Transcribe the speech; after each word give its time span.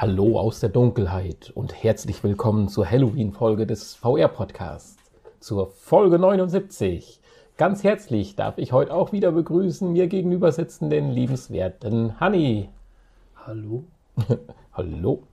Hallo 0.00 0.38
aus 0.38 0.60
der 0.60 0.68
Dunkelheit 0.68 1.50
und 1.56 1.82
herzlich 1.82 2.22
willkommen 2.22 2.68
zur 2.68 2.88
Halloween-Folge 2.88 3.66
des 3.66 3.96
VR-Podcasts, 3.96 4.96
zur 5.40 5.72
Folge 5.72 6.20
79. 6.20 7.20
Ganz 7.56 7.82
herzlich 7.82 8.36
darf 8.36 8.58
ich 8.58 8.70
heute 8.70 8.94
auch 8.94 9.10
wieder 9.10 9.32
begrüßen 9.32 9.92
mir 9.92 10.06
gegenüber 10.06 10.52
sitzenden 10.52 11.10
liebenswerten 11.10 12.20
Hanni. 12.20 12.68
Hallo. 13.44 13.82
Hallo. 14.72 15.24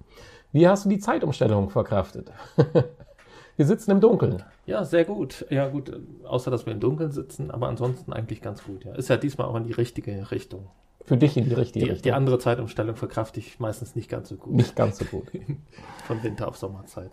Wie 0.52 0.68
hast 0.68 0.86
du 0.86 0.90
die 0.90 0.98
Zeitumstellung 0.98 1.70
verkraftet? 1.70 2.32
wir 3.58 3.66
sitzen 3.68 3.92
im 3.92 4.02
Dunkeln. 4.02 4.42
Ja, 4.66 4.84
sehr 4.84 5.06
gut. 5.06 5.46
Ja, 5.52 5.68
gut, 5.68 5.96
außer 6.24 6.50
dass 6.50 6.66
wir 6.66 6.74
im 6.74 6.80
Dunkeln 6.80 7.12
sitzen, 7.12 7.52
aber 7.52 7.68
ansonsten 7.68 8.14
eigentlich 8.14 8.42
ganz 8.42 8.64
gut. 8.64 8.84
Ja. 8.84 8.96
Ist 8.96 9.10
ja 9.10 9.18
diesmal 9.18 9.46
auch 9.46 9.58
in 9.58 9.66
die 9.66 9.74
richtige 9.74 10.32
Richtung. 10.32 10.70
Für 11.06 11.18
dich 11.18 11.38
in 11.38 11.46
die 11.46 11.54
richtige 11.54 11.86
Die, 11.86 11.92
Richtung. 11.92 12.04
die 12.04 12.12
andere 12.14 12.40
Zeitumstellung 12.40 12.96
verkrafte 12.96 13.40
ich 13.40 13.60
meistens 13.60 13.96
nicht 13.96 14.10
ganz 14.10 14.30
so 14.30 14.36
gut. 14.36 14.54
Nicht 14.54 14.76
ganz 14.76 14.98
so 14.98 15.06
gut. 15.06 15.28
Von 16.08 16.24
Winter 16.24 16.48
auf 16.48 16.58
Sommerzeit. 16.58 17.12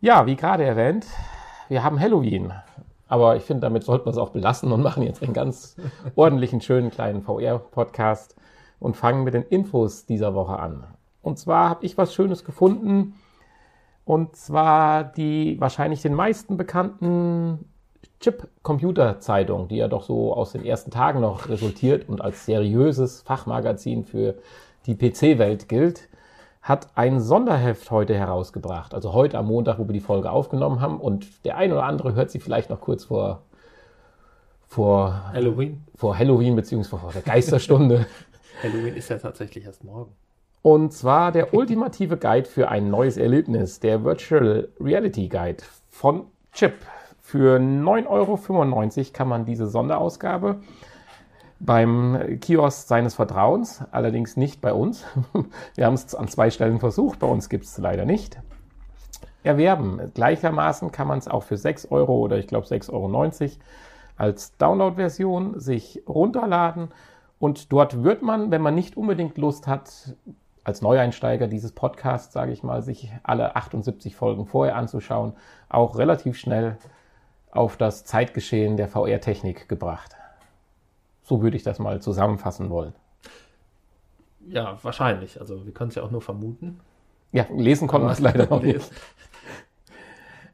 Ja, 0.00 0.26
wie 0.26 0.36
gerade 0.36 0.64
erwähnt, 0.64 1.06
wir 1.68 1.82
haben 1.82 2.00
Halloween. 2.00 2.52
Aber 3.06 3.36
ich 3.36 3.42
finde, 3.42 3.60
damit 3.60 3.84
sollten 3.84 4.06
wir 4.06 4.10
es 4.10 4.16
auch 4.16 4.30
belassen 4.30 4.72
und 4.72 4.82
machen 4.82 5.02
jetzt 5.02 5.22
einen 5.22 5.34
ganz 5.34 5.76
ordentlichen, 6.16 6.60
schönen 6.62 6.90
kleinen 6.90 7.22
VR-Podcast 7.22 8.36
und 8.80 8.96
fangen 8.96 9.24
mit 9.24 9.34
den 9.34 9.42
Infos 9.42 10.06
dieser 10.06 10.34
Woche 10.34 10.58
an. 10.58 10.84
Und 11.22 11.38
zwar 11.38 11.68
habe 11.68 11.84
ich 11.84 11.98
was 11.98 12.14
Schönes 12.14 12.44
gefunden. 12.44 13.14
Und 14.06 14.36
zwar 14.36 15.04
die 15.04 15.58
wahrscheinlich 15.60 16.02
den 16.02 16.14
meisten 16.14 16.56
bekannten 16.56 17.66
Chip-Computer-Zeitung, 18.20 19.68
die 19.68 19.76
ja 19.76 19.88
doch 19.88 20.04
so 20.04 20.34
aus 20.34 20.52
den 20.52 20.64
ersten 20.64 20.90
Tagen 20.90 21.20
noch 21.20 21.48
resultiert 21.48 22.08
und 22.08 22.20
als 22.20 22.46
seriöses 22.46 23.22
Fachmagazin 23.22 24.04
für 24.04 24.34
die 24.86 24.94
PC-Welt 24.94 25.68
gilt, 25.68 26.08
hat 26.62 26.88
ein 26.94 27.20
Sonderheft 27.20 27.90
heute 27.90 28.14
herausgebracht. 28.14 28.94
Also 28.94 29.12
heute 29.12 29.38
am 29.38 29.46
Montag, 29.46 29.78
wo 29.78 29.86
wir 29.86 29.92
die 29.92 30.00
Folge 30.00 30.30
aufgenommen 30.30 30.80
haben. 30.80 30.98
Und 30.98 31.44
der 31.44 31.58
ein 31.58 31.72
oder 31.72 31.84
andere 31.84 32.14
hört 32.14 32.30
sie 32.30 32.40
vielleicht 32.40 32.70
noch 32.70 32.80
kurz 32.80 33.04
vor, 33.04 33.42
vor, 34.66 35.30
Halloween. 35.32 35.84
vor 35.94 36.18
Halloween 36.18 36.56
beziehungsweise 36.56 37.02
vor 37.02 37.12
der 37.12 37.22
Geisterstunde. 37.22 38.06
Halloween 38.62 38.96
ist 38.96 39.10
ja 39.10 39.18
tatsächlich 39.18 39.66
erst 39.66 39.84
morgen. 39.84 40.12
Und 40.62 40.94
zwar 40.94 41.32
der 41.32 41.52
ultimative 41.52 42.16
Guide 42.16 42.48
für 42.48 42.70
ein 42.70 42.88
neues 42.88 43.18
Erlebnis, 43.18 43.80
der 43.80 44.02
Virtual 44.02 44.68
Reality 44.80 45.28
Guide 45.28 45.62
von 45.90 46.24
Chip. 46.52 46.72
Für 47.34 47.56
9,95 47.56 48.06
Euro 48.06 49.12
kann 49.12 49.26
man 49.26 49.44
diese 49.44 49.66
Sonderausgabe 49.66 50.60
beim 51.58 52.38
Kiosk 52.40 52.86
seines 52.86 53.16
Vertrauens, 53.16 53.82
allerdings 53.90 54.36
nicht 54.36 54.60
bei 54.60 54.72
uns. 54.72 55.04
Wir 55.74 55.86
haben 55.86 55.94
es 55.94 56.14
an 56.14 56.28
zwei 56.28 56.50
Stellen 56.50 56.78
versucht, 56.78 57.18
bei 57.18 57.26
uns 57.26 57.48
gibt 57.48 57.64
es 57.64 57.76
leider 57.76 58.04
nicht. 58.04 58.38
Erwerben. 59.42 60.12
Gleichermaßen 60.14 60.92
kann 60.92 61.08
man 61.08 61.18
es 61.18 61.26
auch 61.26 61.42
für 61.42 61.56
6 61.56 61.90
Euro 61.90 62.20
oder 62.20 62.38
ich 62.38 62.46
glaube 62.46 62.68
6,90 62.68 62.92
Euro 62.92 63.50
als 64.16 64.56
Download-Version 64.56 65.58
sich 65.58 66.04
runterladen. 66.08 66.92
Und 67.40 67.72
dort 67.72 68.04
wird 68.04 68.22
man, 68.22 68.52
wenn 68.52 68.62
man 68.62 68.76
nicht 68.76 68.96
unbedingt 68.96 69.38
Lust 69.38 69.66
hat, 69.66 70.14
als 70.62 70.82
Neueinsteiger 70.82 71.48
dieses 71.48 71.72
Podcasts, 71.72 72.32
sage 72.32 72.52
ich 72.52 72.62
mal, 72.62 72.82
sich 72.82 73.12
alle 73.24 73.56
78 73.56 74.14
Folgen 74.14 74.46
vorher 74.46 74.76
anzuschauen, 74.76 75.32
auch 75.68 75.98
relativ 75.98 76.38
schnell 76.38 76.78
auf 77.54 77.76
das 77.76 78.04
Zeitgeschehen 78.04 78.76
der 78.76 78.88
VR-Technik 78.88 79.68
gebracht. 79.68 80.16
So 81.22 81.42
würde 81.42 81.56
ich 81.56 81.62
das 81.62 81.78
mal 81.78 82.02
zusammenfassen 82.02 82.68
wollen. 82.68 82.94
Ja, 84.46 84.78
wahrscheinlich. 84.82 85.40
Also 85.40 85.64
wir 85.64 85.72
können 85.72 85.88
es 85.88 85.94
ja 85.94 86.02
auch 86.02 86.10
nur 86.10 86.20
vermuten. 86.20 86.80
Ja, 87.32 87.46
lesen 87.50 87.88
konnten 87.88 88.06
wir 88.06 88.12
es 88.12 88.20
leider 88.20 88.46
noch 88.46 88.62
nicht. 88.62 88.90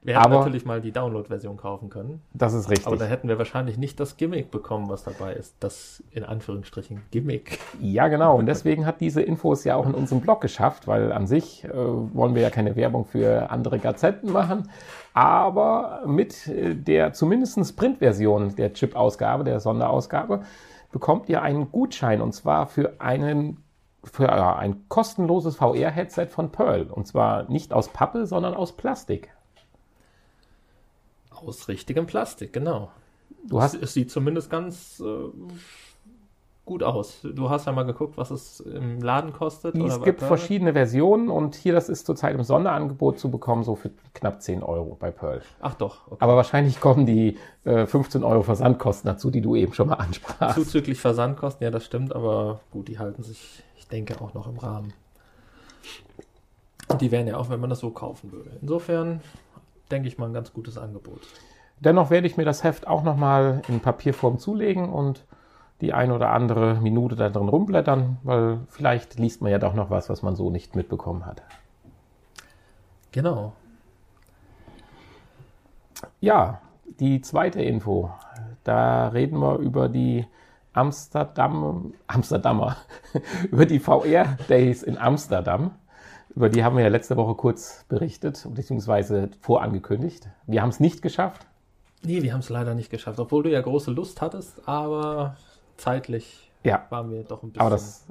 Wir 0.03 0.15
hätten 0.15 0.27
Aber- 0.33 0.39
natürlich 0.39 0.65
mal 0.65 0.81
die 0.81 0.93
Download-Version 0.93 1.59
kaufen 1.59 1.91
können. 1.91 2.23
Das 2.33 2.55
ist 2.55 2.71
richtig. 2.71 2.87
Aber 2.87 2.97
da 2.97 3.05
hätten 3.05 3.29
wir 3.29 3.37
wahrscheinlich 3.37 3.77
nicht 3.77 4.01
das 4.01 4.17
Gimmick 4.17 4.51
bekommen, 4.51 4.89
was 4.89 5.05
dabei 5.05 5.35
ist. 5.35 5.57
Das 5.61 6.03
in 6.11 6.25
Anführungsstrichen 6.25 7.03
Gimmick. 7.11 7.59
Ja, 7.81 8.09
genau. 8.09 8.39
Und 8.39 8.47
deswegen 8.47 8.87
hat 8.87 9.03
diese 9.03 9.21
Infos 9.21 9.65
ja 9.65 9.77
auch 9.77 9.87
in 9.87 9.93
unserem 9.93 10.23
Blog 10.23 10.41
geschafft, 10.41 10.87
weil 10.87 11.13
an 11.13 11.27
sich 11.27 11.65
äh, 11.65 11.71
wollen 11.75 12.35
wir 12.35 12.41
ja 12.41 12.49
keine 12.49 12.77
Werbung 12.77 13.05
für 13.05 13.51
andere 13.51 13.79
Gazetten 13.79 14.33
machen. 14.33 14.71
Aber 15.13 16.03
mit 16.07 16.47
äh, 16.49 16.75
der 16.75 17.13
zumindest 17.13 17.77
Printversion 17.77 18.57
der 18.57 18.73
Chip-Ausgabe, 18.73 19.45
der 19.45 19.61
Sonderausgabe, 19.61 20.45
bekommt 20.93 21.29
ihr 21.29 21.43
einen 21.43 21.71
Gutschein 21.71 22.23
und 22.23 22.33
zwar 22.33 22.67
für 22.67 22.95
einen 23.01 23.63
für 24.03 24.25
ja, 24.25 24.57
ein 24.57 24.89
kostenloses 24.89 25.57
VR-Headset 25.57 26.29
von 26.29 26.51
Pearl. 26.51 26.85
Und 26.85 27.07
zwar 27.07 27.51
nicht 27.51 27.75
aus 27.75 27.89
Pappe, 27.89 28.25
sondern 28.25 28.55
aus 28.55 28.73
Plastik. 28.73 29.29
Aus 31.45 31.69
richtigem 31.69 32.07
Plastik, 32.07 32.53
genau. 32.53 32.91
Du 33.49 33.61
hast 33.61 33.75
es, 33.75 33.83
es 33.83 33.95
sieht 33.95 34.11
zumindest 34.11 34.51
ganz 34.51 35.01
äh, 35.01 35.31
gut 36.71 36.83
aus. 36.85 37.19
Du 37.23 37.51
hast 37.51 37.67
ja 37.67 37.73
mal 37.73 37.83
geguckt, 37.83 38.17
was 38.17 38.31
es 38.31 38.61
im 38.61 39.01
Laden 39.01 39.33
kostet. 39.33 39.75
Es 39.75 39.99
bei 39.99 40.05
gibt 40.05 40.19
Pearl? 40.19 40.29
verschiedene 40.29 40.73
Versionen 40.73 41.29
und 41.29 41.57
hier, 41.57 41.73
das 41.73 41.89
ist 41.89 42.07
zurzeit 42.07 42.35
im 42.35 42.45
Sonderangebot 42.45 43.19
zu 43.19 43.31
bekommen, 43.31 43.65
so 43.65 43.75
für 43.75 43.91
knapp 44.15 44.41
10 44.41 44.63
Euro 44.63 44.97
bei 44.99 45.11
Pearl. 45.11 45.43
Ach 45.61 45.75
doch, 45.75 46.07
okay. 46.07 46.19
Aber 46.21 46.37
wahrscheinlich 46.37 46.81
kommen 46.81 47.07
die 47.07 47.39
äh, 47.65 47.87
15 47.87 48.23
Euro 48.23 48.43
Versandkosten 48.43 49.09
dazu, 49.09 49.31
die 49.31 49.41
du 49.41 49.57
eben 49.57 49.73
schon 49.73 49.89
mal 49.89 49.95
ansprachst. 49.97 50.55
Zuzüglich 50.55 51.01
Versandkosten, 51.01 51.65
ja, 51.65 51.73
das 51.73 51.85
stimmt, 51.85 52.15
aber 52.15 52.61
gut, 52.71 52.87
die 52.87 53.01
halten 53.01 53.23
sich, 53.23 53.65
ich 53.77 53.89
denke, 53.89 54.21
auch 54.21 54.35
noch 54.35 54.47
im 54.47 54.59
Rahmen. 54.59 54.93
Und 56.87 57.01
die 57.01 57.11
wären 57.11 57.27
ja 57.27 57.37
auch, 57.37 57.51
wenn 57.51 57.61
man 57.61 57.71
das 57.71 57.81
so 57.81 57.91
kaufen 57.91 58.31
würde. 58.33 58.51
Insofern 58.61 59.21
denke 59.91 60.09
ich 60.09 60.19
mal 60.19 60.27
ein 60.27 60.35
ganz 60.35 60.53
gutes 60.53 60.79
Angebot. 60.79 61.21
Dennoch 61.81 62.11
werde 62.11 62.27
ich 62.27 62.37
mir 62.37 62.45
das 62.45 62.63
Heft 62.63 62.87
auch 62.87 63.03
nochmal 63.03 63.63
in 63.69 63.81
Papierform 63.81 64.39
zulegen 64.39 64.91
und 64.91 65.25
die 65.81 65.95
ein 65.95 66.13
oder 66.13 66.31
andere 66.31 66.75
Minute 66.75 67.17
da 67.17 67.31
drin 67.31 67.49
rumblättern, 67.49 68.19
weil 68.23 68.59
vielleicht 68.69 69.19
liest 69.19 69.41
man 69.41 69.51
ja 69.51 69.59
doch 69.59 69.75
noch 69.75 69.89
was, 69.89 70.11
was 70.11 70.23
man 70.23 70.37
so 70.37 70.51
nicht 70.51 70.77
mitbekommen 70.77 71.25
hat. 71.25 71.43
Genau. 73.13 73.55
Ja, 76.21 76.61
die 76.99 77.21
zweite 77.23 77.63
Info. 77.63 78.11
Da 78.63 79.09
reden 79.09 79.39
wir 79.39 79.59
über 79.59 79.89
die 79.89 80.27
Amsterdam, 80.73 81.95
Amsterdamer, 82.07 82.77
über 83.51 83.67
die 83.67 83.81
VR 83.81 84.37
Days 84.49 84.83
in 84.83 84.99
Amsterdam. 84.99 85.73
Über 86.35 86.49
die 86.49 86.63
haben 86.63 86.77
wir 86.77 86.83
ja 86.85 86.89
letzte 86.89 87.17
Woche 87.17 87.35
kurz 87.35 87.85
berichtet, 87.89 88.47
beziehungsweise 88.55 89.31
vorangekündigt. 89.41 90.29
Wir 90.47 90.63
haben 90.63 90.69
es 90.69 90.81
nicht 90.81 91.03
geschafft. 91.03 91.47
Nee, 92.03 92.23
wir 92.23 92.33
haben 92.33 92.41
es 92.41 92.49
leider 92.49 92.75
nicht 92.75 92.91
geschafft, 92.91 93.19
obwohl 93.19 93.43
du 93.43 93.51
ja 93.51 93.61
große 93.61 93.91
Lust 93.91 94.21
hattest, 94.23 94.67
aber 94.67 95.37
zeitlich 95.77 96.51
Ja, 96.63 96.87
waren 96.91 97.11
wir 97.11 97.25
doch 97.25 97.43
ein 97.43 97.51
bisschen. 97.51 97.61
aber 97.61 97.71
das 97.71 98.07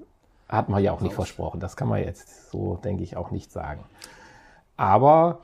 hat 0.48 0.70
man 0.70 0.84
ja 0.84 0.92
auch 0.92 1.02
nicht 1.02 1.14
versprochen. 1.14 1.60
Das 1.60 1.78
kann 1.78 1.88
man 1.88 2.04
jetzt 2.04 2.52
so, 2.52 2.76
denke 2.84 3.04
ich, 3.04 3.16
auch 3.18 3.32
nicht 3.32 3.52
sagen. 3.52 3.84
Aber 4.78 5.40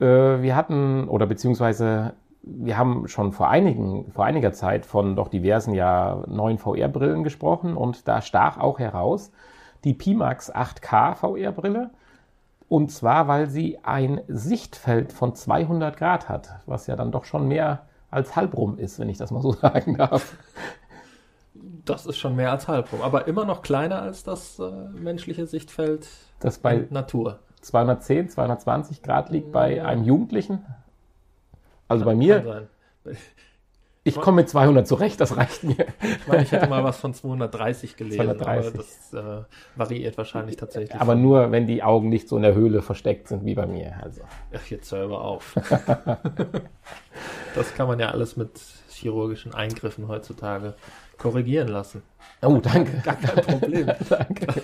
äh, 0.00 0.04
wir 0.04 0.54
hatten, 0.54 1.08
oder 1.08 1.26
beziehungsweise 1.26 2.14
wir 2.42 2.78
haben 2.78 3.08
schon 3.08 3.32
vor 3.32 3.48
einigen, 3.48 4.10
vor 4.12 4.24
einiger 4.24 4.52
Zeit 4.52 4.86
von 4.86 5.16
doch 5.16 5.28
diversen 5.28 5.74
ja 5.74 6.22
neuen 6.28 6.58
VR-Brillen 6.58 7.24
gesprochen 7.24 7.76
und 7.76 8.08
da 8.08 8.22
stach 8.22 8.58
auch 8.58 8.78
heraus 8.78 9.30
die 9.84 9.94
Pimax 9.94 10.54
8K 10.54 11.14
VR-Brille. 11.14 11.90
Und 12.68 12.90
zwar, 12.92 13.28
weil 13.28 13.48
sie 13.48 13.78
ein 13.82 14.20
Sichtfeld 14.28 15.12
von 15.12 15.34
200 15.34 15.96
Grad 15.96 16.28
hat, 16.28 16.50
was 16.66 16.86
ja 16.86 16.96
dann 16.96 17.10
doch 17.12 17.24
schon 17.24 17.48
mehr 17.48 17.86
als 18.10 18.36
halbrum 18.36 18.78
ist, 18.78 18.98
wenn 18.98 19.08
ich 19.08 19.18
das 19.18 19.30
mal 19.30 19.40
so 19.42 19.52
sagen 19.52 19.96
darf. 19.96 20.36
Das 21.84 22.04
ist 22.06 22.18
schon 22.18 22.36
mehr 22.36 22.52
als 22.52 22.68
halb 22.68 22.92
rum, 22.92 23.00
aber 23.02 23.26
immer 23.26 23.44
noch 23.44 23.62
kleiner 23.62 24.02
als 24.02 24.22
das 24.22 24.58
äh, 24.58 24.70
menschliche 24.92 25.46
Sichtfeld 25.46 26.06
Das 26.40 26.58
bei 26.58 26.86
Natur. 26.90 27.38
210, 27.62 28.28
220 28.28 29.02
Grad 29.02 29.30
liegt 29.30 29.50
bei 29.50 29.76
Ja. 29.76 29.84
einem 29.86 30.04
Jugendlichen. 30.04 30.64
Also 31.88 32.04
bei 32.04 32.12
Kann 32.12 32.18
mir, 32.18 32.42
sein. 33.04 33.16
Ich 34.08 34.20
komme 34.20 34.42
mit 34.42 34.48
200 34.48 34.86
zurecht, 34.86 35.20
das 35.20 35.36
reicht 35.36 35.64
mir. 35.64 35.86
Ich 36.02 36.26
meine, 36.26 36.42
ich 36.42 36.52
hätte 36.52 36.68
mal 36.68 36.84
was 36.84 36.98
von 36.98 37.14
230 37.14 37.96
gelesen, 37.96 38.16
230. 38.38 38.68
aber 38.68 38.78
das 38.78 39.14
äh, 39.14 39.44
variiert 39.76 40.18
wahrscheinlich 40.18 40.56
tatsächlich. 40.56 41.00
Aber 41.00 41.14
nur, 41.14 41.50
wenn 41.52 41.66
die 41.66 41.82
Augen 41.82 42.08
nicht 42.08 42.28
so 42.28 42.36
in 42.36 42.42
der 42.42 42.54
Höhle 42.54 42.82
versteckt 42.82 43.28
sind 43.28 43.44
wie 43.44 43.54
bei 43.54 43.66
mir. 43.66 43.94
Also. 44.02 44.22
Ach, 44.54 44.66
jetzt 44.66 44.90
hör 44.92 45.04
aber 45.04 45.22
auf. 45.22 45.54
das 47.54 47.74
kann 47.74 47.88
man 47.88 47.98
ja 47.98 48.10
alles 48.10 48.36
mit 48.36 48.50
chirurgischen 48.90 49.54
Eingriffen 49.54 50.08
heutzutage 50.08 50.74
korrigieren 51.16 51.68
lassen. 51.68 52.02
Oh, 52.42 52.58
danke. 52.62 53.00
Gar 53.04 53.16
kein 53.16 53.44
Problem. 53.44 53.86
danke. 54.08 54.62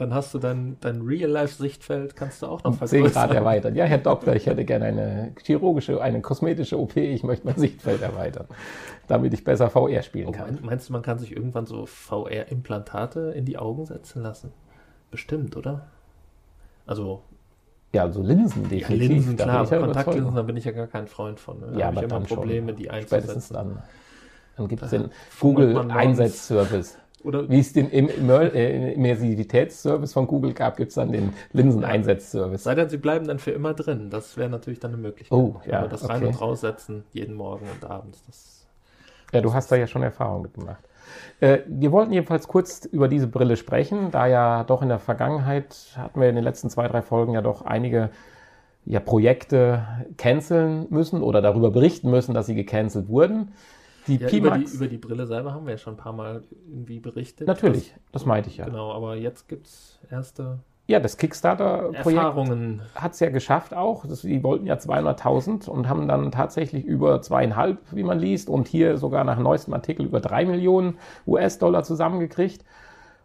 Dann 0.00 0.14
hast 0.14 0.32
du 0.32 0.38
dein, 0.38 0.78
dein 0.80 1.02
Real-Life-Sichtfeld, 1.02 2.16
kannst 2.16 2.40
du 2.40 2.46
auch 2.46 2.64
noch 2.64 2.70
Um 2.80 2.86
10 2.86 3.02
Grad 3.02 3.12
vergrößern. 3.12 3.36
erweitert. 3.36 3.76
Ja, 3.76 3.84
Herr 3.84 3.98
Doktor, 3.98 4.34
ich 4.34 4.46
hätte 4.46 4.64
gerne 4.64 4.86
eine 4.86 5.32
chirurgische, 5.44 6.00
eine 6.00 6.22
kosmetische 6.22 6.78
OP. 6.78 6.96
Ich 6.96 7.22
möchte 7.22 7.46
mein 7.46 7.58
Sichtfeld 7.58 8.00
erweitern, 8.00 8.46
damit 9.08 9.34
ich 9.34 9.44
besser 9.44 9.68
VR 9.68 10.00
spielen 10.02 10.28
Oh, 10.28 10.32
kann. 10.32 10.54
mein- 10.54 10.64
meinst 10.64 10.88
du, 10.88 10.94
man 10.94 11.02
kann 11.02 11.18
sich 11.18 11.36
irgendwann 11.36 11.66
so 11.66 11.84
VR-Implantate 11.84 13.34
in 13.36 13.44
die 13.44 13.58
Augen 13.58 13.84
setzen 13.84 14.22
lassen? 14.22 14.52
Bestimmt, 15.10 15.54
oder? 15.58 15.88
Also 16.86 17.20
Ja, 17.92 18.04
also 18.04 18.22
Linsen 18.22 18.70
definitiv. 18.70 19.08
Linsen, 19.10 19.36
da 19.36 19.44
bin 19.44 19.50
klar, 19.52 19.64
ich 19.64 19.70
ja 19.70 19.76
aber 19.76 19.86
Kontaktlinsen, 19.88 20.34
da 20.34 20.42
bin 20.42 20.56
ich 20.56 20.64
ja 20.64 20.72
gar 20.72 20.86
kein 20.86 21.08
Freund 21.08 21.38
von. 21.38 21.60
Ne? 21.60 21.66
Da 21.74 21.78
Ja, 21.78 21.86
habe 21.88 21.98
aber 21.98 22.06
ich 22.06 22.10
immer 22.10 22.20
dann 22.20 22.26
schon. 22.26 22.36
Probleme, 22.38 22.72
die 22.72 22.84
Spätestens 22.84 23.20
einzusetzen. 23.20 23.52
dann. 23.54 23.82
Dann 24.56 24.68
gibt 24.68 24.82
es 24.82 24.90
den 24.90 25.10
Google-Einsatzservice. 25.40 26.96
Oder 27.22 27.48
Wie 27.50 27.58
es 27.58 27.72
den 27.72 27.90
äh, 27.92 28.92
Immersivitätsservice 28.92 30.12
von 30.12 30.26
Google 30.26 30.54
gab, 30.54 30.76
gibt 30.78 30.88
es 30.88 30.94
dann 30.94 31.12
den 31.12 31.34
Linseneinsatzservice. 31.52 32.64
sei 32.64 32.74
denn, 32.74 32.88
sie 32.88 32.96
bleiben 32.96 33.26
dann 33.26 33.38
für 33.38 33.50
immer 33.50 33.74
drin. 33.74 34.08
Das 34.08 34.38
wäre 34.38 34.48
natürlich 34.48 34.80
dann 34.80 34.92
eine 34.92 35.02
Möglichkeit. 35.02 35.36
Oh, 35.36 35.60
ja, 35.66 35.80
Aber 35.80 35.88
das 35.88 36.08
rein 36.08 36.18
okay. 36.18 36.28
und 36.28 36.40
raussetzen, 36.40 37.04
jeden 37.12 37.34
Morgen 37.34 37.66
und 37.70 37.88
abends. 37.88 38.22
Das 38.26 38.66
Ja, 39.32 39.42
du 39.42 39.52
hast 39.52 39.70
da 39.70 39.76
ja 39.76 39.86
schon 39.86 40.02
Erfahrung 40.02 40.42
mitgemacht. 40.42 40.82
Äh, 41.40 41.58
wir 41.66 41.92
wollten 41.92 42.12
jedenfalls 42.12 42.48
kurz 42.48 42.86
über 42.86 43.08
diese 43.08 43.26
Brille 43.26 43.56
sprechen, 43.56 44.10
da 44.10 44.26
ja 44.26 44.64
doch 44.64 44.80
in 44.80 44.88
der 44.88 44.98
Vergangenheit 44.98 45.76
hatten 45.96 46.20
wir 46.20 46.28
in 46.28 46.36
den 46.36 46.44
letzten 46.44 46.70
zwei, 46.70 46.88
drei 46.88 47.02
Folgen 47.02 47.34
ja 47.34 47.42
doch 47.42 47.62
einige 47.62 48.10
ja, 48.86 49.00
Projekte 49.00 49.86
canceln 50.16 50.86
müssen 50.88 51.22
oder 51.22 51.42
darüber 51.42 51.70
berichten 51.70 52.10
müssen, 52.10 52.34
dass 52.34 52.46
sie 52.46 52.54
gecancelt 52.54 53.08
wurden. 53.08 53.52
Die 54.10 54.16
ja, 54.16 54.28
über, 54.30 54.58
die, 54.58 54.64
über 54.64 54.88
die 54.88 54.98
Brille 54.98 55.26
selber 55.26 55.54
haben 55.54 55.66
wir 55.66 55.72
ja 55.72 55.78
schon 55.78 55.94
ein 55.94 55.98
paar 55.98 56.12
Mal 56.12 56.42
irgendwie 56.68 56.98
berichtet. 56.98 57.46
natürlich, 57.46 57.94
das 58.10 58.26
meinte 58.26 58.48
ich 58.48 58.56
ja. 58.56 58.64
Das, 58.64 58.72
genau, 58.72 58.92
aber 58.92 59.14
jetzt 59.14 59.48
gibt 59.48 59.66
es 59.66 60.00
erste 60.10 60.58
Ja, 60.88 60.98
das 60.98 61.16
Kickstarter-Projekt 61.16 62.80
hat 62.96 63.12
es 63.12 63.20
ja 63.20 63.30
geschafft 63.30 63.72
auch. 63.72 64.04
Das, 64.06 64.22
die 64.22 64.42
wollten 64.42 64.66
ja 64.66 64.74
200.000 64.74 65.68
und 65.68 65.88
haben 65.88 66.08
dann 66.08 66.32
tatsächlich 66.32 66.84
über 66.84 67.22
zweieinhalb, 67.22 67.78
wie 67.92 68.02
man 68.02 68.18
liest, 68.18 68.48
und 68.48 68.66
hier 68.66 68.98
sogar 68.98 69.22
nach 69.22 69.38
neuestem 69.38 69.74
Artikel 69.74 70.04
über 70.04 70.20
drei 70.20 70.44
Millionen 70.44 70.98
US-Dollar 71.26 71.84
zusammengekriegt. 71.84 72.64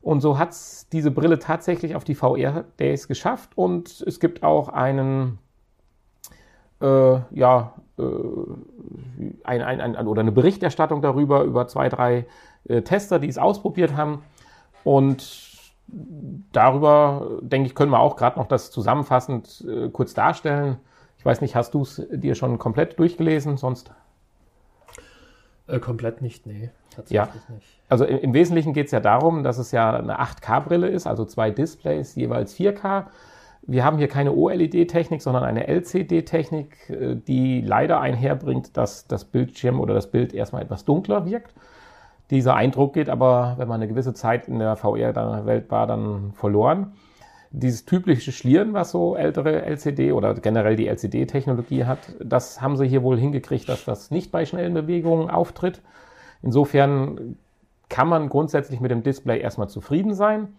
Und 0.06 0.22
so 0.22 0.38
hat 0.38 0.52
es 0.52 0.88
diese 0.90 1.10
Brille 1.10 1.40
tatsächlich 1.40 1.96
auf 1.96 2.04
die 2.04 2.14
VR-Days 2.14 3.08
geschafft. 3.08 3.54
Und 3.56 4.04
es 4.06 4.20
gibt 4.20 4.44
auch 4.44 4.70
einen, 4.70 5.40
äh, 6.80 7.18
ja, 7.32 7.74
ein, 7.98 9.62
ein, 9.62 9.96
ein, 9.96 10.08
oder 10.08 10.22
eine 10.22 10.32
Berichterstattung 10.32 11.02
darüber, 11.02 11.44
über 11.44 11.68
zwei, 11.68 11.90
drei 11.90 12.26
äh, 12.68 12.82
Tester, 12.82 13.20
die 13.20 13.30
es 13.30 13.38
ausprobiert 13.38 13.96
haben. 13.96 14.24
Und 14.84 15.72
darüber, 16.52 17.40
denke 17.42 17.68
ich, 17.68 17.76
können 17.76 17.92
wir 17.92 18.00
auch 18.00 18.16
gerade 18.16 18.38
noch 18.40 18.48
das 18.48 18.72
zusammenfassend 18.72 19.66
äh, 19.68 19.90
kurz 19.90 20.14
darstellen. 20.14 20.78
Ich 21.18 21.26
weiß 21.26 21.42
nicht, 21.42 21.56
hast 21.56 21.74
du 21.74 21.84
es 21.84 22.06
dir 22.12 22.36
schon 22.36 22.60
komplett 22.60 23.00
durchgelesen? 23.00 23.58
Sonst. 23.58 23.92
Äh, 25.68 25.80
komplett 25.80 26.22
nicht, 26.22 26.46
nee. 26.46 26.70
Tatsächlich 26.96 27.50
nicht. 27.50 27.68
Also 27.90 28.06
im, 28.06 28.20
im 28.20 28.34
Wesentlichen 28.34 28.74
geht 28.74 28.88
es 28.88 28.92
ja 28.92 29.00
darum, 29.00 29.44
dass 29.44 29.58
es 29.58 29.72
ja 29.72 29.96
eine 29.96 30.20
8K-Brille 30.20 30.88
ist, 30.88 31.08
also 31.08 31.26
zwei 31.26 31.50
Displays, 31.52 32.16
jeweils 32.16 32.56
4K. 32.56 33.06
Wir 33.68 33.84
haben 33.84 33.98
hier 33.98 34.08
keine 34.08 34.34
OLED-Technik, 34.34 35.22
sondern 35.22 35.44
eine 35.44 35.68
LCD-Technik, 35.68 36.90
äh, 36.90 37.16
die 37.16 37.62
leider 37.62 38.00
einherbringt, 38.00 38.78
dass 38.78 39.08
das 39.08 39.26
Bildschirm 39.26 39.80
oder 39.80 39.94
das 39.94 40.12
Bild 40.12 40.34
erstmal 40.34 40.62
etwas 40.62 40.86
dunkler 40.86 41.26
wirkt. 41.26 41.54
Dieser 42.32 42.56
Eindruck 42.56 42.94
geht 42.94 43.10
aber, 43.10 43.56
wenn 43.58 43.68
man 43.68 43.82
eine 43.82 43.88
gewisse 43.88 44.14
Zeit 44.14 44.48
in 44.48 44.60
der 44.60 44.76
VR-Welt 44.76 45.70
war, 45.70 45.86
dann 45.88 46.34
verloren. 46.34 46.94
Dieses 47.52 47.86
typische 47.86 48.32
Schlieren, 48.32 48.74
was 48.74 48.92
so 48.92 49.16
ältere 49.16 49.62
LCD 49.62 50.12
oder 50.12 50.34
generell 50.34 50.76
die 50.76 50.88
LCD-Technologie 50.88 51.86
hat, 51.86 52.00
das 52.20 52.62
haben 52.62 52.76
sie 52.78 52.88
hier 52.88 53.04
wohl 53.04 53.18
hingekriegt, 53.18 53.70
dass 53.70 53.86
das 53.86 54.12
nicht 54.12 54.32
bei 54.32 54.46
schnellen 54.46 54.74
Bewegungen 54.74 55.30
auftritt. 55.30 55.82
Insofern 56.42 57.38
kann 57.90 58.10
man 58.10 58.30
grundsätzlich 58.30 58.82
mit 58.82 58.92
dem 58.92 59.04
Display 59.04 59.40
erstmal 59.40 59.70
zufrieden 59.70 60.14
sein. 60.14 60.50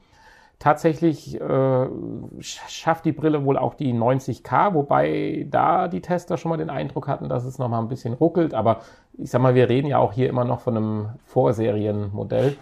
Tatsächlich 0.58 1.38
äh, 1.38 1.44
sch- 1.44 2.68
schafft 2.68 3.04
die 3.04 3.12
Brille 3.12 3.44
wohl 3.44 3.58
auch 3.58 3.74
die 3.74 3.92
90K, 3.92 4.72
wobei 4.72 5.46
da 5.50 5.86
die 5.86 6.00
Tester 6.00 6.38
schon 6.38 6.48
mal 6.50 6.56
den 6.56 6.70
Eindruck 6.70 7.08
hatten, 7.08 7.28
dass 7.28 7.44
es 7.44 7.58
noch 7.58 7.68
mal 7.68 7.78
ein 7.80 7.88
bisschen 7.88 8.14
ruckelt. 8.14 8.54
Aber 8.54 8.80
ich 9.18 9.30
sag 9.30 9.42
mal, 9.42 9.54
wir 9.54 9.68
reden 9.68 9.86
ja 9.88 9.98
auch 9.98 10.14
hier 10.14 10.28
immer 10.30 10.44
noch 10.44 10.60
von 10.60 10.76
einem 10.76 11.08
Vorserienmodell. 11.26 12.56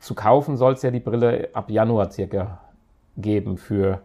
Zu 0.00 0.14
kaufen 0.14 0.56
soll 0.56 0.72
es 0.74 0.82
ja 0.82 0.90
die 0.90 1.00
Brille 1.00 1.50
ab 1.52 1.70
Januar 1.70 2.10
circa 2.10 2.58
geben 3.18 3.58
für, 3.58 4.00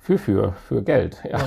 für, 0.00 0.18
für, 0.18 0.52
für 0.66 0.82
Geld. 0.82 1.22
Ja. 1.30 1.38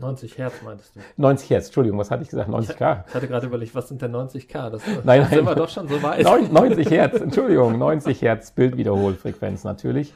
90 0.00 0.38
Hertz 0.38 0.54
meintest 0.64 0.96
du. 0.96 1.00
90 1.16 1.50
Hertz, 1.50 1.66
Entschuldigung, 1.66 1.98
was 1.98 2.10
hatte 2.10 2.22
ich 2.22 2.30
gesagt? 2.30 2.48
90K. 2.48 3.04
Ich 3.08 3.14
hatte 3.14 3.28
gerade 3.28 3.46
überlegt, 3.46 3.74
was 3.74 3.88
sind 3.88 4.00
denn 4.02 4.14
90k? 4.14 4.70
Das, 4.70 4.82
Nein, 5.04 5.20
das 5.20 5.30
sind 5.30 5.44
nein. 5.44 5.46
wir 5.46 5.54
doch 5.54 5.68
schon 5.68 5.88
so 5.88 6.02
weit. 6.02 6.24
Neun- 6.24 6.50
90 6.52 6.90
Hertz, 6.90 7.20
Entschuldigung, 7.20 7.78
90 7.78 8.22
Hertz 8.22 8.50
Bildwiederholfrequenz 8.52 9.64
natürlich. 9.64 10.14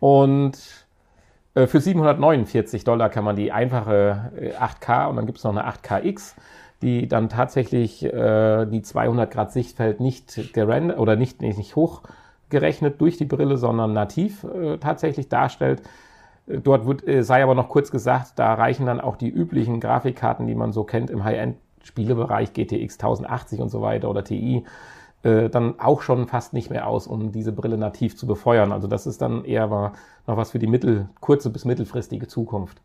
Und 0.00 0.56
äh, 1.54 1.66
für 1.66 1.80
749 1.80 2.84
Dollar 2.84 3.08
kann 3.10 3.24
man 3.24 3.36
die 3.36 3.52
einfache 3.52 4.30
äh, 4.36 4.52
8K 4.52 5.08
und 5.08 5.16
dann 5.16 5.26
gibt 5.26 5.38
es 5.38 5.44
noch 5.44 5.52
eine 5.56 5.66
8KX, 5.68 6.34
die 6.82 7.08
dann 7.08 7.28
tatsächlich 7.28 8.04
äh, 8.04 8.66
die 8.66 8.82
200 8.82 9.30
Grad 9.30 9.52
Sichtfeld 9.52 10.00
nicht 10.00 10.52
gerendert 10.52 10.98
oder 10.98 11.16
nicht, 11.16 11.40
nicht, 11.40 11.56
nicht 11.58 11.74
hochgerechnet 11.76 13.00
durch 13.00 13.16
die 13.16 13.24
Brille, 13.24 13.56
sondern 13.56 13.92
nativ 13.94 14.44
äh, 14.44 14.78
tatsächlich 14.78 15.28
darstellt. 15.28 15.82
Dort 16.46 16.86
wird, 16.86 17.06
äh, 17.08 17.22
sei 17.22 17.42
aber 17.42 17.54
noch 17.54 17.68
kurz 17.68 17.90
gesagt, 17.90 18.38
da 18.38 18.52
reichen 18.54 18.86
dann 18.86 19.00
auch 19.00 19.16
die 19.16 19.30
üblichen 19.30 19.80
Grafikkarten, 19.80 20.46
die 20.46 20.54
man 20.54 20.72
so 20.72 20.84
kennt 20.84 21.10
im 21.10 21.24
High-End-Spielebereich, 21.24 22.52
GTX 22.52 22.98
1080 22.98 23.60
und 23.60 23.70
so 23.70 23.80
weiter 23.80 24.10
oder 24.10 24.24
TI, 24.24 24.64
äh, 25.22 25.48
dann 25.48 25.80
auch 25.80 26.02
schon 26.02 26.26
fast 26.26 26.52
nicht 26.52 26.68
mehr 26.68 26.86
aus, 26.86 27.06
um 27.06 27.32
diese 27.32 27.52
Brille 27.52 27.78
nativ 27.78 28.16
zu 28.16 28.26
befeuern. 28.26 28.72
Also 28.72 28.88
das 28.88 29.06
ist 29.06 29.22
dann 29.22 29.44
eher 29.44 29.68
mal 29.68 29.92
noch 30.26 30.36
was 30.36 30.50
für 30.50 30.58
die 30.58 30.66
mittel, 30.66 31.08
kurze 31.20 31.48
bis 31.50 31.64
mittelfristige 31.64 32.26
Zukunft. 32.28 32.82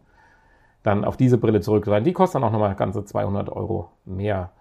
Dann 0.84 1.04
auf 1.04 1.18
diese 1.18 1.38
Brille 1.38 1.60
zurückgreifen. 1.60 2.06
Die 2.06 2.14
kostet 2.14 2.36
dann 2.36 2.46
auch 2.46 2.54
nochmal 2.54 2.76
ganze 2.76 3.04
200 3.04 3.50
Euro 3.50 3.90
mehr. 4.06 4.52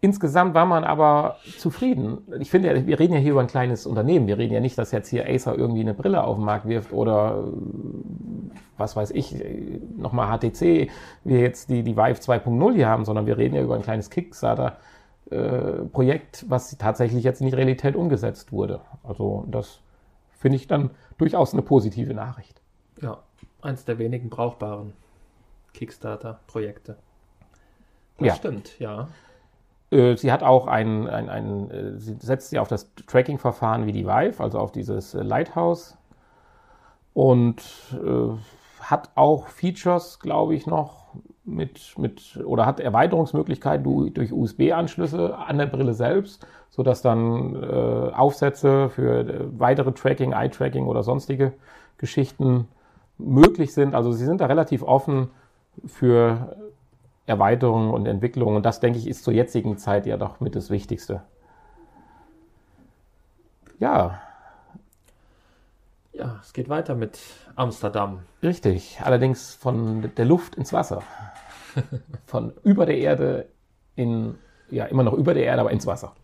Insgesamt 0.00 0.54
war 0.54 0.64
man 0.64 0.84
aber 0.84 1.38
zufrieden. 1.58 2.18
Ich 2.38 2.52
finde, 2.52 2.72
ja, 2.72 2.86
wir 2.86 3.00
reden 3.00 3.14
ja 3.14 3.18
hier 3.18 3.32
über 3.32 3.40
ein 3.40 3.48
kleines 3.48 3.84
Unternehmen. 3.84 4.28
Wir 4.28 4.38
reden 4.38 4.54
ja 4.54 4.60
nicht, 4.60 4.78
dass 4.78 4.92
jetzt 4.92 5.08
hier 5.08 5.28
Acer 5.28 5.58
irgendwie 5.58 5.80
eine 5.80 5.92
Brille 5.92 6.22
auf 6.22 6.36
den 6.36 6.44
Markt 6.44 6.68
wirft 6.68 6.92
oder 6.92 7.48
äh, 7.48 7.50
was 8.76 8.94
weiß 8.94 9.10
ich, 9.10 9.34
äh, 9.34 9.80
nochmal 9.96 10.28
HTC, 10.38 10.88
wir 11.24 11.40
jetzt 11.40 11.68
die, 11.68 11.82
die 11.82 11.96
Vive 11.96 12.20
2.0 12.20 12.74
hier 12.74 12.86
haben, 12.86 13.04
sondern 13.04 13.26
wir 13.26 13.38
reden 13.38 13.56
ja 13.56 13.62
über 13.62 13.74
ein 13.74 13.82
kleines 13.82 14.08
Kickstarter-Projekt, 14.10 16.44
was 16.48 16.78
tatsächlich 16.78 17.24
jetzt 17.24 17.40
in 17.40 17.48
die 17.48 17.54
Realität 17.54 17.96
umgesetzt 17.96 18.52
wurde. 18.52 18.80
Also 19.02 19.46
das 19.50 19.80
finde 20.38 20.54
ich 20.56 20.68
dann 20.68 20.90
durchaus 21.18 21.52
eine 21.54 21.62
positive 21.62 22.14
Nachricht. 22.14 22.62
Ja, 23.02 23.18
eins 23.62 23.84
der 23.84 23.98
wenigen 23.98 24.30
brauchbaren 24.30 24.92
Kickstarter-Projekte. 25.74 26.98
Das 28.18 28.28
Ja. 28.28 28.34
stimmt, 28.36 28.78
ja. 28.78 29.08
Äh, 29.90 30.16
Sie 30.16 30.32
hat 30.32 30.42
auch 30.42 30.66
ein, 30.66 31.06
ein, 31.08 31.28
ein 31.28 31.70
äh, 31.70 31.98
sie 31.98 32.16
setzt 32.20 32.50
sie 32.50 32.58
auf 32.58 32.68
das 32.68 32.94
Tracking-Verfahren 33.06 33.86
wie 33.86 33.92
die 33.92 34.06
Vive, 34.06 34.42
also 34.42 34.58
auf 34.58 34.72
dieses 34.72 35.14
äh, 35.14 35.22
Lighthouse. 35.22 35.96
Und 37.14 37.62
äh, 37.92 38.36
hat 38.80 39.10
auch 39.16 39.48
Features, 39.48 40.20
glaube 40.20 40.54
ich, 40.54 40.66
noch 40.66 41.08
mit, 41.44 41.98
mit, 41.98 42.38
oder 42.44 42.64
hat 42.66 42.78
Erweiterungsmöglichkeiten 42.80 43.82
du- 43.82 44.10
durch 44.10 44.32
USB-Anschlüsse 44.32 45.36
an 45.36 45.58
der 45.58 45.66
Brille 45.66 45.94
selbst, 45.94 46.46
sodass 46.70 47.02
dann 47.02 47.56
äh, 47.56 47.66
Aufsätze 48.14 48.88
für 48.90 49.48
weitere 49.58 49.92
Tracking, 49.92 50.32
Eye-Tracking 50.32 50.86
oder 50.86 51.02
sonstige 51.02 51.54
Geschichten 51.96 52.68
möglich 53.16 53.74
sind. 53.74 53.94
Also 53.94 54.12
sie 54.12 54.24
sind 54.24 54.40
da 54.40 54.46
relativ 54.46 54.82
offen 54.82 55.30
für 55.86 56.54
Erweiterungen 57.28 57.90
und 57.90 58.06
Entwicklungen. 58.06 58.56
Und 58.56 58.66
das, 58.66 58.80
denke 58.80 58.98
ich, 58.98 59.06
ist 59.06 59.24
zur 59.24 59.32
jetzigen 59.34 59.78
Zeit 59.78 60.06
ja 60.06 60.16
doch 60.16 60.40
mit 60.40 60.54
das 60.54 60.70
Wichtigste. 60.70 61.22
Ja, 63.78 64.20
Ja, 66.12 66.40
es 66.42 66.52
geht 66.52 66.68
weiter 66.68 66.96
mit 66.96 67.20
Amsterdam. 67.54 68.24
richtig. 68.42 68.98
Allerdings 69.04 69.54
von 69.54 70.12
der 70.16 70.24
Luft 70.24 70.56
ins 70.56 70.72
Wasser. 70.72 71.02
Von 72.26 72.52
über 72.64 72.86
der 72.86 72.98
Erde 72.98 73.46
in, 73.94 74.36
ja, 74.68 74.86
immer 74.86 75.04
noch 75.04 75.12
über 75.12 75.32
der 75.32 75.44
Erde, 75.44 75.60
aber 75.60 75.70
ins 75.70 75.86
Wasser. 75.86 76.16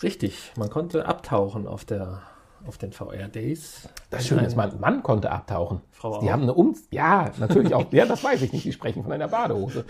Richtig, 0.00 0.52
man 0.56 0.70
konnte 0.70 1.06
abtauchen 1.06 1.66
auf, 1.66 1.84
der, 1.84 2.22
auf 2.66 2.78
den 2.78 2.92
VR-Days. 2.92 3.88
Das 4.10 4.26
Schöne 4.26 4.46
ist, 4.46 4.56
man, 4.56 4.78
Mann 4.80 5.02
konnte 5.02 5.30
abtauchen. 5.30 5.80
Frau 5.90 6.20
Die 6.20 6.26
auch? 6.26 6.32
haben 6.32 6.42
eine 6.42 6.54
Um... 6.54 6.74
Ja, 6.90 7.30
natürlich 7.38 7.74
auch. 7.74 7.92
Ja, 7.92 8.06
das 8.06 8.22
weiß 8.22 8.42
ich 8.42 8.52
nicht. 8.52 8.64
Die 8.64 8.72
sprechen 8.72 9.02
von 9.02 9.12
einer 9.12 9.28
Badehose. 9.28 9.84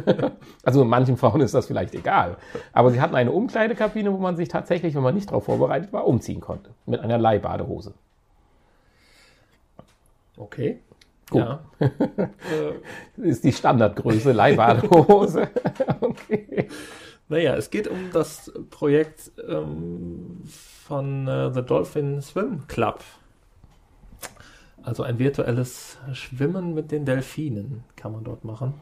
also 0.64 0.84
manchen 0.84 1.16
Frauen 1.16 1.40
ist 1.40 1.54
das 1.54 1.66
vielleicht 1.66 1.94
egal. 1.94 2.36
Aber 2.72 2.90
sie 2.90 3.00
hatten 3.00 3.14
eine 3.14 3.32
Umkleidekabine, 3.32 4.12
wo 4.12 4.18
man 4.18 4.36
sich 4.36 4.48
tatsächlich, 4.48 4.94
wenn 4.94 5.02
man 5.02 5.14
nicht 5.14 5.30
darauf 5.30 5.44
vorbereitet 5.44 5.92
war, 5.92 6.06
umziehen 6.06 6.40
konnte. 6.40 6.70
Mit 6.86 7.00
einer 7.00 7.18
Leihbadehose. 7.18 7.94
Okay. 10.36 10.80
Gut. 11.30 11.40
Ja. 11.40 11.60
ist 13.16 13.44
die 13.44 13.52
Standardgröße, 13.52 14.32
Leihbadehose. 14.32 15.48
okay. 16.00 16.68
Naja, 17.28 17.54
es 17.56 17.70
geht 17.70 17.88
um 17.88 18.10
das 18.12 18.52
Projekt 18.70 19.32
ähm, 19.48 20.42
von 20.44 21.26
äh, 21.26 21.52
The 21.52 21.62
Dolphin 21.62 22.20
Swim 22.22 22.66
Club. 22.66 23.00
Also 24.82 25.02
ein 25.02 25.18
virtuelles 25.18 25.96
Schwimmen 26.12 26.74
mit 26.74 26.92
den 26.92 27.06
Delfinen 27.06 27.84
kann 27.96 28.12
man 28.12 28.24
dort 28.24 28.44
machen. 28.44 28.74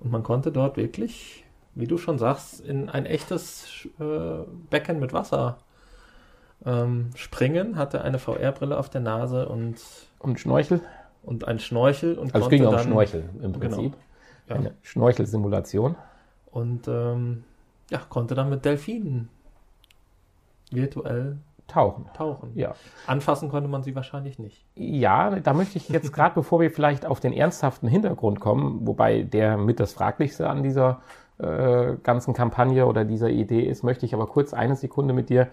Und 0.00 0.10
man 0.10 0.22
konnte 0.22 0.50
dort 0.50 0.76
wirklich, 0.78 1.44
wie 1.74 1.86
du 1.86 1.98
schon 1.98 2.18
sagst, 2.18 2.60
in 2.60 2.88
ein 2.88 3.04
echtes 3.04 3.86
äh, 4.00 4.44
Becken 4.70 4.98
mit 4.98 5.12
Wasser 5.12 5.58
ähm, 6.64 7.10
springen, 7.14 7.76
hatte 7.76 8.02
eine 8.02 8.18
VR-Brille 8.18 8.78
auf 8.78 8.88
der 8.88 9.02
Nase 9.02 9.48
und, 9.48 9.76
Und 10.20 10.40
Schnorchel? 10.40 10.80
und 11.22 11.46
ein 11.46 11.58
Schnorchel 11.58 12.16
und 12.18 12.34
Also 12.34 12.46
es 12.46 12.50
ging 12.50 12.64
um 12.66 12.78
Schnorchel 12.78 13.28
im 13.42 13.52
Prinzip. 13.52 13.94
Ja. 14.48 14.56
Eine 14.56 14.74
Schnorchelsimulation. 14.82 15.96
und 16.50 16.88
ähm, 16.88 17.44
ja, 17.92 18.00
konnte 18.08 18.34
dann 18.34 18.48
mit 18.48 18.64
Delfinen 18.64 19.28
virtuell 20.70 21.36
Tauchen. 21.68 22.06
tauchen. 22.14 22.52
Ja. 22.54 22.74
Anfassen 23.06 23.50
konnte 23.50 23.68
man 23.68 23.82
sie 23.82 23.94
wahrscheinlich 23.94 24.38
nicht. 24.38 24.64
Ja, 24.74 25.38
da 25.40 25.52
möchte 25.52 25.76
ich 25.76 25.90
jetzt 25.90 26.12
gerade, 26.12 26.34
bevor 26.34 26.60
wir 26.60 26.70
vielleicht 26.70 27.04
auf 27.04 27.20
den 27.20 27.34
ernsthaften 27.34 27.88
Hintergrund 27.88 28.40
kommen, 28.40 28.86
wobei 28.86 29.22
der 29.22 29.58
mit 29.58 29.78
das 29.78 29.92
Fraglichste 29.92 30.48
an 30.48 30.62
dieser 30.62 31.02
äh, 31.38 31.96
ganzen 32.02 32.32
Kampagne 32.32 32.86
oder 32.86 33.04
dieser 33.04 33.28
Idee 33.28 33.62
ist, 33.62 33.82
möchte 33.82 34.06
ich 34.06 34.14
aber 34.14 34.26
kurz 34.26 34.54
eine 34.54 34.74
Sekunde 34.76 35.12
mit 35.12 35.28
dir 35.28 35.48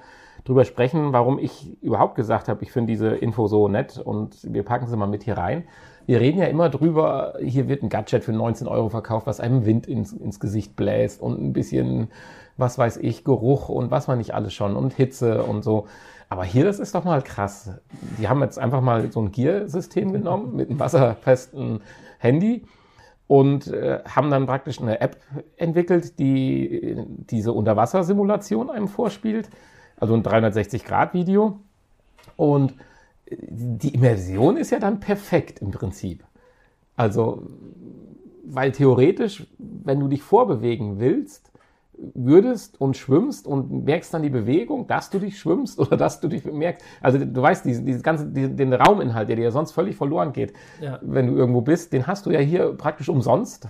drüber 0.46 0.64
sprechen, 0.64 1.12
warum 1.12 1.40
ich 1.40 1.82
überhaupt 1.84 2.16
gesagt 2.16 2.48
habe, 2.48 2.64
ich 2.64 2.72
finde 2.72 2.92
diese 2.92 3.10
Info 3.10 3.48
so 3.48 3.68
nett 3.68 3.98
und 3.98 4.38
wir 4.44 4.64
packen 4.64 4.88
sie 4.88 4.96
mal 4.96 5.08
mit 5.08 5.24
hier 5.24 5.38
rein. 5.38 5.66
Wir 6.10 6.22
reden 6.22 6.40
ja 6.40 6.48
immer 6.48 6.70
drüber, 6.70 7.36
hier 7.40 7.68
wird 7.68 7.84
ein 7.84 7.90
Gadget 7.90 8.24
für 8.24 8.34
19 8.34 8.68
Euro 8.68 8.90
verkauft, 8.90 9.28
was 9.28 9.40
einem 9.40 9.68
Wind 9.68 9.86
ins, 9.86 10.12
ins 10.12 10.40
Gesicht 10.40 10.76
bläst 10.76 11.22
und 11.22 11.40
ein 11.40 11.54
bisschen, 11.54 12.08
was 12.58 12.80
weiß 12.80 12.98
ich, 12.98 13.24
Geruch 13.24 13.70
und 13.70 13.92
was 13.92 14.08
man 14.08 14.18
nicht 14.18 14.34
alles 14.34 14.56
schon 14.56 14.76
und 14.76 14.92
Hitze 14.92 15.44
und 15.44 15.64
so. 15.64 15.86
Aber 16.28 16.44
hier, 16.44 16.66
das 16.66 16.80
ist 16.80 16.96
doch 16.96 17.04
mal 17.04 17.22
krass. 17.22 17.74
Die 18.18 18.28
haben 18.28 18.42
jetzt 18.42 18.58
einfach 18.58 18.82
mal 18.82 19.12
so 19.12 19.22
ein 19.22 19.32
Gear-System 19.32 20.12
genommen 20.12 20.56
mit 20.56 20.72
einem 20.72 20.80
wasserfesten 20.80 21.82
Handy 22.18 22.66
und 23.28 23.68
äh, 23.68 24.00
haben 24.04 24.32
dann 24.32 24.48
praktisch 24.48 24.82
eine 24.82 25.02
App 25.02 25.18
entwickelt, 25.58 26.18
die 26.18 27.06
diese 27.30 27.54
Unterwassersimulation 27.54 28.72
einem 28.72 28.88
vorspielt. 28.88 29.48
Also 30.00 30.16
ein 30.16 30.24
360-Grad-Video. 30.24 31.60
Und 32.36 32.74
die 33.32 33.94
Immersion 33.94 34.58
ist 34.58 34.72
ja 34.72 34.80
dann 34.80 35.00
perfekt 35.00 35.62
im 35.62 35.72
Prinzip. 35.72 36.24
Also, 36.96 37.44
weil 38.44 38.72
theoretisch, 38.72 39.48
wenn 39.58 40.00
du 40.00 40.08
dich 40.08 40.22
vorbewegen 40.24 41.00
willst, 41.00 41.52
würdest 42.14 42.80
und 42.80 42.96
schwimmst 42.96 43.46
und 43.46 43.86
merkst 43.86 44.14
dann 44.14 44.24
die 44.24 44.30
Bewegung, 44.30 44.88
dass 44.88 45.10
du 45.10 45.20
dich 45.20 45.38
schwimmst 45.38 45.80
oder 45.80 45.98
dass 45.98 46.20
du 46.22 46.28
dich 46.30 46.46
merkst. 46.46 46.86
Also 47.02 47.18
du 47.18 47.42
weißt, 47.42 47.66
diesen, 47.66 47.86
diesen 47.86 48.02
ganzen, 48.02 48.34
diesen, 48.34 48.56
den 48.56 48.74
Rauminhalt, 48.74 49.28
der 49.30 49.36
dir 49.36 49.44
ja 49.44 49.52
sonst 49.52 49.74
völlig 49.74 49.96
verloren 49.96 50.34
geht, 50.34 50.54
Ja. 50.82 51.00
wenn 51.02 51.28
du 51.28 51.36
irgendwo 51.36 51.62
bist, 51.62 51.92
den 51.94 52.08
hast 52.08 52.26
du 52.26 52.32
ja 52.32 52.40
hier 52.40 52.74
praktisch 52.74 53.10
umsonst 53.10 53.68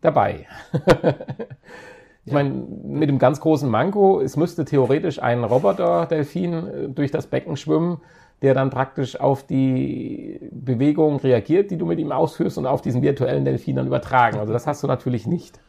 dabei. 0.00 0.46
ich 2.24 2.32
meine, 2.32 2.50
mit 2.50 3.08
dem 3.10 3.18
ganz 3.18 3.40
großen 3.40 3.68
Manko, 3.68 4.20
es 4.20 4.36
müsste 4.36 4.64
theoretisch 4.64 5.22
ein 5.22 5.44
Roboter-Delfin 5.44 6.52
äh, 6.52 6.88
durch 6.88 7.10
das 7.10 7.26
Becken 7.26 7.56
schwimmen, 7.56 7.98
der 8.42 8.54
dann 8.54 8.70
praktisch 8.70 9.20
auf 9.20 9.46
die 9.46 10.40
Bewegung 10.50 11.16
reagiert, 11.16 11.70
die 11.70 11.76
du 11.76 11.86
mit 11.86 11.98
ihm 11.98 12.12
ausführst 12.12 12.56
und 12.58 12.66
auf 12.66 12.80
diesen 12.80 13.02
virtuellen 13.02 13.44
Delfin 13.44 13.76
dann 13.76 13.86
übertragen. 13.86 14.38
Also 14.38 14.52
das 14.52 14.66
hast 14.66 14.82
du 14.82 14.86
natürlich 14.86 15.26
nicht. 15.26 15.60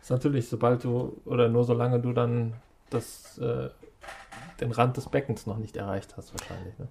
ist 0.00 0.10
natürlich, 0.10 0.48
sobald 0.48 0.84
du, 0.84 1.20
oder 1.26 1.48
nur 1.48 1.64
solange 1.64 2.00
du 2.00 2.12
dann 2.12 2.54
das, 2.90 3.38
äh, 3.38 3.68
den 4.60 4.72
Rand 4.72 4.96
des 4.96 5.08
Beckens 5.08 5.46
noch 5.46 5.58
nicht 5.58 5.76
erreicht 5.76 6.16
hast, 6.16 6.32
wahrscheinlich. 6.32 6.78
Ne? 6.78 6.88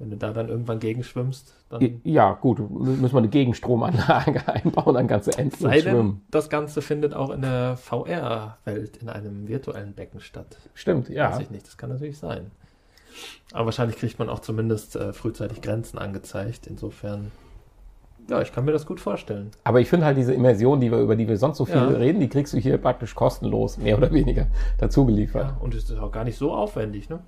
Wenn 0.00 0.10
du 0.10 0.16
da 0.16 0.32
dann 0.32 0.48
irgendwann 0.48 0.80
gegenschwimmst, 0.80 1.54
dann 1.68 2.00
Ja, 2.02 2.32
gut, 2.32 2.58
müssen 2.58 3.12
wir 3.12 3.18
eine 3.18 3.28
Gegenstromanlage 3.28 4.46
einbauen, 4.52 4.94
dann 4.94 5.06
kannst 5.06 5.28
du 5.28 5.38
endlos 5.38 5.60
sei 5.60 5.80
denn, 5.80 5.92
schwimmen. 5.94 6.26
das 6.30 6.50
Ganze 6.50 6.82
findet 6.82 7.14
auch 7.14 7.30
in 7.30 7.42
der 7.42 7.76
VR-Welt 7.76 8.96
in 8.96 9.08
einem 9.08 9.46
virtuellen 9.46 9.94
Becken 9.94 10.20
statt. 10.20 10.58
Stimmt, 10.74 11.08
ja. 11.08 11.30
Weiß 11.30 11.40
ich 11.40 11.50
nicht, 11.50 11.66
das 11.66 11.78
kann 11.78 11.90
natürlich 11.90 12.18
sein. 12.18 12.50
Aber 13.52 13.66
wahrscheinlich 13.66 13.96
kriegt 13.96 14.18
man 14.18 14.28
auch 14.28 14.40
zumindest 14.40 14.96
äh, 14.96 15.12
frühzeitig 15.12 15.60
Grenzen 15.62 15.98
angezeigt. 15.98 16.66
Insofern, 16.66 17.30
ja, 18.28 18.40
ich 18.40 18.52
kann 18.52 18.64
mir 18.64 18.72
das 18.72 18.86
gut 18.86 19.00
vorstellen. 19.00 19.50
Aber 19.64 19.80
ich 19.80 19.88
finde 19.88 20.06
halt 20.06 20.16
diese 20.16 20.34
Immersion, 20.34 20.80
die 20.80 20.90
wir, 20.90 20.98
über 20.98 21.16
die 21.16 21.28
wir 21.28 21.36
sonst 21.36 21.58
so 21.58 21.64
viel 21.64 21.74
Ja. 21.76 21.88
reden, 21.88 22.20
die 22.20 22.28
kriegst 22.28 22.52
du 22.52 22.58
hier 22.58 22.78
praktisch 22.78 23.14
kostenlos, 23.14 23.78
mehr 23.78 23.96
oder 23.96 24.12
weniger, 24.12 24.46
dazu 24.78 25.04
geliefert. 25.06 25.50
Ja, 25.50 25.56
und 25.60 25.74
es 25.74 25.88
ist 25.90 25.98
auch 25.98 26.12
gar 26.12 26.24
nicht 26.24 26.38
so 26.38 26.52
aufwendig, 26.52 27.08
ne? 27.08 27.20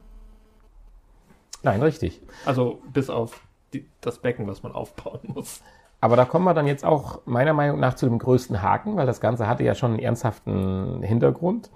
Nein, 1.62 1.82
richtig. 1.82 2.20
Also 2.44 2.80
bis 2.92 3.10
auf 3.10 3.40
die, 3.72 3.86
das 4.00 4.18
Becken, 4.18 4.46
was 4.46 4.62
man 4.62 4.72
aufbauen 4.72 5.20
muss. 5.24 5.60
Aber 6.00 6.16
da 6.16 6.24
kommen 6.24 6.44
wir 6.44 6.54
dann 6.54 6.66
jetzt 6.66 6.84
auch 6.84 7.20
meiner 7.24 7.54
Meinung 7.54 7.80
nach 7.80 7.94
zu 7.94 8.06
dem 8.06 8.18
größten 8.18 8.62
Haken, 8.62 8.96
weil 8.96 9.06
das 9.06 9.20
Ganze 9.20 9.48
hatte 9.48 9.64
ja 9.64 9.74
schon 9.74 9.92
einen 9.92 10.00
ernsthaften 10.00 11.02
Hintergrund. 11.02 11.70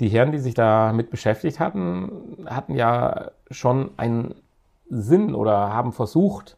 Die 0.00 0.08
Herren, 0.08 0.32
die 0.32 0.38
sich 0.38 0.54
damit 0.54 1.10
beschäftigt 1.10 1.60
hatten, 1.60 2.10
hatten 2.46 2.74
ja 2.74 3.30
schon 3.50 3.90
einen 3.96 4.34
Sinn 4.88 5.34
oder 5.34 5.72
haben 5.72 5.92
versucht, 5.92 6.56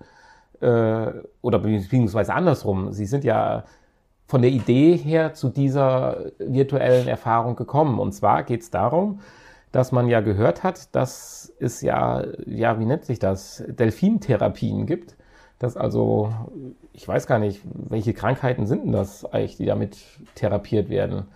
äh, 0.60 1.12
oder 1.42 1.58
beziehungsweise 1.58 2.34
andersrum, 2.34 2.92
sie 2.92 3.06
sind 3.06 3.24
ja 3.24 3.64
von 4.26 4.42
der 4.42 4.50
Idee 4.50 4.96
her 4.96 5.34
zu 5.34 5.50
dieser 5.50 6.32
virtuellen 6.38 7.08
Erfahrung 7.08 7.56
gekommen. 7.56 7.98
Und 7.98 8.12
zwar 8.12 8.42
geht 8.42 8.62
es 8.62 8.70
darum, 8.70 9.20
dass 9.70 9.92
man 9.92 10.08
ja 10.08 10.20
gehört 10.20 10.62
hat, 10.62 10.94
dass 10.94 11.52
es 11.58 11.82
ja, 11.82 12.24
ja, 12.46 12.78
wie 12.78 12.86
nennt 12.86 13.04
sich 13.04 13.18
das, 13.18 13.62
Delfintherapien 13.68 14.86
gibt. 14.86 15.16
Dass 15.58 15.76
also, 15.76 16.32
ich 16.92 17.06
weiß 17.06 17.26
gar 17.26 17.38
nicht, 17.38 17.60
welche 17.64 18.14
Krankheiten 18.14 18.66
sind 18.66 18.84
denn 18.84 18.92
das 18.92 19.24
eigentlich, 19.24 19.56
die 19.56 19.66
damit 19.66 19.98
therapiert 20.34 20.88
werden? 20.88 21.26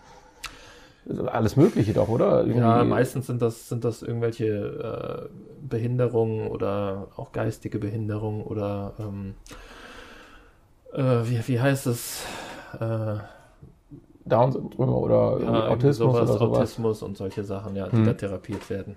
Alles 1.27 1.57
Mögliche 1.57 1.95
doch, 1.95 2.09
oder? 2.09 2.45
Ja, 2.47 2.77
Irgendwie- 2.77 2.89
meistens 2.89 3.27
sind 3.27 3.41
das, 3.41 3.69
sind 3.69 3.85
das 3.85 4.03
irgendwelche 4.03 4.47
äh, 4.47 5.67
Behinderungen 5.67 6.49
oder 6.49 7.09
auch 7.17 7.33
geistige 7.33 7.79
Behinderungen 7.79 8.43
oder 8.43 8.93
ähm, 8.99 9.35
äh, 10.93 11.29
wie, 11.29 11.41
wie 11.49 11.61
heißt 11.61 11.87
es? 11.87 12.25
Äh, 12.79 13.17
Down-Syndrom 14.27 14.91
oder 14.91 15.39
ja, 15.43 15.69
Autismus 15.69 15.97
sowas, 16.15 16.29
oder 16.31 16.39
sowas. 16.39 16.59
Autismus 16.59 17.03
und 17.03 17.17
solche 17.17 17.45
Sachen, 17.45 17.75
ja, 17.77 17.89
die 17.89 17.97
Hm. 17.97 18.05
da 18.05 18.13
therapiert 18.13 18.69
werden. 18.69 18.97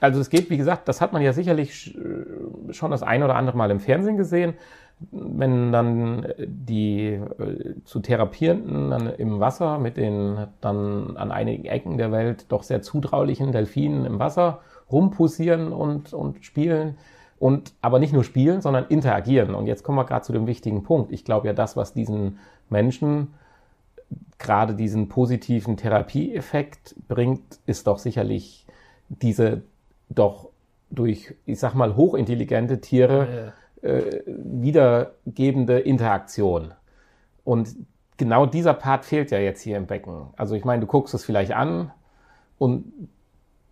Also 0.00 0.20
es 0.20 0.30
geht, 0.30 0.50
wie 0.50 0.56
gesagt, 0.56 0.86
das 0.88 1.00
hat 1.00 1.12
man 1.12 1.22
ja 1.22 1.32
sicherlich 1.32 1.70
sch- 1.72 2.72
schon 2.72 2.90
das 2.92 3.02
ein 3.02 3.22
oder 3.22 3.34
andere 3.36 3.56
Mal 3.56 3.70
im 3.70 3.80
Fernsehen 3.80 4.16
gesehen, 4.16 4.54
wenn 5.10 5.72
dann 5.72 6.26
die 6.38 7.08
äh, 7.08 7.74
zu 7.84 8.00
Therapierenden 8.00 8.90
dann 8.90 9.06
im 9.06 9.40
Wasser 9.40 9.78
mit 9.78 9.96
den 9.96 10.46
dann 10.60 11.16
an 11.16 11.32
einigen 11.32 11.64
Ecken 11.64 11.98
der 11.98 12.12
Welt 12.12 12.46
doch 12.50 12.62
sehr 12.62 12.82
zutraulichen 12.82 13.52
Delfinen 13.52 14.04
im 14.04 14.18
Wasser 14.18 14.60
rumpussieren 14.90 15.72
und, 15.72 16.12
und 16.12 16.44
spielen 16.44 16.96
und 17.38 17.72
aber 17.80 17.98
nicht 17.98 18.12
nur 18.12 18.24
spielen, 18.24 18.60
sondern 18.60 18.86
interagieren. 18.86 19.54
Und 19.54 19.66
jetzt 19.66 19.82
kommen 19.82 19.98
wir 19.98 20.04
gerade 20.04 20.24
zu 20.24 20.32
dem 20.32 20.46
wichtigen 20.46 20.84
Punkt. 20.84 21.10
Ich 21.10 21.24
glaube 21.24 21.48
ja, 21.48 21.52
das, 21.52 21.76
was 21.76 21.92
diesen 21.92 22.38
Menschen 22.70 23.34
gerade 24.38 24.74
diesen 24.74 25.08
positiven 25.08 25.76
Therapieeffekt 25.76 26.94
bringt, 27.08 27.58
ist 27.66 27.86
doch 27.86 27.98
sicherlich 27.98 28.66
diese 29.08 29.62
doch 30.08 30.50
durch, 30.90 31.34
ich 31.46 31.58
sag 31.58 31.74
mal, 31.74 31.96
hochintelligente 31.96 32.80
Tiere 32.80 33.52
äh, 33.82 34.22
wiedergebende 34.26 35.78
Interaktion. 35.80 36.72
Und 37.44 37.74
genau 38.16 38.46
dieser 38.46 38.74
Part 38.74 39.04
fehlt 39.04 39.30
ja 39.30 39.38
jetzt 39.38 39.60
hier 39.60 39.76
im 39.76 39.86
Becken. 39.86 40.28
Also 40.36 40.54
ich 40.54 40.64
meine, 40.64 40.80
du 40.80 40.86
guckst 40.86 41.14
es 41.14 41.24
vielleicht 41.24 41.52
an 41.52 41.90
und 42.58 42.92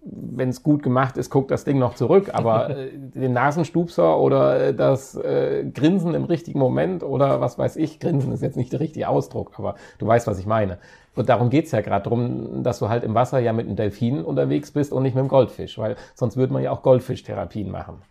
wenn 0.02 0.48
es 0.48 0.62
gut 0.62 0.82
gemacht 0.82 1.16
ist, 1.18 1.28
guckt 1.30 1.50
das 1.50 1.64
Ding 1.64 1.78
noch 1.78 1.94
zurück, 1.94 2.30
aber 2.32 2.70
äh, 2.76 2.90
den 2.92 3.32
Nasenstupser 3.32 4.18
oder 4.18 4.68
äh, 4.68 4.74
das 4.74 5.14
äh, 5.14 5.64
Grinsen 5.74 6.14
im 6.14 6.24
richtigen 6.24 6.58
Moment 6.58 7.02
oder 7.02 7.40
was 7.40 7.58
weiß 7.58 7.76
ich, 7.76 8.00
Grinsen 8.00 8.32
ist 8.32 8.42
jetzt 8.42 8.56
nicht 8.56 8.72
der 8.72 8.80
richtige 8.80 9.08
Ausdruck, 9.08 9.52
aber 9.58 9.74
du 9.98 10.06
weißt, 10.06 10.26
was 10.26 10.38
ich 10.38 10.46
meine. 10.46 10.78
Und 11.14 11.28
darum 11.28 11.50
geht's 11.50 11.72
ja 11.72 11.80
gerade 11.82 12.08
drum, 12.08 12.62
dass 12.62 12.78
du 12.78 12.88
halt 12.88 13.04
im 13.04 13.14
Wasser 13.14 13.40
ja 13.40 13.52
mit 13.52 13.66
einem 13.66 13.76
Delfin 13.76 14.24
unterwegs 14.24 14.70
bist 14.70 14.92
und 14.92 15.02
nicht 15.02 15.14
mit 15.14 15.20
einem 15.20 15.28
Goldfisch, 15.28 15.76
weil 15.78 15.96
sonst 16.14 16.36
würde 16.36 16.52
man 16.52 16.62
ja 16.62 16.70
auch 16.70 16.82
Goldfischtherapien 16.82 17.70
machen. 17.70 18.02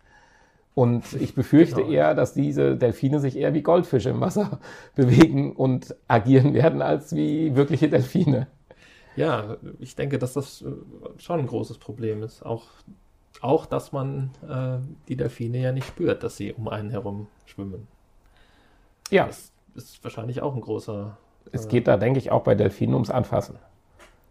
Und 0.80 1.12
ich 1.12 1.34
befürchte 1.34 1.82
Genau. 1.82 1.90
eher, 1.90 2.14
dass 2.14 2.32
diese 2.32 2.74
Delfine 2.74 3.20
sich 3.20 3.36
eher 3.36 3.52
wie 3.52 3.60
Goldfische 3.60 4.08
im 4.08 4.22
Wasser 4.22 4.60
bewegen 4.94 5.54
und 5.54 5.94
agieren 6.08 6.54
werden, 6.54 6.80
als 6.80 7.14
wie 7.14 7.54
wirkliche 7.54 7.90
Delfine. 7.90 8.46
Ja, 9.14 9.58
ich 9.78 9.94
denke, 9.94 10.18
dass 10.18 10.32
das 10.32 10.62
äh, 10.62 10.72
schon 11.18 11.40
ein 11.40 11.46
großes 11.46 11.76
Problem 11.76 12.22
ist. 12.22 12.46
Auch, 12.46 12.64
auch 13.42 13.66
dass 13.66 13.92
man 13.92 14.30
äh, 14.48 14.78
die 15.06 15.16
Delfine 15.16 15.58
ja 15.58 15.72
nicht 15.72 15.86
spürt, 15.86 16.22
dass 16.22 16.38
sie 16.38 16.54
um 16.54 16.66
einen 16.68 16.88
herum 16.88 17.26
schwimmen. 17.44 17.86
Ja, 19.10 19.26
Das 19.26 19.52
ist 19.74 20.02
wahrscheinlich 20.02 20.40
auch 20.40 20.54
ein 20.54 20.62
großer. 20.62 21.18
es 21.52 21.68
geht 21.68 21.88
da, 21.88 21.98
denke 21.98 22.18
ich, 22.18 22.30
auch 22.30 22.42
bei 22.42 22.54
Delfinen 22.54 22.94
ums 22.94 23.10
Anfassen. 23.10 23.56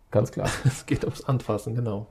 Ganz 0.09 0.31
klar. 0.31 0.49
Es 0.65 0.87
geht 0.87 1.03
ums 1.03 1.23
Anfassen, 1.25 1.75
genau. 1.75 2.07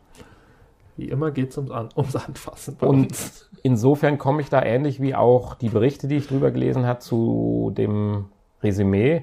Wie 0.99 1.09
immer 1.09 1.31
geht 1.31 1.51
es 1.51 1.57
ums, 1.57 1.71
An 1.71 1.89
ums 1.97 2.17
Anfassen. 2.17 2.77
Und 2.81 3.15
insofern 3.63 4.19
komme 4.19 4.43
ich 4.43 4.51
da 4.51 4.61
ähnlich 4.61 5.01
wie 5.01 5.15
auch 5.15 5.55
die 5.55 5.69
Berichte, 5.69 6.09
die 6.09 6.17
ich 6.17 6.27
drüber 6.27 6.51
gelesen 6.51 6.87
habe, 6.87 6.99
zu 6.99 7.73
dem 7.77 8.27
Resümee, 8.65 9.23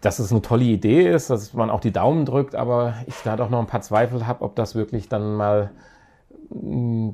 dass 0.00 0.20
es 0.20 0.30
eine 0.30 0.40
tolle 0.40 0.64
Idee 0.64 1.10
ist, 1.10 1.28
dass 1.28 1.54
man 1.54 1.70
auch 1.70 1.80
die 1.80 1.90
Daumen 1.90 2.24
drückt, 2.24 2.54
aber 2.54 2.94
ich 3.08 3.16
da 3.24 3.34
doch 3.34 3.50
noch 3.50 3.58
ein 3.58 3.66
paar 3.66 3.80
Zweifel 3.80 4.24
habe, 4.24 4.44
ob 4.44 4.54
das 4.54 4.76
wirklich 4.76 5.08
dann 5.08 5.34
mal 5.34 5.70
mm, 6.50 7.10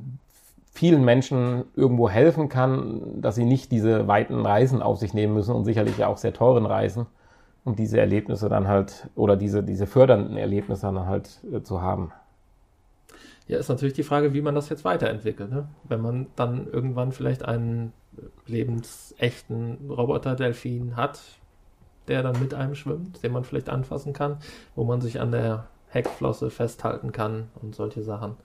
vielen 0.71 1.03
Menschen 1.03 1.63
irgendwo 1.75 2.11
helfen 2.11 2.47
kann, 2.47 3.01
dass 3.21 3.33
sie 3.33 3.45
nicht 3.45 3.71
diese 3.71 4.07
weiten 4.07 4.45
Reisen 4.45 4.83
auf 4.83 4.99
sich 4.99 5.15
nehmen 5.15 5.33
müssen 5.33 5.55
und 5.55 5.65
sicherlich 5.65 5.97
ja 5.97 6.05
auch 6.05 6.17
sehr 6.17 6.33
teuren 6.33 6.67
Reisen, 6.67 7.07
um 7.63 7.75
diese 7.75 7.99
Erlebnisse 7.99 8.49
dann 8.49 8.67
halt 8.67 9.09
oder 9.15 9.35
diese, 9.35 9.63
diese 9.63 9.87
fördernden 9.87 10.37
Erlebnisse 10.37 10.85
dann 10.85 11.07
halt 11.07 11.43
äh, 11.51 11.63
zu 11.63 11.81
haben. 11.81 12.11
Ja, 13.49 13.57
ist 13.57 13.67
natürlich 13.67 13.95
die 13.95 14.03
Frage, 14.03 14.35
wie 14.35 14.41
man 14.41 14.53
das 14.53 14.69
jetzt 14.69 14.85
weiterentwickelt. 14.85 15.49
Ne? 15.49 15.67
Wenn 15.83 16.01
man 16.01 16.27
dann 16.35 16.67
irgendwann 16.67 17.11
vielleicht 17.11 17.43
einen 17.43 17.93
lebensechten 18.45 19.89
Roboter-Delfin 19.89 20.95
hat, 20.95 21.19
der 22.07 22.21
dann 22.21 22.39
mit 22.39 22.53
einem 22.53 22.75
schwimmt, 22.75 23.23
den 23.23 23.31
man 23.31 23.43
vielleicht 23.43 23.69
anfassen 23.69 24.13
kann, 24.13 24.37
wo 24.75 24.83
man 24.83 25.01
sich 25.01 25.19
an 25.19 25.31
der 25.31 25.65
Heckflosse 25.87 26.51
festhalten 26.51 27.11
kann 27.11 27.49
und 27.59 27.73
solche 27.73 28.03
Sachen. 28.03 28.37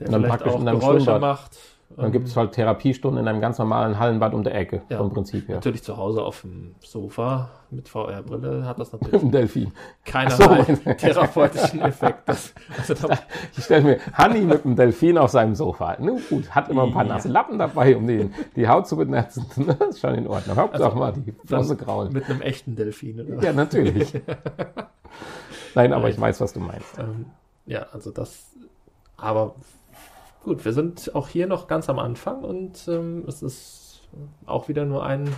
Der 0.00 0.08
dann 0.08 0.24
vielleicht 0.24 0.42
auch 0.42 0.64
Geräusche 0.64 1.18
macht. 1.20 1.56
Dann 1.96 2.12
gibt 2.12 2.26
es 2.26 2.36
halt 2.36 2.52
Therapiestunden 2.52 3.22
in 3.22 3.28
einem 3.28 3.40
ganz 3.40 3.58
normalen 3.58 3.98
Hallenbad 3.98 4.34
um 4.34 4.42
der 4.42 4.54
Ecke, 4.54 4.82
ja, 4.88 4.98
vom 4.98 5.10
Prinzip 5.10 5.48
her. 5.48 5.56
Natürlich 5.56 5.82
zu 5.82 5.96
Hause 5.96 6.22
auf 6.22 6.42
dem 6.42 6.74
Sofa 6.80 7.48
mit 7.70 7.88
VR-Brille 7.88 8.66
hat 8.66 8.78
das 8.78 8.92
natürlich 8.92 9.22
Delfin. 9.30 9.72
keinerlei 10.04 10.64
so, 10.64 10.92
therapeutischen 10.98 11.80
Effekt. 11.80 12.28
Das, 12.28 12.52
also 12.76 13.08
ich 13.56 13.64
stelle 13.64 13.82
mir 13.82 13.98
Hanni 14.12 14.40
mit 14.40 14.64
einem 14.64 14.76
Delfin 14.76 15.16
auf 15.16 15.30
seinem 15.30 15.54
Sofa. 15.54 15.96
Nun 16.00 16.20
gut, 16.28 16.50
hat 16.50 16.68
immer 16.68 16.84
ein 16.84 16.92
paar 16.92 17.04
nasse 17.04 17.28
Lappen 17.28 17.58
dabei, 17.58 17.96
um 17.96 18.06
die, 18.06 18.30
die 18.56 18.68
Haut 18.68 18.86
zu 18.86 18.96
benetzen. 18.96 19.46
Das 19.66 19.88
ist 19.88 20.00
schon 20.00 20.14
in 20.16 20.26
Ordnung. 20.26 20.56
Hauptsache 20.56 20.84
also, 20.84 20.98
mal 20.98 21.12
die 21.12 21.32
Flosse 21.46 21.76
graulen. 21.76 22.12
Mit 22.12 22.28
einem 22.28 22.42
echten 22.42 22.76
Delfin, 22.76 23.20
oder? 23.20 23.42
Ja, 23.42 23.52
natürlich. 23.52 24.12
Nein, 25.74 25.92
aber 25.92 26.02
Nein. 26.02 26.12
ich 26.12 26.20
weiß, 26.20 26.40
was 26.40 26.52
du 26.52 26.60
meinst. 26.60 26.98
Ähm, 26.98 27.26
ja, 27.66 27.86
also 27.92 28.10
das, 28.10 28.50
aber 29.16 29.54
Gut, 30.46 30.64
wir 30.64 30.72
sind 30.72 31.12
auch 31.16 31.26
hier 31.26 31.48
noch 31.48 31.66
ganz 31.66 31.90
am 31.90 31.98
Anfang 31.98 32.44
und 32.44 32.86
ähm, 32.86 33.24
es 33.26 33.42
ist 33.42 34.08
auch 34.46 34.68
wieder 34.68 34.84
nur 34.84 35.04
ein, 35.04 35.28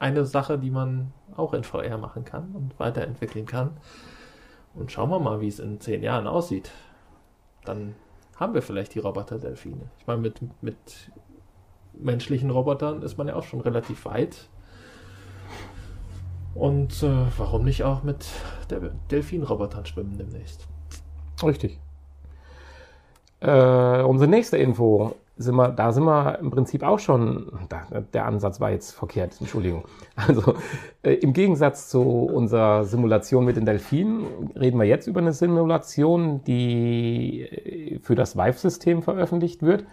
eine 0.00 0.24
Sache, 0.24 0.58
die 0.58 0.70
man 0.70 1.12
auch 1.36 1.52
in 1.52 1.64
VR 1.64 1.98
machen 1.98 2.24
kann 2.24 2.52
und 2.54 2.80
weiterentwickeln 2.80 3.44
kann. 3.44 3.76
Und 4.72 4.90
schauen 4.90 5.10
wir 5.10 5.20
mal, 5.20 5.42
wie 5.42 5.48
es 5.48 5.58
in 5.58 5.82
zehn 5.82 6.02
Jahren 6.02 6.26
aussieht. 6.26 6.70
Dann 7.66 7.94
haben 8.36 8.54
wir 8.54 8.62
vielleicht 8.62 8.94
die 8.94 9.00
Roboter-Delfine. 9.00 9.90
Ich 9.98 10.06
meine, 10.06 10.22
mit, 10.22 10.40
mit 10.62 11.10
menschlichen 11.92 12.48
Robotern 12.48 13.02
ist 13.02 13.18
man 13.18 13.28
ja 13.28 13.36
auch 13.36 13.44
schon 13.44 13.60
relativ 13.60 14.06
weit. 14.06 14.48
Und 16.54 17.02
äh, 17.02 17.26
warum 17.36 17.66
nicht 17.66 17.84
auch 17.84 18.02
mit 18.02 18.26
Delfin-Robotern 19.10 19.84
schwimmen 19.84 20.16
demnächst? 20.16 20.66
Richtig. 21.42 21.78
Äh, 23.40 24.02
unsere 24.02 24.28
nächste 24.28 24.56
Info, 24.56 25.14
sind 25.38 25.54
wir, 25.54 25.68
da 25.68 25.92
sind 25.92 26.04
wir 26.04 26.38
im 26.40 26.50
Prinzip 26.50 26.82
auch 26.82 26.98
schon, 26.98 27.52
da, 27.68 27.86
der 28.12 28.26
Ansatz 28.26 28.60
war 28.60 28.70
jetzt 28.70 28.90
verkehrt, 28.90 29.36
Entschuldigung. 29.40 29.84
Also 30.16 30.54
äh, 31.02 31.12
im 31.14 31.32
Gegensatz 31.32 31.88
zu 31.88 32.02
unserer 32.02 32.84
Simulation 32.84 33.44
mit 33.44 33.56
den 33.56 33.64
Delfinen 33.64 34.50
reden 34.56 34.78
wir 34.78 34.86
jetzt 34.86 35.06
über 35.06 35.20
eine 35.20 35.32
Simulation, 35.32 36.42
die 36.44 37.42
äh, 37.42 37.98
für 38.00 38.16
das 38.16 38.36
Vive-System 38.36 39.02
veröffentlicht 39.02 39.62
wird. 39.62 39.84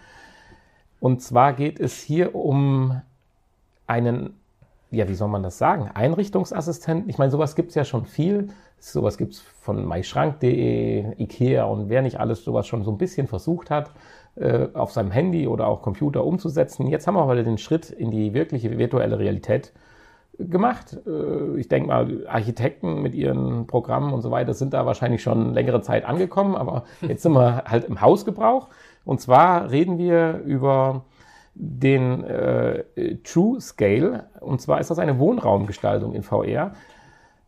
Und 0.98 1.22
zwar 1.22 1.52
geht 1.52 1.78
es 1.78 2.00
hier 2.00 2.34
um 2.34 3.00
einen, 3.86 4.34
ja, 4.90 5.08
wie 5.08 5.14
soll 5.14 5.28
man 5.28 5.44
das 5.44 5.58
sagen, 5.58 5.88
Einrichtungsassistenten. 5.94 7.08
Ich 7.08 7.18
meine, 7.18 7.30
sowas 7.30 7.54
gibt 7.54 7.68
es 7.68 7.76
ja 7.76 7.84
schon 7.84 8.04
viel. 8.04 8.48
Sowas 8.78 9.18
gibt 9.18 9.34
es 9.34 9.40
von 9.40 9.86
myschrank.de, 9.86 11.20
Ikea 11.20 11.64
und 11.64 11.88
wer 11.88 12.02
nicht 12.02 12.20
alles 12.20 12.44
sowas 12.44 12.66
schon 12.66 12.84
so 12.84 12.90
ein 12.90 12.98
bisschen 12.98 13.26
versucht 13.26 13.70
hat, 13.70 13.90
äh, 14.36 14.68
auf 14.74 14.92
seinem 14.92 15.10
Handy 15.10 15.46
oder 15.46 15.66
auch 15.66 15.82
Computer 15.82 16.24
umzusetzen. 16.24 16.86
Jetzt 16.86 17.06
haben 17.06 17.14
wir 17.14 17.22
aber 17.22 17.34
den 17.42 17.58
Schritt 17.58 17.90
in 17.90 18.10
die 18.10 18.34
wirkliche 18.34 18.78
virtuelle 18.78 19.18
Realität 19.18 19.72
gemacht. 20.38 20.98
Äh, 21.06 21.58
ich 21.58 21.68
denke 21.68 21.88
mal, 21.88 22.26
Architekten 22.26 23.02
mit 23.02 23.14
ihren 23.14 23.66
Programmen 23.66 24.12
und 24.12 24.22
so 24.22 24.30
weiter 24.30 24.54
sind 24.54 24.74
da 24.74 24.86
wahrscheinlich 24.86 25.22
schon 25.22 25.54
längere 25.54 25.80
Zeit 25.80 26.04
angekommen, 26.04 26.54
aber 26.54 26.84
jetzt 27.00 27.22
sind 27.22 27.32
wir 27.32 27.64
halt 27.64 27.84
im 27.84 28.00
Hausgebrauch. 28.00 28.68
Und 29.04 29.20
zwar 29.20 29.70
reden 29.70 29.98
wir 29.98 30.42
über 30.44 31.04
den 31.54 32.24
äh, 32.24 32.84
True 33.24 33.60
Scale. 33.60 34.26
Und 34.40 34.60
zwar 34.60 34.80
ist 34.80 34.90
das 34.90 34.98
eine 34.98 35.18
Wohnraumgestaltung 35.18 36.12
in 36.12 36.22
VR. 36.22 36.72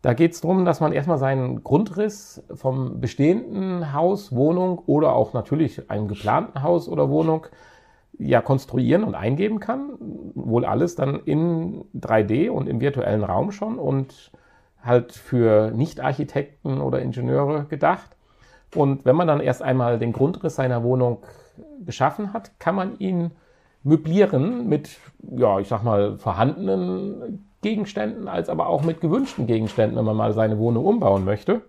Da 0.01 0.13
geht 0.13 0.31
es 0.31 0.41
darum, 0.41 0.63
dass 0.63 0.79
man 0.79 0.93
erstmal 0.93 1.17
seinen 1.17 1.63
Grundriss 1.63 2.43
vom 2.53 3.01
bestehenden 3.01 3.93
Haus, 3.93 4.33
Wohnung 4.33 4.79
oder 4.85 5.13
auch 5.13 5.33
natürlich 5.33 5.89
einem 5.91 6.07
geplanten 6.07 6.63
Haus 6.63 6.87
oder 6.87 7.09
Wohnung 7.09 7.47
ja 8.17 8.41
konstruieren 8.41 9.03
und 9.03 9.15
eingeben 9.15 9.59
kann. 9.59 9.91
Wohl 10.35 10.63
alles 10.63 10.95
dann 10.95 11.19
in 11.25 11.83
3D 11.95 12.49
und 12.49 12.67
im 12.67 12.79
virtuellen 12.79 13.23
Raum 13.23 13.51
schon 13.51 13.77
und 13.77 14.31
halt 14.81 15.11
für 15.11 15.71
Nicht-Architekten 15.71 16.79
oder 16.79 17.01
Ingenieure 17.01 17.65
gedacht. 17.65 18.15
Und 18.75 19.03
wenn 19.03 19.15
man 19.15 19.27
dann 19.27 19.41
erst 19.41 19.61
einmal 19.61 19.99
den 19.99 20.13
Grundriss 20.13 20.55
seiner 20.55 20.83
Wohnung 20.83 21.19
geschaffen 21.85 22.31
hat, 22.31 22.57
kann 22.59 22.75
man 22.75 22.97
ihn 22.99 23.31
möblieren 23.83 24.67
mit, 24.67 24.97
ja, 25.35 25.59
ich 25.59 25.67
sag 25.67 25.83
mal, 25.83 26.17
vorhandenen 26.17 27.48
Gegenständen 27.61 28.27
als 28.27 28.49
aber 28.49 28.67
auch 28.67 28.83
mit 28.83 29.01
gewünschten 29.01 29.47
Gegenständen, 29.47 29.97
wenn 29.97 30.05
man 30.05 30.15
mal 30.15 30.33
seine 30.33 30.57
Wohnung 30.57 30.85
umbauen 30.85 31.25
möchte. 31.25 31.61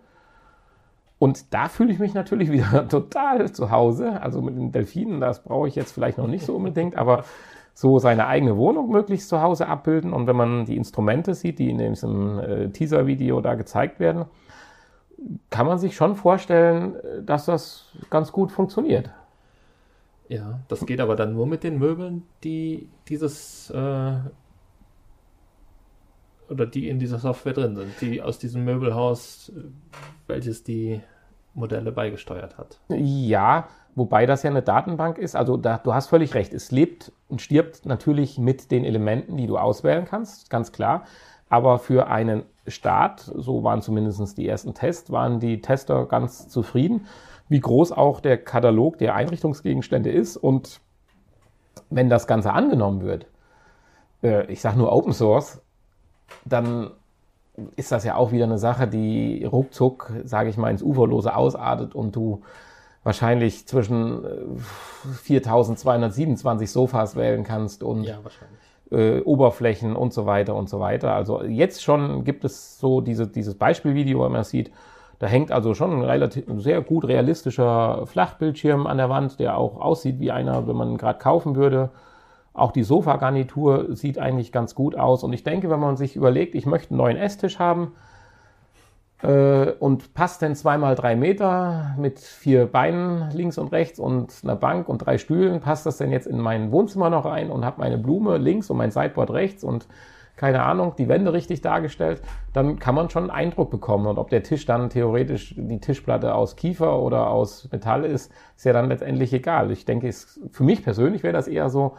Und 1.19 1.53
da 1.53 1.69
fühle 1.69 1.93
ich 1.93 1.99
mich 1.99 2.15
natürlich 2.15 2.51
wieder 2.53 2.89
total 2.89 3.53
zu 3.53 3.71
Hause. 3.71 4.23
Also 4.23 4.41
mit 4.41 4.57
den 4.57 4.73
Delfinen, 4.73 5.21
das 5.21 5.43
brauche 5.43 5.69
ich 5.69 5.75
jetzt 5.75 5.93
vielleicht 5.93 6.19
noch 6.19 6.29
nicht 6.29 6.45
so 6.45 6.57
unbedingt, 6.57 6.97
aber 6.97 7.25
so 7.75 7.99
seine 7.99 8.27
eigene 8.27 8.57
Wohnung 8.57 8.91
möglichst 8.91 9.29
zu 9.29 9.41
Hause 9.41 9.69
abbilden. 9.69 10.13
Und 10.13 10.27
wenn 10.27 10.37
man 10.37 10.65
die 10.65 10.77
Instrumente 10.77 11.35
sieht, 11.35 11.59
die 11.59 11.71
in 11.71 11.79
diesem 11.79 12.39
äh, 12.39 12.69
Teaser-Video 12.69 13.41
da 13.41 13.55
gezeigt 13.55 14.01
werden, 14.01 14.27
kann 15.51 15.67
man 15.67 15.79
sich 15.79 15.95
schon 15.95 16.17
vorstellen, 16.17 16.97
dass 17.25 17.45
das 17.45 17.87
ganz 18.09 18.33
gut 18.33 18.53
funktioniert. 18.53 19.11
Ja, 20.29 20.61
das 20.69 20.87
geht 20.87 21.01
aber 21.01 21.17
dann 21.17 21.35
nur 21.35 21.47
mit 21.47 21.65
den 21.65 21.79
Möbeln, 21.79 22.23
die 22.45 22.89
dieses 23.09 23.69
äh, 23.71 24.13
oder 26.51 26.67
die 26.67 26.89
in 26.89 26.99
dieser 26.99 27.19
Software 27.19 27.53
drin 27.53 27.77
sind, 27.77 28.01
die 28.01 28.21
aus 28.21 28.39
diesem 28.39 28.65
Möbelhaus, 28.65 29.53
welches 30.27 30.65
die 30.65 31.01
Modelle 31.55 31.93
beigesteuert 31.93 32.59
hat. 32.59 32.79
Ja, 32.89 33.69
wobei 33.95 34.27
das 34.27 34.43
ja 34.43 34.51
eine 34.51 34.63
Datenbank 34.63 35.19
ist. 35.19 35.37
Also 35.37 35.57
da, 35.57 35.79
du 35.79 35.95
hast 35.95 36.09
völlig 36.09 36.35
recht. 36.35 36.53
Es 36.53 36.71
lebt 36.71 37.13
und 37.29 37.41
stirbt 37.41 37.87
natürlich 37.87 38.39
mit 38.39 38.71
den 38.71 38.85
Elementen, 38.85 39.37
die 39.37 39.47
du 39.47 39.59
auswählen 39.59 40.05
kannst, 40.05 40.51
ganz 40.51 40.73
klar. 40.73 41.05
Aber 41.49 41.79
für 41.79 42.07
einen 42.07 42.45
Start, 42.67 43.21
so 43.21 43.65
waren 43.65 43.83
zumindest 43.83 44.39
die 44.39 44.47
ersten 44.47 44.75
Tests, 44.75 45.11
waren 45.11 45.41
die 45.41 45.61
Tester 45.61 46.07
ganz 46.07 46.49
zufrieden, 46.49 47.07
wie 47.49 47.61
groß 47.61 47.91
auch 47.91 48.21
der 48.21 48.39
Katalog 48.39 48.99
der 48.99 49.17
Einrichtungsgegenstände 49.17 50.11
ist. 50.11 50.37
Und 50.37 50.81
wenn 51.91 52.09
das 52.09 52.29
Ganze 52.29 52.53
angenommen 52.53 53.03
wird, 53.03 53.27
äh, 54.23 54.47
ich 54.47 54.61
sage 54.61 54.79
nur 54.79 54.93
Open 54.93 55.13
Source, 55.13 55.61
dann 56.45 56.91
ist 57.77 57.93
das 57.93 58.05
ja 58.05 58.17
auch 58.17 58.33
wieder 58.33 58.45
eine 58.45 58.59
Sache, 58.59 58.87
die 58.87 59.45
ruckzuck, 59.45 60.13
sage 60.25 60.49
ich 60.49 60.57
mal, 60.57 60.71
ins 60.71 60.83
Uferlose 60.83 61.35
ausartet 61.35 61.95
und 61.95 62.17
du 62.17 62.43
wahrscheinlich 63.03 63.67
zwischen 63.67 64.23
4227 65.23 66.65
äh, 66.65 66.71
Sofas 66.71 67.17
wählen 67.17 67.45
kannst 67.45 67.83
und 67.83 68.05
ja, 68.05 68.19
äh, 68.91 69.21
Oberflächen 69.21 69.97
und 69.97 70.13
so 70.13 70.27
weiter 70.27 70.55
und 70.55 70.69
so 70.69 70.81
weiter. 70.81 71.15
Also 71.15 71.43
jetzt 71.43 71.83
schon 71.83 72.25
gibt 72.25 72.45
es 72.45 72.79
so 72.79 73.01
diese, 73.01 73.27
dieses 73.27 73.55
Beispielvideo, 73.55 74.25
wenn 74.25 74.33
man 74.33 74.45
sieht, 74.45 74.71
da 75.19 75.27
hängt 75.27 75.53
also 75.53 75.75
schon 75.75 75.93
ein 75.93 76.03
relativ 76.03 76.45
sehr 76.59 76.81
gut 76.81 77.07
realistischer 77.07 78.07
Flachbildschirm 78.07 78.87
an 78.87 78.97
der 78.97 79.11
Wand, 79.11 79.39
der 79.39 79.59
auch 79.59 79.79
aussieht 79.81 80.19
wie 80.19 80.31
einer, 80.31 80.67
wenn 80.67 80.77
man 80.77 80.97
gerade 80.97 81.19
kaufen 81.19 81.57
würde. 81.57 81.91
Auch 82.53 82.73
die 82.73 82.83
Sofagarnitur 82.83 83.95
sieht 83.95 84.19
eigentlich 84.19 84.53
ganz 84.53 84.75
gut 84.75 84.97
aus. 84.97 85.23
Und 85.23 85.33
ich 85.33 85.45
denke, 85.45 85.71
wenn 85.71 85.81
man 85.81 85.97
sich 85.97 86.17
überlegt, 86.17 86.55
ich 86.55 86.67
möchte 86.67 86.91
einen 86.91 86.99
neuen 86.99 87.17
Esstisch 87.17 87.59
haben 87.59 87.93
äh, 89.23 89.71
und 89.79 90.15
passt 90.15 90.43
denn 90.43 90.55
zweimal 90.57 90.95
drei 90.95 91.15
Meter 91.15 91.95
mit 91.99 92.19
vier 92.19 92.67
Beinen 92.67 93.31
links 93.31 93.59
und 93.59 93.73
rechts 93.73 93.99
und 93.99 94.35
einer 94.43 94.57
Bank 94.57 94.89
und 94.89 94.99
drei 94.99 95.19
Stühlen, 95.19 95.61
passt 95.61 95.87
das 95.87 95.99
denn 95.99 96.11
jetzt 96.11 96.27
in 96.27 96.41
mein 96.41 96.73
Wohnzimmer 96.73 97.11
noch 97.11 97.25
rein 97.25 97.51
und 97.51 97.65
habe 97.65 97.81
meine 97.81 97.99
Blume 97.99 98.39
links 98.39 98.69
und 98.71 98.79
mein 98.79 98.91
Sideboard 98.91 99.31
rechts 99.31 99.63
und 99.63 99.87
keine 100.41 100.63
Ahnung, 100.63 100.95
die 100.97 101.07
Wände 101.07 101.35
richtig 101.35 101.61
dargestellt, 101.61 102.23
dann 102.55 102.79
kann 102.79 102.95
man 102.95 103.11
schon 103.11 103.25
einen 103.25 103.31
Eindruck 103.31 103.71
bekommen. 103.71 104.07
Und 104.07 104.17
ob 104.17 104.31
der 104.31 104.43
Tisch 104.43 104.65
dann 104.65 104.89
theoretisch 104.89 105.55
die 105.55 105.81
Tischplatte 105.81 106.35
aus 106.35 106.57
Kiefer 106.57 106.99
oder 106.99 107.29
aus 107.29 107.69
Metall 107.71 108.07
ist, 108.07 108.33
ist 108.57 108.65
ja 108.65 108.73
dann 108.73 108.89
letztendlich 108.89 109.35
egal. 109.35 109.71
Ich 109.71 109.85
denke, 109.85 110.09
es, 110.09 110.41
für 110.51 110.65
mich 110.65 110.83
persönlich 110.83 111.23
wäre 111.23 111.35
das 111.35 111.47
eher 111.47 111.69
so, 111.69 111.95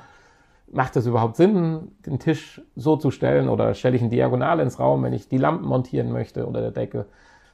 macht 0.71 0.95
es 0.95 1.05
überhaupt 1.05 1.35
Sinn, 1.35 1.91
den 2.05 2.19
Tisch 2.19 2.61
so 2.75 2.95
zu 2.95 3.11
stellen 3.11 3.49
oder 3.49 3.73
stelle 3.73 3.95
ich 3.95 4.01
ihn 4.01 4.09
diagonal 4.09 4.59
ins 4.59 4.79
Raum, 4.79 5.03
wenn 5.03 5.13
ich 5.13 5.27
die 5.27 5.37
Lampen 5.37 5.67
montieren 5.67 6.11
möchte 6.11 6.47
oder 6.47 6.61
der 6.61 6.71
Decke? 6.71 7.05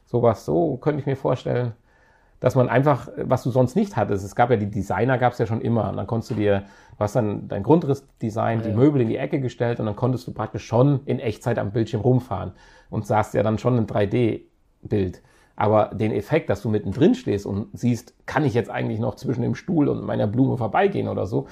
Sowas, 0.06 0.46
so 0.46 0.78
könnte 0.78 1.02
ich 1.02 1.06
mir 1.06 1.18
vorstellen 1.18 1.74
dass 2.40 2.56
man 2.56 2.70
einfach, 2.70 3.10
was 3.18 3.44
du 3.44 3.50
sonst 3.50 3.76
nicht 3.76 3.96
hattest, 3.96 4.24
es 4.24 4.36
gab 4.36 4.52
ja 4.52 4.58
die 4.58 4.70
Designer, 4.70 5.18
gab 5.18 5.34
es 5.34 5.40
ja 5.40 5.48
schon 5.48 5.62
immer. 5.62 5.90
Und 5.90 5.98
dann 5.98 6.06
konntest 6.06 6.32
du 6.32 6.36
dir, 6.36 6.64
du 6.92 7.00
hast 7.00 7.16
dann 7.16 7.48
dein 7.48 7.64
Grundrissdesign, 7.64 8.62
die 8.62 8.70
ja. 8.70 8.76
Möbel 8.76 9.02
in 9.02 9.10
die 9.10 9.18
Ecke 9.18 9.40
gestellt 9.40 9.80
und 9.80 9.88
dann 9.88 9.96
konntest 9.96 10.28
du 10.28 10.34
praktisch 10.34 10.66
schon 10.66 11.02
in 11.06 11.20
Echtzeit 11.20 11.58
am 11.58 11.72
Bildschirm 11.72 12.02
rumfahren 12.02 12.52
und 12.90 13.08
sahst 13.08 13.34
ja 13.34 13.42
dann 13.42 13.58
schon 13.58 13.78
ein 13.78 13.88
3D-Bild. 13.88 15.24
Aber 15.56 15.90
den 15.96 16.12
Effekt, 16.12 16.52
dass 16.52 16.62
du 16.62 16.70
mittendrin 16.70 17.16
stehst 17.16 17.48
und 17.48 17.70
siehst, 17.74 18.14
kann 18.28 18.46
ich 18.46 18.54
jetzt 18.54 18.70
eigentlich 18.70 19.00
noch 19.00 19.16
zwischen 19.16 19.42
dem 19.42 19.56
Stuhl 19.56 19.88
und 19.88 20.06
meiner 20.06 20.28
Blume 20.28 20.58
vorbeigehen 20.58 21.08
oder 21.08 21.26
so, 21.26 21.48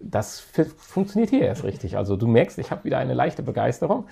das 0.00 0.40
funktioniert 0.40 1.30
hier 1.30 1.42
erst 1.42 1.64
richtig. 1.64 1.96
Also 1.96 2.16
du 2.16 2.26
merkst, 2.26 2.58
ich 2.58 2.70
habe 2.70 2.84
wieder 2.84 2.98
eine 2.98 3.14
leichte 3.14 3.42
Begeisterung, 3.42 4.06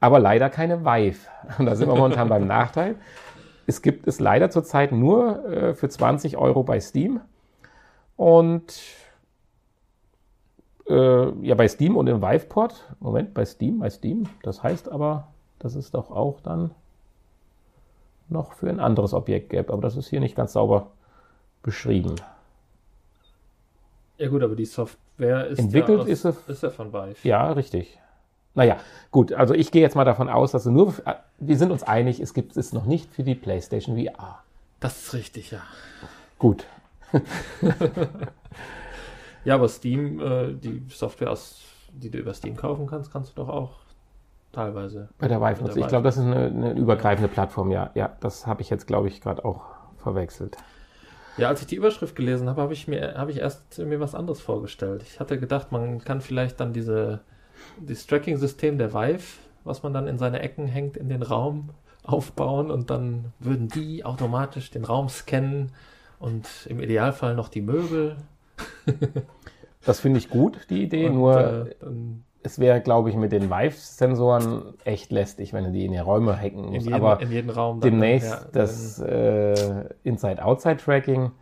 aber 0.00 0.18
leider 0.18 0.50
keine 0.50 0.84
Vive. 0.84 1.28
Und 1.58 1.66
da 1.66 1.76
sind 1.76 1.88
wir 1.88 1.94
momentan 1.94 2.28
beim 2.28 2.46
Nachteil. 2.46 2.96
Es 3.66 3.82
gibt 3.82 4.06
es 4.06 4.20
leider 4.20 4.50
zurzeit 4.50 4.92
nur 4.92 5.44
äh, 5.46 5.74
für 5.74 5.88
20 5.88 6.36
Euro 6.36 6.62
bei 6.62 6.80
Steam. 6.80 7.20
Und 8.16 8.74
äh, 10.86 11.46
ja, 11.46 11.54
bei 11.54 11.68
Steam 11.68 11.96
und 11.96 12.06
im 12.06 12.20
Viveport. 12.20 12.94
Moment, 13.00 13.34
bei 13.34 13.44
Steam, 13.44 13.78
bei 13.78 13.90
Steam. 13.90 14.24
Das 14.42 14.62
heißt 14.62 14.90
aber, 14.90 15.28
dass 15.58 15.74
es 15.74 15.90
doch 15.90 16.10
auch 16.10 16.40
dann 16.40 16.72
noch 18.28 18.52
für 18.52 18.68
ein 18.68 18.80
anderes 18.80 19.14
Objekt 19.14 19.50
gäbe. 19.50 19.72
Aber 19.72 19.82
das 19.82 19.96
ist 19.96 20.08
hier 20.08 20.20
nicht 20.20 20.36
ganz 20.36 20.52
sauber 20.52 20.88
beschrieben. 21.62 22.16
Ja 24.24 24.30
gut, 24.30 24.42
aber 24.42 24.56
die 24.56 24.64
Software 24.64 25.48
ist 25.48 25.58
Entwickelt 25.58 25.98
ja, 25.98 26.04
aus, 26.04 26.08
ist, 26.08 26.24
es, 26.24 26.48
ist 26.48 26.62
ja 26.62 26.70
von 26.70 26.94
Vive. 26.94 27.28
Ja, 27.28 27.52
richtig. 27.52 27.98
Naja, 28.54 28.78
gut, 29.10 29.34
also 29.34 29.52
ich 29.52 29.70
gehe 29.70 29.82
jetzt 29.82 29.96
mal 29.96 30.06
davon 30.06 30.30
aus, 30.30 30.52
dass 30.52 30.64
du 30.64 30.70
nur, 30.70 30.94
wir 31.40 31.58
sind 31.58 31.70
uns 31.70 31.82
einig, 31.82 32.20
es 32.20 32.32
gibt 32.32 32.56
es 32.56 32.72
noch 32.72 32.86
nicht 32.86 33.12
für 33.12 33.22
die 33.22 33.34
PlayStation 33.34 34.02
VR. 34.02 34.42
Das 34.80 34.98
ist 35.02 35.12
richtig, 35.12 35.50
ja. 35.50 35.60
Gut. 36.38 36.64
ja, 39.44 39.56
aber 39.56 39.68
Steam, 39.68 40.18
äh, 40.20 40.54
die 40.54 40.82
Software, 40.88 41.30
aus, 41.30 41.60
die 41.92 42.08
du 42.08 42.16
über 42.16 42.32
Steam 42.32 42.56
kaufen 42.56 42.86
kannst, 42.86 43.12
kannst 43.12 43.32
du 43.32 43.42
doch 43.42 43.50
auch 43.50 43.72
teilweise. 44.52 45.10
Bei 45.18 45.28
der 45.28 45.42
Vive 45.42 45.64
nutzen. 45.64 45.80
Ich 45.80 45.88
glaube, 45.88 46.04
das 46.04 46.16
ist 46.16 46.22
eine, 46.22 46.46
eine 46.46 46.72
übergreifende 46.72 47.28
Plattform, 47.28 47.70
ja. 47.70 47.90
Ja, 47.92 48.16
das 48.20 48.46
habe 48.46 48.62
ich 48.62 48.70
jetzt, 48.70 48.86
glaube 48.86 49.08
ich, 49.08 49.20
gerade 49.20 49.44
auch 49.44 49.66
verwechselt. 49.98 50.56
Ja, 51.36 51.48
als 51.48 51.60
ich 51.60 51.66
die 51.66 51.76
Überschrift 51.76 52.14
gelesen 52.14 52.48
habe, 52.48 52.62
habe 52.62 52.72
ich 52.72 52.86
mir, 52.86 53.14
habe 53.16 53.30
ich 53.30 53.38
erst 53.38 53.78
mir 53.78 54.00
was 54.00 54.14
anderes 54.14 54.40
vorgestellt. 54.40 55.02
Ich 55.02 55.18
hatte 55.20 55.38
gedacht, 55.38 55.72
man 55.72 55.98
kann 55.98 56.20
vielleicht 56.20 56.60
dann 56.60 56.72
diese 56.72 57.20
das 57.80 58.06
Tracking-System 58.06 58.78
der 58.78 58.92
Vive, 58.92 59.24
was 59.64 59.82
man 59.82 59.92
dann 59.92 60.06
in 60.06 60.18
seine 60.18 60.40
Ecken 60.40 60.66
hängt, 60.66 60.96
in 60.96 61.08
den 61.08 61.22
Raum 61.22 61.70
aufbauen 62.02 62.70
und 62.70 62.90
dann 62.90 63.32
würden 63.38 63.68
die 63.68 64.04
automatisch 64.04 64.70
den 64.70 64.84
Raum 64.84 65.08
scannen 65.08 65.72
und 66.18 66.46
im 66.68 66.80
Idealfall 66.80 67.34
noch 67.34 67.48
die 67.48 67.62
Möbel. 67.62 68.16
das 69.84 70.00
finde 70.00 70.18
ich 70.18 70.28
gut, 70.28 70.66
die 70.70 70.82
Idee, 70.82 71.06
und, 71.08 71.14
nur 71.14 71.68
äh, 71.68 71.74
es 72.44 72.58
wäre, 72.58 72.80
glaube 72.80 73.10
ich, 73.10 73.16
mit 73.16 73.32
den 73.32 73.50
Vive-Sensoren 73.50 74.74
echt 74.84 75.10
lästig, 75.10 75.52
wenn 75.52 75.64
du 75.64 75.72
die 75.72 75.84
in 75.84 75.92
die 75.92 75.98
Räume 75.98 76.38
hacken 76.40 76.66
musst. 76.66 76.92
Aber 76.92 77.20
in 77.20 77.32
jeden 77.32 77.50
Raum 77.50 77.80
dann, 77.80 77.90
demnächst 77.90 78.30
ja, 78.30 78.40
das 78.52 79.00
äh, 79.00 79.84
Inside-Outside-Tracking, 80.04 81.32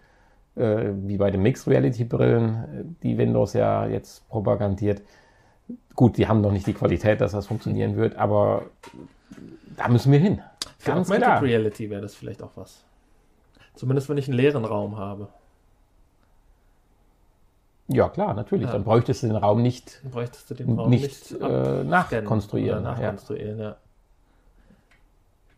äh, 0.54 0.90
wie 1.02 1.16
bei 1.18 1.30
den 1.30 1.42
Mixed-Reality-Brillen, 1.42 2.96
die 3.02 3.18
Windows 3.18 3.52
ja 3.52 3.86
jetzt 3.86 4.26
propagandiert, 4.28 5.02
Gut, 5.94 6.16
die 6.16 6.26
haben 6.26 6.40
noch 6.40 6.52
nicht 6.52 6.66
die 6.66 6.72
Qualität, 6.72 7.20
dass 7.20 7.32
das 7.32 7.46
funktionieren 7.46 7.96
wird, 7.96 8.16
aber 8.16 8.64
da 9.76 9.88
müssen 9.88 10.10
wir 10.10 10.18
hin. 10.18 10.40
Für 10.78 10.92
Ganz 10.92 11.08
Augmented 11.08 11.28
klar. 11.28 11.42
Reality 11.42 11.90
wäre 11.90 12.00
das 12.00 12.14
vielleicht 12.14 12.42
auch 12.42 12.52
was. 12.54 12.84
Zumindest 13.74 14.08
wenn 14.08 14.18
ich 14.18 14.28
einen 14.28 14.36
leeren 14.36 14.64
Raum 14.64 14.96
habe. 14.96 15.28
Ja, 17.92 18.08
klar, 18.08 18.34
natürlich. 18.34 18.66
Ja. 18.66 18.72
Dann 18.72 18.84
bräuchtest 18.84 19.22
du 19.22 19.28
den 19.28 19.36
Raum 19.36 19.62
nicht, 19.62 20.00
bräuchtest 20.10 20.50
du 20.50 20.54
den 20.54 20.78
Raum 20.78 20.90
nicht, 20.90 21.30
nicht 21.30 21.40
äh, 21.40 21.84
nachkonstruieren. 21.84 22.82
nachkonstruieren 22.82 23.58
ja. 23.58 23.64
ja 23.64 23.76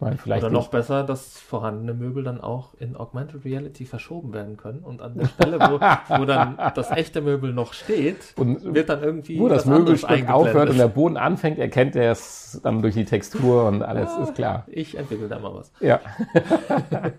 meine, 0.04 0.18
vielleicht 0.18 0.44
Oder 0.44 0.52
noch 0.52 0.68
besser, 0.68 1.02
dass 1.02 1.38
vorhandene 1.38 1.94
Möbel 1.94 2.22
dann 2.22 2.40
auch 2.40 2.74
in 2.78 2.96
Augmented 2.96 3.44
Reality 3.44 3.86
verschoben 3.86 4.32
werden 4.32 4.56
können 4.56 4.80
und 4.80 5.02
an 5.02 5.16
der 5.16 5.26
Stelle, 5.26 5.58
wo, 5.58 5.80
wo 5.80 6.24
dann 6.24 6.58
das 6.74 6.90
echte 6.90 7.20
Möbel 7.22 7.52
noch 7.52 7.72
steht, 7.72 8.34
und 8.36 8.74
wird 8.74 8.88
dann 8.88 9.02
irgendwie. 9.02 9.40
Wo 9.40 9.48
das 9.48 9.66
Möbelstück 9.66 10.28
aufhört 10.28 10.70
und 10.70 10.78
der 10.78 10.88
Boden 10.88 11.16
anfängt, 11.16 11.58
erkennt 11.58 11.96
er 11.96 12.12
es 12.12 12.60
dann 12.62 12.82
durch 12.82 12.94
die 12.94 13.04
Textur 13.04 13.66
und 13.66 13.82
alles, 13.82 14.10
ist 14.18 14.34
klar. 14.34 14.64
Ich 14.68 14.96
entwickle 14.96 15.28
da 15.28 15.38
mal 15.38 15.54
was. 15.54 15.72
Ja. 15.80 16.00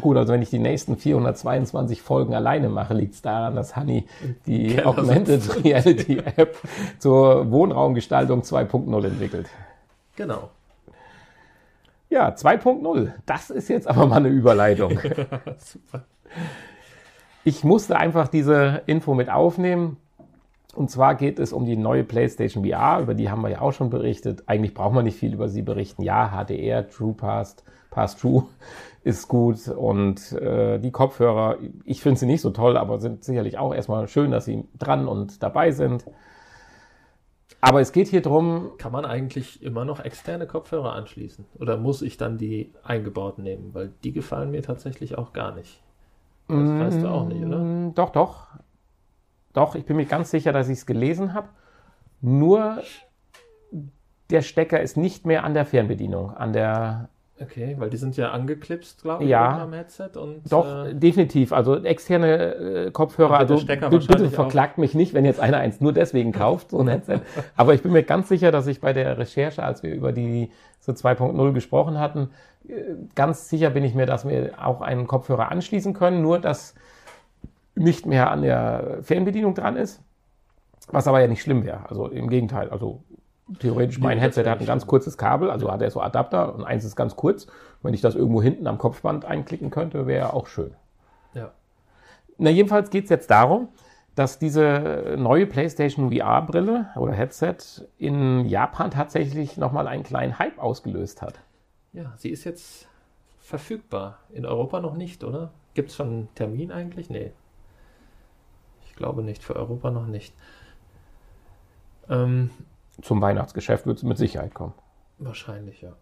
Gut, 0.00 0.16
also 0.16 0.32
wenn 0.32 0.42
ich 0.42 0.50
die 0.50 0.58
nächsten 0.58 0.96
422 0.96 2.02
Folgen 2.02 2.34
alleine 2.34 2.68
mache, 2.68 2.94
liegt 2.94 3.14
es 3.14 3.22
daran, 3.22 3.54
dass 3.54 3.76
Honey 3.76 4.06
die 4.46 4.84
Augmented 4.84 5.64
Reality 5.64 6.18
App 6.36 6.56
zur 6.98 7.50
Wohnraumgestaltung 7.50 8.42
2.0 8.42 9.06
entwickelt. 9.06 9.48
Genau. 10.16 10.50
Ja, 12.10 12.28
2.0. 12.28 13.12
Das 13.26 13.50
ist 13.50 13.68
jetzt 13.68 13.88
aber 13.88 14.06
mal 14.06 14.16
eine 14.16 14.28
Überleitung. 14.28 14.98
Super. 15.58 16.04
Ich 17.44 17.64
musste 17.64 17.96
einfach 17.96 18.28
diese 18.28 18.82
Info 18.86 19.14
mit 19.14 19.28
aufnehmen. 19.30 19.98
Und 20.74 20.90
zwar 20.90 21.14
geht 21.14 21.38
es 21.38 21.52
um 21.52 21.64
die 21.64 21.76
neue 21.76 22.04
PlayStation 22.04 22.64
VR, 22.64 23.00
über 23.00 23.14
die 23.14 23.30
haben 23.30 23.42
wir 23.42 23.50
ja 23.50 23.60
auch 23.60 23.72
schon 23.72 23.90
berichtet. 23.90 24.44
Eigentlich 24.46 24.74
braucht 24.74 24.94
man 24.94 25.04
nicht 25.04 25.18
viel 25.18 25.32
über 25.32 25.48
sie 25.48 25.62
berichten. 25.62 26.02
Ja, 26.02 26.30
HDR, 26.30 26.88
True 26.88 27.14
Past, 27.14 27.64
Pass 27.90 28.16
True 28.16 28.44
ist 29.04 29.28
gut 29.28 29.68
und 29.68 30.32
äh, 30.32 30.78
die 30.78 30.90
Kopfhörer, 30.90 31.58
ich 31.84 32.00
finde 32.00 32.20
sie 32.20 32.26
nicht 32.26 32.40
so 32.40 32.50
toll, 32.50 32.76
aber 32.76 32.98
sind 32.98 33.24
sicherlich 33.24 33.58
auch 33.58 33.74
erstmal 33.74 34.08
schön, 34.08 34.30
dass 34.30 34.46
sie 34.46 34.64
dran 34.78 35.06
und 35.06 35.42
dabei 35.42 35.70
sind. 35.70 36.04
Aber 37.60 37.80
es 37.80 37.92
geht 37.92 38.08
hier 38.08 38.20
drum. 38.20 38.72
Kann 38.76 38.92
man 38.92 39.06
eigentlich 39.06 39.62
immer 39.62 39.86
noch 39.86 40.00
externe 40.00 40.46
Kopfhörer 40.46 40.92
anschließen? 40.92 41.46
Oder 41.58 41.78
muss 41.78 42.02
ich 42.02 42.18
dann 42.18 42.36
die 42.36 42.72
eingebaut 42.82 43.38
nehmen? 43.38 43.70
Weil 43.72 43.90
die 44.02 44.12
gefallen 44.12 44.50
mir 44.50 44.62
tatsächlich 44.62 45.16
auch 45.16 45.32
gar 45.32 45.54
nicht. 45.54 45.80
Das 46.48 46.58
mm, 46.58 46.80
weißt 46.80 47.02
du 47.02 47.08
auch 47.08 47.26
nicht, 47.26 47.42
oder? 47.42 47.92
Doch, 47.94 48.10
doch. 48.10 48.48
Doch, 49.54 49.74
ich 49.74 49.86
bin 49.86 49.96
mir 49.96 50.04
ganz 50.04 50.30
sicher, 50.30 50.52
dass 50.52 50.68
ich 50.68 50.78
es 50.78 50.86
gelesen 50.86 51.32
habe. 51.32 51.48
Nur 52.20 52.82
der 54.30 54.42
Stecker 54.42 54.80
ist 54.80 54.96
nicht 54.96 55.24
mehr 55.24 55.44
an 55.44 55.54
der 55.54 55.64
Fernbedienung, 55.64 56.36
an 56.36 56.52
der 56.52 57.08
Okay, 57.40 57.74
weil 57.78 57.90
die 57.90 57.96
sind 57.96 58.16
ja 58.16 58.30
angeklipst, 58.30 59.02
glaube 59.02 59.24
ich, 59.24 59.30
ja, 59.30 59.60
am 59.60 59.72
Headset. 59.72 60.10
Und, 60.14 60.40
doch, 60.52 60.86
äh, 60.86 60.94
definitiv. 60.94 61.52
Also 61.52 61.82
externe 61.82 62.54
äh, 62.54 62.90
Kopfhörer, 62.92 63.36
also 63.36 63.56
bitte 63.56 64.30
verklagt 64.30 64.78
mich 64.78 64.94
nicht, 64.94 65.14
wenn 65.14 65.24
jetzt 65.24 65.40
einer 65.40 65.56
eins 65.56 65.80
nur 65.80 65.92
deswegen 65.92 66.30
kauft, 66.30 66.70
so 66.70 66.78
ein 66.78 66.86
Headset. 66.86 67.22
Aber 67.56 67.74
ich 67.74 67.82
bin 67.82 67.90
mir 67.90 68.04
ganz 68.04 68.28
sicher, 68.28 68.52
dass 68.52 68.68
ich 68.68 68.80
bei 68.80 68.92
der 68.92 69.18
Recherche, 69.18 69.64
als 69.64 69.82
wir 69.82 69.92
über 69.92 70.12
die 70.12 70.52
so 70.78 70.92
2.0 70.92 71.52
gesprochen 71.52 71.98
hatten, 71.98 72.30
äh, 72.68 72.72
ganz 73.16 73.48
sicher 73.48 73.70
bin 73.70 73.82
ich 73.82 73.96
mir, 73.96 74.06
dass 74.06 74.28
wir 74.28 74.52
auch 74.64 74.80
einen 74.80 75.08
Kopfhörer 75.08 75.50
anschließen 75.50 75.92
können, 75.92 76.22
nur 76.22 76.38
dass 76.38 76.76
nicht 77.74 78.06
mehr 78.06 78.30
an 78.30 78.42
der 78.42 78.98
Fernbedienung 79.02 79.54
dran 79.54 79.76
ist. 79.76 80.02
Was 80.88 81.08
aber 81.08 81.20
ja 81.20 81.28
nicht 81.28 81.42
schlimm 81.42 81.64
wäre. 81.64 81.88
Also 81.88 82.08
im 82.08 82.28
Gegenteil. 82.28 82.70
Also 82.70 83.02
theoretisch 83.58 83.98
mein 83.98 84.18
Headset 84.18 84.44
hat 84.44 84.60
ein 84.60 84.66
ganz 84.66 84.86
kurzes 84.86 85.18
Kabel, 85.18 85.50
also 85.50 85.70
hat 85.70 85.82
er 85.82 85.90
so 85.90 86.00
Adapter 86.00 86.54
und 86.54 86.64
eins 86.64 86.84
ist 86.84 86.96
ganz 86.96 87.16
kurz. 87.16 87.46
Wenn 87.82 87.94
ich 87.94 88.00
das 88.00 88.14
irgendwo 88.14 88.42
hinten 88.42 88.66
am 88.66 88.78
Kopfband 88.78 89.24
einklicken 89.24 89.70
könnte, 89.70 90.06
wäre 90.06 90.32
auch 90.32 90.46
schön. 90.46 90.74
Ja. 91.34 91.52
Na, 92.38 92.50
jedenfalls 92.50 92.90
geht 92.90 93.04
es 93.04 93.10
jetzt 93.10 93.30
darum, 93.30 93.68
dass 94.14 94.38
diese 94.38 95.16
neue 95.18 95.46
PlayStation 95.46 96.12
VR-Brille 96.12 96.90
oder 96.96 97.12
Headset 97.12 97.56
in 97.98 98.46
Japan 98.46 98.90
tatsächlich 98.90 99.56
nochmal 99.56 99.88
einen 99.88 100.04
kleinen 100.04 100.38
Hype 100.38 100.58
ausgelöst 100.58 101.20
hat. 101.20 101.40
Ja, 101.92 102.12
sie 102.16 102.30
ist 102.30 102.44
jetzt 102.44 102.88
verfügbar. 103.38 104.18
In 104.30 104.46
Europa 104.46 104.80
noch 104.80 104.94
nicht, 104.94 105.24
oder? 105.24 105.50
Gibt 105.74 105.90
es 105.90 105.96
schon 105.96 106.08
einen 106.08 106.34
Termin 106.34 106.72
eigentlich? 106.72 107.10
Nee. 107.10 107.32
Ich 108.94 108.98
glaube 108.98 109.24
nicht. 109.24 109.42
Für 109.42 109.56
Europa 109.56 109.90
noch 109.90 110.06
nicht. 110.06 110.32
Ähm, 112.08 112.50
zum 113.02 113.20
Weihnachtsgeschäft 113.20 113.86
wird 113.86 113.98
es 113.98 114.04
mit 114.04 114.18
Sicherheit 114.18 114.54
kommen. 114.54 114.72
Wahrscheinlich, 115.18 115.80
ja. 115.80 115.94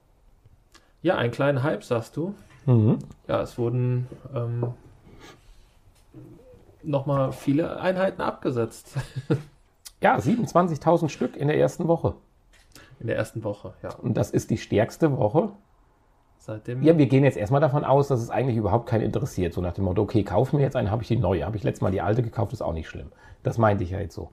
Ja, 1.01 1.17
ein 1.17 1.31
kleiner 1.31 1.63
Hype, 1.63 1.85
sagst 1.85 2.19
du. 2.19 2.35
Mhm. 2.67 2.99
Ja, 3.29 3.41
es 3.41 3.57
wurden 3.57 4.09
ähm, 4.35 4.75
nochmal 6.83 7.33
viele 7.33 7.81
Einheiten 7.81 8.21
abgesetzt. 8.21 8.95
Ja, 10.03 10.19
27.000 10.19 11.09
Stück 11.09 11.35
in 11.37 11.49
der 11.49 11.57
ersten 11.57 11.89
Woche. 11.89 12.15
In 13.01 13.07
der 13.07 13.17
ersten 13.17 13.43
Woche, 13.43 13.73
ja. 13.83 13.95
Und 13.95 14.19
das 14.19 14.31
ist 14.33 14.51
die 14.51 14.59
stärkste 14.59 15.17
Woche. 15.17 15.53
Seitdem. 16.45 16.83
Ja, 16.83 16.99
wir 16.99 17.07
gehen 17.07 17.23
jetzt 17.23 17.37
erstmal 17.37 17.61
davon 17.61 17.85
aus, 17.85 18.09
dass 18.09 18.21
es 18.21 18.29
eigentlich 18.29 18.57
überhaupt 18.57 18.89
keinen 18.89 19.03
interessiert. 19.03 19.55
So 19.55 19.61
nach 19.61 19.75
dem 19.75 19.85
Motto, 19.85 20.03
okay, 20.03 20.25
kauf 20.25 20.53
mir 20.53 20.61
jetzt 20.61 20.75
eine, 20.75 20.91
habe 20.91 21.03
ich 21.03 21.07
die 21.07 21.17
neue. 21.17 21.47
Habe 21.47 21.57
ich 21.57 21.63
letztes 21.63 21.83
Mal 21.83 21.93
die 21.93 22.01
alte 22.01 22.21
gekauft, 22.21 22.53
ist 22.53 22.63
auch 22.63 22.73
nicht 22.73 22.89
schlimm. 22.89 23.13
Das 23.45 23.59
meinte 23.59 23.85
ich 23.85 23.91
ja 23.91 24.01
jetzt 24.01 24.17
so. 24.17 24.31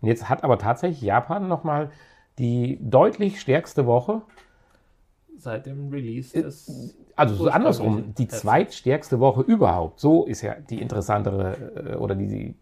Und 0.00 0.08
jetzt 0.08 0.28
hat 0.28 0.42
aber 0.42 0.58
tatsächlich 0.58 1.00
Japan 1.00 1.46
nochmal 1.46 1.92
die 2.40 2.80
deutlich 2.82 3.40
stärkste 3.40 3.86
Woche. 3.86 4.22
Seit 5.38 5.66
dem 5.66 5.90
Release 5.90 6.42
des. 6.42 6.96
Also 7.14 7.36
so 7.36 7.48
andersrum, 7.48 8.14
die 8.18 8.26
zweitstärkste 8.26 9.20
Woche 9.20 9.42
überhaupt. 9.42 10.00
So 10.00 10.24
ist 10.24 10.42
ja 10.42 10.56
die 10.56 10.82
interessantere 10.82 11.92
äh, 11.92 11.94
oder 11.94 12.16
die, 12.16 12.26
die 12.26 12.54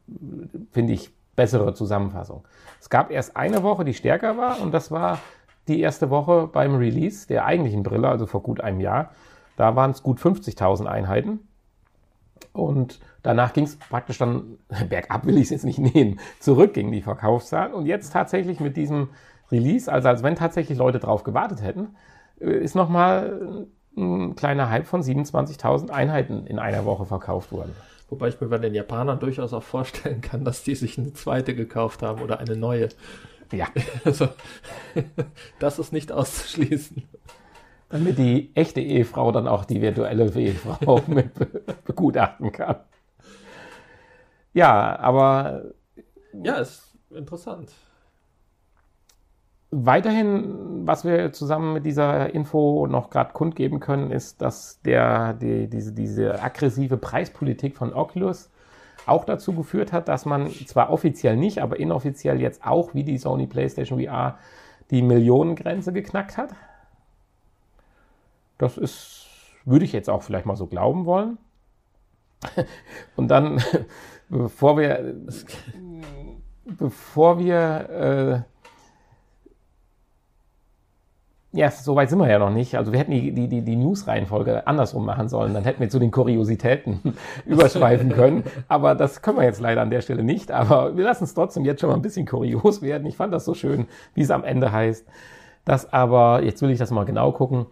finde 0.71 0.93
ich, 0.93 1.11
bessere 1.35 1.73
Zusammenfassung. 1.73 2.45
Es 2.79 2.91
gab 2.91 3.11
erst 3.11 3.39
eine 3.39 3.63
Woche, 3.63 3.87
die 3.87 3.95
stärker 3.95 4.37
war 4.37 4.61
und 4.61 4.75
das 4.75 4.91
war 4.91 5.19
die 5.69 5.81
erste 5.81 6.11
Woche 6.11 6.49
beim 6.53 6.75
Release 6.75 7.27
der 7.27 7.45
eigentlichen 7.45 7.83
Brille, 7.83 8.09
also 8.09 8.27
vor 8.27 8.43
gut 8.43 8.61
einem 8.61 8.81
Jahr. 8.81 9.13
Da 9.57 9.77
waren 9.77 9.91
es 9.91 10.03
gut 10.03 10.19
50.000 10.19 10.87
Einheiten. 10.87 11.41
Und 12.53 13.01
danach 13.23 13.53
ging 13.53 13.65
es 13.65 13.77
praktisch 13.77 14.19
dann, 14.19 14.59
bergab 14.89 15.27
will 15.27 15.37
ich 15.37 15.45
es 15.45 15.51
jetzt 15.51 15.65
nicht 15.65 15.79
nehmen, 15.79 16.19
zurück 16.41 16.75
gegen 16.75 16.93
die 16.93 17.03
Verkaufszahlen. 17.03 17.73
Und 17.73 17.87
jetzt 17.87 18.13
tatsächlich 18.13 18.61
mit 18.61 18.77
diesem 18.77 19.11
Release, 19.51 19.91
also 19.91 20.09
als 20.09 20.23
wenn 20.23 20.35
tatsächlich 20.35 20.79
Leute 20.79 20.99
drauf 20.99 21.23
gewartet 21.23 21.63
hätten, 21.63 21.95
äh, 22.41 22.51
ist 22.51 22.75
nochmal 22.75 23.67
ein 23.97 24.35
kleiner 24.37 24.71
Hype 24.71 24.87
von 24.87 25.03
27.000 25.03 25.91
Einheiten 25.91 26.47
in 26.47 26.59
einer 26.59 26.85
Woche 26.85 27.05
verkauft 27.05 27.53
worden. 27.53 27.75
Wobei 28.09 28.29
ich 28.29 28.41
mir 28.41 28.49
bei 28.49 28.59
den 28.59 28.75
Japanern 28.75 29.19
durchaus 29.21 29.53
auch 29.53 29.63
vorstellen 29.63 30.21
kann, 30.21 30.45
dass 30.45 30.65
die 30.65 30.75
sich 30.75 30.99
eine 30.99 31.13
zweite 31.13 31.55
gekauft 31.55 32.03
haben 32.03 32.21
oder 32.21 32.41
eine 32.41 32.57
neue. 32.57 32.89
Ja, 33.53 33.69
Also, 34.05 34.29
das 35.59 35.79
ist 35.79 35.93
nicht 35.93 36.11
auszuschließen. 36.13 37.03
damit 37.91 38.19
die 38.19 38.51
echte 38.57 38.81
Ehefrau 38.81 39.33
dann 39.33 39.47
auch 39.47 39.65
die 39.65 39.81
virtuelle 39.83 40.31
Ehefrau 40.35 41.03
mit 41.07 41.35
be- 41.35 41.63
begutachten 41.85 42.51
kann. 42.53 42.77
Ja, 44.55 44.99
aber 44.99 45.73
Ja, 46.33 46.57
ist 46.57 46.95
interessant. 47.11 47.73
Weiterhin, 49.75 50.87
was 50.87 51.05
wir 51.07 51.33
zusammen 51.33 51.73
mit 51.73 51.87
dieser 51.87 52.35
Info 52.35 52.87
noch 52.87 53.09
gerade 53.09 53.33
kundgeben 53.33 53.81
können, 53.81 54.11
ist, 54.11 54.43
dass 54.43 54.83
der, 54.83 55.33
die, 55.33 55.67
diese, 55.71 55.93
diese 55.95 56.43
aggressive 56.43 56.99
Preispolitik 56.99 57.75
von 57.75 57.95
Oculus 57.95 58.51
auch 59.07 59.25
dazu 59.25 59.55
geführt 59.55 59.93
hat, 59.93 60.09
dass 60.09 60.25
man 60.25 60.51
zwar 60.51 60.91
offiziell 60.91 61.37
nicht, 61.37 61.61
aber 61.61 61.79
inoffiziell 61.79 62.41
jetzt 62.41 62.65
auch 62.65 62.95
wie 62.95 63.05
die 63.05 63.19
Sony 63.19 63.47
PlayStation 63.47 64.03
VR 64.03 64.39
die 64.91 65.03
Millionengrenze 65.03 65.93
geknackt 65.93 66.37
hat. 66.37 66.55
Das 68.59 68.79
ist, 68.79 69.27
würde 69.65 69.85
ich 69.85 69.93
jetzt 69.93 70.11
auch 70.11 70.23
vielleicht 70.23 70.47
mal 70.47 70.57
so 70.57 70.67
glauben 70.67 71.07
wollen. 71.07 71.39
Und 73.17 73.29
dann, 73.29 73.63
bevor 74.29 74.77
wir, 74.77 75.15
bevor 76.65 77.39
wir, 77.39 78.45
äh, 78.47 78.53
ja, 81.55 81.71
so 81.71 81.95
weit 81.97 82.09
sind 82.09 82.19
wir 82.19 82.31
ja 82.31 82.39
noch 82.39 82.51
nicht. 82.51 82.77
Also 82.77 82.93
wir 82.93 82.99
hätten 82.99 83.11
die, 83.11 83.31
die, 83.31 83.61
die, 83.61 83.77
News-Reihenfolge 83.77 84.67
andersrum 84.67 85.05
machen 85.05 85.29
sollen. 85.29 85.53
Dann 85.53 85.65
hätten 85.65 85.81
wir 85.81 85.91
zu 85.91 85.99
den 85.99 86.11
Kuriositäten 86.11 87.01
überschweifen 87.47 88.11
können. 88.11 88.45
Aber 88.69 88.95
das 88.95 89.21
können 89.21 89.37
wir 89.37 89.45
jetzt 89.45 89.61
leider 89.61 89.83
an 89.83 89.91
der 89.91 90.01
Stelle 90.01 90.23
nicht. 90.23 90.51
Aber 90.51 90.97
wir 90.97 91.05
lassen 91.05 91.25
es 91.25 91.35
trotzdem 91.35 91.67
jetzt 91.67 91.81
schon 91.81 91.91
mal 91.91 91.97
ein 91.97 92.03
bisschen 92.03 92.27
kurios 92.27 92.81
werden. 92.81 93.07
Ich 93.07 93.17
fand 93.17 93.35
das 93.35 93.45
so 93.45 93.53
schön, 93.53 93.87
wie 94.15 94.23
es 94.23 94.31
am 94.31 94.45
Ende 94.45 94.73
heißt. 94.73 95.07
Das 95.67 95.93
aber, 95.93 96.43
jetzt 96.43 96.63
will 96.63 96.71
ich 96.71 96.79
das 96.79 96.91
mal 96.91 97.05
genau 97.05 97.33
gucken, 97.33 97.67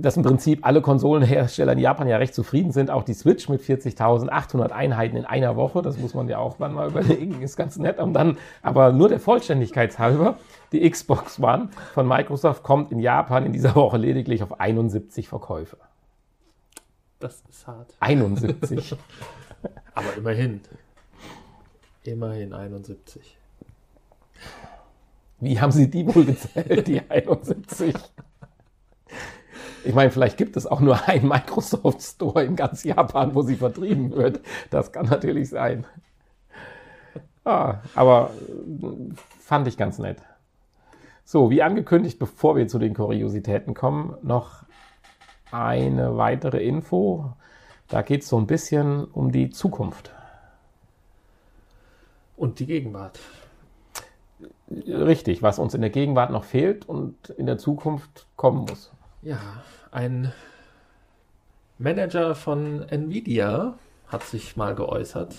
dass 0.00 0.16
im 0.16 0.22
Prinzip 0.22 0.66
alle 0.66 0.80
Konsolenhersteller 0.80 1.72
in 1.72 1.78
Japan 1.78 2.08
ja 2.08 2.16
recht 2.16 2.34
zufrieden 2.34 2.72
sind. 2.72 2.90
Auch 2.90 3.02
die 3.02 3.14
Switch 3.14 3.48
mit 3.48 3.60
40.800 3.62 4.70
Einheiten 4.70 5.16
in 5.16 5.24
einer 5.24 5.56
Woche. 5.56 5.82
Das 5.82 5.98
muss 5.98 6.14
man 6.14 6.28
ja 6.28 6.38
auch 6.38 6.58
mal 6.58 6.88
überlegen. 6.88 7.42
Ist 7.42 7.56
ganz 7.56 7.76
nett. 7.76 7.98
Und 7.98 8.14
dann, 8.14 8.38
aber 8.62 8.92
nur 8.92 9.08
der 9.08 9.20
Vollständigkeit 9.20 9.98
halber, 9.98 10.36
die 10.72 10.88
Xbox 10.88 11.38
One 11.40 11.68
von 11.94 12.06
Microsoft 12.06 12.62
kommt 12.62 12.92
in 12.92 12.98
Japan 12.98 13.46
in 13.46 13.52
dieser 13.52 13.74
Woche 13.74 13.96
lediglich 13.96 14.42
auf 14.42 14.60
71 14.60 15.28
Verkäufe. 15.28 15.76
Das 17.18 17.42
ist 17.48 17.66
hart. 17.66 17.94
71. 18.00 18.96
Aber 19.94 20.16
immerhin. 20.16 20.60
Immerhin 22.04 22.52
71. 22.52 23.36
Wie 25.38 25.60
haben 25.60 25.72
Sie 25.72 25.90
die 25.90 26.06
wohl 26.12 26.24
gezählt, 26.24 26.86
die 26.86 27.00
71? 27.08 27.94
Ich 29.84 29.94
meine, 29.94 30.10
vielleicht 30.10 30.36
gibt 30.36 30.56
es 30.56 30.66
auch 30.66 30.80
nur 30.80 31.08
einen 31.08 31.28
Microsoft 31.28 32.02
Store 32.02 32.44
in 32.44 32.56
ganz 32.56 32.84
Japan, 32.84 33.34
wo 33.34 33.42
sie 33.42 33.56
vertrieben 33.56 34.12
wird. 34.12 34.40
Das 34.70 34.92
kann 34.92 35.06
natürlich 35.06 35.48
sein. 35.48 35.86
Ah, 37.44 37.78
aber 37.94 38.30
äh, 38.30 38.86
fand 39.40 39.66
ich 39.66 39.76
ganz 39.76 39.98
nett. 39.98 40.18
So, 41.24 41.50
wie 41.50 41.62
angekündigt, 41.62 42.18
bevor 42.18 42.56
wir 42.56 42.68
zu 42.68 42.78
den 42.78 42.94
Kuriositäten 42.94 43.74
kommen, 43.74 44.14
noch 44.22 44.64
eine 45.50 46.16
weitere 46.16 46.62
Info. 46.62 47.32
Da 47.88 48.02
geht 48.02 48.22
es 48.22 48.28
so 48.28 48.38
ein 48.38 48.46
bisschen 48.46 49.04
um 49.04 49.32
die 49.32 49.50
Zukunft. 49.50 50.12
Und 52.36 52.58
die 52.58 52.66
Gegenwart. 52.66 53.18
Richtig, 54.70 55.42
was 55.42 55.58
uns 55.58 55.74
in 55.74 55.80
der 55.80 55.90
Gegenwart 55.90 56.30
noch 56.30 56.44
fehlt 56.44 56.88
und 56.88 57.30
in 57.30 57.46
der 57.46 57.58
Zukunft 57.58 58.26
kommen 58.36 58.64
muss. 58.68 58.92
Ja, 59.24 59.62
ein 59.92 60.32
Manager 61.78 62.34
von 62.34 62.82
Nvidia 62.88 63.78
hat 64.08 64.24
sich 64.24 64.56
mal 64.56 64.74
geäußert 64.74 65.36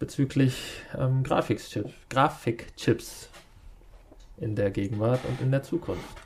bezüglich 0.00 0.82
ähm, 0.98 1.22
Grafikchips, 1.22 1.92
Grafikchips 2.10 3.30
in 4.38 4.56
der 4.56 4.72
Gegenwart 4.72 5.20
und 5.24 5.40
in 5.40 5.52
der 5.52 5.62
Zukunft. 5.62 6.16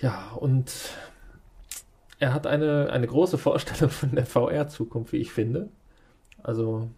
Ja, 0.00 0.30
und 0.32 0.72
er 2.18 2.32
hat 2.32 2.46
eine, 2.46 2.90
eine 2.90 3.06
große 3.06 3.36
Vorstellung 3.36 3.90
von 3.90 4.14
der 4.14 4.24
VR-Zukunft, 4.24 5.12
wie 5.12 5.18
ich 5.18 5.30
finde. 5.30 5.68
Also, 6.42 6.88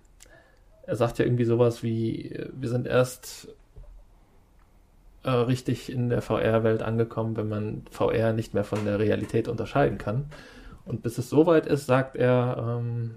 er 0.85 0.95
sagt 0.95 1.19
ja 1.19 1.25
irgendwie 1.25 1.45
sowas 1.45 1.83
wie, 1.83 2.31
äh, 2.31 2.49
wir 2.53 2.69
sind 2.69 2.87
erst 2.87 3.49
äh, 5.27 5.31
richtig 5.31 5.91
in 5.91 6.09
der 6.09 6.23
VR-Welt 6.23 6.83
angekommen, 6.83 7.37
wenn 7.37 7.49
man 7.49 7.83
VR 7.91 8.33
nicht 8.33 8.55
mehr 8.55 8.65
von 8.65 8.85
der 8.85 8.99
Realität 9.01 9.49
unterscheiden 9.49 9.99
kann. 9.99 10.27
Und 10.85 11.03
bis 11.03 11.19
es 11.19 11.29
soweit 11.29 11.67
ist, 11.67 11.87
sagt 11.87 12.15
er, 12.17 12.79
ähm, 12.81 13.17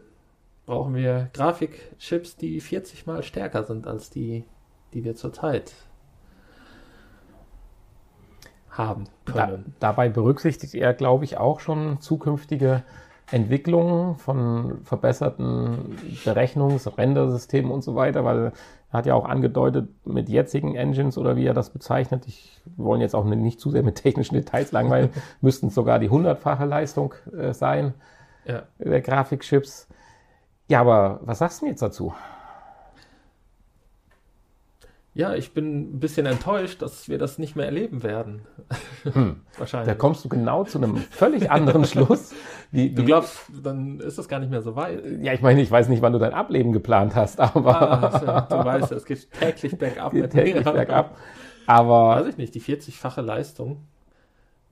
brauchen 0.65 0.95
wir 0.95 1.30
Grafikchips, 1.34 2.36
die 2.36 2.60
40 2.60 3.06
mal 3.06 3.22
stärker 3.22 3.63
sind 3.63 3.86
als 3.86 4.10
die, 4.10 4.43
die 4.93 5.04
wir 5.04 5.15
zurzeit 5.15 5.74
haben 8.72 9.06
Da, 9.26 9.48
können. 9.48 9.76
dabei 9.80 10.10
berücksichtigt 10.10 10.74
er, 10.74 10.93
glaube 10.93 11.26
ich, 11.26 11.38
auch 11.38 11.60
schon 11.60 12.02
zukünftige 12.02 12.84
Entwicklungen 13.32 14.15
von 14.15 14.80
verbesserten 14.84 15.98
Berechnungs-, 16.26 16.98
Rendersystemen 16.98 17.72
und 17.72 17.84
so 17.84 17.95
weiter, 17.95 18.26
weil 18.26 18.52
er 18.91 18.97
hat 18.99 19.06
ja 19.06 19.13
auch 19.15 19.25
angedeutet, 19.25 19.89
mit 20.06 20.30
jetzigen 20.30 20.75
Engines 20.75 21.17
oder 21.17 21.36
wie 21.36 21.45
er 21.45 21.54
das 21.54 21.69
bezeichnet, 21.69 22.25
ich 22.28 22.62
wollen 22.75 23.02
jetzt 23.02 23.15
auch 23.15 23.23
nicht 23.23 23.60
zu 23.60 23.69
sehr 23.71 23.84
mit 23.84 23.95
technischen 23.95 24.36
Details 24.36 24.71
langweilen, 24.71 25.10
müssten 25.41 25.67
es 25.67 25.75
sogar 25.75 25.99
die 25.99 26.10
hundertfache 26.10 26.65
Leistung 26.65 27.13
äh, 27.38 27.54
sein 27.54 27.93
Ja. 28.45 28.63
der 28.80 29.02
Grafikchips. 29.02 29.88
Ja, 30.67 30.82
aber 30.82 31.19
was 31.23 31.39
sagst 31.39 31.62
du 31.62 31.65
denn 31.65 31.73
jetzt 31.73 31.82
dazu? 31.82 32.13
Ja, 35.19 35.36
ich 35.36 35.51
bin 35.53 35.95
ein 35.95 35.99
bisschen 35.99 36.25
enttäuscht, 36.25 36.82
dass 36.82 37.10
wir 37.10 37.17
das 37.17 37.38
nicht 37.39 37.55
mehr 37.58 37.65
erleben 37.65 38.03
werden. 38.03 38.41
Hm. 39.03 39.41
Wahrscheinlich. 39.58 39.88
Da 39.89 39.95
kommst 39.95 40.23
du 40.23 40.29
genau 40.29 40.63
zu 40.63 40.77
einem 40.77 40.95
völlig 40.95 41.51
anderen 41.51 41.84
Schluss. 41.86 42.34
Wie, 42.71 42.89
du 42.89 43.03
glaubst, 43.03 43.41
dann 43.62 43.99
ist 43.99 44.17
das 44.17 44.29
gar 44.29 44.39
nicht 44.39 44.49
mehr 44.49 44.62
so 44.62 44.75
weit. 44.77 45.03
Ja, 45.21 45.34
ich 45.34 45.41
meine, 45.41 45.62
ich 45.62 45.69
weiß 45.69 45.89
nicht, 45.89 46.01
wann 46.01 46.13
du 46.13 46.19
dein 46.19 46.34
Ableben 46.34 46.71
geplant 46.71 47.15
hast, 47.15 47.39
aber 47.41 47.82
Ah, 47.82 48.41
du 48.49 48.63
weißt, 48.63 48.91
es 48.93 49.03
geht 49.05 49.29
täglich 49.32 49.77
bergab. 49.77 50.13
geht 50.13 50.21
mit 50.21 50.32
täglich 50.32 50.63
bergab. 50.63 51.17
Aber 51.67 52.15
Weiß 52.21 52.27
ich 52.27 52.38
nicht, 52.38 52.55
die 52.55 52.62
40-fache 52.62 53.21
Leistung. 53.21 53.82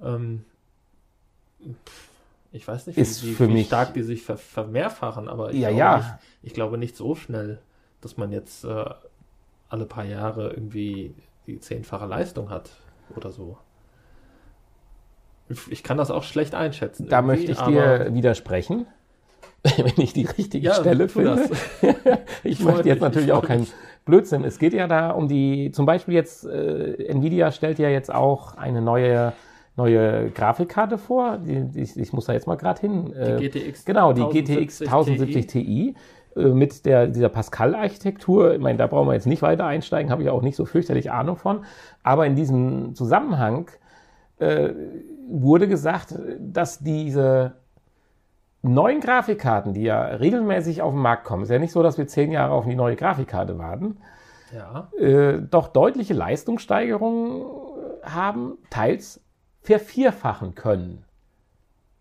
Ähm, 0.01 0.45
ich 2.51 2.67
weiß 2.67 2.87
nicht, 2.87 2.95
wie, 2.97 3.01
Ist 3.01 3.23
wie, 3.25 3.33
für 3.33 3.47
wie 3.49 3.53
mich- 3.53 3.67
stark 3.67 3.93
die 3.93 4.03
sich 4.03 4.23
ver 4.23 4.37
vermehrfachen, 4.37 5.27
aber 5.27 5.51
ich, 5.51 5.59
Ja, 5.59 5.67
glaube 5.69 5.79
ja. 5.79 5.97
Nicht, 5.97 6.07
ich 6.43 6.53
glaube 6.53 6.77
nicht 6.77 6.95
so 6.95 7.15
schnell, 7.15 7.59
dass 8.01 8.15
man 8.17 8.31
jetzt 8.31 8.63
äh, 8.63 8.85
alle 9.69 9.85
paar 9.85 10.05
Jahre 10.05 10.49
irgendwie 10.51 11.13
die 11.45 11.59
zehnfache 11.59 12.05
Leistung 12.05 12.49
hat 12.49 12.69
oder 13.15 13.31
so. 13.31 13.57
Ich- 15.69 15.83
kann 15.83 15.97
das 15.97 16.11
auch 16.11 16.23
schlecht 16.23 16.55
einschätzen. 16.55 17.07
da 17.09 17.21
möchte 17.21 17.51
ich 17.51 17.59
dir 17.61 18.09
widersprechen. 18.11 18.85
wenn 19.77 19.93
ich 20.03 20.13
die 20.13 20.25
richtige 20.25 20.67
Ja, 20.67 20.75
Stelle 20.75 21.09
finde. 21.09 21.35
das. 21.81 22.19
ich 22.43 22.59
möchte 22.63 22.87
jetzt 22.87 23.01
natürlich 23.01 23.27
ich 23.27 23.33
auch 23.33 23.43
keinen. 23.45 23.67
Blödsinn. 24.05 24.45
Es 24.45 24.59
geht 24.59 24.73
ja 24.73 24.87
da 24.87 25.09
um 25.11 25.27
die, 25.27 25.71
zum 25.71 25.85
Beispiel 25.85 26.13
jetzt, 26.13 26.45
äh, 26.45 26.93
Nvidia 27.09 27.51
stellt 27.51 27.77
ja 27.79 27.89
jetzt 27.89 28.13
auch 28.13 28.55
eine 28.55 28.81
neue, 28.81 29.33
neue 29.75 30.29
Grafikkarte 30.31 30.97
vor. 30.97 31.37
Die, 31.39 31.65
die, 31.65 31.81
ich 32.01 32.13
muss 32.13 32.25
da 32.25 32.33
jetzt 32.33 32.47
mal 32.47 32.55
gerade 32.55 32.79
hin. 32.79 33.11
äh, 33.13 33.37
Die 33.37 33.49
GTX 33.49 33.83
Genau, 33.83 34.13
die 34.13 34.23
GTX 34.23 34.81
1070 34.83 35.47
Ti 35.47 35.89
äh, 35.89 35.95
mit 36.53 36.85
der, 36.85 37.07
dieser 37.07 37.29
Pascal-Architektur. 37.29 38.53
Ich 38.53 38.61
meine, 38.61 38.77
da 38.77 38.87
brauchen 38.87 39.07
wir 39.07 39.13
jetzt 39.13 39.27
nicht 39.27 39.41
weiter 39.41 39.65
einsteigen, 39.65 40.11
habe 40.11 40.23
ich 40.23 40.29
auch 40.29 40.41
nicht 40.41 40.55
so 40.55 40.65
fürchterlich 40.65 41.11
Ahnung 41.11 41.35
von. 41.35 41.65
Aber 42.03 42.25
in 42.25 42.35
diesem 42.35 42.95
Zusammenhang 42.95 43.69
äh, 44.39 44.69
wurde 45.29 45.67
gesagt, 45.67 46.15
dass 46.39 46.79
diese 46.79 47.53
neuen 48.61 48.99
Grafikkarten, 48.99 49.73
die 49.73 49.83
ja 49.83 50.01
regelmäßig 50.05 50.81
auf 50.81 50.93
den 50.93 51.01
Markt 51.01 51.23
kommen, 51.25 51.43
ist 51.43 51.49
ja 51.49 51.59
nicht 51.59 51.71
so, 51.71 51.83
dass 51.83 51.97
wir 51.97 52.07
zehn 52.07 52.31
Jahre 52.31 52.53
auf 52.53 52.65
die 52.65 52.75
neue 52.75 52.95
Grafikkarte 52.95 53.57
warten, 53.57 53.97
Ja. 54.53 54.89
äh, 54.99 55.41
doch 55.41 55.67
deutliche 55.69 56.13
Leistungssteigerungen 56.13 57.43
haben, 58.03 58.57
teils 58.69 59.21
vervierfachen 59.61 60.55
können. 60.55 61.03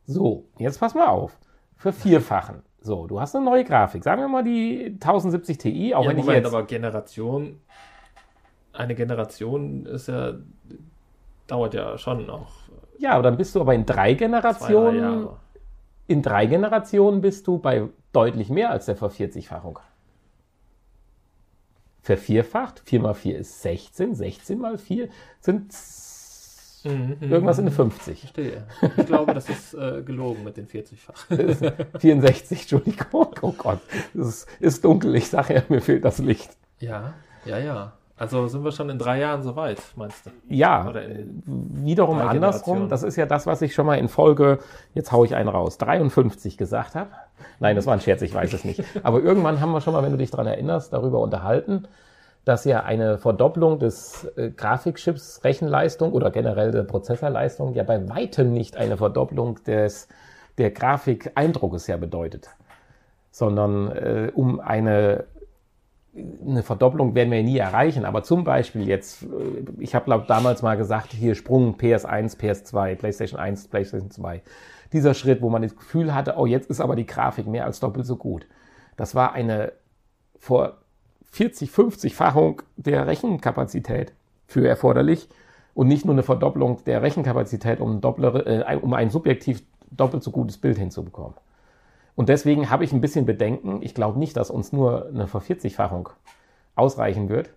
So, 0.06 0.48
jetzt 0.58 0.78
pass 0.78 0.94
mal 0.94 1.08
auf. 1.08 1.38
Vervierfachen. 1.76 2.62
So, 2.86 3.08
du 3.08 3.20
hast 3.20 3.34
eine 3.34 3.44
neue 3.44 3.64
Grafik. 3.64 4.04
Sagen 4.04 4.22
wir 4.22 4.28
mal 4.28 4.44
die 4.44 4.92
1070 4.94 5.58
Ti, 5.58 5.94
auch 5.94 6.04
ja, 6.04 6.10
wenn 6.10 6.16
Moment, 6.18 6.38
ich 6.38 6.44
jetzt. 6.44 6.54
aber 6.54 6.66
Generation, 6.66 7.60
eine 8.72 8.94
Generation 8.94 9.86
ist 9.86 10.06
ja, 10.06 10.34
dauert 11.48 11.74
ja 11.74 11.98
schon 11.98 12.26
noch 12.26 12.52
Ja, 12.98 13.14
aber 13.14 13.24
dann 13.24 13.36
bist 13.36 13.56
du 13.56 13.60
aber 13.60 13.74
in 13.74 13.84
drei 13.84 14.14
zwei, 14.14 14.14
drei 14.14 14.14
Generationen. 14.14 15.28
In 16.06 16.22
drei 16.22 16.46
Generationen 16.46 17.20
bist 17.20 17.48
du 17.48 17.58
bei 17.58 17.88
deutlich 18.12 18.50
mehr 18.50 18.70
als 18.70 18.86
der 18.86 18.94
Vervierzigfachung. 18.94 19.80
Vervierfacht, 22.02 22.82
4 22.84 23.00
mal 23.00 23.14
4 23.14 23.38
ist 23.38 23.62
16, 23.62 24.14
16 24.14 24.60
mal 24.60 24.78
4 24.78 25.08
sind 25.40 25.72
Mhm, 26.86 27.16
irgendwas 27.20 27.58
in 27.58 27.66
den 27.66 27.74
50. 27.74 28.20
Verstehe. 28.20 28.64
Ich 28.96 29.06
glaube, 29.06 29.34
das 29.34 29.48
ist 29.48 29.74
äh, 29.74 30.02
gelogen 30.02 30.44
mit 30.44 30.56
den 30.56 30.66
40-fach. 30.66 31.26
64, 31.98 32.60
Entschuldigung. 32.60 33.26
Oh 33.42 33.52
Gott, 33.56 33.80
es 34.14 34.46
ist, 34.60 34.84
dunkel. 34.84 35.14
Ich 35.16 35.28
sage 35.28 35.54
ja, 35.54 35.62
mir 35.68 35.80
fehlt 35.80 36.04
das 36.04 36.18
Licht. 36.18 36.50
Ja, 36.78 37.14
ja, 37.44 37.58
ja. 37.58 37.92
Also 38.18 38.46
sind 38.48 38.64
wir 38.64 38.72
schon 38.72 38.88
in 38.88 38.98
drei 38.98 39.18
Jahren 39.18 39.42
soweit, 39.42 39.78
meinst 39.94 40.24
du? 40.24 40.30
Ja, 40.48 40.90
wiederum 41.44 42.18
andersrum. 42.18 42.88
Das 42.88 43.02
ist 43.02 43.16
ja 43.16 43.26
das, 43.26 43.46
was 43.46 43.60
ich 43.60 43.74
schon 43.74 43.84
mal 43.84 43.96
in 43.98 44.08
Folge, 44.08 44.58
jetzt 44.94 45.12
haue 45.12 45.26
ich 45.26 45.34
einen 45.34 45.50
raus, 45.50 45.76
53 45.76 46.56
gesagt 46.56 46.94
habe. 46.94 47.10
Nein, 47.60 47.76
das 47.76 47.84
war 47.84 47.92
ein 47.92 48.00
Scherz, 48.00 48.22
ich 48.22 48.32
weiß 48.32 48.54
es 48.54 48.64
nicht. 48.64 48.82
Aber 49.02 49.20
irgendwann 49.20 49.60
haben 49.60 49.70
wir 49.72 49.82
schon 49.82 49.92
mal, 49.92 50.02
wenn 50.02 50.12
du 50.12 50.18
dich 50.18 50.30
daran 50.30 50.46
erinnerst, 50.46 50.94
darüber 50.94 51.20
unterhalten, 51.20 51.86
dass 52.46 52.64
ja 52.64 52.84
eine 52.84 53.18
Verdopplung 53.18 53.80
des 53.80 54.24
äh, 54.36 54.50
Grafikchips 54.50 55.42
Rechenleistung 55.42 56.12
oder 56.12 56.30
generell 56.30 56.70
der 56.70 56.84
Prozessorleistung 56.84 57.74
ja 57.74 57.82
bei 57.82 58.08
weitem 58.08 58.52
nicht 58.52 58.76
eine 58.76 58.96
Verdopplung 58.96 59.62
des, 59.64 60.06
der 60.56 60.70
Grafikeindruckes 60.70 61.88
ja 61.88 61.96
bedeutet. 61.96 62.48
Sondern 63.32 63.90
äh, 63.90 64.30
um 64.32 64.60
eine 64.60 65.24
eine 66.14 66.62
Verdopplung 66.62 67.14
werden 67.14 67.30
wir 67.30 67.42
nie 67.42 67.58
erreichen, 67.58 68.06
aber 68.06 68.22
zum 68.22 68.44
Beispiel 68.44 68.88
jetzt, 68.88 69.24
äh, 69.24 69.26
ich 69.80 69.96
habe 69.96 70.04
glaube 70.04 70.24
damals 70.28 70.62
mal 70.62 70.76
gesagt, 70.76 71.12
hier 71.12 71.34
Sprung 71.34 71.76
PS1, 71.76 72.38
PS2, 72.38 72.94
PlayStation 72.94 73.40
1, 73.40 73.68
PlayStation 73.68 74.10
2. 74.10 74.40
Dieser 74.92 75.14
Schritt, 75.14 75.42
wo 75.42 75.50
man 75.50 75.62
das 75.62 75.76
Gefühl 75.76 76.14
hatte, 76.14 76.36
oh, 76.36 76.46
jetzt 76.46 76.70
ist 76.70 76.80
aber 76.80 76.94
die 76.94 77.06
Grafik 77.06 77.48
mehr 77.48 77.66
als 77.66 77.80
doppelt 77.80 78.06
so 78.06 78.16
gut. 78.16 78.46
Das 78.96 79.16
war 79.16 79.32
eine 79.32 79.72
vor 80.38 80.78
40, 81.36 81.70
50-Fachung 81.70 82.62
der 82.76 83.06
Rechenkapazität 83.06 84.14
für 84.46 84.66
erforderlich 84.66 85.28
und 85.74 85.86
nicht 85.86 86.06
nur 86.06 86.14
eine 86.14 86.22
Verdopplung 86.22 86.82
der 86.86 87.02
Rechenkapazität, 87.02 87.78
um, 87.80 87.96
ein 87.96 88.00
dopplere, 88.00 88.46
äh, 88.46 88.76
um 88.76 88.94
ein 88.94 89.10
subjektiv 89.10 89.62
doppelt 89.90 90.22
so 90.22 90.30
gutes 90.30 90.56
Bild 90.56 90.78
hinzubekommen. 90.78 91.34
Und 92.14 92.30
deswegen 92.30 92.70
habe 92.70 92.84
ich 92.84 92.92
ein 92.94 93.02
bisschen 93.02 93.26
Bedenken. 93.26 93.82
Ich 93.82 93.94
glaube 93.94 94.18
nicht, 94.18 94.34
dass 94.38 94.50
uns 94.50 94.72
nur 94.72 95.08
eine 95.08 95.26
Vervierzigfachung 95.26 96.08
ausreichen 96.74 97.28
wird. 97.28 97.50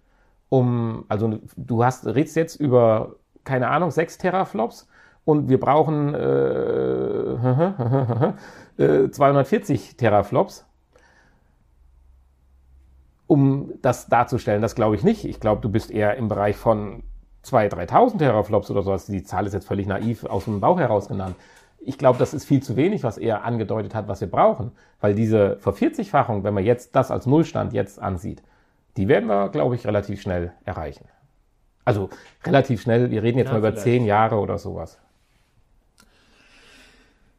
Um, 0.50 1.06
also 1.08 1.40
du 1.56 1.86
hast, 1.86 2.06
redest 2.06 2.36
jetzt 2.36 2.56
über, 2.56 3.16
keine 3.46 3.70
Ahnung, 3.70 3.92
6 3.92 4.18
Teraflops 4.18 4.90
und 5.24 5.48
wir 5.48 5.60
brauchen 5.60 6.14
äh, 6.16 7.34
äh, 9.06 9.10
240 9.10 9.96
Teraflops, 9.96 10.66
um 13.30 13.74
das 13.84 14.08
darzustellen. 14.08 14.60
Das 14.64 14.74
glaube 14.74 14.96
ich 14.96 15.04
nicht. 15.04 15.24
Ich 15.24 15.40
glaube, 15.40 15.62
du 15.62 15.70
bist 15.70 15.92
eher 15.92 16.16
im 16.18 16.28
Bereich 16.30 16.56
von 16.58 17.04
2.000, 17.46 17.88
3.000 17.88 18.18
Teraflops 18.18 18.72
oder 18.72 18.82
sowas. 18.82 19.06
Die 19.06 19.24
Zahl 19.24 19.46
ist 19.46 19.54
jetzt 19.54 19.68
völlig 19.68 19.86
naiv 19.86 20.26
aus 20.26 20.46
dem 20.46 20.60
Bauch 20.60 20.80
heraus 20.80 21.08
genannt. 21.08 21.36
Ich 21.80 22.00
glaube, 22.00 22.18
das 22.18 22.34
ist 22.34 22.46
viel 22.46 22.64
zu 22.64 22.76
wenig, 22.76 23.04
was 23.04 23.20
er 23.20 23.44
angedeutet 23.46 23.94
hat, 23.94 24.08
was 24.08 24.20
wir 24.20 24.30
brauchen. 24.30 24.72
Weil 25.00 25.14
diese 25.14 25.58
Vervierzigfachung, 25.60 26.44
wenn 26.44 26.56
man 26.56 26.66
jetzt 26.66 26.96
das 26.96 27.12
als 27.12 27.28
Nullstand 27.28 27.72
jetzt 27.72 28.02
ansieht, 28.02 28.42
die 28.98 29.08
werden 29.08 29.28
wir, 29.30 29.50
glaube 29.50 29.76
ich, 29.76 29.86
relativ 29.86 30.22
schnell 30.22 30.52
erreichen. 30.66 31.06
Also 31.86 32.10
relativ 32.44 32.82
schnell, 32.82 33.12
wir 33.12 33.22
reden 33.22 33.38
jetzt 33.38 33.48
Ja, 33.50 33.54
mal 33.54 33.60
über 33.60 33.70
vielleicht. 33.70 33.84
zehn 33.84 34.06
Jahre 34.06 34.38
oder 34.38 34.58
sowas. 34.58 34.98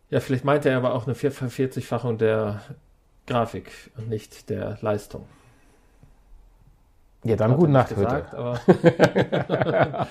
Ja, 0.08 0.20
vielleicht 0.20 0.44
meint 0.44 0.64
er 0.66 0.76
aber 0.76 0.94
auch 0.94 1.06
eine 1.06 1.16
Vier- 1.16 1.32
Vervierzigfachung 1.32 2.16
der 2.16 2.60
Grafik 3.26 3.72
und 3.96 4.08
nicht 4.08 4.50
der 4.50 4.78
Leistung. 4.82 5.24
Ja, 7.24 7.36
dann 7.36 7.56
gute 7.56 7.70
Nacht, 7.70 7.90
Hütte. 7.90 8.00
gesagt, 8.00 8.34
aber 8.34 8.58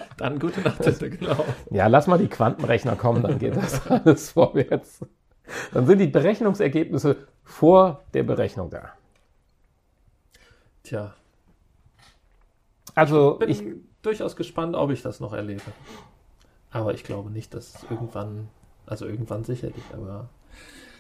dann 0.18 0.38
gute 0.38 0.62
Nacht, 0.62 0.86
Hütte, 0.86 1.10
genau. 1.10 1.44
Ja, 1.72 1.88
lass 1.88 2.06
mal 2.06 2.20
die 2.20 2.28
Quantenrechner 2.28 2.96
kommen, 2.96 3.24
dann 3.24 3.40
geht 3.40 3.56
das 3.56 3.88
alles 3.92 4.32
vorwärts. 4.32 5.06
Dann 5.74 5.88
sind 5.88 5.98
die 5.98 6.08
Berechnungsergebnisse 6.08 7.28
vor 7.44 8.04
der 8.14 8.24
Berechnung 8.24 8.70
da. 8.70 8.94
Tja, 10.84 11.14
Also 12.94 13.36
bin 13.36 13.50
ich, 13.50 13.64
durchaus 14.04 14.36
gespannt, 14.36 14.76
ob 14.76 14.92
ich 14.92 15.02
das 15.02 15.20
noch 15.20 15.34
erlebe. 15.34 15.62
Aber 16.72 16.94
ich 16.94 17.04
glaube 17.04 17.32
nicht, 17.32 17.54
dass 17.56 17.84
irgendwann, 17.90 18.50
also 18.86 19.08
irgendwann 19.08 19.44
sicherlich, 19.44 19.84
aber 19.94 20.30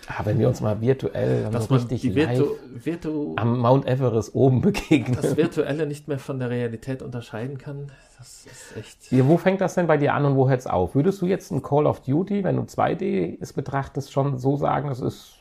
ah, 0.10 0.26
wenn 0.26 0.38
wir 0.39 0.48
uns 0.50 0.60
mal 0.60 0.82
virtuell 0.82 1.48
dass 1.52 1.65
so 1.65 1.76
richtig 1.76 2.13
Virtu 2.13 2.48
Virtu 2.74 3.34
am 3.38 3.60
Mount 3.60 3.86
Everest 3.88 4.36
oben 4.36 4.60
begegnen. 4.69 5.17
das 5.22 5.38
Virtuelle 5.38 5.86
nicht 5.86 6.08
mehr 6.08 6.19
von 6.19 6.39
der 6.39 6.50
Realität 6.50 7.02
unterscheiden 7.02 7.58
kann, 7.58 7.91
das 8.17 8.45
ist 8.45 8.76
echt. 8.78 9.12
Ja, 9.12 9.26
wo 9.28 9.38
fängt 9.38 9.62
das 9.62 9.76
denn 9.76 9.88
bei 9.88 9.95
dir 9.98 10.13
an 10.13 10.26
und 10.26 10.36
wo 10.36 10.50
hört 10.50 10.60
es 10.60 10.67
auf? 10.67 10.93
Würdest 10.95 11.22
du 11.22 11.26
jetzt 11.26 11.52
ein 11.52 11.62
Call 11.62 11.86
of 11.86 12.02
Duty, 12.02 12.43
wenn 12.43 12.58
du 12.58 12.63
2D 12.63 13.38
es 13.39 13.54
betrachtest, 13.54 14.12
schon 14.12 14.38
so 14.38 14.58
sagen, 14.58 14.89
das 14.89 15.00
ist 15.00 15.36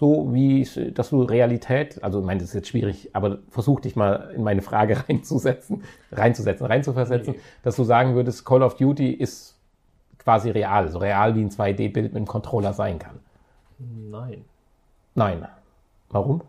so 0.00 0.32
wie, 0.32 0.66
dass 0.94 1.10
du 1.10 1.22
Realität, 1.22 2.02
also 2.04 2.20
ich 2.20 2.24
meine, 2.24 2.38
das 2.38 2.50
ist 2.50 2.54
jetzt 2.54 2.68
schwierig, 2.68 3.10
aber 3.14 3.38
versuch 3.50 3.80
dich 3.80 3.96
mal 3.96 4.30
in 4.34 4.44
meine 4.44 4.62
Frage 4.62 4.96
reinzusetzen, 5.08 5.82
reinzusetzen, 6.12 6.66
reinzuversetzen, 6.66 7.34
Nee. 7.34 7.40
dass 7.64 7.74
du 7.74 7.82
sagen 7.82 8.14
würdest, 8.14 8.44
Call 8.46 8.62
of 8.62 8.76
Duty 8.76 9.10
ist 9.10 9.56
quasi 10.18 10.50
real, 10.50 10.88
so 10.88 10.98
real 10.98 11.34
wie 11.34 11.40
ein 11.40 11.50
2D-Bild 11.50 11.94
mit 11.94 12.14
einem 12.16 12.26
Controller 12.26 12.72
sein 12.74 12.98
kann. 13.00 13.16
Nein. 13.78 14.44
Nein. 15.14 15.46
Warum? 16.10 16.42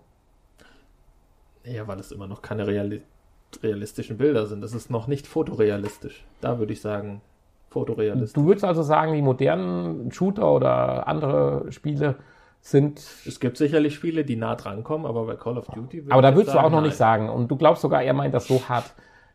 Ja, 1.64 1.88
weil 1.88 2.00
es 2.00 2.12
immer 2.12 2.28
noch 2.28 2.42
keine 2.42 2.68
reali 2.68 3.02
realistischen 3.64 4.18
Bilder 4.18 4.46
sind. 4.46 4.64
Es 4.64 4.76
ist 4.76 4.92
noch 4.92 5.08
nicht 5.08 5.26
fotorealistisch. 5.26 6.24
Da 6.40 6.60
würde 6.60 6.72
ich 6.74 6.82
sagen, 6.82 7.22
fotorealistisch. 7.70 8.34
Du 8.34 8.46
würdest 8.46 8.64
also 8.64 8.84
sagen, 8.84 9.14
die 9.14 9.24
modernen 9.24 10.12
Shooter 10.12 10.54
oder 10.54 11.08
andere 11.08 11.72
Spiele 11.72 12.18
sind 12.62 13.00
Es 13.00 13.40
gibt 13.40 13.58
sicherlich 13.58 13.96
Spiele, 13.96 14.24
die 14.24 14.36
nah 14.36 14.56
dran 14.56 14.84
kommen, 14.84 15.06
aber 15.06 15.26
bei 15.26 15.36
Call 15.36 15.58
of 15.58 15.68
Duty 15.68 16.06
Aber 16.10 16.22
da 16.22 16.36
würdest 16.36 16.54
du 16.54 16.60
auch 16.60 16.70
noch 16.70 16.82
nein. 16.82 16.84
nicht 16.84 16.98
sagen. 16.98 17.30
Und 17.30 17.50
du 17.50 17.56
glaubst 17.56 17.82
sogar, 17.82 18.04
er 18.04 18.14
meint 18.14 18.34
das 18.34 18.48
so 18.48 18.62
hart. 18.70 18.94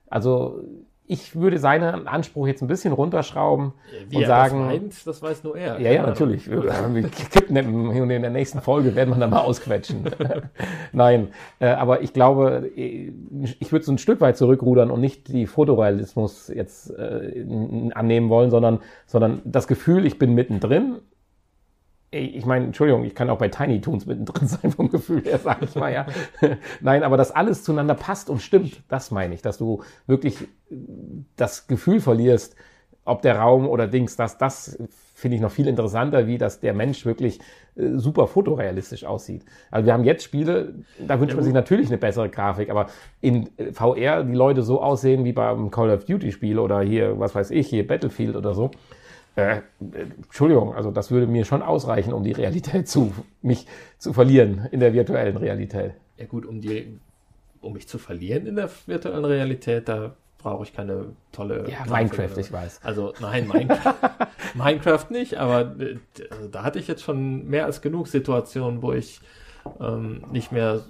Also 0.09 0.63
ich 1.07 1.37
würde 1.37 1.59
seinen 1.59 2.09
Anspruch 2.09 2.47
jetzt 2.47 2.63
ein 2.63 2.67
bisschen 2.67 2.95
runterschrauben 2.95 3.73
Wie 4.09 4.17
und 4.17 4.27
sagen. 4.27 4.61
das 4.61 4.67
meint, 4.67 5.07
das 5.07 5.23
weiß 5.23 5.45
nur 5.45 5.57
er. 5.57 5.79
ja, 5.79 5.93
ja, 5.93 6.07
natürlich. 6.07 6.51
Wir 6.51 6.59
und 6.59 8.11
in 8.11 8.23
der 8.23 8.31
nächsten 8.31 8.63
Folge 8.63 8.95
werden 8.95 9.11
wir 9.11 9.19
dann 9.19 9.31
mal 9.31 9.41
ausquetschen. 9.41 10.05
Nein, 10.93 11.29
äh, 11.61 11.67
aber 11.67 12.01
ich 12.01 12.15
glaube, 12.15 12.71
äh, 12.75 13.13
ich 13.61 13.71
würde 13.71 13.85
so 13.85 13.93
ein 13.93 13.99
Stück 13.99 14.23
weit 14.23 14.39
zurückrudern 14.39 14.91
und 14.91 15.01
nicht 15.01 15.29
die 15.29 15.47
Fotorealismus 15.47 16.49
jetzt 16.49 16.91
äh, 16.91 17.45
annehmen 17.95 18.31
wollen, 18.31 18.51
sondern, 18.51 18.81
sondern 19.07 19.43
das 19.45 19.67
Gefühl, 19.67 20.07
ich 20.07 20.19
bin 20.19 20.33
mittendrin. 20.33 21.01
Ich 22.15 22.47
meine, 22.47 22.67
Entschuldigung, 22.67 23.05
ich 23.05 23.15
kann 23.15 23.29
auch 23.29 23.39
bei 23.39 23.49
Tiny 23.49 23.81
Toons 23.81 24.07
mittendrin 24.07 24.47
sein 24.49 24.71
vom 24.71 24.89
Gefühl 24.89 25.23
her, 25.25 25.39
sag 25.39 25.63
ich 25.63 25.75
mal, 25.75 25.93
ja. 25.93 26.07
Nein, 26.81 27.03
aber 27.03 27.17
dass 27.17 27.33
alles 27.33 27.65
zueinander 27.65 27.95
passt 27.95 28.31
und 28.31 28.41
stimmt, 28.41 28.83
das 28.89 29.11
meine 29.11 29.35
ich, 29.35 29.43
dass 29.43 29.59
du 29.59 29.83
wirklich 30.07 30.37
das 31.37 31.67
Gefühl 31.67 32.01
verlierst, 32.01 32.55
ob 33.05 33.23
der 33.23 33.39
Raum 33.39 33.69
oder 33.69 33.87
Dings, 33.87 34.17
dass 34.17 34.39
das 34.39 34.79
finde 35.15 35.37
ich 35.37 35.43
noch 35.43 35.51
viel 35.51 35.69
interessanter, 35.69 36.27
wie 36.27 36.39
dass 36.39 36.61
der 36.61 36.75
Mensch 36.75 37.05
wirklich 37.05 37.39
äh, 37.77 37.97
super 37.97 38.27
fotorealistisch 38.27 39.05
aussieht. 39.05 39.45
Also 39.71 39.87
wir 39.87 39.93
haben 39.93 40.05
jetzt 40.05 40.25
Spiele, 40.25 40.75
da 40.99 41.21
wünscht 41.21 41.33
Ja, 41.33 41.37
man 41.37 41.45
sich 41.45 41.55
natürlich 41.55 41.89
eine 41.89 41.99
bessere 41.99 42.29
Grafik, 42.31 42.71
aber 42.71 42.87
in 43.21 43.49
äh, 43.57 43.73
VR 43.73 44.25
die 44.25 44.35
Leute 44.35 44.63
so 44.63 44.81
aussehen 44.83 45.25
wie 45.25 45.33
beim 45.33 45.71
Call 45.71 45.91
of 45.91 46.05
Duty 46.05 46.33
Spiel 46.33 46.59
oder 46.59 46.81
hier, 46.81 47.19
was 47.19 47.35
weiß 47.35 47.51
ich, 47.51 47.69
hier 47.69 47.87
Battlefield 47.87 48.37
oder 48.37 48.55
so. 48.55 48.71
Äh, 49.37 49.63
Entschuldigung, 50.17 50.75
also 50.75 50.91
das 50.91 51.11
würde 51.11 51.27
mir 51.27 51.45
schon 51.45 51.63
ausreichen, 51.63 52.13
um 52.13 52.23
die 52.23 52.33
Realität 52.33 52.89
zu, 52.89 53.13
mich 53.43 53.67
zu 53.99 54.13
verlieren 54.13 54.69
in 54.71 54.81
der 54.81 54.93
virtuellen 54.93 55.37
Realität. 55.37 55.95
Ja 56.17 56.27
gut, 56.27 56.47
um 56.47 56.61
die, 56.61 56.99
um 57.61 57.73
mich 57.73 57.89
zu 57.89 57.99
verlieren 57.99 58.47
in 58.47 58.55
der 58.57 58.71
virtuellen 58.87 59.25
Realität, 59.25 59.89
da 59.89 60.15
brauche 60.39 60.63
ich 60.63 60.73
keine 60.73 61.17
tolle. 61.33 61.69
Ja, 61.69 61.85
Minecraft, 61.91 62.31
oder- 62.33 62.39
ich 62.39 62.53
weiß. 62.53 62.81
Also 62.85 63.13
nein, 63.21 63.49
Minecraft, 63.49 63.95
Minecraft 64.55 65.07
nicht, 65.11 65.35
aber 65.39 65.75
also 66.31 66.49
da 66.49 66.63
hatte 66.63 66.79
ich 66.79 66.87
jetzt 66.87 67.03
schon 67.03 67.47
mehr 67.49 67.65
als 67.65 67.81
genug 67.81 68.07
Situationen, 68.07 68.83
wo 68.83 68.93
ich 68.93 69.21
ähm, 69.81 70.23
nicht 70.31 70.53
mehr 70.53 70.83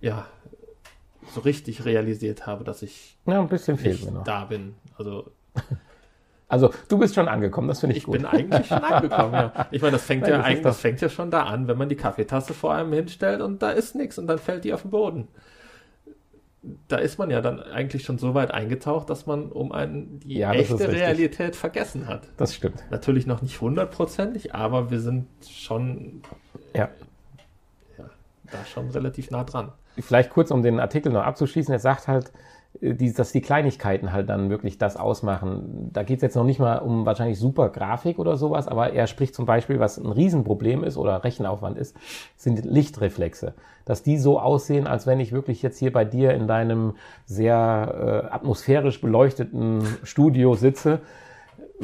ja 0.00 0.26
so 1.32 1.40
richtig 1.40 1.84
realisiert 1.84 2.46
habe, 2.46 2.64
dass 2.64 2.82
ich 2.82 3.16
Ja, 3.26 3.40
ein 3.40 3.48
bisschen 3.48 3.78
fehlt 3.78 4.04
mir 4.04 4.10
noch. 4.10 4.24
da 4.24 4.44
bin. 4.44 4.74
Also 4.98 5.30
Also 6.52 6.70
du 6.88 6.98
bist 6.98 7.14
schon 7.14 7.28
angekommen, 7.28 7.66
das 7.66 7.80
finde 7.80 7.96
ich, 7.96 8.02
ich 8.02 8.04
gut. 8.04 8.12
bin 8.12 8.26
eigentlich 8.26 8.66
schon 8.66 8.84
angekommen. 8.84 9.32
Ja. 9.32 9.66
Ich 9.70 9.80
meine, 9.80 9.92
das 9.92 10.04
fängt 10.04 10.22
Nein, 10.22 10.32
ja 10.32 10.42
eigentlich, 10.42 10.62
das 10.62 10.80
fängt 10.80 11.00
ja 11.00 11.08
schon 11.08 11.30
da 11.30 11.44
an, 11.44 11.66
wenn 11.66 11.78
man 11.78 11.88
die 11.88 11.96
Kaffeetasse 11.96 12.52
vor 12.52 12.74
einem 12.74 12.92
hinstellt 12.92 13.40
und 13.40 13.62
da 13.62 13.70
ist 13.70 13.94
nichts 13.94 14.18
und 14.18 14.26
dann 14.26 14.38
fällt 14.38 14.64
die 14.64 14.74
auf 14.74 14.82
den 14.82 14.90
Boden. 14.90 15.28
Da 16.88 16.96
ist 16.98 17.18
man 17.18 17.30
ja 17.30 17.40
dann 17.40 17.58
eigentlich 17.58 18.04
schon 18.04 18.18
so 18.18 18.34
weit 18.34 18.50
eingetaucht, 18.50 19.08
dass 19.08 19.24
man 19.24 19.50
um 19.50 19.72
einen 19.72 20.20
die 20.20 20.36
Ja, 20.38 20.52
echte. 20.52 20.92
Realität 20.92 21.56
vergessen 21.56 22.06
hat. 22.06 22.28
Das 22.36 22.54
stimmt. 22.54 22.84
Natürlich 22.90 23.26
noch 23.26 23.40
nicht 23.40 23.58
hundertprozentig, 23.62 24.54
aber 24.54 24.90
wir 24.90 25.00
sind 25.00 25.26
schon 25.48 26.20
Ja. 26.76 26.90
ja, 27.96 28.04
da 28.50 28.64
schon 28.66 28.90
relativ 28.90 29.30
nah 29.30 29.44
dran. 29.44 29.72
Vielleicht 29.98 30.28
kurz, 30.28 30.50
um 30.50 30.62
den 30.62 30.80
Artikel 30.80 31.10
noch 31.12 31.22
abzuschließen. 31.24 31.72
Er 31.72 31.80
sagt 31.80 32.08
halt, 32.08 32.30
die, 32.82 33.12
dass 33.12 33.30
die 33.30 33.40
Kleinigkeiten 33.40 34.12
halt 34.12 34.28
dann 34.28 34.50
wirklich 34.50 34.76
das 34.76 34.96
ausmachen. 34.96 35.90
Da 35.92 36.02
geht 36.02 36.16
es 36.16 36.22
jetzt 36.22 36.34
noch 36.34 36.44
nicht 36.44 36.58
mal 36.58 36.78
um 36.78 37.06
wahrscheinlich 37.06 37.38
super 37.38 37.68
Grafik 37.68 38.18
oder 38.18 38.36
sowas, 38.36 38.66
aber 38.66 38.92
er 38.92 39.06
spricht 39.06 39.36
zum 39.36 39.46
Beispiel, 39.46 39.78
was 39.78 39.98
ein 39.98 40.10
Riesenproblem 40.10 40.82
ist 40.82 40.96
oder 40.96 41.22
Rechenaufwand 41.22 41.78
ist, 41.78 41.96
sind 42.36 42.64
Lichtreflexe. 42.64 43.54
Dass 43.84 44.02
die 44.02 44.18
so 44.18 44.40
aussehen, 44.40 44.88
als 44.88 45.06
wenn 45.06 45.20
ich 45.20 45.30
wirklich 45.30 45.62
jetzt 45.62 45.78
hier 45.78 45.92
bei 45.92 46.04
dir 46.04 46.34
in 46.34 46.48
deinem 46.48 46.94
sehr 47.24 48.26
äh, 48.30 48.34
atmosphärisch 48.34 49.00
beleuchteten 49.00 49.82
Studio 50.02 50.54
sitze, 50.54 51.00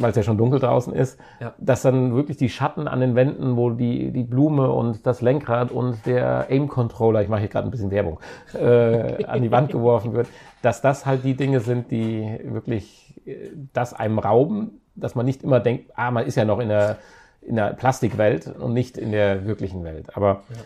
weil 0.00 0.10
es 0.10 0.16
ja 0.16 0.22
schon 0.22 0.38
dunkel 0.38 0.60
draußen 0.60 0.92
ist, 0.94 1.18
Ja. 1.40 1.54
dass 1.58 1.82
dann 1.82 2.14
wirklich 2.14 2.36
die 2.36 2.48
Schatten 2.48 2.88
an 2.88 3.00
den 3.00 3.14
Wänden, 3.14 3.56
wo 3.56 3.70
die, 3.70 4.10
die 4.12 4.24
Blume 4.24 4.70
und 4.70 5.06
das 5.06 5.20
Lenkrad 5.20 5.70
und 5.72 6.04
der 6.06 6.46
Aim-Controller, 6.50 7.22
ich 7.22 7.28
mache 7.28 7.40
hier 7.40 7.48
gerade 7.48 7.68
ein 7.68 7.70
bisschen 7.70 7.90
Werbung, 7.90 8.20
äh, 8.54 9.24
an 9.26 9.42
die 9.42 9.50
Wand 9.50 9.70
geworfen 9.70 10.12
wird, 10.14 10.28
dass 10.62 10.80
das 10.80 11.06
halt 11.06 11.24
die 11.24 11.34
Dinge 11.34 11.60
sind, 11.60 11.90
die 11.90 12.38
wirklich 12.44 13.20
äh, 13.26 13.50
das 13.72 13.94
einem 13.94 14.18
rauben, 14.18 14.80
dass 14.94 15.14
man 15.14 15.26
nicht 15.26 15.42
immer 15.44 15.60
denkt, 15.60 15.92
ah, 15.96 16.10
man 16.10 16.26
ist 16.26 16.36
ja 16.36 16.44
noch 16.44 16.58
in 16.58 16.68
der, 16.68 16.96
in 17.42 17.56
der 17.56 17.74
Plastikwelt 17.74 18.46
und 18.58 18.72
nicht 18.74 18.98
in 18.98 19.12
der 19.12 19.46
wirklichen 19.46 19.84
Welt. 19.84 20.16
Aber 20.16 20.42
Ja. 20.50 20.56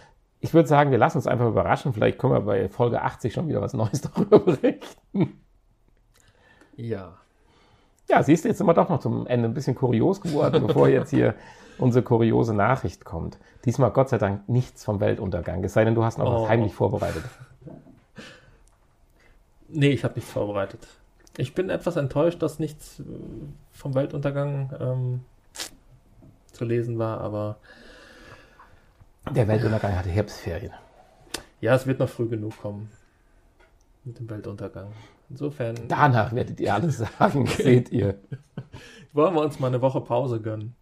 ich 0.40 0.54
würde 0.54 0.68
sagen, 0.68 0.90
wir 0.90 0.98
lassen 0.98 1.18
uns 1.18 1.26
einfach 1.26 1.46
überraschen. 1.46 1.92
Vielleicht 1.92 2.18
können 2.18 2.32
wir 2.32 2.40
bei 2.40 2.68
Folge 2.68 3.02
80 3.02 3.32
schon 3.32 3.46
wieder 3.48 3.60
was 3.60 3.74
Neues 3.74 4.00
darüber 4.14 4.38
berichten. 4.40 5.40
Ja. 6.76 7.18
Ja, 8.12 8.22
siehst 8.22 8.44
du, 8.44 8.48
jetzt 8.48 8.58
sind 8.58 8.66
wir 8.66 8.74
doch 8.74 8.90
noch 8.90 9.00
zum 9.00 9.26
Ende 9.26 9.48
ein 9.48 9.54
bisschen 9.54 9.74
kurios 9.74 10.20
geworden, 10.20 10.66
bevor 10.66 10.86
jetzt 10.86 11.08
hier 11.08 11.34
unsere 11.78 12.04
kuriose 12.04 12.52
Nachricht 12.52 13.06
kommt. 13.06 13.38
Diesmal 13.64 13.90
Gott 13.90 14.10
sei 14.10 14.18
Dank 14.18 14.46
nichts 14.50 14.84
vom 14.84 15.00
Weltuntergang, 15.00 15.64
es 15.64 15.72
sei 15.72 15.82
denn, 15.86 15.94
du 15.94 16.04
hast 16.04 16.18
noch 16.18 16.26
Oh. 16.26 16.42
was 16.42 16.48
heimlich 16.50 16.74
vorbereitet. 16.74 17.24
Nee, 19.68 19.88
ich 19.92 20.04
habe 20.04 20.14
nichts 20.16 20.30
vorbereitet. 20.30 20.86
Ich 21.38 21.54
bin 21.54 21.70
etwas 21.70 21.96
enttäuscht, 21.96 22.42
dass 22.42 22.58
nichts 22.58 23.00
äh, 23.00 23.04
vom 23.72 23.94
Weltuntergang 23.94 24.70
ähm, 24.78 25.20
zu 26.52 26.66
lesen 26.66 26.98
war, 26.98 27.22
aber 27.22 27.56
Der 29.30 29.48
Weltuntergang 29.48 29.96
hatte 29.96 30.10
Herbstferien. 30.10 30.72
ja, 31.62 31.74
es 31.74 31.86
wird 31.86 31.98
noch 31.98 32.10
früh 32.10 32.28
genug 32.28 32.60
kommen 32.60 32.90
mit 34.04 34.18
dem 34.18 34.28
Weltuntergang. 34.28 34.88
Insofern 35.32 35.76
Danach 35.88 36.34
werdet 36.34 36.60
ihr 36.60 36.74
alles 36.74 36.98
sagen, 37.18 37.46
seht 37.46 37.90
ihr. 37.90 38.16
wollen 39.14 39.34
wir 39.34 39.40
uns 39.40 39.58
mal 39.58 39.68
eine 39.68 39.80
Woche 39.80 40.02
Pause 40.02 40.42
gönnen. 40.42 40.74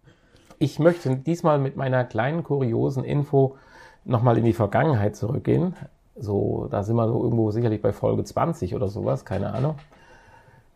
Ich 0.59 0.77
möchte 0.77 1.15
diesmal 1.15 1.57
mit 1.57 1.77
meiner 1.77 2.03
kleinen 2.03 2.43
kuriosen 2.43 3.05
Info 3.05 3.55
nochmal 4.03 4.37
in 4.37 4.43
die 4.43 4.51
Vergangenheit 4.51 5.15
zurückgehen. 5.15 5.75
So, 6.17 6.67
da 6.69 6.83
sind 6.83 6.97
wir 6.97 7.07
so 7.07 7.23
irgendwo 7.23 7.51
sicherlich 7.51 7.81
bei 7.81 7.93
Folge 7.93 8.25
20 8.25 8.75
oder 8.75 8.89
sowas, 8.89 9.23
keine 9.23 9.53
Ahnung. 9.53 9.75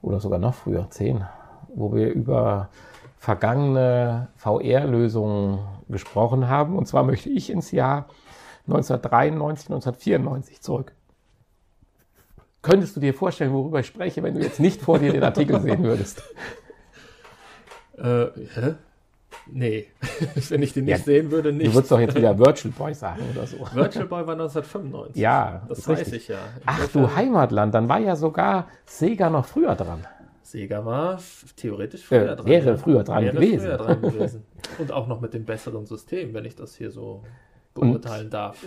Oder 0.02 0.22
sogar 0.22 0.40
noch 0.40 0.54
früher, 0.54 0.90
10, 0.90 1.26
wo 1.74 1.94
wir 1.94 2.14
über 2.14 2.70
vergangene 3.18 4.30
VR-Lösungen 4.38 5.60
gesprochen 5.90 6.48
haben. 6.48 6.78
Und 6.78 6.88
zwar 6.88 7.04
möchte 7.04 7.30
ich 7.30 7.50
ins 7.50 7.72
Jahr 7.72 8.06
1993, 8.68 9.68
1994 9.68 10.62
zurück. 10.62 10.94
Könntest 12.66 12.96
du 12.96 13.00
dir 13.00 13.14
vorstellen, 13.14 13.54
worüber 13.54 13.80
ich 13.80 13.86
spreche, 13.86 14.24
wenn 14.24 14.34
du 14.34 14.42
jetzt 14.42 14.60
nicht 14.60 14.82
vor 14.82 14.98
dir 14.98 15.12
den 15.12 15.24
Artikel 15.24 15.60
sehen 15.62 15.84
würdest? 15.84 16.24
Äh, 17.98 18.26
hä? 18.56 18.74
Nee, 19.48 19.86
wenn 20.50 20.62
ich 20.64 20.74
den 20.74 20.84
nicht 20.86 20.98
Ja, 20.98 21.04
sehen 21.04 21.32
würde, 21.32 21.52
Du 21.52 21.58
nicht. 21.60 21.74
würdest 21.74 21.92
doch 21.92 22.00
jetzt 22.00 22.16
wieder 22.16 22.38
Virtual 22.38 22.74
Boy 22.78 22.94
sagen 22.94 23.22
oder 23.34 23.46
so. 23.48 23.58
Virtual 23.74 24.06
Boy 24.06 24.26
war 24.28 24.34
1995. 24.34 25.16
Ja, 25.22 25.62
das 25.70 25.88
weiß 25.88 26.00
richtig. 26.00 26.14
ich 26.24 26.28
ja. 26.28 26.40
Ach 26.66 26.80
Insofern- 26.80 27.04
du 27.04 27.16
Heimatland, 27.16 27.74
dann 27.74 27.88
war 27.88 28.00
ja 28.00 28.16
sogar 28.18 28.68
Sega 28.86 29.30
noch 29.30 29.46
früher 29.46 29.76
dran. 29.76 30.06
Sega 30.42 30.84
war 30.84 31.20
theoretisch 31.56 32.04
früher 32.06 32.32
Äh, 32.32 32.36
dran. 32.36 32.46
wäre 32.48 32.78
früher 32.78 33.04
dran 33.04 33.24
wäre 33.24 33.34
gewesen. 33.36 33.60
Früher 33.68 33.78
dran 33.78 34.02
gewesen. 34.02 34.44
Und 34.78 34.92
auch 34.92 35.08
noch 35.08 35.22
mit 35.22 35.34
dem 35.34 35.46
besseren 35.46 35.86
System, 35.86 36.34
wenn 36.34 36.44
ich 36.46 36.56
das 36.56 36.76
hier 36.76 36.92
so 36.92 37.24
beurteilen 37.76 38.30
darf. 38.30 38.66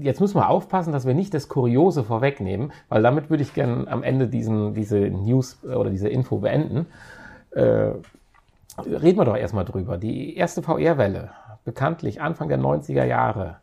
Jetzt 0.00 0.20
müssen 0.20 0.36
wir 0.36 0.48
aufpassen, 0.48 0.92
dass 0.92 1.04
wir 1.04 1.14
nicht 1.14 1.34
das 1.34 1.48
Kuriose 1.48 2.04
vorwegnehmen, 2.04 2.72
weil 2.88 3.02
damit 3.02 3.28
würde 3.28 3.42
ich 3.42 3.52
gerne 3.52 3.86
am 3.88 4.02
Ende 4.02 4.28
diesen, 4.28 4.72
diese 4.72 4.98
News 4.98 5.58
äh, 5.64 5.74
oder 5.74 5.90
diese 5.90 6.08
Info 6.08 6.38
beenden. 6.38 6.86
Äh, 7.50 7.90
reden 8.78 9.18
wir 9.18 9.24
doch 9.24 9.36
erstmal 9.36 9.64
drüber. 9.64 9.98
Die 9.98 10.36
erste 10.36 10.62
VR-Welle, 10.62 11.30
bekanntlich 11.64 12.20
Anfang 12.20 12.48
der 12.48 12.58
90er 12.58 13.04
Jahre, 13.04 13.56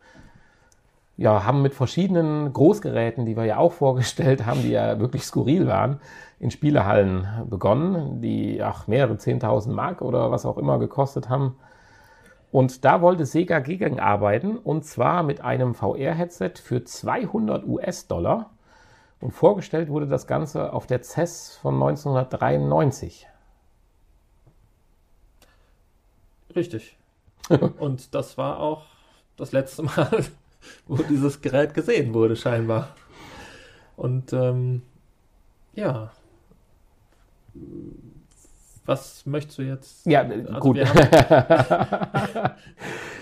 ja, 1.16 1.44
haben 1.44 1.62
mit 1.62 1.74
verschiedenen 1.74 2.52
Großgeräten, 2.52 3.24
die 3.24 3.36
wir 3.36 3.44
ja 3.44 3.56
auch 3.58 3.72
vorgestellt 3.72 4.44
haben, 4.46 4.62
die 4.62 4.70
ja 4.70 4.98
wirklich 4.98 5.24
skurril 5.24 5.66
waren, 5.66 6.00
in 6.40 6.50
Spielehallen 6.50 7.26
begonnen, 7.48 8.20
die 8.20 8.62
auch 8.62 8.86
mehrere 8.86 9.14
10.000 9.14 9.70
Mark 9.70 10.02
oder 10.02 10.30
was 10.30 10.44
auch 10.44 10.58
immer 10.58 10.78
gekostet 10.78 11.28
haben. 11.28 11.56
Und 12.54 12.84
da 12.84 13.00
wollte 13.02 13.26
Sega 13.26 13.58
gegenarbeiten 13.58 14.56
und 14.56 14.84
zwar 14.84 15.24
mit 15.24 15.40
einem 15.40 15.74
VR-Headset 15.74 16.52
für 16.62 16.84
200 16.84 17.66
US-Dollar. 17.66 18.50
Und 19.20 19.32
vorgestellt 19.32 19.88
wurde 19.88 20.06
das 20.06 20.28
Ganze 20.28 20.72
auf 20.72 20.86
der 20.86 21.02
CES 21.02 21.58
von 21.60 21.74
1993. 21.74 23.26
Richtig. 26.54 26.96
Und 27.80 28.14
das 28.14 28.38
war 28.38 28.60
auch 28.60 28.84
das 29.36 29.50
letzte 29.50 29.82
Mal, 29.82 30.24
wo 30.86 30.98
dieses 30.98 31.40
Gerät 31.40 31.74
gesehen 31.74 32.14
wurde, 32.14 32.36
scheinbar. 32.36 32.94
Und 33.96 34.32
ähm, 34.32 34.82
ja. 35.72 36.12
Was 38.86 39.24
möchtest 39.24 39.58
du 39.58 39.62
jetzt? 39.62 40.04
Ja, 40.06 40.20
Also 40.22 40.58
gut. 40.60 40.78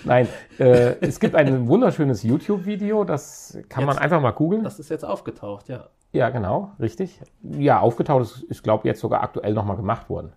Nein, 0.05 0.29
äh, 0.59 0.97
es 1.01 1.21
gibt 1.21 1.35
ein 1.37 1.69
wunderschönes 1.69 2.23
YouTube-Video, 2.25 3.05
das 3.05 3.57
kann 3.69 3.85
man 3.85 3.95
Jetzt- 3.95 4.03
einfach 4.03 4.21
mal 4.21 4.33
googeln. 4.33 4.65
Das 4.65 4.79
ist 4.81 4.89
jetzt 4.89 5.05
aufgetaucht, 5.05 5.69
ja. 5.69 5.87
Ja, 6.13 6.31
genau, 6.31 6.73
richtig. 6.81 7.21
Ja, 7.43 7.81
aufgetaucht 7.81 8.23
ist, 8.23 8.43
ist 8.43 8.63
glaube 8.63 8.81
ich, 8.83 8.85
jetzt 8.87 9.01
sogar 9.01 9.23
aktuell 9.23 9.55
nochmal 9.55 9.77
gemacht 9.77 10.11
worden. 10.11 10.33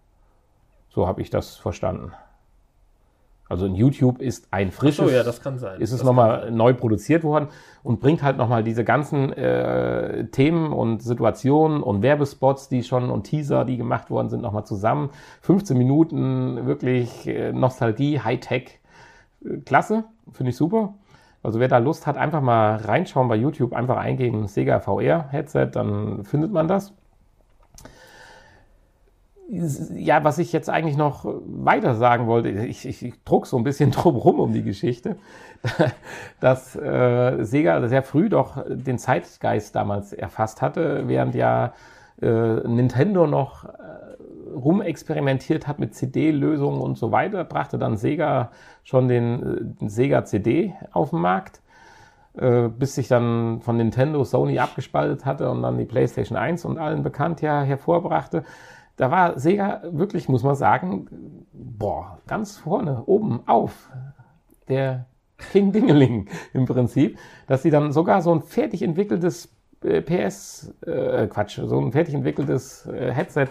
So 0.90 1.08
habe 1.08 1.22
ich 1.22 1.30
das 1.30 1.56
verstanden. 1.58 2.14
Also 3.48 3.68
in 3.68 3.76
YouTube 3.76 4.22
ist 4.22 4.48
ein 4.50 4.72
frisches, 4.72 5.10
So, 5.10 5.16
ja, 5.16 5.24
das 5.24 5.42
kann 5.42 5.60
sein. 5.60 5.80
ist 5.80 5.92
es 5.92 6.04
nochmal 6.04 6.50
neu 6.50 6.74
produziert 6.74 7.24
worden 7.24 7.50
und 7.84 8.00
bringt 8.00 8.24
halt 8.24 8.38
nochmal 8.38 8.64
diese 8.64 8.84
ganzen 8.84 9.32
äh, 9.34 10.26
Themen 10.28 10.74
und 10.74 11.04
Situationen 11.04 11.84
und 11.84 12.02
Werbespots, 12.02 12.70
die 12.70 12.84
schon 12.84 13.12
und 13.12 13.24
Teaser, 13.24 13.64
die 13.64 13.78
gemacht 13.78 14.10
worden 14.10 14.30
sind, 14.30 14.42
nochmal 14.42 14.66
zusammen. 14.66 15.12
15 15.42 15.78
Minuten 15.78 16.66
wirklich 16.66 17.28
äh, 17.28 17.54
Nostalgie, 17.54 18.20
Hightech, 18.20 18.80
äh, 19.44 19.58
klasse, 19.58 20.06
finde 20.32 20.50
ich 20.50 20.58
super. 20.58 20.96
Also 21.44 21.60
wer 21.60 21.68
da 21.68 21.78
Lust 21.78 22.08
hat, 22.08 22.18
einfach 22.18 22.42
mal 22.42 22.78
reinschauen 22.78 23.28
bei 23.28 23.36
YouTube, 23.36 23.74
einfach 23.74 23.98
eingeben 23.98 24.48
Sega 24.48 24.80
VR 24.80 25.28
Headset, 25.30 25.70
dann 25.74 26.24
findet 26.24 26.52
man 26.52 26.68
das. 26.68 26.96
Ja, 29.48 30.24
was 30.24 30.40
ich 30.40 30.52
jetzt 30.52 30.70
eigentlich 30.70 30.98
noch 30.98 31.26
weiter 31.46 31.96
sagen 31.96 32.28
wollte, 32.28 32.50
ich, 32.50 32.86
ich, 32.86 33.06
ich 33.06 33.24
druck 33.24 33.46
so 33.48 33.58
ein 33.58 33.64
bisschen 33.64 33.92
drum 33.92 34.16
rum 34.16 34.40
um 34.40 34.54
die 34.54 34.64
Geschichte, 34.64 35.18
dass 36.40 36.76
äh, 36.76 37.44
Sega 37.44 37.88
sehr 37.88 38.04
früh 38.04 38.30
doch 38.30 38.64
den 38.68 38.98
Zeitgeist 38.98 39.76
damals 39.76 40.14
erfasst 40.14 40.62
hatte, 40.62 41.08
während 41.08 41.36
ja 41.36 41.74
äh, 42.22 42.28
Nintendo 42.28 43.28
noch 43.28 43.66
äh, 43.66 43.70
rumexperimentiert 44.56 45.68
hat 45.68 45.80
mit 45.80 45.94
CD-Lösungen 45.94 46.82
und 46.82 46.98
so 46.98 47.12
weiter, 47.12 47.44
brachte 47.44 47.78
dann 47.78 47.98
Sega 47.98 48.52
schon 48.84 49.08
den, 49.08 49.76
den 49.80 49.90
Sega 49.90 50.26
CD 50.26 50.74
auf 50.92 51.12
den 51.12 51.20
Markt 51.20 51.62
äh, 52.38 52.68
bis 52.68 52.96
sich 52.96 53.08
dann 53.08 53.62
von 53.62 53.78
Nintendo 53.78 54.24
Sony 54.24 54.60
abgespaltet 54.60 55.26
hatte 55.26 55.50
und 55.50 55.62
dann 55.62 55.78
die 55.78 55.86
PlayStation 55.86 56.38
1 56.38 56.66
und 56.66 56.78
allen 56.78 57.02
bekannt 57.02 57.42
ja 57.42 57.62
hervorbrachte. 57.62 58.44
Da 58.98 59.12
war 59.12 59.40
Sega 59.40 59.82
wirklich, 59.92 60.30
muss 60.30 60.44
man 60.44 60.56
sagen, 60.56 61.08
boah, 61.52 62.20
ganz 62.28 62.58
vorne, 62.58 63.04
oben 63.06 63.42
auf. 63.46 63.90
Der 64.68 65.06
King 65.52 65.72
Dingeling 65.72 66.28
im 66.54 66.66
Prinzip, 66.66 67.20
dass 67.48 67.62
sie 67.62 67.70
dann 67.70 67.92
sogar 67.92 68.22
so 68.22 68.34
ein 68.34 68.42
fertig 68.42 68.82
entwickeltes 68.82 69.54
äh, 69.84 70.02
PS, 70.02 70.74
äh, 70.86 71.28
Quatsch, 71.28 71.60
so 71.64 71.80
ein 71.80 71.92
fertig 71.92 72.16
entwickeltes 72.16 72.86
äh, 72.88 73.12
Headset 73.12 73.50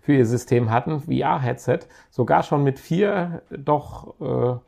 für 0.00 0.12
ihr 0.12 0.26
System 0.26 0.70
hatten, 0.70 1.00
VR-Headset, 1.00 1.80
sogar 2.10 2.42
schon 2.42 2.62
mit 2.62 2.78
vier 2.78 3.42
doch 3.50 4.20
äh, 4.20 4.58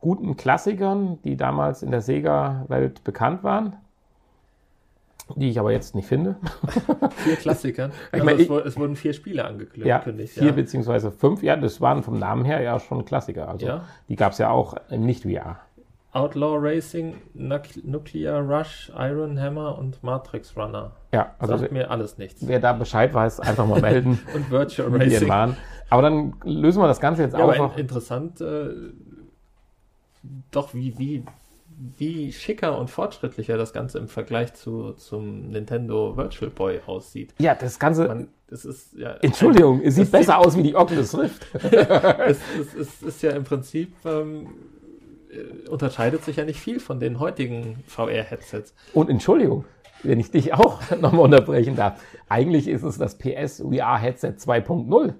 guten 0.00 0.36
Klassikern, 0.36 1.18
die 1.22 1.36
damals 1.36 1.82
in 1.82 1.92
der 1.92 2.00
Sega-Welt 2.00 3.04
bekannt 3.04 3.44
waren, 3.44 3.76
die 5.36 5.48
ich 5.50 5.58
aber 5.58 5.72
jetzt 5.72 5.94
nicht 5.94 6.06
finde. 6.06 6.36
Vier 7.16 7.36
Klassikern. 7.36 7.92
Ich 8.08 8.12
Also 8.14 8.24
meine, 8.24 8.42
es, 8.42 8.48
es 8.66 8.76
wurden 8.78 8.94
vier 8.96 9.12
Spiele 9.14 9.44
angekündigt. 9.44 9.86
Ja, 9.86 10.00
vier 10.00 10.44
ja. 10.46 10.52
beziehungsweise 10.52 11.10
fünf. 11.10 11.42
Ja, 11.42 11.56
das 11.56 11.80
waren 11.80 12.02
vom 12.02 12.18
Namen 12.18 12.44
her 12.44 12.60
ja 12.60 12.78
schon 12.78 13.04
Klassiker. 13.04 13.48
Also 13.48 13.66
Ja. 13.66 13.84
die 14.08 14.16
gab 14.16 14.32
es 14.32 14.38
ja 14.38 14.50
auch 14.50 14.76
im 14.90 15.06
Nicht-VR. 15.06 15.58
Outlaw 16.12 16.58
Racing, 16.60 17.14
Nuc- 17.36 17.80
Nuclear 17.84 18.40
Rush, 18.40 18.92
Iron 18.96 19.40
Hammer 19.40 19.76
und 19.78 20.00
Matrix 20.04 20.56
Runner. 20.56 20.92
Ja, 21.12 21.34
also 21.40 21.56
Sagt 21.56 21.72
mir 21.72 21.90
alles 21.90 22.18
nichts. 22.18 22.46
wer 22.46 22.60
da 22.60 22.72
Bescheid 22.72 23.12
weiß, 23.12 23.40
einfach 23.40 23.66
mal 23.66 23.80
melden, 23.80 24.20
Und 24.34 24.48
Virtual 24.50 24.94
Racing. 24.94 25.28
waren. 25.28 25.56
Aber 25.90 26.02
dann 26.02 26.34
lösen 26.44 26.80
wir 26.80 26.86
das 26.86 27.00
Ganze 27.00 27.22
jetzt 27.22 27.36
Ja, 27.36 27.44
auf. 27.44 27.58
aber 27.58 27.72
in, 27.74 27.80
interessant, 27.80 28.40
äh, 28.40 28.68
doch 30.50 30.72
wie, 30.74 30.96
wie, 30.98 31.24
wie 31.96 32.32
schicker 32.32 32.78
und 32.78 32.90
fortschrittlicher 32.90 33.56
das 33.56 33.72
Ganze 33.72 33.98
im 33.98 34.08
Vergleich 34.08 34.54
zu, 34.54 34.92
zum 34.92 35.50
Nintendo 35.50 36.16
Virtual 36.16 36.50
Boy 36.50 36.80
aussieht. 36.86 37.34
ja, 37.38 37.54
das 37.54 37.78
Ganze. 37.78 38.06
Man, 38.08 38.28
das 38.48 38.64
ist 38.64 38.94
ja. 38.94 39.14
Entschuldigung, 39.22 39.80
es 39.82 39.96
sieht 39.96 40.10
besser 40.12 40.38
aus 40.38 40.56
wie 40.56 40.62
die 40.62 40.76
Oculus 40.76 41.16
Rift. 41.18 41.46
es, 41.64 42.38
es, 42.60 42.74
es 42.74 43.02
ist 43.02 43.22
ja 43.22 43.32
im 43.32 43.44
Prinzip, 43.44 43.92
ähm, 44.04 44.48
äh, 45.30 45.68
unterscheidet 45.68 46.24
sich 46.24 46.36
ja 46.36 46.44
nicht 46.44 46.60
viel 46.60 46.80
von 46.80 47.00
den 47.00 47.18
heutigen 47.18 47.82
VR-Headsets. 47.86 48.74
Und 48.92 49.10
Entschuldigung, 49.10 49.64
wenn 50.04 50.20
ich 50.20 50.30
dich 50.30 50.54
auch 50.54 50.80
nochmal 51.00 51.24
unterbrechen 51.24 51.76
darf. 51.76 52.00
Eigentlich 52.28 52.68
ist 52.68 52.82
es 52.82 52.98
das 52.98 53.18
PS 53.18 53.62
VR 53.62 53.98
Headset 53.98 54.34
2.0. 54.38 55.14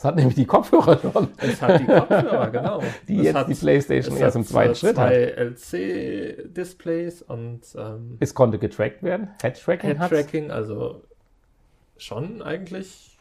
Es 0.00 0.04
hat 0.04 0.16
nämlich 0.16 0.34
die 0.34 0.46
Kopfhörer 0.46 0.98
schon, 0.98 1.28
Es 1.36 1.60
hat 1.60 1.78
die 1.78 1.84
Kopfhörer, 1.84 2.48
genau. 2.48 2.82
die 3.06 3.18
es 3.18 3.24
jetzt 3.24 3.34
hat, 3.34 3.48
die 3.50 3.54
PlayStation 3.54 4.16
erst 4.16 4.34
im 4.34 4.46
zweiten 4.46 4.72
äh, 4.72 4.74
Schritt 4.74 4.96
hat. 4.96 5.10
zwei 5.10 5.14
LC-Displays 5.14 7.20
und 7.20 7.60
ähm, 7.76 8.16
Es 8.18 8.34
konnte 8.34 8.58
getrackt 8.58 9.02
werden. 9.02 9.28
Head-Tracking. 9.42 9.98
Head-Tracking, 9.98 10.50
also 10.50 11.02
schon 11.98 12.40
eigentlich 12.40 13.18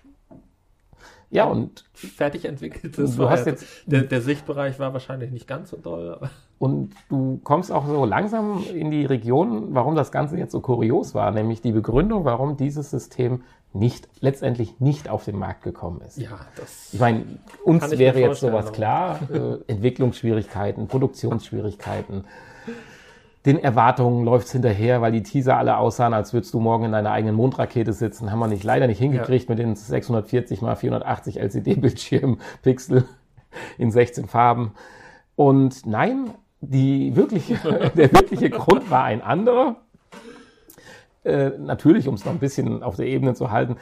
Ja, 1.29 1.47
und, 1.47 1.83
fertig 1.93 2.45
entwickeltes. 2.45 3.17
Du 3.17 3.29
hast 3.29 3.45
jetzt- 3.45 3.65
der, 3.85 4.03
der 4.03 4.21
Sichtbereich 4.21 4.79
war 4.79 4.93
wahrscheinlich 4.93 5.31
nicht 5.31 5.49
ganz 5.49 5.71
so 5.71 5.75
doll, 5.75 6.13
aber 6.13 6.29
und 6.59 6.91
du 7.09 7.39
kommst 7.43 7.73
auch 7.73 7.87
so 7.87 8.05
langsam 8.05 8.63
in 8.73 8.89
die 8.89 9.05
Region, 9.05 9.75
warum 9.75 9.95
das 9.95 10.13
Ganze 10.13 10.37
jetzt 10.37 10.53
so 10.53 10.61
kurios 10.61 11.13
war, 11.13 11.31
nämlich 11.31 11.61
die 11.61 11.71
Begründung, 11.73 12.23
warum 12.25 12.55
dieses 12.57 12.89
System 12.89 13.43
nicht, 13.73 14.07
letztendlich 14.19 14.79
nicht 14.79 15.09
auf 15.09 15.25
den 15.25 15.37
Markt 15.37 15.63
gekommen 15.63 16.01
ist. 16.01 16.17
ja, 16.17 16.39
das. 16.55 16.93
Ich 16.93 16.99
meine, 16.99 17.23
uns 17.63 17.91
ich 17.91 17.99
wäre 17.99 18.19
jetzt 18.19 18.39
sowas 18.39 18.71
klar. 18.71 19.19
Äh, 19.31 19.71
Entwicklungsschwierigkeiten, 19.71 20.87
Produktionsschwierigkeiten. 20.87 22.25
Den 23.45 23.57
Erwartungen 23.57 24.25
läuft's 24.25 24.51
hinterher, 24.51 25.01
weil 25.01 25.11
die 25.11 25.23
Teaser 25.23 25.57
alle 25.57 25.77
aussahen, 25.77 26.13
als 26.13 26.33
würdest 26.33 26.53
du 26.53 26.59
morgen 26.59 26.85
in 26.85 26.91
deiner 26.91 27.11
eigenen 27.11 27.35
Mondrakete 27.35 27.93
sitzen. 27.93 28.31
Haben 28.31 28.39
wir 28.39 28.47
nicht, 28.47 28.63
leider 28.63 28.87
nicht 28.87 28.99
hingekriegt 28.99 29.47
mit 29.47 29.59
den 29.59 29.75
640 29.75 30.61
mal 30.61 30.75
480 30.75 31.39
LCD-Bildschirmen, 31.39 32.41
Pixel 32.63 33.05
in 33.77 33.91
16 33.91 34.27
Farben. 34.27 34.73
Und 35.35 35.85
nein, 35.85 36.31
die 36.59 37.15
wirkliche, 37.15 37.91
der 37.95 38.11
wirkliche 38.11 38.49
Grund 38.49 38.91
war 38.91 39.03
ein 39.03 39.21
anderer. 39.21 39.77
Äh, 41.29 41.57
natürlich, 41.59 42.07
um 42.07 42.15
es 42.15 42.25
noch 42.25 42.31
ein 42.33 42.39
bisschen 42.39 42.83
auf 42.83 42.95
der 42.95 43.05
Ebene 43.07 43.33
zu 43.35 43.51
halten, 43.51 43.77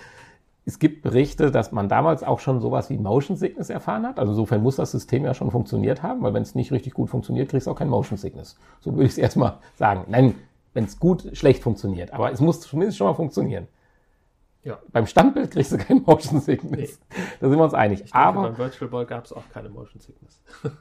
es 0.66 0.80
gibt 0.80 1.02
Berichte, 1.02 1.50
dass 1.50 1.72
man 1.72 1.88
damals 1.88 2.24
auch 2.24 2.40
schon 2.42 2.60
sowas 2.60 2.90
wie 2.90 2.98
Motion 2.98 3.38
Sickness 3.38 3.70
erfahren 3.70 4.06
hat. 4.06 4.20
Also 4.20 4.34
insofern 4.34 4.62
muss 4.62 4.76
das 4.76 4.92
System 4.92 5.24
ja 5.24 5.34
schon 5.34 5.50
funktioniert 5.50 6.04
haben, 6.04 6.22
weil 6.24 6.34
wenn 6.34 6.42
es 6.44 6.56
nicht 6.56 6.74
richtig 6.74 6.94
gut 6.94 7.10
funktioniert, 7.10 7.50
kriegst 7.50 7.68
du 7.68 7.72
auch 7.72 7.78
kein 7.78 7.88
Motion 7.88 8.18
Sickness. 8.18 8.58
So 8.82 8.92
würde 8.94 9.06
ich 9.06 9.12
es 9.12 9.18
erstmal 9.18 9.60
sagen. 9.76 10.06
Nein, 10.10 10.36
wenn 10.74 10.84
es 10.84 11.00
gut, 11.00 11.30
schlecht 11.38 11.64
funktioniert. 11.64 12.14
Aber 12.14 12.32
es 12.34 12.42
muss 12.42 12.60
zumindest 12.60 12.98
schon 12.98 13.08
mal 13.08 13.14
funktionieren. 13.14 13.68
Ja. 14.64 14.78
Beim 14.92 15.08
Standbild 15.08 15.52
kriegst 15.52 15.72
du 15.72 15.78
kein 15.78 16.02
Motion 16.06 16.42
Sickness. 16.42 17.00
Da 17.40 17.48
sind 17.48 17.58
wir 17.58 17.64
uns 17.64 17.74
einig. 17.74 18.00
Denke, 18.00 18.16
Aber 18.16 18.42
beim 18.44 18.58
Virtual 18.58 18.92
Boy 18.92 19.06
gab 19.06 19.24
es 19.24 19.32
auch 19.32 19.48
keine 19.54 19.70
Motion 19.70 20.02
Sickness. 20.02 20.42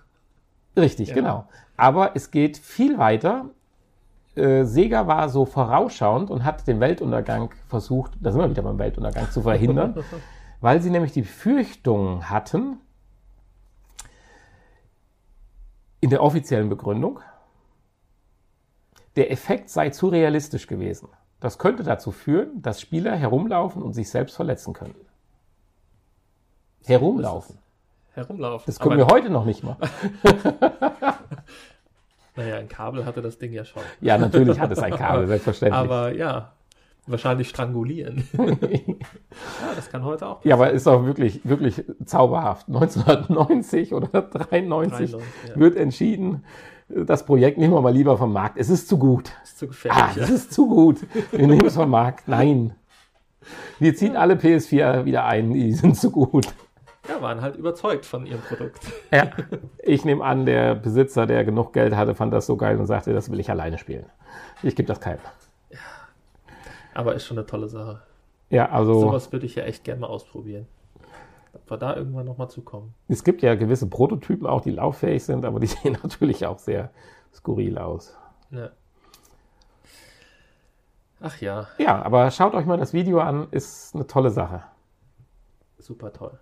Richtig, 0.77 1.11
Ja. 1.11 1.15
genau. 1.15 1.49
Aber 1.77 2.17
es 2.17 2.33
geht 2.33 2.59
viel 2.59 2.99
weiter. 2.99 3.51
Äh, 4.37 4.65
Sega 4.65 5.07
war 5.07 5.29
so 5.31 5.47
vorausschauend 5.47 6.31
und 6.31 6.45
hat 6.45 6.67
den 6.67 6.79
Weltuntergang 6.79 7.55
versucht, 7.69 8.13
da 8.21 8.31
sind 8.31 8.41
wir 8.41 8.51
wieder 8.51 8.63
beim 8.63 8.79
Weltuntergang, 8.79 9.31
zu 9.31 9.41
verhindern, 9.43 10.05
weil 10.61 10.83
sie 10.83 10.91
nämlich 10.91 11.13
die 11.13 11.23
Befürchtung 11.23 12.29
hatten, 12.29 12.81
in 16.01 16.11
der 16.11 16.23
offiziellen 16.23 16.69
Begründung, 16.69 17.21
der 19.17 19.31
Effekt 19.33 19.71
sei 19.71 19.89
zu 19.91 20.09
realistisch 20.09 20.67
gewesen. 20.67 21.09
Das 21.41 21.59
könnte 21.59 21.83
dazu 21.83 22.13
führen, 22.13 22.61
dass 22.61 22.81
Spieler 22.81 23.17
herumlaufen 23.17 23.83
und 23.83 23.95
sich 23.95 24.11
selbst 24.11 24.37
verletzen 24.37 24.75
könnten. 24.75 25.07
Herumlaufen. 26.85 27.59
Herumlaufen. 28.13 28.65
Das 28.67 28.79
können 28.79 29.01
Aber, 29.01 29.11
wir 29.11 29.15
heute 29.15 29.31
noch 29.31 29.47
nicht 29.47 29.65
mal. 29.65 29.77
Naja, 32.37 32.57
ein 32.57 32.69
Kabel 32.69 33.05
hatte 33.05 33.23
das 33.23 33.39
Ding 33.39 33.53
ja 33.53 33.65
schon. 33.65 33.83
Ja, 34.01 34.19
natürlich 34.19 34.61
hat 34.61 34.71
es 34.71 34.79
ein 34.79 34.93
Kabel, 34.97 35.27
selbstverständlich. 35.27 35.79
Aber 35.79 36.13
ja, 36.15 36.53
wahrscheinlich 37.07 37.49
strangulieren. 37.49 38.29
ja, 38.37 38.97
das 39.75 39.91
kann 39.91 40.05
heute 40.05 40.27
auch 40.27 40.45
Ja, 40.45 40.55
aber 40.55 40.71
ist 40.71 40.87
auch 40.87 41.05
wirklich, 41.07 41.41
wirklich 41.45 41.83
zauberhaft. 42.05 42.69
1990 42.69 43.95
oder 43.95 44.09
93 44.23 45.13
93, 45.13 45.13
ja. 45.13 45.57
wird 45.61 45.77
entschieden, 45.77 46.45
das 46.89 47.25
Projekt 47.27 47.59
nehmen 47.59 47.75
wir 47.75 47.81
mal 47.81 47.93
lieber 47.93 48.17
vom 48.17 48.33
Markt. 48.33 48.59
Es 48.59 48.69
ist 48.71 48.89
zu 48.89 48.99
gut. 48.99 49.33
ist 49.43 49.59
zu 49.59 49.65
Ah, 49.65 49.69
gefährlich. 49.69 50.17
es 50.19 50.31
ist 50.31 50.53
zu 50.53 50.69
gut. 50.69 50.99
Wir 51.33 51.47
nehmen 51.47 51.67
es 51.67 51.75
vom 51.75 51.91
Markt. 51.91 52.29
Nein. 52.29 52.75
Wir 53.79 53.95
ziehen 53.95 54.17
alle 54.17 54.35
PS4 54.35 55.05
wieder 55.05 55.25
ein. 55.25 55.53
Die 55.53 55.73
sind 55.73 55.97
zu 55.97 56.11
gut. 56.11 56.47
Ja, 57.17 57.23
waren 57.23 57.41
halt 57.41 57.57
überzeugt 57.57 58.07
von 58.07 58.27
ihrem 58.27 58.41
Produkt. 58.41 58.81
Ja. 59.13 59.31
Ich 59.83 60.05
nehme 60.05 60.25
an, 60.25 60.47
der 60.47 60.75
Besitzer, 60.75 61.27
der 61.27 61.45
genug 61.45 61.73
Geld 61.73 61.95
hatte, 61.95 62.15
fand 62.15 62.33
das 62.33 62.47
so 62.47 62.57
geil 62.57 62.79
und 62.79 62.87
sagte, 62.87 63.13
das 63.13 63.31
will 63.31 63.41
ich 63.41 63.51
alleine 63.51 63.79
spielen. 63.79 64.07
Ich 64.63 64.75
gebe 64.77 64.87
das 64.87 65.01
keinem. 65.01 65.21
Aber 66.95 67.15
ist 67.15 67.25
schon 67.27 67.39
eine 67.39 67.47
tolle 67.47 67.69
Sache. 67.69 68.03
Ja, 68.51 68.71
also 68.71 69.01
Sowas 69.01 69.31
würde 69.33 69.47
ich 69.47 69.55
ja 69.55 69.65
echt 69.65 69.85
gerne 69.85 70.01
mal 70.01 70.07
ausprobieren. 70.09 70.67
Ob 71.53 71.71
wir 71.71 71.77
da 71.77 71.97
irgendwann 71.97 72.27
nochmal 72.27 72.49
zukommen. 72.51 72.95
es 73.09 73.25
gibt 73.25 73.43
ja 73.43 73.55
gewisse 73.55 73.89
Prototypen 73.89 74.47
auch, 74.47 74.61
die 74.61 74.71
lauffähig 74.71 75.25
sind, 75.25 75.45
aber 75.45 75.61
die 75.61 75.67
sehen 75.67 75.97
natürlich 76.03 76.47
auch 76.47 76.59
sehr 76.59 76.91
skurril 77.33 77.79
aus. 77.79 78.17
Ja. 78.51 78.71
Ach 81.21 81.41
ja, 81.41 81.67
Ja, 81.79 82.03
aber 82.03 82.31
schaut 82.31 82.55
euch 82.55 82.67
mal 82.67 82.77
das 82.77 82.93
Video 82.93 83.21
an, 83.21 83.49
ist 83.51 83.95
eine 83.95 84.07
tolle 84.07 84.31
Sache. 84.31 84.63
super 85.79 86.13
toll. 86.13 86.39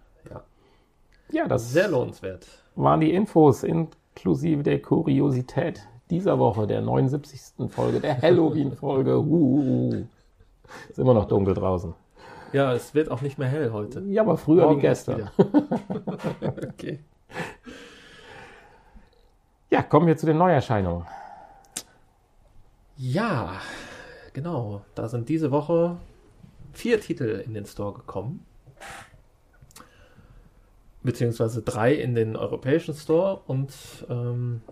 Ja. 1.35 1.49
Das 1.49 1.72
Sehr 1.72 1.89
lohnenswert. 1.89 2.47
waren 2.76 3.01
die 3.01 3.12
Infos 3.12 3.64
inklusive 3.64 4.62
der 4.62 4.80
Kuriosität 4.80 5.82
dieser 6.09 6.39
Woche, 6.39 6.68
der 6.68 6.80
79. 6.80 7.68
Folge, 7.70 7.99
der 7.99 8.22
Halloween-Folge. 8.22 9.18
Uh, 9.26 10.05
ist 10.89 10.99
immer 10.99 11.12
noch 11.12 11.26
dunkel 11.26 11.55
draußen. 11.55 11.93
Ja, 12.53 12.72
es 12.72 12.95
wird 12.95 13.11
auch 13.11 13.20
nicht 13.20 13.37
mehr 13.37 13.49
hell 13.49 13.72
heute. 13.72 14.01
Ja, 14.03 14.22
aber 14.22 14.37
früher 14.37 14.62
Morgen 14.62 14.76
wie 14.76 14.82
gestern. 14.82 15.28
okay. 16.72 17.01
Ja, 19.70 19.82
kommen 19.82 20.07
wir 20.07 20.16
zu 20.16 20.26
den 20.26 20.39
Neuerscheinungen. 20.39 21.05
Ja, 22.97 23.55
genau. 24.32 24.82
Da 24.95 25.09
sind 25.09 25.28
diese 25.28 25.51
Woche 25.51 25.97
vier 26.72 27.01
Titel 27.01 27.43
in 27.45 27.55
den 27.55 27.66
Store 27.66 27.93
gekommen. 27.93 28.47
Beziehungsweise 31.05 31.63
drei 31.63 31.95
in 31.95 32.15
den 32.15 32.35
europäischen 32.35 32.95
Store 32.95 33.43
und 33.47 33.73
ähm, 34.09 34.63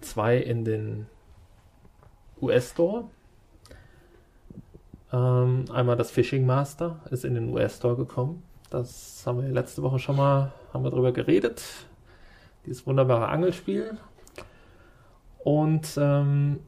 zwei 0.00 0.38
in 0.38 0.64
den 0.64 1.06
US-Store. 2.40 3.04
Ähm, 5.12 5.66
einmal 5.70 5.96
das 5.96 6.10
Fishing 6.10 6.44
Master 6.46 7.00
ist 7.10 7.24
in 7.24 7.34
den 7.34 7.50
US-Store 7.50 7.96
gekommen. 7.96 8.42
Das 8.70 9.22
haben 9.26 9.42
wir 9.42 9.48
letzte 9.48 9.82
Woche 9.82 9.98
schon 9.98 10.16
mal 10.16 10.52
haben 10.72 10.84
wir 10.84 10.90
drüber 10.90 11.12
geredet. 11.12 11.62
Dieses 12.64 12.86
wunderbare 12.86 13.28
Angelspiel. 13.28 13.98
Und 15.44 15.98
ähm, 16.00 16.60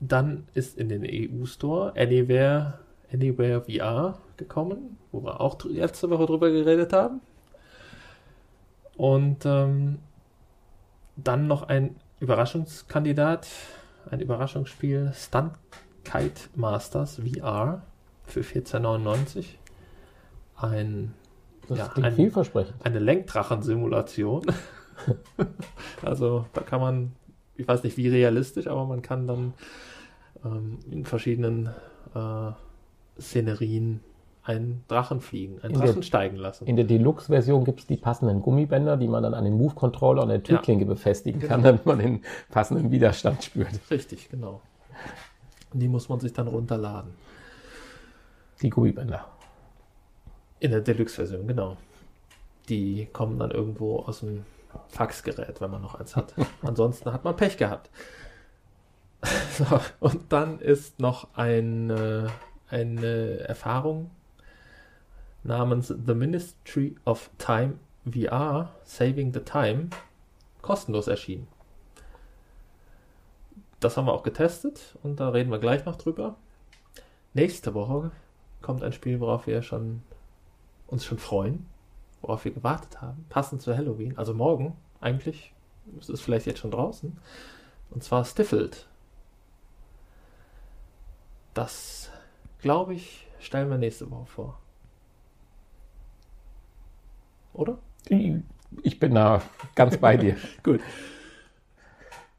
dann 0.00 0.46
ist 0.54 0.78
in 0.78 0.88
den 0.88 1.04
EU-Store 1.04 1.92
Anywhere, 1.96 2.78
Anywhere 3.12 3.62
VR 3.62 4.18
gekommen, 4.38 4.96
wo 5.10 5.22
wir 5.22 5.40
auch 5.40 5.62
letzte 5.64 6.08
Woche 6.08 6.26
drüber 6.26 6.50
geredet 6.50 6.92
haben. 6.92 7.20
Und 8.96 9.44
ähm, 9.46 9.98
dann 11.16 11.46
noch 11.46 11.64
ein 11.64 11.96
Überraschungskandidat, 12.20 13.48
ein 14.10 14.20
Überraschungsspiel, 14.20 15.12
Stunt 15.14 15.52
Kite 16.04 16.42
Masters 16.54 17.16
VR 17.16 17.82
für 18.24 18.40
14,99. 18.40 19.44
Ein, 20.56 21.14
Das 21.68 21.78
ja, 21.78 21.92
ein, 21.94 22.14
vielversprechend. 22.14 22.74
eine 22.84 22.98
Lenkdrachen-Simulation. 22.98 24.46
also 26.02 26.46
da 26.52 26.60
kann 26.60 26.80
man, 26.80 27.12
ich 27.56 27.66
weiß 27.66 27.82
nicht 27.82 27.96
wie 27.96 28.08
realistisch, 28.08 28.66
aber 28.66 28.84
man 28.84 29.02
kann 29.02 29.26
dann 29.26 29.54
ähm, 30.44 30.78
in 30.90 31.04
verschiedenen 31.04 31.70
äh, 32.14 32.52
Szenerien 33.20 34.00
einen 34.44 34.84
Drachen 34.88 35.20
fliegen, 35.20 35.60
einen 35.62 35.74
In 35.74 35.80
der- 35.80 35.88
Drachen 35.88 36.02
steigen 36.02 36.36
lassen. 36.36 36.66
In 36.66 36.76
der 36.76 36.84
Deluxe-Version 36.84 37.64
gibt 37.64 37.80
es 37.80 37.86
die 37.86 37.96
passenden 37.96 38.42
Gummibänder, 38.42 38.96
die 38.96 39.06
man 39.08 39.22
dann 39.22 39.34
an 39.34 39.44
den 39.44 39.56
Move-Controller 39.56 40.22
und 40.22 40.28
der 40.30 40.42
Türklinke 40.42 40.84
befestigen 40.84 41.40
kann, 41.40 41.60
Genau. 41.62 41.70
damit 41.72 41.86
man 41.86 41.98
den 41.98 42.22
passenden 42.50 42.90
Widerstand 42.90 43.44
spürt. 43.44 43.68
Richtig, 43.90 44.28
genau. 44.30 44.60
Und 45.72 45.80
die 45.80 45.88
muss 45.88 46.08
man 46.08 46.18
sich 46.20 46.32
dann 46.32 46.48
runterladen. 46.48 47.12
Die 48.62 48.70
Gummibänder. 48.70 49.24
In 50.60 50.70
der 50.72 50.80
Deluxe-Version, 50.80 51.46
genau. 51.46 51.76
Die 52.68 53.06
kommen 53.12 53.38
dann 53.38 53.50
irgendwo 53.50 54.00
aus 54.00 54.20
dem 54.20 54.44
Faxgerät, 54.88 55.60
wenn 55.60 55.70
man 55.70 55.82
noch 55.82 55.94
eins 55.96 56.14
hat. 56.16 56.34
Ansonsten 56.62 57.12
hat 57.12 57.24
man 57.24 57.36
Pech 57.36 57.56
gehabt. 57.56 57.90
So, 59.56 59.66
und 60.00 60.32
dann 60.32 60.58
ist 60.58 60.98
noch 60.98 61.28
eine, 61.34 62.28
eine 62.68 63.38
Erfahrung 63.40 64.10
namens 65.44 65.88
The 65.88 66.14
Ministry 66.14 66.96
of 67.04 67.30
Time 67.38 67.78
VR 68.04 68.70
Saving 68.84 69.32
the 69.32 69.40
Time 69.40 69.90
kostenlos 70.60 71.08
erschienen. 71.08 71.48
Das 73.80 73.96
haben 73.96 74.06
wir 74.06 74.12
auch 74.12 74.22
getestet 74.22 74.96
und 75.02 75.18
da 75.18 75.30
reden 75.30 75.50
wir 75.50 75.58
gleich 75.58 75.84
noch 75.84 75.96
drüber. 75.96 76.36
Nächste 77.34 77.74
Woche 77.74 78.12
kommt 78.60 78.84
ein 78.84 78.92
Spiel, 78.92 79.18
worauf 79.20 79.46
wir 79.46 79.62
schon 79.62 80.02
uns 80.86 81.04
schon 81.04 81.18
freuen, 81.18 81.66
worauf 82.20 82.44
wir 82.44 82.52
gewartet 82.52 83.00
haben, 83.00 83.24
passend 83.28 83.62
zu 83.62 83.76
Halloween, 83.76 84.16
also 84.18 84.34
morgen 84.34 84.76
eigentlich, 85.00 85.52
es 85.98 86.08
ist 86.08 86.20
vielleicht 86.20 86.46
jetzt 86.46 86.60
schon 86.60 86.70
draußen, 86.70 87.18
und 87.90 88.04
zwar 88.04 88.24
Stifled. 88.24 88.86
Das, 91.54 92.10
glaube 92.60 92.94
ich, 92.94 93.26
stellen 93.40 93.70
wir 93.70 93.78
nächste 93.78 94.10
Woche 94.10 94.26
vor. 94.26 94.61
Oder? 97.52 97.78
Ich 98.82 98.98
bin 98.98 99.14
da 99.14 99.42
ganz 99.74 99.96
bei 99.96 100.16
dir. 100.16 100.36
Gut. 100.62 100.80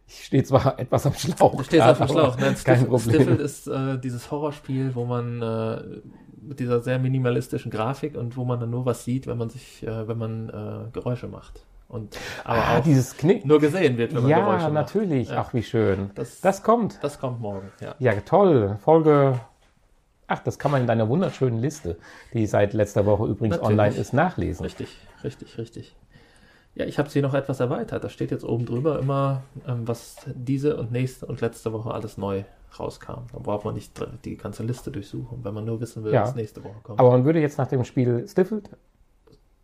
Ich 0.07 0.25
stehe 0.25 0.43
zwar 0.43 0.79
etwas 0.79 1.05
am 1.05 1.13
Schlauch. 1.13 1.55
Du 1.55 1.63
stehst 1.63 1.83
auf 1.83 1.97
dem 1.97 2.07
Schlauch. 2.07 2.37
Nein, 2.37 2.55
Kein 2.63 2.77
Stifled, 2.77 2.87
Problem. 2.89 3.15
Stifled 3.15 3.39
ist 3.39 3.67
äh, 3.67 3.99
dieses 3.99 4.29
Horrorspiel, 4.29 4.93
wo 4.95 5.05
man 5.05 5.41
äh, 5.41 5.81
mit 6.41 6.59
dieser 6.59 6.81
sehr 6.81 6.99
minimalistischen 6.99 7.71
Grafik 7.71 8.15
und 8.15 8.37
wo 8.37 8.45
man 8.45 8.59
dann 8.59 8.69
nur 8.69 8.85
was 8.85 9.05
sieht, 9.05 9.27
wenn 9.27 9.37
man 9.37 9.49
sich, 9.49 9.83
äh, 9.83 10.07
wenn 10.07 10.17
man 10.17 10.49
äh, 10.49 10.91
Geräusche 10.91 11.27
macht. 11.27 11.65
Und 11.87 12.17
aber 12.43 12.59
ah, 12.59 12.77
auch 12.79 12.83
dieses 12.83 13.17
Knick. 13.17 13.45
nur 13.45 13.59
gesehen 13.59 13.97
wird, 13.97 14.13
wenn 14.15 14.23
man 14.23 14.31
Geräusche 14.31 14.63
Ja, 14.63 14.69
macht. 14.69 14.73
natürlich. 14.73 15.29
Ja. 15.29 15.41
Ach, 15.41 15.53
wie 15.53 15.63
schön. 15.63 16.11
Das, 16.15 16.41
das, 16.41 16.41
Das 16.41 16.63
kommt. 16.63 16.99
kommt 17.19 17.39
morgen, 17.39 17.71
ja. 17.81 17.95
Ja, 17.99 18.13
toll. 18.21 18.77
Folge. 18.81 19.39
Ach, 20.27 20.39
das 20.39 20.57
kann 20.57 20.71
man 20.71 20.81
in 20.81 20.87
deiner 20.87 21.09
wunderschönen 21.09 21.59
Liste, 21.59 21.97
die 22.33 22.45
seit 22.45 22.73
letzter 22.73 23.05
Woche 23.05 23.25
übrigens 23.25 23.57
Natürlich. 23.57 23.79
online 23.79 23.95
ist, 23.95 24.13
nachlesen. 24.13 24.63
Richtig, 24.63 24.97
richtig, 25.23 25.57
richtig. 25.57 25.95
Ja, 26.75 26.85
ich 26.85 26.97
habe 26.97 27.09
sie 27.09 27.21
noch 27.21 27.33
etwas 27.35 27.59
erweitert. 27.59 28.03
Da 28.03 28.09
steht 28.09 28.31
jetzt 28.31 28.43
oben 28.43 28.65
drüber 28.65 28.97
immer, 28.99 29.43
ähm, 29.67 29.87
was 29.87 30.15
diese 30.33 30.77
und 30.77 30.91
nächste 30.91 31.25
und 31.27 31.39
letzte 31.41 31.71
Woche 31.71 31.91
alles 31.91 32.17
neu 32.17 32.43
rauskam. 32.79 33.27
Da 33.31 33.39
braucht 33.39 33.65
man 33.65 33.75
nicht 33.75 33.93
die 34.25 34.37
ganze 34.37 34.63
Liste 34.63 34.89
durchsuchen, 34.91 35.43
wenn 35.43 35.53
man 35.53 35.65
nur 35.65 35.79
wissen 35.81 36.03
will, 36.03 36.13
Ja. 36.13 36.23
was 36.23 36.33
nächste 36.35 36.63
Woche 36.63 36.79
kommt. 36.81 36.99
Aber 36.99 37.11
man 37.11 37.25
würde 37.25 37.39
jetzt 37.39 37.57
nach 37.59 37.67
dem 37.67 37.83
Spiel 37.83 38.27
Stifled 38.27 38.69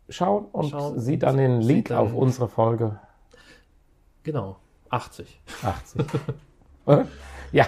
schauen 0.09 0.45
und 0.51 0.69
Schauen 0.69 0.99
sieht 0.99 1.23
dann 1.23 1.37
den 1.37 1.61
Link 1.61 1.87
dann- 1.87 1.97
auf 1.97 2.13
unsere 2.13 2.47
Folge 2.47 2.99
genau, 4.23 4.57
80. 4.89 5.39
80. 5.63 6.05
Ja, 7.51 7.67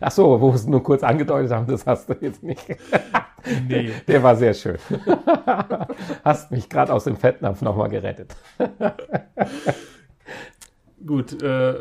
ach 0.00 0.10
so, 0.10 0.40
wo 0.40 0.48
wir 0.48 0.54
es 0.54 0.66
nur 0.66 0.82
kurz 0.82 1.02
angedeutet 1.02 1.52
haben, 1.52 1.66
das 1.66 1.86
hast 1.86 2.08
du 2.08 2.14
jetzt 2.20 2.42
nicht. 2.42 2.64
Nee. 3.68 3.92
Der 4.08 4.20
war 4.24 4.34
sehr 4.34 4.54
schön. 4.54 4.76
Hast 6.24 6.50
mich 6.50 6.68
gerade 6.68 6.92
aus 6.92 7.04
dem 7.04 7.16
Fettnapf 7.16 7.62
nochmal 7.62 7.88
gerettet. 7.88 8.34
Gut, 11.06 11.40
äh, 11.40 11.74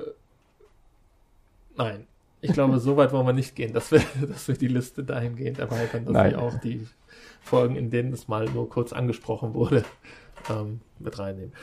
nein. 1.76 2.06
Ich 2.42 2.54
glaube, 2.54 2.78
so 2.78 2.98
weit 2.98 3.12
wollen 3.14 3.26
wir 3.26 3.34
nicht 3.34 3.56
gehen, 3.56 3.74
dass 3.74 3.92
wir, 3.92 4.02
dass 4.28 4.48
wir 4.48 4.56
die 4.56 4.68
Liste 4.68 5.04
dahingehend 5.04 5.58
erweitern, 5.58 6.06
dass 6.06 6.14
Nein. 6.14 6.32
wir 6.34 6.42
auch 6.44 6.60
die 6.60 6.88
Folgen, 7.42 7.76
in 7.76 7.90
denen 7.90 8.14
es 8.14 8.28
mal 8.28 8.46
nur 8.46 8.70
kurz 8.70 8.94
angesprochen 8.94 9.56
wurde, 9.56 9.84
ähm, 10.52 10.82
mit 11.00 11.18
reinnehmen. 11.18 11.54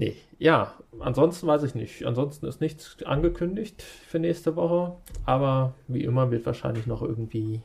Nee, 0.00 0.16
ja, 0.38 0.72
ansonsten 0.98 1.46
weiß 1.46 1.62
ich 1.62 1.74
nicht. 1.74 2.06
Ansonsten 2.06 2.46
ist 2.46 2.62
nichts 2.62 3.02
angekündigt 3.04 3.82
für 3.82 4.18
nächste 4.18 4.56
Woche, 4.56 4.96
aber 5.26 5.74
wie 5.88 6.04
immer 6.04 6.30
wird 6.30 6.46
wahrscheinlich 6.46 6.86
noch 6.86 7.02
irgendwie 7.02 7.60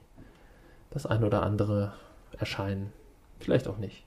das 0.90 1.06
ein 1.06 1.24
oder 1.24 1.44
andere 1.44 1.94
erscheinen. 2.38 2.92
Vielleicht 3.40 3.70
auch 3.70 3.78
nicht. 3.78 4.04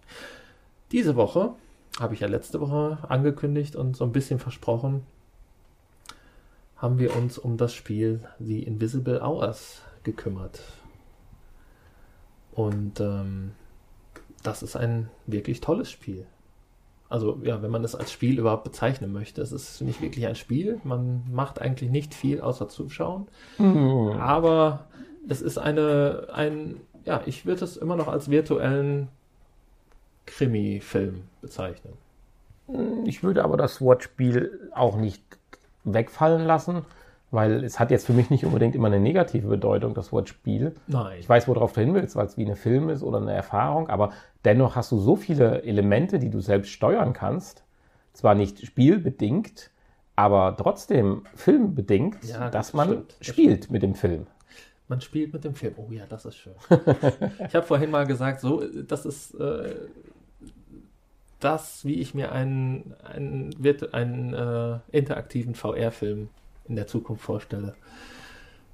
Diese 0.92 1.16
Woche 1.16 1.54
habe 1.98 2.12
ich 2.12 2.20
ja 2.20 2.28
letzte 2.28 2.60
Woche 2.60 2.98
angekündigt 3.08 3.76
und 3.76 3.96
so 3.96 4.04
ein 4.04 4.12
bisschen 4.12 4.38
versprochen, 4.38 5.06
haben 6.76 6.98
wir 6.98 7.16
uns 7.16 7.38
um 7.38 7.56
das 7.56 7.72
Spiel 7.72 8.20
The 8.40 8.62
Invisible 8.62 9.22
Hours 9.22 9.80
gekümmert. 10.02 10.60
Und 12.52 13.00
ähm, 13.00 13.52
das 14.42 14.62
ist 14.62 14.76
ein 14.76 15.08
wirklich 15.26 15.62
tolles 15.62 15.90
Spiel. 15.90 16.26
Also 17.08 17.40
ja, 17.42 17.62
wenn 17.62 17.70
man 17.70 17.84
es 17.84 17.94
als 17.94 18.12
Spiel 18.12 18.38
überhaupt 18.38 18.64
bezeichnen 18.64 19.12
möchte, 19.12 19.40
es 19.40 19.52
ist 19.52 19.80
nicht 19.80 20.02
wirklich 20.02 20.26
ein 20.26 20.34
Spiel. 20.34 20.80
Man 20.84 21.24
macht 21.30 21.60
eigentlich 21.60 21.90
nicht 21.90 22.14
viel 22.14 22.40
außer 22.40 22.68
zuschauen. 22.68 23.28
Hm. 23.56 24.12
Aber 24.18 24.86
es 25.28 25.40
ist 25.40 25.58
eine, 25.58 26.28
ein, 26.32 26.80
ja, 27.04 27.22
ich 27.24 27.46
würde 27.46 27.64
es 27.64 27.76
immer 27.76 27.96
noch 27.96 28.08
als 28.08 28.30
virtuellen 28.30 29.08
Krimi-Film 30.26 31.22
bezeichnen. 31.40 31.94
Ich 33.06 33.22
würde 33.22 33.44
aber 33.44 33.56
das 33.56 33.80
Wortspiel 33.80 34.70
auch 34.74 34.96
nicht 34.96 35.22
wegfallen 35.84 36.44
lassen, 36.44 36.84
weil 37.30 37.62
es 37.64 37.78
hat 37.78 37.90
jetzt 37.90 38.06
für 38.06 38.12
mich 38.12 38.30
nicht 38.30 38.44
unbedingt 38.44 38.74
immer 38.74 38.88
eine 38.88 39.00
negative 39.00 39.48
Bedeutung, 39.48 39.94
das 39.94 40.12
Wort 40.12 40.28
Spiel. 40.28 40.74
Nein. 40.86 41.18
Ich 41.20 41.28
weiß, 41.28 41.46
worauf 41.48 41.72
du 41.72 41.80
hin 41.80 41.94
willst, 41.94 42.16
weil 42.16 42.26
es 42.26 42.36
wie 42.36 42.46
ein 42.46 42.56
Film 42.56 42.88
ist 42.88 43.02
oder 43.02 43.18
eine 43.18 43.32
Erfahrung, 43.32 43.88
aber 43.88 44.12
dennoch 44.44 44.76
hast 44.76 44.92
du 44.92 44.98
so 44.98 45.16
viele 45.16 45.62
Elemente, 45.62 46.18
die 46.18 46.30
du 46.30 46.40
selbst 46.40 46.70
steuern 46.70 47.12
kannst. 47.12 47.64
Zwar 48.14 48.34
nicht 48.34 48.66
spielbedingt, 48.66 49.70
aber 50.16 50.56
trotzdem 50.56 51.22
filmbedingt, 51.34 52.24
Ja, 52.24 52.50
dass 52.50 52.68
das 52.68 52.72
man 52.74 52.88
stimmt, 52.88 53.16
das 53.18 53.26
spielt 53.28 53.70
mit 53.70 53.82
dem 53.82 53.94
Film. 53.94 54.26
Man 54.88 55.00
spielt 55.02 55.32
mit 55.34 55.44
dem 55.44 55.54
Film. 55.54 55.74
Oh 55.76 55.92
ja, 55.92 56.04
das 56.08 56.24
ist 56.24 56.36
schön. 56.36 56.54
ich 57.46 57.54
habe 57.54 57.62
vorhin 57.62 57.90
mal 57.90 58.06
gesagt, 58.06 58.40
so, 58.40 58.64
das 58.66 59.04
ist 59.04 59.34
äh, 59.34 59.74
das, 61.40 61.84
wie 61.84 62.00
ich 62.00 62.14
mir 62.14 62.32
einen, 62.32 62.94
einen, 63.04 63.50
einen 63.92 64.34
äh, 64.34 64.78
interaktiven 64.90 65.54
VR-Film 65.54 66.30
in 66.68 66.76
der 66.76 66.86
Zukunft 66.86 67.22
vorstelle. 67.22 67.74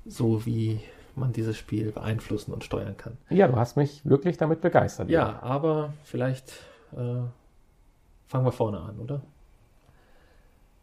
So 0.07 0.45
wie 0.47 0.81
man 1.17 1.33
dieses 1.33 1.57
Spiel 1.57 1.93
beeinflussen 1.93 2.53
und 2.53 2.65
steuern 2.65 2.97
kann. 2.97 3.17
Ja, 3.31 3.47
du 3.49 3.57
hast 3.57 3.77
mich 3.77 4.05
wirklich 4.05 4.37
damit 4.37 4.61
begeistert. 4.61 5.09
Ja, 5.11 5.41
aber 5.43 5.95
vielleicht 6.05 6.51
äh, 6.93 7.23
fangen 8.27 8.45
wir 8.45 8.53
vorne 8.53 8.81
an, 8.81 8.99
oder? 8.99 9.23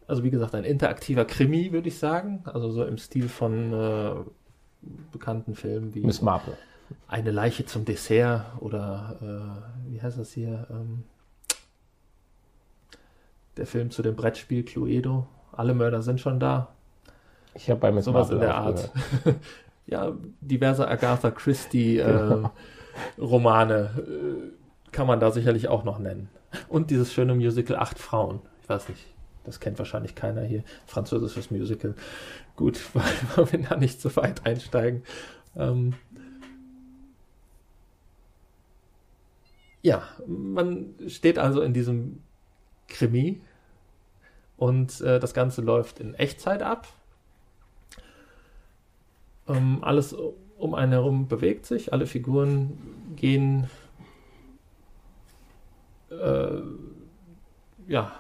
Also 0.08 0.24
wie 0.24 0.30
gesagt, 0.30 0.56
ein 0.56 0.64
interaktiver 0.64 1.26
Krimi, 1.26 1.72
würde 1.72 1.88
ich 1.88 1.98
sagen. 1.98 2.42
Also 2.46 2.72
so 2.72 2.86
im 2.86 2.98
Stil 2.98 3.30
von 3.30 3.74
äh, 3.74 4.16
bekannten 5.12 5.56
Filmen 5.56 5.94
wie 5.94 6.02
Miss 6.02 6.22
Marple. 6.22 6.58
Eine 7.08 7.32
Leiche 7.32 7.66
zum 7.66 7.86
Dessert 7.86 8.46
oder 8.60 9.18
äh, 9.88 9.92
wie 9.92 10.02
heißt 10.02 10.18
das 10.18 10.34
hier? 10.34 10.68
Ähm, 10.70 11.04
der 13.58 13.66
Film 13.66 13.92
zu 13.92 14.02
dem 14.02 14.16
Brettspiel 14.16 14.64
Cluedo. 14.64 15.28
Alle 15.52 15.74
Mörder 15.74 16.02
sind 16.02 16.20
schon 16.20 16.40
da. 16.40 16.70
Ich 17.54 17.70
habe 17.70 17.80
bei 17.80 17.92
Miss 17.92 18.06
Sowas 18.06 18.30
in 18.30 18.40
der. 18.40 18.56
Art. 18.56 18.92
ja, 19.88 20.14
diverse 20.40 20.88
Agatha 20.88 21.32
Christie 21.32 21.98
äh, 21.98 22.44
Romane 23.20 23.90
äh, 23.98 24.92
kann 24.92 25.08
man 25.08 25.20
da 25.20 25.32
sicherlich 25.32 25.68
auch 25.68 25.84
noch 25.84 26.00
nennen. 26.00 26.30
Und 26.70 26.90
dieses 26.90 27.14
schöne 27.14 27.36
Musical 27.36 27.78
Acht 27.78 28.00
Frauen. 28.00 28.42
Ich 28.62 28.70
weiß 28.70 28.90
nicht, 28.90 29.06
das 29.44 29.60
kennt 29.60 29.80
wahrscheinlich 29.80 30.16
keiner 30.16 30.44
hier. 30.44 30.64
Französisches 30.86 31.52
Musical. 31.52 31.96
Gut, 32.56 32.80
weil 33.36 33.52
wir 33.52 33.60
da 33.68 33.78
nicht 33.78 34.02
so 34.02 34.16
weit 34.16 34.46
einsteigen. 34.46 35.04
Ähm, 35.56 35.94
ja, 39.82 40.04
man 40.28 40.94
steht 41.08 41.40
also 41.40 41.62
in 41.62 41.74
diesem 41.74 42.22
Krimi 42.88 43.42
und 44.58 45.02
äh, 45.02 45.20
das 45.20 45.34
Ganze 45.34 45.62
läuft 45.62 46.00
in 46.00 46.14
Echtzeit 46.14 46.62
ab. 46.62 46.88
Ähm, 49.54 49.80
alles 49.82 50.16
um 50.58 50.76
einen 50.76 50.92
herum 50.92 51.28
bewegt 51.28 51.66
sich, 51.66 51.92
alle 51.92 52.06
Figuren 52.06 52.78
gehen 53.16 53.68
äh, 56.12 56.62
ja, 57.88 58.12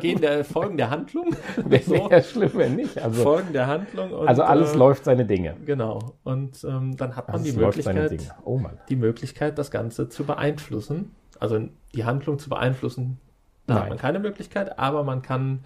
gehen 0.00 0.20
der 0.20 0.44
Folgen 0.46 0.76
der 0.76 0.88
Handlung. 0.88 1.36
Wäre 1.56 1.82
So. 1.82 2.10
wär 2.10 2.22
schlimm, 2.22 2.50
wenn 2.54 2.76
nicht. 2.76 2.98
Also, 2.98 3.22
Folgen 3.22 3.52
der 3.52 3.66
Handlung. 3.66 4.12
Und, 4.12 4.28
also 4.28 4.42
alles 4.42 4.72
äh, 4.72 4.78
läuft 4.78 5.04
seine 5.04 5.26
Dinge. 5.26 5.56
Genau. 5.66 6.14
Und 6.24 6.64
ähm, 6.64 6.96
dann 6.96 7.16
hat 7.16 7.28
man 7.28 7.40
Alles 7.40 7.52
die 7.52 7.58
Möglichkeit. 7.58 8.34
Oh 8.44 8.60
die 8.88 8.96
Möglichkeit, 8.96 9.58
das 9.58 9.70
Ganze 9.70 10.08
zu 10.08 10.24
beeinflussen. 10.24 11.14
Also 11.38 11.68
die 11.94 12.04
Handlung 12.04 12.38
zu 12.38 12.48
beeinflussen, 12.48 13.18
da 13.66 13.74
hat 13.74 13.80
Nein. 13.80 13.88
man 13.90 13.98
keine 13.98 14.20
Möglichkeit, 14.20 14.78
aber 14.78 15.02
man 15.02 15.22
kann 15.22 15.64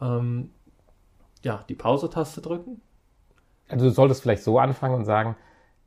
ähm, 0.00 0.50
ja, 1.42 1.64
die 1.68 1.74
Pause-Taste 1.74 2.40
drücken. 2.40 2.80
Also 3.68 3.86
du 3.86 3.90
solltest 3.90 4.22
vielleicht 4.22 4.42
so 4.42 4.58
anfangen 4.58 4.94
und 4.94 5.04
sagen, 5.04 5.36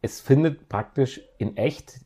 es 0.01 0.21
findet 0.21 0.69
praktisch 0.69 1.21
in 1.37 1.57
echt 1.57 1.99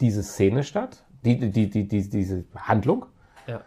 diese 0.00 0.22
Szene 0.22 0.62
statt, 0.62 1.04
die, 1.24 1.38
die, 1.38 1.70
die, 1.70 1.88
die, 1.88 2.08
diese 2.08 2.44
Handlung. 2.54 3.06
Ja. 3.46 3.60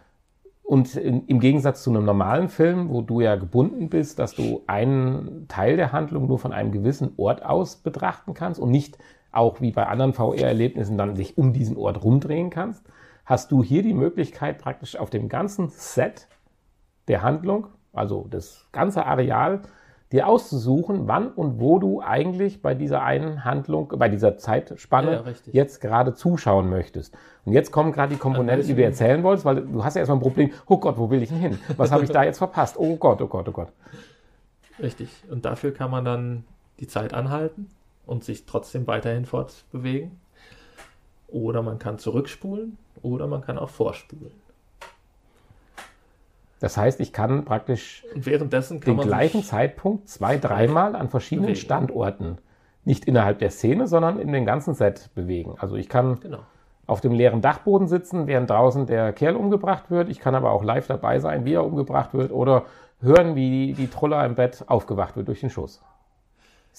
Und 0.62 0.94
in, 0.96 1.26
im 1.26 1.40
Gegensatz 1.40 1.82
zu 1.82 1.90
einem 1.90 2.04
normalen 2.04 2.48
Film, 2.48 2.90
wo 2.90 3.02
du 3.02 3.20
ja 3.20 3.36
gebunden 3.36 3.88
bist, 3.88 4.18
dass 4.18 4.34
du 4.34 4.62
einen 4.66 5.46
Teil 5.48 5.76
der 5.76 5.92
Handlung 5.92 6.26
nur 6.26 6.38
von 6.38 6.52
einem 6.52 6.72
gewissen 6.72 7.12
Ort 7.16 7.44
aus 7.44 7.76
betrachten 7.76 8.34
kannst 8.34 8.60
und 8.60 8.70
nicht 8.70 8.98
auch 9.30 9.60
wie 9.60 9.72
bei 9.72 9.86
anderen 9.86 10.14
VR-Erlebnissen 10.14 10.96
dann 10.96 11.16
sich 11.16 11.36
um 11.36 11.52
diesen 11.52 11.76
Ort 11.76 12.02
rumdrehen 12.02 12.50
kannst, 12.50 12.84
hast 13.24 13.52
du 13.52 13.62
hier 13.62 13.82
die 13.82 13.94
Möglichkeit 13.94 14.58
praktisch 14.58 14.96
auf 14.96 15.10
dem 15.10 15.28
ganzen 15.28 15.68
Set 15.68 16.28
der 17.08 17.22
Handlung, 17.22 17.68
also 17.92 18.26
das 18.30 18.66
ganze 18.72 19.04
Areal, 19.04 19.62
dir 20.12 20.26
auszusuchen, 20.26 21.06
wann 21.06 21.28
und 21.28 21.60
wo 21.60 21.78
du 21.78 22.00
eigentlich 22.00 22.62
bei 22.62 22.74
dieser 22.74 23.02
einen 23.02 23.44
Handlung, 23.44 23.92
bei 23.96 24.08
dieser 24.08 24.38
Zeitspanne 24.38 25.22
Ja, 25.26 25.32
jetzt 25.52 25.80
gerade 25.80 26.14
zuschauen 26.14 26.70
möchtest. 26.70 27.14
Und 27.44 27.52
jetzt 27.52 27.72
kommen 27.72 27.92
gerade 27.92 28.14
die 28.14 28.18
Komponenten, 28.18 28.66
die 28.66 28.74
du 28.74 28.82
erzählen 28.82 29.22
wolltest, 29.22 29.44
weil 29.44 29.56
du 29.56 29.84
hast 29.84 29.94
ja 29.94 30.00
erstmal 30.00 30.18
ein 30.18 30.22
Problem, 30.22 30.50
oh 30.66 30.78
Gott, 30.78 30.96
wo 30.96 31.10
will 31.10 31.22
ich 31.22 31.28
denn 31.28 31.38
hin? 31.38 31.58
Was 31.76 31.92
habe 31.92 32.04
ich 32.04 32.10
da 32.10 32.24
jetzt 32.24 32.38
verpasst? 32.38 32.76
Oh 32.78 32.96
Gott, 32.96 33.20
oh 33.20 33.26
Gott, 33.26 33.48
oh 33.48 33.52
Gott. 33.52 33.68
Richtig. 34.80 35.10
Und 35.30 35.44
dafür 35.44 35.72
kann 35.72 35.90
man 35.90 36.04
dann 36.04 36.44
die 36.80 36.86
Zeit 36.86 37.12
anhalten 37.12 37.68
und 38.06 38.24
sich 38.24 38.46
trotzdem 38.46 38.86
weiterhin 38.86 39.26
fortbewegen. 39.26 40.12
Oder 41.28 41.62
man 41.62 41.78
kann 41.78 41.98
zurückspulen 41.98 42.78
oder 43.02 43.26
man 43.26 43.42
kann 43.42 43.58
auch 43.58 43.68
vorspulen. 43.68 44.32
Das 46.60 46.76
heißt, 46.76 47.00
ich 47.00 47.12
kann 47.12 47.44
praktisch 47.44 48.04
kann 48.80 48.96
den 48.96 49.06
gleichen 49.06 49.42
Zeitpunkt 49.42 50.08
zwei, 50.08 50.38
dreimal 50.38 50.96
an 50.96 51.08
verschiedenen 51.08 51.48
bewegen. 51.48 51.60
Standorten, 51.60 52.38
nicht 52.84 53.04
innerhalb 53.04 53.38
der 53.38 53.50
Szene, 53.50 53.86
sondern 53.86 54.18
in 54.18 54.32
dem 54.32 54.44
ganzen 54.44 54.74
Set 54.74 55.10
bewegen. 55.14 55.54
Also 55.58 55.76
ich 55.76 55.88
kann 55.88 56.18
genau. 56.20 56.40
auf 56.86 57.00
dem 57.00 57.12
leeren 57.12 57.40
Dachboden 57.40 57.86
sitzen, 57.86 58.26
während 58.26 58.50
draußen 58.50 58.86
der 58.86 59.12
Kerl 59.12 59.36
umgebracht 59.36 59.90
wird. 59.90 60.08
Ich 60.08 60.18
kann 60.18 60.34
aber 60.34 60.50
auch 60.50 60.64
live 60.64 60.86
dabei 60.86 61.20
sein, 61.20 61.44
wie 61.44 61.54
er 61.54 61.64
umgebracht 61.64 62.14
wird 62.14 62.32
oder 62.32 62.64
hören, 63.00 63.36
wie 63.36 63.74
die 63.74 63.88
Troller 63.88 64.24
im 64.26 64.34
Bett 64.34 64.64
aufgewacht 64.66 65.16
wird 65.16 65.28
durch 65.28 65.40
den 65.40 65.50
Schuss. 65.50 65.82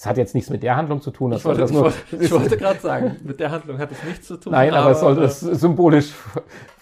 Das 0.00 0.06
hat 0.06 0.16
jetzt 0.16 0.34
nichts 0.34 0.48
mit 0.48 0.62
der 0.62 0.76
Handlung 0.76 1.02
zu 1.02 1.10
tun. 1.10 1.30
Das 1.30 1.40
Ich 1.40 1.44
wollte, 1.44 1.68
soll 1.68 1.84
das 1.84 2.10
wollte, 2.10 2.24
ich 2.24 2.30
wollte 2.30 2.56
gerade 2.56 2.80
sagen, 2.80 3.16
mit 3.22 3.38
der 3.38 3.50
Handlung 3.50 3.78
hat 3.78 3.92
es 3.92 4.02
nichts 4.02 4.26
zu 4.28 4.38
tun. 4.38 4.52
Nein, 4.52 4.72
aber, 4.72 4.92
es 4.92 5.00
sollte 5.00 5.20
äh, 5.20 5.24
es 5.24 5.40
symbolisch 5.40 6.14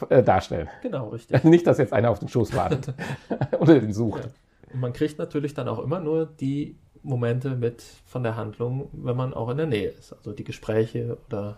äh, 0.09 0.23
darstellen. 0.23 0.69
Genau, 0.83 1.09
richtig. 1.09 1.43
Nicht, 1.43 1.67
dass 1.67 1.79
jetzt 1.79 1.93
einer 1.93 2.11
auf 2.11 2.21
den 2.21 2.29
Schoß 2.29 2.55
wartet 2.55 2.95
oder 3.59 3.81
den 3.81 3.93
sucht. 3.93 4.29
Und 4.73 4.81
man 4.81 4.93
kriegt 4.93 5.19
natürlich 5.19 5.53
dann 5.53 5.67
auch 5.67 5.81
immer 5.81 5.99
nur 5.99 6.27
die 6.27 6.77
Momente 7.03 7.57
mit 7.57 7.83
von 8.07 8.23
der 8.23 8.37
Handlung, 8.37 8.89
wenn 8.93 9.17
man 9.17 9.35
auch 9.35 9.49
in 9.49 9.57
der 9.57 9.67
Nähe 9.67 9.89
ist. 9.89 10.13
Also 10.13 10.31
die 10.33 10.45
Gespräche 10.45 11.19
oder 11.27 11.57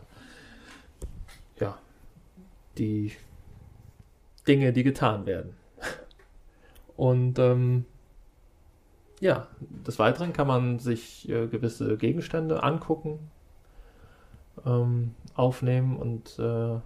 ja, 1.60 1.76
die 2.78 3.12
Dinge, 4.48 4.72
die 4.72 4.82
getan 4.82 5.26
werden. 5.26 5.52
Und 6.96 7.38
ähm, 7.38 7.84
ja, 9.20 9.46
des 9.86 9.98
Weiteren 9.98 10.32
kann 10.32 10.46
man 10.46 10.78
sich 10.78 11.28
äh, 11.28 11.46
gewisse 11.46 11.96
Gegenstände 11.96 12.62
angucken, 12.62 13.18
ähm, 14.66 15.14
aufnehmen 15.34 15.96
und 15.96 16.38
äh, 16.38 16.78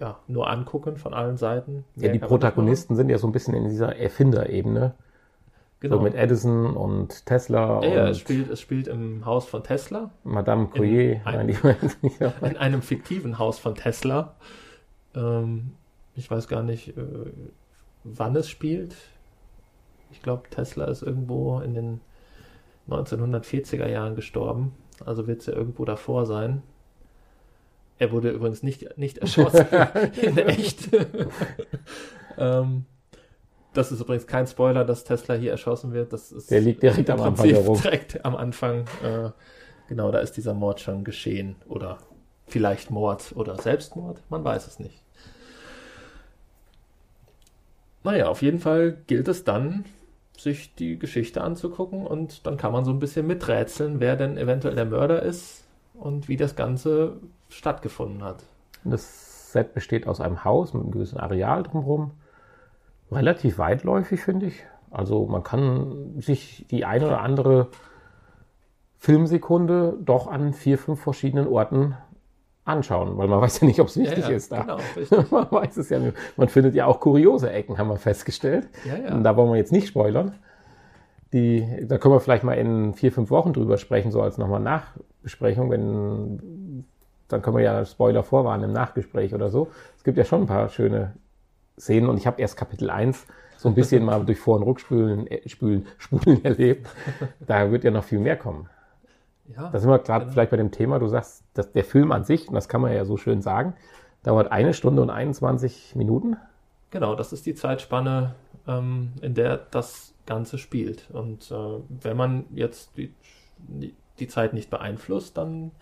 ja, 0.00 0.18
nur 0.26 0.50
angucken 0.50 0.96
von 0.96 1.14
allen 1.14 1.36
Seiten. 1.36 1.84
Ja, 1.96 2.02
Mehr 2.02 2.12
die 2.12 2.18
Protagonisten 2.18 2.96
sind 2.96 3.08
ja 3.08 3.18
so 3.18 3.28
ein 3.28 3.32
bisschen 3.32 3.54
in 3.54 3.68
dieser 3.68 3.96
Erfinderebene. 3.96 4.94
Genau. 5.80 5.96
So 5.96 6.02
mit 6.02 6.14
Edison 6.14 6.76
und 6.76 7.26
Tesla 7.26 7.82
Ja, 7.82 7.88
ja, 7.88 8.02
und 8.04 8.10
es 8.10 8.18
spielt, 8.18 8.48
es 8.50 8.60
spielt 8.60 8.86
im 8.86 9.24
Haus 9.26 9.46
von 9.46 9.64
Tesla, 9.64 10.10
Madame 10.22 10.68
ein- 11.24 11.48
die 11.48 11.62
weiß 11.64 11.98
nicht. 12.02 12.20
in 12.20 12.56
einem 12.56 12.82
fiktiven 12.82 13.38
Haus 13.38 13.58
von 13.58 13.74
Tesla. 13.74 14.34
Ähm, 15.14 15.72
ich 16.14 16.30
weiß 16.30 16.46
gar 16.46 16.62
nicht, 16.62 16.96
äh, 16.96 17.02
wann 18.04 18.36
es 18.36 18.48
spielt. 18.48 18.94
Ich 20.12 20.22
glaube, 20.22 20.48
Tesla 20.50 20.84
ist 20.86 21.02
irgendwo 21.02 21.60
in 21.60 21.74
den 21.74 22.00
1940er 22.88 23.88
Jahren 23.88 24.14
gestorben. 24.14 24.72
Also 25.04 25.26
wird 25.26 25.40
es 25.40 25.46
ja 25.46 25.54
irgendwo 25.54 25.84
davor 25.84 26.26
sein. 26.26 26.62
Er 27.98 28.12
wurde 28.12 28.30
übrigens 28.30 28.62
nicht, 28.62 28.98
nicht 28.98 29.18
erschossen 29.18 29.66
in 30.22 30.38
echt. 30.38 30.88
ähm, 32.38 32.84
das 33.74 33.92
ist 33.92 34.00
übrigens 34.00 34.26
kein 34.26 34.46
Spoiler, 34.46 34.84
dass 34.84 35.04
Tesla 35.04 35.34
hier 35.34 35.50
erschossen 35.52 35.92
wird. 35.92 36.12
Das 36.12 36.32
ist 36.32 36.50
Der 36.50 36.60
liegt 36.60 36.82
direkt 36.82 37.08
am 37.10 37.20
Anfang 37.20 37.48
direkt 37.48 38.24
am 38.24 38.36
Anfang. 38.36 38.84
Äh, 39.02 39.30
genau, 39.88 40.10
da 40.10 40.18
ist 40.18 40.36
dieser 40.36 40.52
Mord 40.54 40.80
schon 40.80 41.04
geschehen. 41.04 41.56
Oder 41.68 41.98
vielleicht 42.46 42.90
Mord 42.90 43.32
oder 43.34 43.56
Selbstmord. 43.56 44.20
Man 44.28 44.44
weiß 44.44 44.66
es 44.66 44.78
nicht. 44.78 45.02
Naja, 48.04 48.28
auf 48.28 48.42
jeden 48.42 48.58
Fall 48.58 48.98
gilt 49.06 49.28
es 49.28 49.44
dann, 49.44 49.84
sich 50.42 50.74
die 50.74 50.98
Geschichte 50.98 51.42
anzugucken 51.42 52.06
und 52.06 52.46
dann 52.46 52.56
kann 52.56 52.72
man 52.72 52.84
so 52.84 52.90
ein 52.90 52.98
bisschen 52.98 53.26
miträtseln, 53.26 54.00
wer 54.00 54.16
denn 54.16 54.36
eventuell 54.36 54.74
der 54.74 54.84
Mörder 54.84 55.22
ist 55.22 55.64
und 55.94 56.28
wie 56.28 56.36
das 56.36 56.56
Ganze 56.56 57.16
stattgefunden 57.48 58.24
hat. 58.24 58.42
Das 58.84 59.52
Set 59.52 59.74
besteht 59.74 60.06
aus 60.06 60.20
einem 60.20 60.44
Haus 60.44 60.74
mit 60.74 60.82
einem 60.82 60.92
gewissen 60.92 61.18
Areal 61.18 61.62
drumherum. 61.62 62.12
Relativ 63.10 63.58
weitläufig, 63.58 64.20
finde 64.20 64.46
ich. 64.46 64.64
Also 64.90 65.26
man 65.26 65.42
kann 65.42 66.20
sich 66.20 66.66
die 66.70 66.84
eine 66.84 67.06
oder 67.06 67.20
andere 67.20 67.68
Filmsekunde 68.98 69.96
doch 70.00 70.26
an 70.26 70.52
vier, 70.52 70.78
fünf 70.78 71.02
verschiedenen 71.02 71.48
Orten 71.48 71.96
anschauen, 72.64 73.16
weil 73.18 73.28
man 73.28 73.40
weiß 73.42 73.60
ja 73.60 73.66
nicht, 73.66 73.80
ob 73.80 73.88
es 73.88 73.96
wichtig 73.96 74.28
ist 74.28 74.52
da. 74.52 74.62
Genau. 74.62 75.24
Man 75.30 75.50
weiß 75.50 75.76
es 75.76 75.88
ja 75.88 75.98
nicht. 75.98 76.16
Man 76.36 76.48
findet 76.48 76.74
ja 76.74 76.86
auch 76.86 77.00
kuriose 77.00 77.50
Ecken, 77.50 77.78
haben 77.78 77.88
wir 77.88 77.96
festgestellt. 77.96 78.68
Ja, 78.84 78.96
ja. 78.96 79.14
Und 79.14 79.24
da 79.24 79.36
wollen 79.36 79.50
wir 79.50 79.56
jetzt 79.56 79.72
nicht 79.72 79.88
spoilern. 79.88 80.34
Die, 81.32 81.66
da 81.86 81.98
können 81.98 82.14
wir 82.14 82.20
vielleicht 82.20 82.44
mal 82.44 82.54
in 82.54 82.92
vier, 82.94 83.10
fünf 83.10 83.30
Wochen 83.30 83.52
drüber 83.52 83.78
sprechen, 83.78 84.12
so 84.12 84.20
als 84.20 84.36
nochmal 84.36 84.60
Nachbesprechung, 84.60 85.70
wenn, 85.70 86.84
dann 87.28 87.40
können 87.40 87.56
wir 87.56 87.64
ja 87.64 87.84
Spoiler 87.86 88.22
vorwarnen 88.22 88.64
im 88.64 88.72
Nachgespräch 88.72 89.34
oder 89.34 89.48
so. 89.48 89.68
Es 89.96 90.04
gibt 90.04 90.18
ja 90.18 90.24
schon 90.24 90.42
ein 90.42 90.46
paar 90.46 90.68
schöne 90.68 91.14
Szenen 91.78 92.10
und 92.10 92.18
ich 92.18 92.26
habe 92.26 92.40
erst 92.40 92.56
Kapitel 92.58 92.90
1 92.90 93.26
so 93.56 93.68
ein 93.68 93.74
bisschen 93.74 94.04
mal 94.04 94.24
durch 94.24 94.38
Vor- 94.38 94.56
und 94.56 94.64
Rückspülen, 94.64 95.26
äh, 95.26 95.48
Spülen, 95.48 95.86
Spulen 95.96 96.44
erlebt. 96.44 96.86
Da 97.40 97.70
wird 97.70 97.84
ja 97.84 97.90
noch 97.90 98.04
viel 98.04 98.18
mehr 98.18 98.36
kommen. 98.36 98.68
Ja, 99.56 99.70
Da 99.70 99.78
sind 99.78 99.90
wir 99.90 99.98
gerade 99.98 100.24
Genau. 100.24 100.32
vielleicht 100.32 100.50
bei 100.50 100.56
dem 100.56 100.70
Thema, 100.70 100.98
du 100.98 101.08
sagst, 101.08 101.44
dass 101.54 101.72
der 101.72 101.84
Film 101.84 102.12
an 102.12 102.24
sich, 102.24 102.48
und 102.48 102.54
das 102.54 102.68
kann 102.68 102.80
man 102.80 102.92
ja 102.92 103.04
so 103.04 103.16
schön 103.16 103.42
sagen, 103.42 103.74
dauert 104.22 104.52
eine 104.52 104.74
Stunde 104.74 105.02
und 105.02 105.10
21 105.10 105.94
Minuten. 105.96 106.36
Genau, 106.90 107.14
das 107.14 107.32
ist 107.32 107.46
die 107.46 107.54
Zeitspanne, 107.54 108.34
ähm, 108.68 109.12
in 109.22 109.34
der 109.34 109.56
das 109.70 110.14
Ganze 110.26 110.58
spielt. 110.58 111.10
Und 111.12 111.50
äh, 111.50 111.54
wenn 112.02 112.16
man 112.16 112.44
jetzt 112.54 112.96
die, 112.96 113.12
die 114.18 114.28
Zeit 114.28 114.52
nicht 114.52 114.70
beeinflusst, 114.70 115.36
dann 115.36 115.72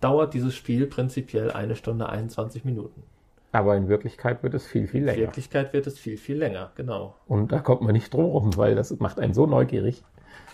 dauert 0.00 0.34
dieses 0.34 0.54
Spiel 0.54 0.86
prinzipiell 0.86 1.50
eine 1.50 1.74
Stunde 1.74 2.08
21 2.08 2.64
Minuten. 2.64 3.02
Aber 3.50 3.76
in 3.76 3.88
Wirklichkeit 3.88 4.42
wird 4.42 4.52
es 4.54 4.66
viel, 4.66 4.86
viel 4.86 5.00
In 5.00 5.06
länger. 5.06 5.18
Wirklichkeit 5.22 5.72
wird 5.72 5.86
es 5.86 5.98
viel, 5.98 6.18
viel 6.18 6.36
länger, 6.36 6.70
genau. 6.76 7.14
Und 7.26 7.50
da 7.50 7.60
kommt 7.60 7.80
man 7.80 7.92
nicht 7.92 8.12
drum 8.12 8.26
rum, 8.26 8.56
weil 8.56 8.74
das 8.74 8.96
macht 9.00 9.18
einen 9.18 9.32
so 9.34 9.46
neugierig. 9.46 10.04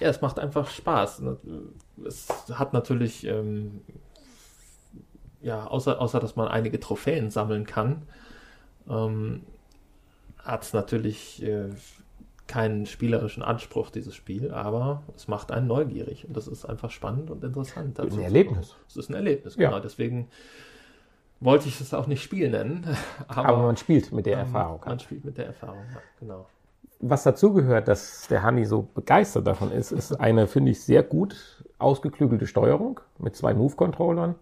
Ja, 0.05 0.11
es 0.11 0.21
macht 0.21 0.39
einfach 0.39 0.69
Spaß. 0.69 1.23
Es 2.07 2.29
hat 2.53 2.75
natürlich, 2.75 3.27
ähm, 3.27 3.81
ja, 5.41 5.67
außer, 5.67 5.99
außer 5.99 6.21
dass 6.21 6.37
man 6.37 6.47
einige 6.47 6.79
Trophäen 6.79 7.31
sammeln 7.31 7.65
kann, 7.65 8.03
ähm, 8.87 9.45
hat 10.37 10.63
es 10.63 10.75
natürlich 10.75 11.43
äh, 11.43 11.71
keinen 12.47 12.85
spielerischen 12.85 13.43
Anspruch, 13.43 13.89
dieses 13.89 14.15
Spiel, 14.15 14.51
aber 14.51 15.03
es 15.17 15.27
macht 15.27 15.51
einen 15.51 15.69
neugierig 15.69 16.29
und 16.29 16.37
das 16.37 16.49
ist 16.49 16.67
einfach 16.67 16.91
spannend 16.91 17.31
und 17.31 17.43
interessant. 17.43 17.87
Ein 17.87 17.95
dazu 17.95 18.17
zu 18.17 18.21
Erlebnis. 18.21 18.77
Es 18.87 18.99
ist 18.99 19.09
ein 19.09 19.15
Erlebnis, 19.15 19.57
Ja. 19.57 19.71
genau. 19.71 19.81
Deswegen 19.81 20.29
wollte 21.41 21.67
ich 21.67 21.81
es 21.81 21.95
auch 21.95 22.09
nicht 22.09 22.23
Spiel 22.23 22.51
nennen, 22.51 22.87
aber, 23.29 23.49
Aber 23.49 23.63
man 23.63 23.79
spielt 23.79 24.13
mit 24.13 24.27
der 24.27 24.35
ähm, 24.35 24.41
Erfahrung. 24.41 24.81
Man 24.85 25.01
spielt 25.01 25.25
mit 25.25 25.39
der 25.39 25.47
Erfahrung, 25.47 25.85
ja, 25.95 26.01
genau. 26.21 26.47
Was 27.07 27.23
dazugehört, 27.25 27.87
dass 27.89 28.29
der 28.29 28.43
Hanni 28.43 28.65
so 28.65 28.83
begeistert 28.95 29.47
davon 29.47 29.71
ist, 29.73 29.93
ist 29.93 30.13
eine, 30.19 30.47
finde 30.47 30.71
ich, 30.71 30.83
sehr 30.83 31.03
gut 31.03 31.63
ausgeklügelte 31.79 32.47
Steuerung 32.47 33.01
mit 33.19 33.37
zwei 33.37 33.53
Move-Controllern. 33.53 34.35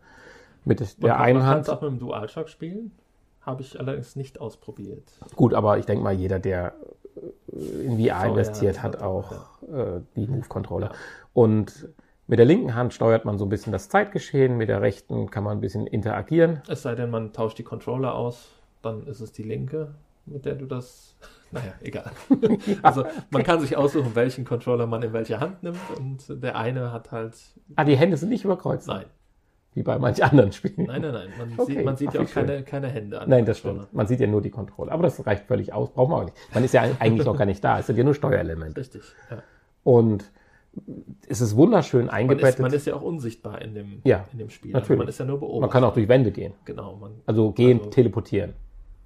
Mit 0.64 0.78
der 0.78 0.86
Man 1.00 1.10
kann- 1.10 1.20
einen 1.20 1.38
man 1.40 1.46
Hand. 1.48 1.62
es 1.62 1.68
auch 1.68 1.80
mit 1.80 1.90
dem 1.90 1.98
DualShock 1.98 2.48
spielen. 2.48 2.92
Habe 3.40 3.62
ich 3.62 3.80
allerdings 3.80 4.14
nicht 4.14 4.40
ausprobiert. 4.40 5.02
Gut, 5.34 5.54
aber 5.54 5.78
ich 5.78 5.86
denke 5.86 6.04
mal, 6.04 6.12
jeder, 6.12 6.38
der 6.38 6.74
äh, 7.52 7.84
in 7.84 7.96
VR 7.96 8.04
ja, 8.04 8.24
investiert 8.26 8.80
hat, 8.80 8.94
hat 8.94 9.02
auch 9.02 9.32
auch, 9.32 9.62
äh, 9.68 10.00
die 10.14 10.28
Move-Controller. 10.28 10.92
Und 11.34 11.88
mit 12.28 12.38
der 12.38 12.46
linken 12.46 12.76
Hand 12.76 12.94
steuert 12.94 13.24
man 13.24 13.38
so 13.38 13.44
ein 13.44 13.48
bisschen 13.48 13.72
das 13.72 13.88
Zeitgeschehen, 13.88 14.56
mit 14.56 14.68
der 14.68 14.80
rechten 14.80 15.28
kann 15.30 15.42
man 15.42 15.58
ein 15.58 15.60
bisschen 15.60 15.88
interagieren. 15.88 16.62
Es 16.68 16.82
sei 16.82 16.94
denn, 16.94 17.10
man 17.10 17.32
tauscht 17.32 17.58
die 17.58 17.64
Controller 17.64 18.14
aus, 18.14 18.50
dann 18.82 19.04
ist 19.08 19.18
es 19.20 19.32
die 19.32 19.42
linke, 19.42 19.88
mit 20.26 20.44
der 20.44 20.54
du 20.54 20.66
das. 20.66 21.16
Naja, 21.52 21.74
egal. 21.82 22.10
also 22.82 23.04
man 23.30 23.42
kann 23.42 23.60
sich 23.60 23.76
aussuchen, 23.76 24.14
welchen 24.14 24.44
Controller 24.44 24.86
man 24.86 25.02
in 25.02 25.12
welche 25.12 25.38
Hand 25.38 25.62
nimmt 25.62 25.78
und 25.98 26.42
der 26.42 26.56
eine 26.56 26.92
hat 26.92 27.12
halt. 27.12 27.34
Ah, 27.76 27.84
die 27.84 27.96
Hände 27.96 28.16
sind 28.16 28.30
nicht 28.30 28.44
überkreuzt, 28.44 28.88
Nein, 28.88 29.04
wie 29.74 29.82
bei 29.82 29.98
manch 29.98 30.22
anderen 30.24 30.50
Spielen. 30.52 30.86
nein, 30.86 31.02
nein, 31.02 31.12
nein. 31.12 31.28
Man 31.38 31.52
Okay, 31.58 31.74
sieht, 31.76 31.84
man 31.84 31.96
sieht 31.96 32.08
ach, 32.10 32.14
ja 32.14 32.20
auch 32.22 32.28
schön. 32.28 32.46
keine, 32.46 32.62
keine 32.62 32.88
Hände 32.88 33.20
an. 33.20 33.28
Nein, 33.28 33.44
das 33.44 33.58
stimmt. 33.58 33.92
Man 33.92 34.06
sieht 34.06 34.20
ja 34.20 34.26
nur 34.26 34.40
die 34.40 34.50
Controller. 34.50 34.92
Aber 34.92 35.02
das 35.02 35.24
reicht 35.26 35.44
völlig 35.46 35.72
aus. 35.72 35.92
Braucht 35.92 36.10
man 36.10 36.20
auch 36.20 36.24
nicht. 36.24 36.36
Man 36.54 36.64
ist 36.64 36.72
ja 36.74 36.82
eigentlich 36.98 37.26
noch 37.26 37.36
gar 37.36 37.46
nicht 37.46 37.62
da. 37.62 37.78
Es 37.78 37.86
sind 37.86 37.96
ja 37.96 38.04
nur 38.04 38.14
Steuerelemente. 38.14 38.80
Richtig. 38.80 39.02
Ja. 39.30 39.42
Und 39.84 40.30
es 41.28 41.42
ist 41.42 41.54
wunderschön 41.54 42.06
Man, 42.06 42.14
eingebettet. 42.14 42.54
ist, 42.54 42.60
man 42.60 42.72
ist 42.72 42.86
ja 42.86 42.94
auch 42.94 43.02
unsichtbar 43.02 43.60
in 43.60 43.74
dem, 43.74 44.00
Ja, 44.04 44.24
in 44.32 44.38
dem 44.38 44.48
Spiel. 44.48 44.72
natürlich. 44.72 44.98
Man 44.98 45.08
ist 45.08 45.18
ja 45.18 45.26
nur 45.26 45.38
beobachtet. 45.38 45.60
Man 45.60 45.70
kann 45.70 45.84
auch 45.84 45.92
durch 45.92 46.08
Wände 46.08 46.30
gehen. 46.32 46.54
Genau, 46.64 46.96
man, 46.96 47.10
Also 47.26 47.52
gehen, 47.52 47.78
Also- 47.78 47.90
teleportieren. 47.90 48.54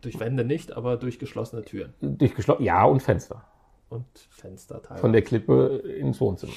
Durch 0.01 0.21
Wände 0.21 0.45
nicht, 0.45 0.77
aber 0.77 0.97
durch 0.97 1.19
geschlossene 1.19 1.63
Türen 1.63 1.95
Durch 2.01 2.35
geschlossen. 2.35 2.63
Ja, 2.63 2.85
und 2.85 3.03
Fenster. 3.03 3.45
und 3.89 4.07
Fenster 4.31 4.83
teilweise. 4.83 5.01
Von 5.01 5.13
der 5.13 5.23
Klippe 5.23 5.83
ins 5.99 6.21
Wohnzimmer. 6.21 6.53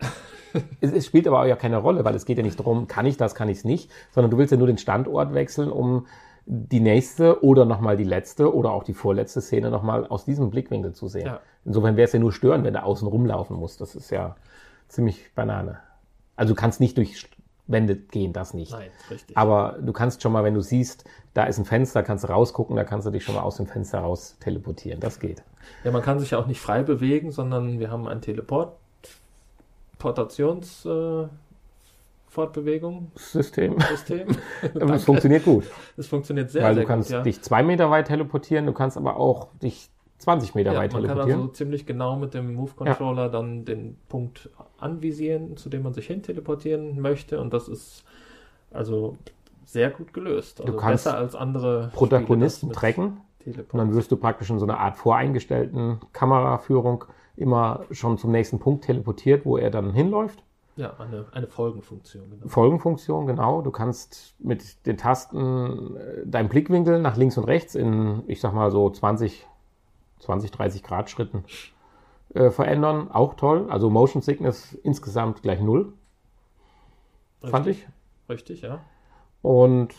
es, 0.80 0.92
es 0.92 1.06
spielt 1.06 1.26
aber 1.26 1.40
auch 1.40 1.46
ja 1.46 1.56
keine 1.56 1.78
Rolle, 1.78 2.04
weil 2.04 2.14
es 2.14 2.24
geht 2.24 2.38
ja 2.38 2.44
nicht 2.44 2.58
darum, 2.58 2.86
kann 2.86 3.06
ich 3.06 3.16
das, 3.16 3.34
kann 3.34 3.48
ich 3.48 3.58
es 3.58 3.64
nicht, 3.64 3.90
sondern 4.10 4.30
du 4.30 4.38
willst 4.38 4.52
ja 4.52 4.58
nur 4.58 4.66
den 4.66 4.78
Standort 4.78 5.34
wechseln, 5.34 5.70
um 5.70 6.06
die 6.50 6.80
nächste 6.80 7.44
oder 7.44 7.66
nochmal 7.66 7.98
die 7.98 8.04
letzte 8.04 8.54
oder 8.54 8.72
auch 8.72 8.82
die 8.82 8.94
vorletzte 8.94 9.42
Szene 9.42 9.70
nochmal 9.70 10.06
aus 10.06 10.24
diesem 10.24 10.50
Blickwinkel 10.50 10.94
zu 10.94 11.06
sehen. 11.08 11.26
Ja. 11.26 11.40
Insofern 11.66 11.96
wäre 11.96 12.06
es 12.06 12.12
ja 12.12 12.18
nur 12.18 12.32
stören, 12.32 12.64
wenn 12.64 12.72
du 12.72 12.82
außen 12.82 13.06
rumlaufen 13.06 13.56
musst. 13.56 13.82
Das 13.82 13.94
ist 13.94 14.10
ja 14.10 14.36
ziemlich 14.88 15.34
Banane. 15.34 15.80
Also 16.36 16.54
du 16.54 16.60
kannst 16.60 16.80
nicht 16.80 16.96
durch 16.96 17.28
Wände 17.68 17.96
gehen, 17.96 18.32
das 18.32 18.54
nicht. 18.54 18.72
Nein, 18.72 18.90
richtig. 19.10 19.36
Aber 19.36 19.76
du 19.80 19.92
kannst 19.92 20.22
schon 20.22 20.32
mal, 20.32 20.42
wenn 20.42 20.54
du 20.54 20.60
siehst, 20.60 21.04
da 21.34 21.44
ist 21.44 21.58
ein 21.58 21.64
Fenster, 21.64 22.02
kannst 22.02 22.24
du 22.24 22.28
rausgucken, 22.28 22.74
da 22.74 22.84
kannst 22.84 23.06
du 23.06 23.10
dich 23.10 23.22
schon 23.22 23.34
mal 23.34 23.42
aus 23.42 23.58
dem 23.58 23.66
Fenster 23.66 24.00
raus 24.00 24.36
teleportieren. 24.40 25.00
Das 25.00 25.20
geht. 25.20 25.42
Ja, 25.84 25.92
man 25.92 26.02
kann 26.02 26.18
sich 26.18 26.30
ja 26.30 26.38
auch 26.38 26.46
nicht 26.46 26.60
frei 26.60 26.82
bewegen, 26.82 27.30
sondern 27.30 27.78
wir 27.78 27.90
haben 27.90 28.08
ein 28.08 28.22
Teleport, 28.22 28.72
Portations, 29.98 30.86
äh, 30.86 31.26
Fortbewegung, 32.26 33.10
System. 33.16 33.78
System. 33.80 34.28
Es 34.92 35.04
funktioniert 35.04 35.44
gut. 35.44 35.64
Es 35.96 36.06
funktioniert 36.06 36.50
sehr, 36.50 36.62
weil 36.62 36.74
sehr 36.74 36.84
du 36.84 36.88
kannst 36.88 37.08
gut, 37.08 37.16
ja. 37.16 37.22
dich 37.22 37.42
zwei 37.42 37.62
Meter 37.62 37.90
weit 37.90 38.08
teleportieren, 38.08 38.66
du 38.66 38.72
kannst 38.72 38.96
aber 38.96 39.16
auch 39.16 39.48
dich 39.62 39.90
20 40.18 40.54
Meter 40.54 40.72
ja, 40.72 40.78
weit 40.78 40.92
man 40.92 41.06
kann 41.06 41.20
also 41.20 41.46
ziemlich 41.48 41.86
genau 41.86 42.16
mit 42.16 42.34
dem 42.34 42.54
Move-Controller 42.54 43.28
dann 43.28 43.64
den 43.64 43.96
Punkt 44.08 44.50
anvisieren, 44.78 45.56
zu 45.56 45.68
dem 45.68 45.82
man 45.82 45.94
sich 45.94 46.06
hin 46.06 46.22
teleportieren 46.22 47.00
möchte. 47.00 47.40
Und 47.40 47.54
das 47.54 47.68
ist 47.68 48.04
also 48.72 49.16
sehr 49.64 49.90
gut 49.90 50.12
gelöst. 50.12 50.60
Also 50.60 50.76
kannst 50.76 51.04
besser 51.04 51.18
als 51.18 51.34
andere 51.34 51.90
Protagonisten 51.94 52.68
mit 52.68 52.76
und 53.56 53.78
dann 53.78 53.94
wirst 53.94 54.10
du 54.12 54.16
praktisch 54.16 54.50
in 54.50 54.58
so 54.58 54.66
einer 54.66 54.78
Art 54.78 54.96
voreingestellten 54.96 56.00
Kameraführung 56.12 57.04
immer 57.36 57.84
schon 57.90 58.18
zum 58.18 58.32
nächsten 58.32 58.58
Punkt 58.58 58.84
teleportiert, 58.84 59.46
wo 59.46 59.56
er 59.56 59.70
dann 59.70 59.92
hinläuft. 59.92 60.42
Ja, 60.76 60.94
eine, 60.98 61.26
eine 61.32 61.48
Folgenfunktion. 61.48 62.30
Genau. 62.30 62.48
Folgenfunktion, 62.48 63.26
genau. 63.26 63.62
Du 63.62 63.70
kannst 63.70 64.36
mit 64.38 64.86
den 64.86 64.96
Tasten 64.96 65.96
äh, 65.96 66.26
deinen 66.26 66.48
Blickwinkel 66.48 67.00
nach 67.00 67.16
links 67.16 67.36
und 67.36 67.44
rechts 67.44 67.74
in, 67.74 68.22
ich 68.28 68.40
sag 68.40 68.52
mal 68.54 68.70
so 68.70 68.88
20, 68.88 69.46
20, 70.20 70.50
30 70.50 70.82
Grad 70.82 71.10
Schritten 71.10 71.44
äh, 72.34 72.50
verändern. 72.50 73.10
Auch 73.10 73.34
toll. 73.34 73.66
Also 73.70 73.90
Motion 73.90 74.22
Sickness 74.22 74.74
insgesamt 74.82 75.42
gleich 75.42 75.60
null, 75.60 75.92
fand 77.42 77.66
ich. 77.66 77.86
Richtig, 78.28 78.62
ja. 78.62 78.80
Und 79.42 79.94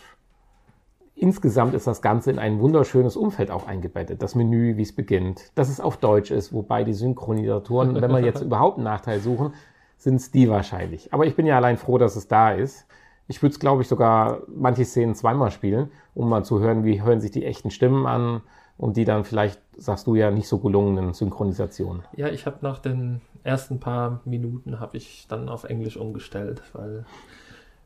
insgesamt 1.15 1.74
ist 1.74 1.88
das 1.88 2.01
Ganze 2.01 2.32
in 2.32 2.39
ein 2.39 2.59
wunderschönes 2.59 3.15
Umfeld 3.15 3.51
auch 3.51 3.67
eingebettet. 3.67 4.22
Das 4.22 4.36
Menü, 4.36 4.78
wie 4.78 4.82
es 4.82 4.95
beginnt, 4.95 5.51
dass 5.55 5.70
es 5.70 5.80
auf 5.80 5.97
Deutsch 5.97 6.32
ist, 6.32 6.53
wobei 6.53 6.84
die 6.84 6.93
Synchronisatoren, 6.93 8.01
wenn 8.01 8.11
wir 8.11 8.20
jetzt 8.20 8.41
überhaupt 8.43 8.78
einen 8.78 8.86
Nachteil 8.86 9.20
suchen, 9.20 9.53
sind 9.97 10.15
es 10.15 10.32
die 10.32 10.49
wahrscheinlich. 10.49 11.13
Aber 11.13 11.26
ich 11.26 11.36
bin 11.36 11.45
ja 11.45 11.57
allein 11.57 11.78
froh, 11.78 11.97
dass 11.97 12.15
es 12.15 12.28
da 12.28 12.51
ist. 12.51 12.86
Ich 13.28 13.41
würde 13.41 13.53
es, 13.53 13.59
glaube 13.59 13.82
ich, 13.82 13.88
sogar 13.88 14.41
manche 14.47 14.86
Szenen 14.86 15.13
zweimal 15.13 15.51
spielen, 15.51 15.91
um 16.15 16.30
mal 16.30 16.43
zu 16.43 16.59
hören, 16.59 16.84
wie 16.84 17.01
hören 17.01 17.22
sich 17.22 17.32
die 17.32 17.45
echten 17.45 17.70
Stimmen 17.70 18.05
an 18.05 18.41
und 18.80 18.96
die 18.96 19.06
dann 19.06 19.26
vielleicht, 19.26 19.60
sagst 19.78 20.08
du 20.08 20.16
ja, 20.16 20.32
nicht 20.32 20.48
so 20.48 20.58
gelungenen 20.58 21.14
Synchronisationen. 21.14 22.04
Ja, 22.16 22.30
ich 22.30 22.46
habe 22.46 22.58
nach 22.62 22.80
den 22.80 23.22
ersten 23.44 23.80
paar 23.80 24.22
Minuten 24.26 24.80
habe 24.80 24.98
ich 24.98 25.28
dann 25.28 25.50
auf 25.50 25.66
Englisch 25.66 25.98
umgestellt, 25.98 26.64
weil 26.74 27.06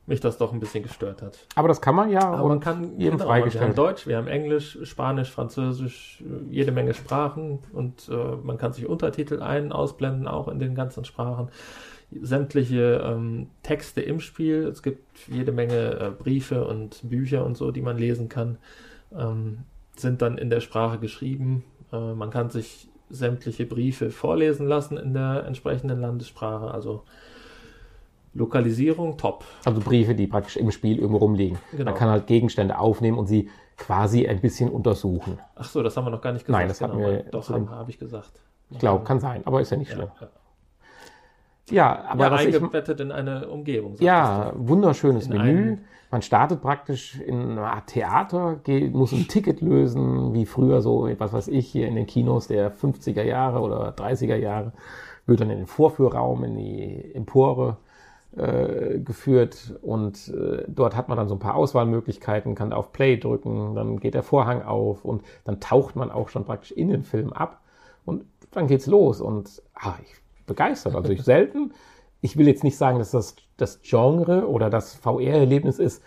mich 0.06 0.20
das 0.20 0.38
doch 0.38 0.54
ein 0.54 0.60
bisschen 0.60 0.84
gestört 0.84 1.22
hat. 1.22 1.39
Aber 1.56 1.68
das 1.68 1.82
kann 1.82 1.96
man 1.96 2.12
ja 2.12 2.22
Aber 2.22 2.50
man 2.50 2.60
kann 2.60 2.84
jedem 2.84 2.98
genau, 2.98 3.02
Wir 3.02 3.12
haben 3.12 3.28
freigestellt. 3.28 3.78
Deutsch, 3.78 4.06
wir 4.06 4.18
haben 4.18 4.28
Englisch, 4.28 4.78
Spanisch, 4.84 5.32
Französisch, 5.32 6.22
äh, 6.22 6.52
jede 6.52 6.72
Menge 6.72 6.94
Sprachen 6.94 7.60
und 7.74 8.10
äh, 8.10 8.36
man 8.44 8.58
kann 8.58 8.74
sich 8.74 8.86
Untertitel 8.86 9.41
ein, 9.41 9.72
ausblenden, 9.72 10.28
auch 10.28 10.48
in 10.48 10.60
den 10.60 10.76
ganzen 10.76 11.06
Sprachen. 11.06 11.50
Sämtliche 12.22 13.02
ähm, 13.04 13.48
Texte 13.64 14.02
im 14.02 14.20
Spiel. 14.20 14.68
Es 14.68 14.84
gibt 14.84 15.02
jede 15.28 15.52
Menge 15.52 16.00
äh, 16.00 16.12
Briefe 16.12 16.68
und 16.68 17.00
Bücher 17.10 17.44
und 17.44 17.58
so, 17.58 17.72
die 17.72 17.82
man 17.82 17.98
lesen 17.98 18.30
kann, 18.30 18.60
ähm, 19.18 19.64
sind 19.96 20.22
dann 20.22 20.38
in 20.38 20.50
der 20.50 20.60
Sprache 20.60 20.98
geschrieben. 21.00 21.64
Äh, 21.91 22.14
man 22.14 22.30
kann 22.30 22.50
sich 22.50 22.89
sämtliche 23.10 23.66
Briefe 23.66 24.10
vorlesen 24.10 24.68
lassen 24.68 24.98
in 24.98 25.14
der 25.14 25.46
entsprechenden 25.46 26.02
Landessprache. 26.02 26.72
Also 26.72 27.04
Lokalisierung 28.34 29.18
top. 29.18 29.46
Also 29.66 29.80
Briefe, 29.80 30.16
die 30.16 30.26
praktisch 30.26 30.58
im 30.58 30.72
Spiel 30.72 30.98
irgendwo 30.98 31.18
rumliegen. 31.18 31.60
Genau. 31.72 31.86
Man 31.91 31.94
kann 31.96 32.10
halt 32.10 32.26
Gegenstände 32.26 32.80
aufnehmen 32.80 33.20
und 33.20 33.28
sie 33.28 33.50
quasi 33.78 34.28
ein 34.28 34.41
bisschen 34.41 34.70
untersuchen. 34.70 35.38
Ach 35.56 35.66
so, 35.66 35.84
das 35.84 35.96
haben 35.96 36.06
wir 36.06 36.12
noch 36.12 36.22
gar 36.22 36.34
nicht 36.34 36.46
gesagt. 36.46 36.60
Nein, 36.60 36.68
das 36.68 36.82
hatten 36.82 36.98
wir- 37.00 37.24
Doch, 37.24 37.50
habe 37.50 37.91
ich 37.91 38.00
gesagt. 38.00 38.32
Ich 38.72 38.80
glaube, 38.80 39.04
kann 39.04 39.20
sein, 39.20 39.46
aber 39.46 39.62
ist 39.62 39.70
ja 39.70 39.78
nicht 39.78 39.89
Ja, 39.91 39.96
schlimm. 39.98 40.10
ja. 40.20 40.30
Ja, 41.70 42.03
aber 42.07 42.26
ja, 42.26 42.32
was 42.32 42.45
ich, 42.45 42.55
eingebettet 42.55 42.99
in 42.99 43.11
eine 43.11 43.47
Umgebung. 43.47 43.95
ja, 43.99 44.51
wunderschönes 44.55 45.28
In 45.28 45.34
Menü. 45.34 45.78
Man 46.11 46.22
startet 46.22 46.61
praktisch 46.61 47.20
in 47.22 47.53
einer 47.53 47.74
Art 47.74 47.88
Theater, 47.88 48.59
geht, 48.64 48.93
muss 48.93 49.14
ein 49.14 49.28
Ticket 49.28 49.61
lösen, 49.61 50.34
wie 50.34 50.45
früher 50.45 50.82
so, 50.82 51.09
was 51.18 51.34
weiß 51.34 51.47
ich, 51.47 51.68
hier 51.68 51.88
in 51.88 51.95
den 51.95 52.05
Kinos 52.05 52.47
der 52.47 52.72
50er 52.72 53.24
Jahre 53.24 53.61
oder 53.61 53.95
30er 53.95 54.36
Jahre, 54.36 54.74
wird 55.26 55.41
dann 55.41 55.49
in 55.49 55.57
den 55.57 55.66
Vorführraum, 55.66 56.43
in 56.43 56.55
die 56.55 57.16
Empore 57.16 57.78
äh, 58.36 58.99
geführt 58.99 59.76
und 59.82 60.28
äh, 60.30 60.66
dort 60.68 60.95
hat 60.95 61.09
man 61.09 61.18
dann 61.18 61.28
so 61.28 61.36
ein 61.36 61.39
paar 61.39 61.55
Auswahlmöglichkeiten, 61.55 62.55
kann 62.55 62.74
auf 62.74 62.91
Play 62.91 63.18
drücken, 63.18 63.74
dann 63.74 63.99
geht 63.99 64.14
der 64.14 64.24
Vorhang 64.24 64.61
auf 64.61 65.05
und 65.05 65.24
dann 65.45 65.59
taucht 65.59 65.95
man 65.95 66.11
auch 66.11 66.30
schon 66.30 66.45
praktisch 66.45 66.72
in 66.72 66.89
den 66.89 67.03
Film 67.03 67.34
ab 67.34 67.61
und 68.05 68.26
dann 68.51 68.68
geht's 68.68 68.86
los 68.86 69.20
und 69.20 69.64
ah, 69.74 69.95
ich 70.03 70.22
begeistert, 70.46 70.96
also 70.96 71.12
ich 71.12 71.24
selten. 71.24 71.74
Ich 72.22 72.38
will 72.38 72.48
jetzt 72.48 72.64
nicht 72.64 72.78
sagen, 72.78 73.00
dass 73.00 73.12
das 73.12 73.36
das 73.58 73.82
Genre 73.82 74.48
oder 74.48 74.70
das 74.70 74.96
VR-Erlebnis 74.96 75.80
ist, 75.80 76.02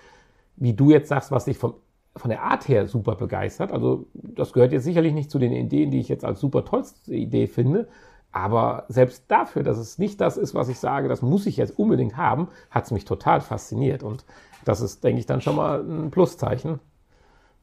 wie 0.56 0.72
du 0.72 0.90
jetzt 0.90 1.08
sagst, 1.08 1.30
was 1.30 1.44
dich 1.44 1.58
vom, 1.58 1.74
von 2.16 2.30
der 2.30 2.42
Art 2.42 2.68
her 2.68 2.86
super 2.86 3.14
begeistert. 3.14 3.70
Also 3.70 4.06
das 4.14 4.52
gehört 4.52 4.72
jetzt 4.72 4.84
sicherlich 4.84 5.12
nicht 5.12 5.30
zu 5.30 5.38
den 5.38 5.52
Ideen, 5.52 5.90
die 5.90 6.00
ich 6.00 6.08
jetzt 6.08 6.24
als 6.24 6.40
super 6.40 6.64
tollste 6.64 7.14
Idee 7.14 7.46
finde. 7.46 7.88
Aber 8.32 8.84
selbst 8.88 9.24
dafür, 9.28 9.62
dass 9.62 9.78
es 9.78 9.98
nicht 9.98 10.20
das 10.20 10.36
ist, 10.36 10.54
was 10.54 10.68
ich 10.68 10.78
sage, 10.78 11.08
das 11.08 11.22
muss 11.22 11.46
ich 11.46 11.56
jetzt 11.56 11.78
unbedingt 11.78 12.16
haben, 12.16 12.48
hat 12.70 12.84
es 12.84 12.90
mich 12.90 13.04
total 13.04 13.40
fasziniert. 13.40 14.02
Und 14.02 14.24
das 14.64 14.80
ist, 14.80 15.04
denke 15.04 15.20
ich, 15.20 15.26
dann 15.26 15.40
schon 15.40 15.56
mal 15.56 15.80
ein 15.80 16.10
Pluszeichen 16.10 16.80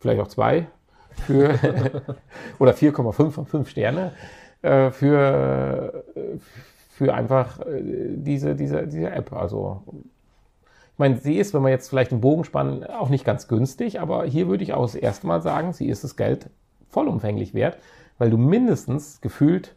vielleicht 0.04 0.22
auch 0.22 0.28
zwei, 0.28 0.68
für, 1.26 1.58
oder 2.60 2.74
4,5 2.74 3.32
von 3.32 3.46
5 3.46 3.70
Sterne, 3.70 4.12
äh, 4.64 4.92
für, 4.92 6.04
für 6.90 7.14
einfach 7.14 7.60
äh, 7.60 7.82
diese, 8.16 8.56
diese, 8.56 8.88
diese 8.88 9.12
App. 9.12 9.32
Also, 9.34 9.84
ich 10.94 11.00
meine, 11.00 11.18
sie 11.18 11.38
ist, 11.38 11.54
wenn 11.54 11.62
man 11.62 11.72
jetzt 11.72 11.90
vielleicht 11.90 12.12
einen 12.12 12.22
Bogen 12.22 12.44
spannen, 12.44 12.84
auch 12.86 13.10
nicht 13.10 13.26
ganz 13.26 13.48
günstig, 13.48 14.00
aber 14.00 14.26
hier 14.26 14.48
würde 14.48 14.64
ich 14.64 14.74
auch 14.74 14.84
das 14.84 14.96
erste 14.96 15.28
Mal 15.28 15.42
sagen, 15.42 15.74
sie 15.74 15.88
ist 15.88 16.04
das 16.04 16.16
Geld 16.16 16.50
vollumfänglich 16.90 17.54
wert, 17.54 17.78
weil 18.18 18.30
du 18.30 18.38
mindestens 18.38 19.22
gefühlt 19.22 19.76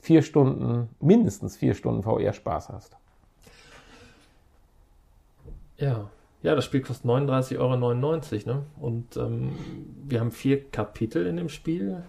vier 0.00 0.22
Stunden, 0.22 0.88
mindestens 1.00 1.56
vier 1.56 1.74
Stunden 1.74 2.02
VR-Spaß 2.02 2.68
hast. 2.70 2.96
Ja, 5.76 6.10
ja, 6.42 6.54
das 6.54 6.64
Spiel 6.64 6.82
kostet 6.82 7.06
39,99 7.10 7.58
Euro. 7.58 8.54
Ne? 8.54 8.66
Und 8.78 9.16
ähm, 9.16 9.52
wir 10.06 10.20
haben 10.20 10.30
vier 10.30 10.62
Kapitel 10.70 11.26
in 11.26 11.38
dem 11.38 11.48
Spiel. 11.48 12.02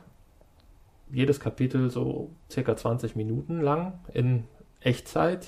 Jedes 1.11 1.39
Kapitel 1.39 1.89
so 1.89 2.31
circa 2.49 2.75
20 2.75 3.15
Minuten 3.15 3.61
lang 3.61 3.99
in 4.13 4.45
Echtzeit. 4.81 5.47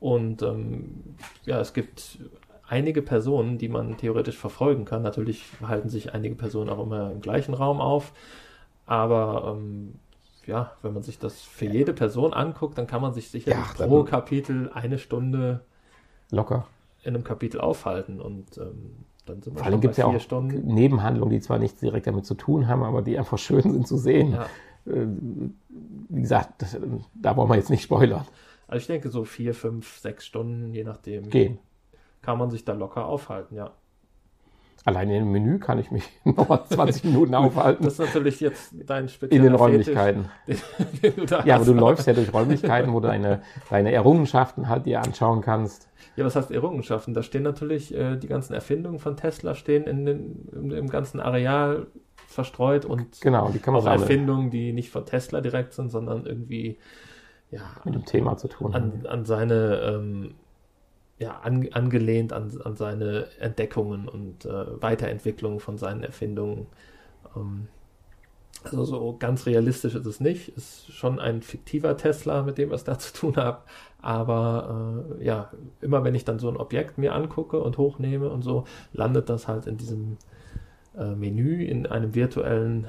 Und 0.00 0.42
ähm, 0.42 1.16
ja, 1.44 1.60
es 1.60 1.72
gibt 1.72 2.18
einige 2.68 3.02
Personen, 3.02 3.58
die 3.58 3.68
man 3.68 3.96
theoretisch 3.96 4.36
verfolgen 4.36 4.84
kann. 4.84 5.02
Natürlich 5.02 5.44
halten 5.66 5.88
sich 5.88 6.14
einige 6.14 6.34
Personen 6.34 6.70
auch 6.70 6.82
immer 6.82 7.10
im 7.10 7.20
gleichen 7.20 7.54
Raum 7.54 7.80
auf. 7.80 8.12
Aber 8.86 9.54
ähm, 9.56 9.94
ja, 10.46 10.72
wenn 10.82 10.92
man 10.92 11.02
sich 11.02 11.18
das 11.18 11.40
für 11.42 11.66
jede 11.66 11.92
Person 11.92 12.34
anguckt, 12.34 12.76
dann 12.76 12.86
kann 12.86 13.00
man 13.00 13.14
sich 13.14 13.30
sicherlich 13.30 13.78
ja, 13.78 13.86
pro 13.86 14.04
Kapitel 14.04 14.70
eine 14.72 14.98
Stunde 14.98 15.60
locker 16.30 16.66
in 17.04 17.14
einem 17.14 17.24
Kapitel 17.24 17.60
aufhalten 17.60 18.20
und 18.20 18.56
ähm, 18.58 19.04
dann 19.26 19.42
sind 19.42 19.54
wir 19.54 19.58
Vor 19.58 19.66
allem 19.66 19.80
gibt 19.80 19.92
es 19.92 19.98
ja 19.98 20.06
auch 20.06 20.20
Stunden. 20.20 20.66
Nebenhandlungen, 20.66 21.30
die 21.30 21.40
zwar 21.40 21.58
nichts 21.58 21.80
direkt 21.80 22.06
damit 22.06 22.26
zu 22.26 22.34
tun 22.34 22.68
haben, 22.68 22.82
aber 22.82 23.02
die 23.02 23.18
einfach 23.18 23.38
schön 23.38 23.62
sind 23.62 23.86
zu 23.86 23.96
sehen. 23.96 24.32
Ja. 24.32 24.46
Äh, 24.86 25.06
wie 26.08 26.20
gesagt, 26.20 26.64
da 27.14 27.36
wollen 27.36 27.48
wir 27.48 27.56
jetzt 27.56 27.70
nicht 27.70 27.82
spoilern. 27.82 28.26
Also 28.66 28.80
ich 28.80 28.86
denke 28.86 29.10
so 29.10 29.24
vier, 29.24 29.54
fünf, 29.54 29.98
sechs 29.98 30.24
Stunden, 30.24 30.72
je 30.72 30.84
nachdem. 30.84 31.28
Gehen. 31.30 31.58
Kann 32.22 32.38
man 32.38 32.50
sich 32.50 32.64
da 32.64 32.72
locker 32.72 33.06
aufhalten, 33.06 33.54
ja. 33.54 33.72
Allein 34.86 35.08
im 35.08 35.32
Menü 35.32 35.58
kann 35.58 35.78
ich 35.78 35.90
mich 35.90 36.04
noch 36.24 36.66
20 36.66 37.04
Minuten 37.04 37.34
aufhalten. 37.34 37.84
Das 37.84 37.94
ist 37.94 38.00
natürlich 38.00 38.40
jetzt 38.40 38.74
dein 38.86 39.08
spezieller 39.08 39.44
In 39.44 39.50
den 39.50 39.54
Räumlichkeiten. 39.54 40.26
Fetisch, 40.44 40.62
den, 41.02 41.26
den 41.26 41.46
ja, 41.46 41.56
aber 41.56 41.64
du 41.64 41.72
läufst 41.72 42.06
ja 42.06 42.12
durch 42.12 42.32
Räumlichkeiten, 42.32 42.92
wo 42.92 43.00
du 43.00 43.08
deine, 43.08 43.42
deine 43.70 43.92
Errungenschaften 43.92 44.68
halt 44.68 44.84
dir 44.84 45.00
anschauen 45.00 45.40
kannst. 45.40 45.88
Ja, 46.16 46.24
was 46.24 46.36
heißt 46.36 46.50
Errungenschaften? 46.50 47.14
Da 47.14 47.22
stehen 47.22 47.42
natürlich 47.42 47.94
äh, 47.94 48.16
die 48.16 48.28
ganzen 48.28 48.52
Erfindungen 48.52 48.98
von 48.98 49.16
Tesla 49.16 49.54
stehen 49.54 49.84
in 49.84 50.04
den, 50.04 50.48
im, 50.52 50.70
im 50.70 50.88
ganzen 50.88 51.18
Areal 51.18 51.86
verstreut 52.26 52.84
und 52.84 53.20
genau, 53.20 53.50
die 53.50 53.58
kann 53.58 53.74
man 53.74 53.82
auch 53.82 53.86
Erfindungen, 53.86 54.50
die 54.50 54.72
nicht 54.72 54.90
von 54.90 55.06
Tesla 55.06 55.40
direkt 55.40 55.72
sind, 55.72 55.90
sondern 55.90 56.26
irgendwie 56.26 56.78
ja, 57.50 57.62
mit 57.84 57.94
dem 57.94 58.04
Thema 58.04 58.36
zu 58.36 58.48
tun 58.48 58.74
an, 58.74 58.82
haben. 58.82 59.06
An 59.06 59.24
seine 59.24 59.80
ähm, 59.82 60.34
ja, 61.18 61.40
an, 61.40 61.68
angelehnt 61.72 62.32
an, 62.32 62.50
an 62.64 62.76
seine 62.76 63.26
Entdeckungen 63.38 64.08
und 64.08 64.44
äh, 64.44 64.82
Weiterentwicklungen 64.82 65.60
von 65.60 65.78
seinen 65.78 66.02
Erfindungen. 66.02 66.66
Ähm, 67.36 67.68
also 68.64 68.84
so 68.84 69.16
ganz 69.18 69.46
realistisch 69.46 69.94
ist 69.94 70.06
es 70.06 70.20
nicht. 70.20 70.48
Ist 70.56 70.92
schon 70.92 71.20
ein 71.20 71.42
fiktiver 71.42 71.96
Tesla, 71.96 72.42
mit 72.42 72.58
dem 72.58 72.70
wir 72.70 72.74
es 72.74 72.84
da 72.84 72.98
zu 72.98 73.12
tun 73.12 73.36
haben. 73.36 73.58
Aber 74.00 75.06
äh, 75.18 75.24
ja, 75.24 75.50
immer 75.80 76.04
wenn 76.04 76.14
ich 76.14 76.24
dann 76.24 76.38
so 76.38 76.48
ein 76.48 76.56
Objekt 76.56 76.98
mir 76.98 77.14
angucke 77.14 77.60
und 77.60 77.78
hochnehme 77.78 78.28
und 78.28 78.42
so, 78.42 78.64
landet 78.92 79.28
das 79.28 79.48
halt 79.48 79.66
in 79.66 79.76
diesem 79.76 80.16
äh, 80.96 81.14
Menü 81.14 81.64
in 81.64 81.86
einem 81.86 82.14
virtuellen 82.14 82.86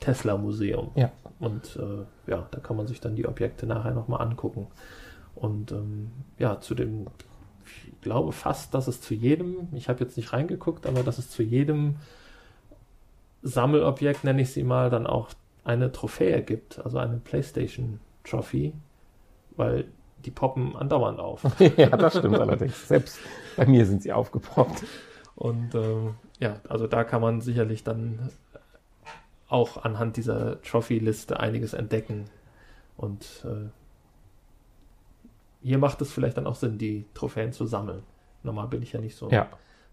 Tesla-Museum. 0.00 0.92
Ja. 0.94 1.10
Und 1.40 1.76
äh, 1.76 2.30
ja, 2.30 2.46
da 2.50 2.60
kann 2.60 2.76
man 2.76 2.86
sich 2.86 3.00
dann 3.00 3.16
die 3.16 3.26
Objekte 3.26 3.66
nachher 3.66 3.92
nochmal 3.92 4.22
angucken. 4.22 4.66
Und 5.34 5.72
ähm, 5.72 6.10
ja, 6.38 6.60
zu 6.60 6.74
dem 6.74 7.06
glaube 8.02 8.32
fast, 8.32 8.74
dass 8.74 8.88
es 8.88 9.00
zu 9.00 9.14
jedem, 9.14 9.68
ich 9.72 9.88
habe 9.88 10.00
jetzt 10.00 10.16
nicht 10.16 10.32
reingeguckt, 10.32 10.86
aber 10.86 11.02
dass 11.02 11.18
es 11.18 11.30
zu 11.30 11.42
jedem 11.42 11.96
Sammelobjekt, 13.42 14.24
nenne 14.24 14.42
ich 14.42 14.52
sie 14.52 14.64
mal, 14.64 14.90
dann 14.90 15.06
auch 15.06 15.30
eine 15.64 15.92
Trophäe 15.92 16.42
gibt, 16.42 16.78
also 16.84 16.98
eine 16.98 17.16
PlayStation 17.16 18.00
Trophy, 18.24 18.72
weil 19.56 19.86
die 20.24 20.30
poppen 20.30 20.76
andauernd 20.76 21.18
auf. 21.18 21.42
ja, 21.76 21.88
das 21.88 22.18
stimmt 22.18 22.38
allerdings. 22.38 22.88
Selbst 22.88 23.18
bei 23.56 23.66
mir 23.66 23.86
sind 23.86 24.02
sie 24.02 24.12
aufgepoppt. 24.12 24.84
Und 25.34 25.74
ähm, 25.74 26.14
ja, 26.38 26.56
also 26.68 26.86
da 26.86 27.04
kann 27.04 27.22
man 27.22 27.40
sicherlich 27.40 27.82
dann 27.82 28.30
auch 29.48 29.82
anhand 29.82 30.16
dieser 30.16 30.60
Trophy-Liste 30.62 31.40
einiges 31.40 31.72
entdecken. 31.72 32.26
Und 32.96 33.24
äh, 33.44 33.70
hier 35.62 35.78
macht 35.78 36.00
es 36.00 36.12
vielleicht 36.12 36.36
dann 36.36 36.46
auch 36.46 36.54
Sinn, 36.54 36.78
die 36.78 37.06
Trophäen 37.14 37.52
zu 37.52 37.66
sammeln. 37.66 38.02
Normal 38.42 38.68
bin 38.68 38.82
ich 38.82 38.92
ja 38.92 39.00
nicht 39.00 39.16
so, 39.16 39.28
ja. 39.30 39.46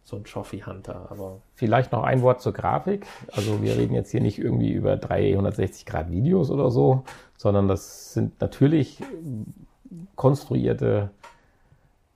so 0.04 0.16
ein 0.16 0.24
Trophy-Hunter, 0.24 1.08
aber. 1.10 1.42
Vielleicht 1.54 1.92
noch 1.92 2.04
ein 2.04 2.22
Wort 2.22 2.42
zur 2.42 2.54
Grafik. 2.54 3.06
Also 3.32 3.62
wir 3.62 3.76
reden 3.76 3.94
jetzt 3.94 4.12
hier 4.12 4.22
nicht 4.22 4.40
irgendwie 4.40 4.72
über 4.72 4.96
360 4.96 5.86
Grad 5.86 6.12
Videos 6.12 6.50
oder 6.50 6.72
so, 6.72 7.04
sondern 7.36 7.68
das 7.68 8.14
sind 8.14 8.40
natürlich 8.40 9.02
konstruierte 10.16 11.12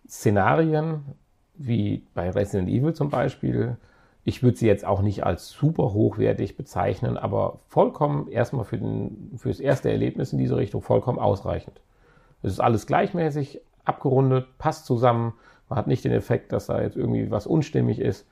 Szenarien, 0.07 1.03
wie 1.55 2.03
bei 2.13 2.29
Resident 2.29 2.69
Evil 2.69 2.93
zum 2.93 3.09
Beispiel. 3.09 3.77
Ich 4.23 4.43
würde 4.43 4.57
sie 4.57 4.67
jetzt 4.67 4.85
auch 4.85 5.01
nicht 5.01 5.25
als 5.25 5.49
super 5.49 5.93
hochwertig 5.93 6.55
bezeichnen, 6.55 7.17
aber 7.17 7.59
vollkommen 7.67 8.27
erstmal 8.27 8.65
für, 8.65 8.77
den, 8.77 9.31
für 9.37 9.49
das 9.49 9.59
erste 9.59 9.89
Erlebnis 9.89 10.31
in 10.31 10.37
diese 10.37 10.57
Richtung 10.57 10.81
vollkommen 10.81 11.17
ausreichend. 11.17 11.81
Es 12.43 12.53
ist 12.53 12.59
alles 12.59 12.87
gleichmäßig 12.87 13.61
abgerundet, 13.85 14.57
passt 14.57 14.85
zusammen. 14.85 15.33
Man 15.69 15.77
hat 15.77 15.87
nicht 15.87 16.03
den 16.03 16.11
Effekt, 16.11 16.51
dass 16.51 16.67
da 16.67 16.81
jetzt 16.81 16.97
irgendwie 16.97 17.31
was 17.31 17.47
unstimmig 17.47 17.99
ist. 17.99 18.27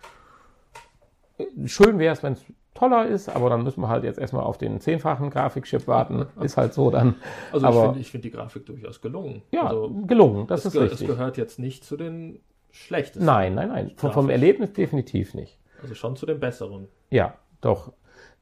Schön 1.65 1.99
wäre 1.99 2.13
es, 2.13 2.21
wenn 2.21 2.33
es 2.33 2.43
toller 2.73 3.07
ist, 3.07 3.29
aber 3.29 3.49
dann 3.49 3.63
müssen 3.63 3.81
wir 3.81 3.89
halt 3.89 4.03
jetzt 4.03 4.19
erstmal 4.19 4.43
auf 4.43 4.57
den 4.57 4.79
zehnfachen 4.79 5.29
Grafikchip 5.29 5.87
warten. 5.87 6.25
Ist 6.41 6.57
halt 6.57 6.73
so 6.73 6.89
dann. 6.89 7.15
Also 7.51 7.65
aber, 7.65 7.77
ich 7.77 7.83
finde 7.91 8.03
find 8.09 8.23
die 8.25 8.31
Grafik 8.31 8.65
durchaus 8.65 9.01
gelungen. 9.01 9.41
Ja, 9.51 9.67
also, 9.67 9.89
gelungen, 10.05 10.47
das 10.47 10.65
ist 10.65 10.75
richtig. 10.75 11.01
Es 11.01 11.07
gehört 11.07 11.37
jetzt 11.37 11.59
nicht 11.59 11.83
zu 11.83 11.97
den 11.97 12.39
schlechtesten. 12.71 13.25
Nein, 13.25 13.55
nein, 13.55 13.69
nein. 13.69 13.91
Vom, 13.95 14.11
vom 14.11 14.29
Erlebnis 14.29 14.73
definitiv 14.73 15.33
nicht. 15.33 15.57
Also 15.81 15.95
schon 15.95 16.15
zu 16.15 16.25
den 16.25 16.39
besseren. 16.39 16.87
Ja, 17.09 17.35
doch. 17.61 17.93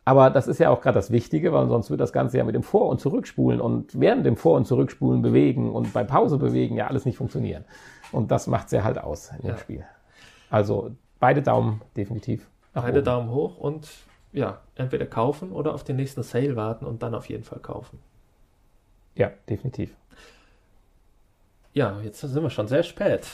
Aber 0.07 0.29
das 0.29 0.47
ist 0.47 0.57
ja 0.59 0.69
auch 0.69 0.79
gerade 0.79 0.95
das 0.95 1.11
Wichtige, 1.11 1.51
weil 1.51 1.67
sonst 1.67 1.89
wird 1.89 1.99
das 1.99 2.13
Ganze 2.13 2.37
ja 2.37 2.45
mit 2.45 2.55
dem 2.55 2.63
Vor- 2.63 2.87
und 2.87 3.01
Zurückspulen 3.01 3.59
und 3.59 3.99
während 3.99 4.25
dem 4.25 4.37
Vor- 4.37 4.55
und 4.55 4.65
Zurückspulen 4.65 5.21
bewegen 5.21 5.69
und 5.69 5.91
bei 5.91 6.05
Pause 6.05 6.37
bewegen 6.37 6.77
ja 6.77 6.87
alles 6.87 7.03
nicht 7.03 7.17
funktionieren. 7.17 7.65
Und 8.13 8.31
das 8.31 8.47
macht 8.47 8.67
es 8.67 8.71
ja 8.71 8.85
halt 8.85 8.99
aus 8.99 9.31
in 9.31 9.41
dem 9.41 9.49
ja. 9.49 9.57
Spiel. 9.57 9.85
Also 10.49 10.91
beide 11.19 11.41
Daumen 11.41 11.81
definitiv. 11.97 12.47
Beide 12.73 12.99
oben. 12.99 13.03
Daumen 13.03 13.31
hoch 13.31 13.57
und 13.57 13.89
ja, 14.31 14.59
entweder 14.75 15.07
kaufen 15.07 15.51
oder 15.51 15.73
auf 15.73 15.83
den 15.83 15.97
nächsten 15.97 16.23
Sale 16.23 16.55
warten 16.55 16.85
und 16.85 17.03
dann 17.03 17.13
auf 17.13 17.27
jeden 17.27 17.43
Fall 17.43 17.59
kaufen. 17.59 17.99
Ja, 19.15 19.31
definitiv. 19.49 19.93
Ja, 21.73 21.99
jetzt 22.01 22.21
sind 22.21 22.41
wir 22.41 22.49
schon 22.49 22.69
sehr 22.69 22.83
spät. 22.83 23.27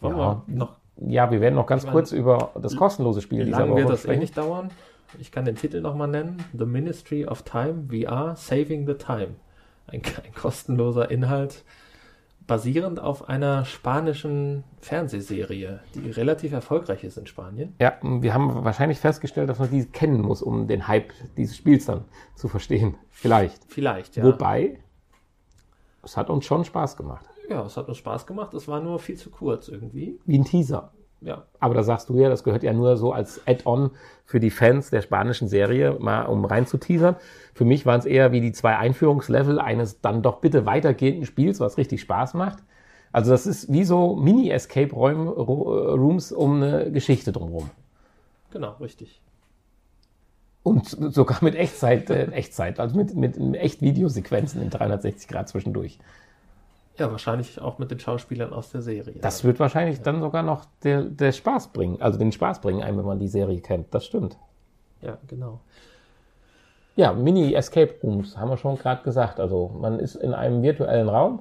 Wollen 0.00 0.16
ja, 0.16 0.42
wir 0.46 0.56
noch 0.56 0.76
ja, 1.08 1.28
wir 1.28 1.40
werden 1.40 1.56
noch 1.56 1.66
ganz 1.66 1.82
meine, 1.82 1.92
kurz 1.92 2.12
über 2.12 2.52
das 2.60 2.76
kostenlose 2.76 3.20
Spiel 3.20 3.46
dieser 3.46 3.68
Woche 3.68 3.78
wird 3.78 3.90
das 3.90 4.02
sprechen. 4.02 4.18
eh 4.18 4.20
nicht 4.20 4.36
dauern? 4.36 4.70
Ich 5.18 5.32
kann 5.32 5.44
den 5.44 5.56
Titel 5.56 5.80
nochmal 5.80 6.08
nennen. 6.08 6.44
The 6.56 6.66
Ministry 6.66 7.26
of 7.26 7.42
Time 7.42 7.88
VR 7.90 8.36
Saving 8.36 8.86
the 8.86 8.94
Time. 8.94 9.36
Ein, 9.86 10.02
ein 10.24 10.34
kostenloser 10.34 11.10
Inhalt, 11.10 11.64
basierend 12.46 13.00
auf 13.00 13.28
einer 13.28 13.64
spanischen 13.64 14.64
Fernsehserie, 14.80 15.80
die 15.94 16.10
relativ 16.10 16.52
erfolgreich 16.52 17.04
ist 17.04 17.16
in 17.16 17.26
Spanien. 17.26 17.74
Ja, 17.80 17.94
wir 18.02 18.34
haben 18.34 18.64
wahrscheinlich 18.64 18.98
festgestellt, 18.98 19.48
dass 19.48 19.58
man 19.58 19.70
die 19.70 19.84
kennen 19.84 20.20
muss, 20.20 20.42
um 20.42 20.68
den 20.68 20.86
Hype 20.88 21.12
dieses 21.36 21.56
Spiels 21.56 21.86
dann 21.86 22.04
zu 22.34 22.48
verstehen. 22.48 22.96
Vielleicht. 23.10 23.64
Vielleicht, 23.68 24.16
ja. 24.16 24.24
Wobei, 24.24 24.78
es 26.02 26.16
hat 26.16 26.30
uns 26.30 26.44
schon 26.44 26.64
Spaß 26.64 26.96
gemacht. 26.96 27.24
Ja, 27.48 27.64
es 27.64 27.76
hat 27.76 27.88
uns 27.88 27.98
Spaß 27.98 28.26
gemacht. 28.26 28.54
Es 28.54 28.68
war 28.68 28.80
nur 28.80 28.98
viel 28.98 29.16
zu 29.16 29.30
kurz 29.30 29.68
irgendwie. 29.68 30.18
Wie 30.24 30.38
ein 30.38 30.44
Teaser. 30.44 30.92
Ja. 31.20 31.44
Aber 31.58 31.74
da 31.74 31.82
sagst 31.82 32.08
du 32.08 32.18
ja, 32.18 32.28
das 32.28 32.44
gehört 32.44 32.62
ja 32.62 32.72
nur 32.72 32.96
so 32.96 33.12
als 33.12 33.46
Add-on 33.46 33.90
für 34.24 34.40
die 34.40 34.50
Fans 34.50 34.90
der 34.90 35.02
spanischen 35.02 35.48
Serie, 35.48 35.96
mal 35.98 36.24
um 36.24 36.44
rein 36.44 36.66
zu 36.66 36.78
teasern. 36.78 37.16
Für 37.52 37.64
mich 37.64 37.84
waren 37.84 38.00
es 38.00 38.06
eher 38.06 38.32
wie 38.32 38.40
die 38.40 38.52
zwei 38.52 38.76
Einführungslevel 38.76 39.58
eines 39.58 40.00
dann 40.00 40.22
doch 40.22 40.40
bitte 40.40 40.66
weitergehenden 40.66 41.26
Spiels, 41.26 41.60
was 41.60 41.76
richtig 41.76 42.00
Spaß 42.00 42.34
macht. 42.34 42.62
Also 43.12 43.32
das 43.32 43.46
ist 43.46 43.72
wie 43.72 43.84
so 43.84 44.16
Mini-Escape-Rooms 44.16 46.32
um 46.32 46.62
eine 46.62 46.92
Geschichte 46.92 47.32
drumherum. 47.32 47.70
Genau, 48.52 48.76
richtig. 48.80 49.20
Und 50.62 50.88
sogar 50.88 51.38
mit 51.42 51.54
Echtzeit, 51.54 52.10
äh, 52.10 52.30
Echtzeit, 52.32 52.80
also 52.80 52.96
mit, 52.96 53.16
mit 53.16 53.36
echt 53.56 53.82
Videosequenzen 53.82 54.62
in 54.62 54.70
360 54.70 55.28
Grad 55.28 55.48
zwischendurch. 55.48 55.98
Ja, 57.00 57.10
wahrscheinlich 57.10 57.60
auch 57.60 57.78
mit 57.78 57.90
den 57.90 57.98
Schauspielern 57.98 58.52
aus 58.52 58.70
der 58.70 58.82
Serie. 58.82 59.14
Das 59.22 59.42
wird 59.42 59.58
wahrscheinlich 59.58 60.02
dann 60.02 60.20
sogar 60.20 60.42
noch 60.42 60.66
der, 60.84 61.02
der 61.02 61.32
Spaß 61.32 61.68
bringen, 61.68 62.00
also 62.00 62.18
den 62.18 62.30
Spaß 62.30 62.60
bringen 62.60 62.82
einem, 62.82 62.98
wenn 62.98 63.06
man 63.06 63.18
die 63.18 63.28
Serie 63.28 63.60
kennt. 63.60 63.94
Das 63.94 64.04
stimmt. 64.04 64.36
ja, 65.00 65.16
genau. 65.26 65.60
Ja, 66.96 67.12
Mini-Escape 67.14 67.94
Rooms 68.02 68.36
haben 68.36 68.50
wir 68.50 68.58
schon 68.58 68.76
gerade 68.76 69.02
gesagt. 69.02 69.40
Also 69.40 69.70
man 69.80 69.98
ist 69.98 70.16
in 70.16 70.34
einem 70.34 70.62
virtuellen 70.62 71.08
Raum, 71.08 71.40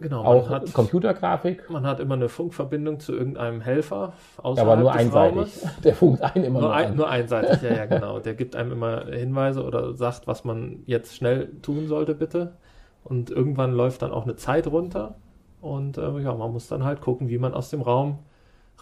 Genau, 0.00 0.24
auch 0.24 0.50
man 0.50 0.60
hat, 0.60 0.72
Computergrafik, 0.72 1.70
man 1.70 1.86
hat 1.86 2.00
immer 2.00 2.14
eine 2.14 2.28
Funkverbindung 2.28 2.98
zu 2.98 3.12
irgendeinem 3.14 3.60
Helfer 3.60 4.12
außerhalb 4.38 4.68
aber 4.72 4.80
nur 4.82 4.90
des 4.92 5.00
einseitig. 5.00 5.36
Raumes. 5.38 5.66
Der 5.84 5.94
funkt 5.94 6.20
einen 6.22 6.44
immer 6.44 6.60
Nur, 6.60 6.68
nur 6.68 6.74
ein, 6.74 6.86
an. 6.90 6.96
nur 6.96 7.08
einseitig, 7.08 7.62
ja, 7.62 7.72
ja, 7.74 7.86
genau. 7.86 8.18
Der 8.18 8.34
gibt 8.34 8.56
einem 8.56 8.72
immer 8.72 9.06
Hinweise 9.06 9.64
oder 9.64 9.94
sagt, 9.94 10.26
was 10.26 10.44
man 10.44 10.82
jetzt 10.86 11.14
schnell 11.16 11.48
tun 11.62 11.86
sollte, 11.86 12.14
bitte. 12.14 12.56
Und 13.04 13.30
irgendwann 13.30 13.72
läuft 13.72 14.02
dann 14.02 14.10
auch 14.12 14.24
eine 14.24 14.36
Zeit 14.36 14.66
runter. 14.66 15.14
Und 15.60 15.98
äh, 15.98 16.18
ja, 16.20 16.34
man 16.34 16.52
muss 16.52 16.68
dann 16.68 16.84
halt 16.84 17.00
gucken, 17.00 17.28
wie 17.28 17.38
man 17.38 17.54
aus 17.54 17.70
dem 17.70 17.82
Raum 17.82 18.18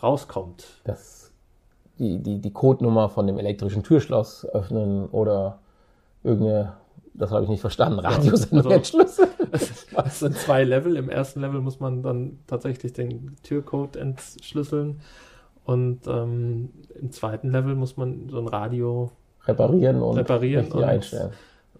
rauskommt. 0.02 0.64
Das, 0.84 1.32
die, 1.98 2.18
die, 2.18 2.38
die 2.40 2.50
Codenummer 2.52 3.08
von 3.08 3.26
dem 3.26 3.38
elektrischen 3.38 3.82
Türschloss 3.82 4.44
öffnen 4.46 5.06
oder 5.10 5.58
irgendeine, 6.24 6.72
das 7.14 7.30
habe 7.30 7.44
ich 7.44 7.50
nicht 7.50 7.60
verstanden, 7.60 7.98
Radiosendung 7.98 8.58
also- 8.58 8.70
entschlüsseln. 8.76 9.28
Es 9.52 10.20
sind 10.20 10.36
zwei 10.36 10.64
Level. 10.64 10.96
Im 10.96 11.10
ersten 11.10 11.40
Level 11.40 11.60
muss 11.60 11.78
man 11.78 12.02
dann 12.02 12.38
tatsächlich 12.46 12.94
den 12.94 13.36
Türcode 13.42 13.96
entschlüsseln. 13.96 15.00
Und 15.64 16.06
ähm, 16.06 16.70
im 16.98 17.10
zweiten 17.12 17.50
Level 17.50 17.74
muss 17.74 17.96
man 17.96 18.28
so 18.30 18.38
ein 18.38 18.48
Radio 18.48 19.10
reparieren 19.44 20.00
und 20.02 20.16
Reparieren 20.16 20.64
richtig 20.64 20.80
und- 20.80 20.84
einstellen. 20.88 21.30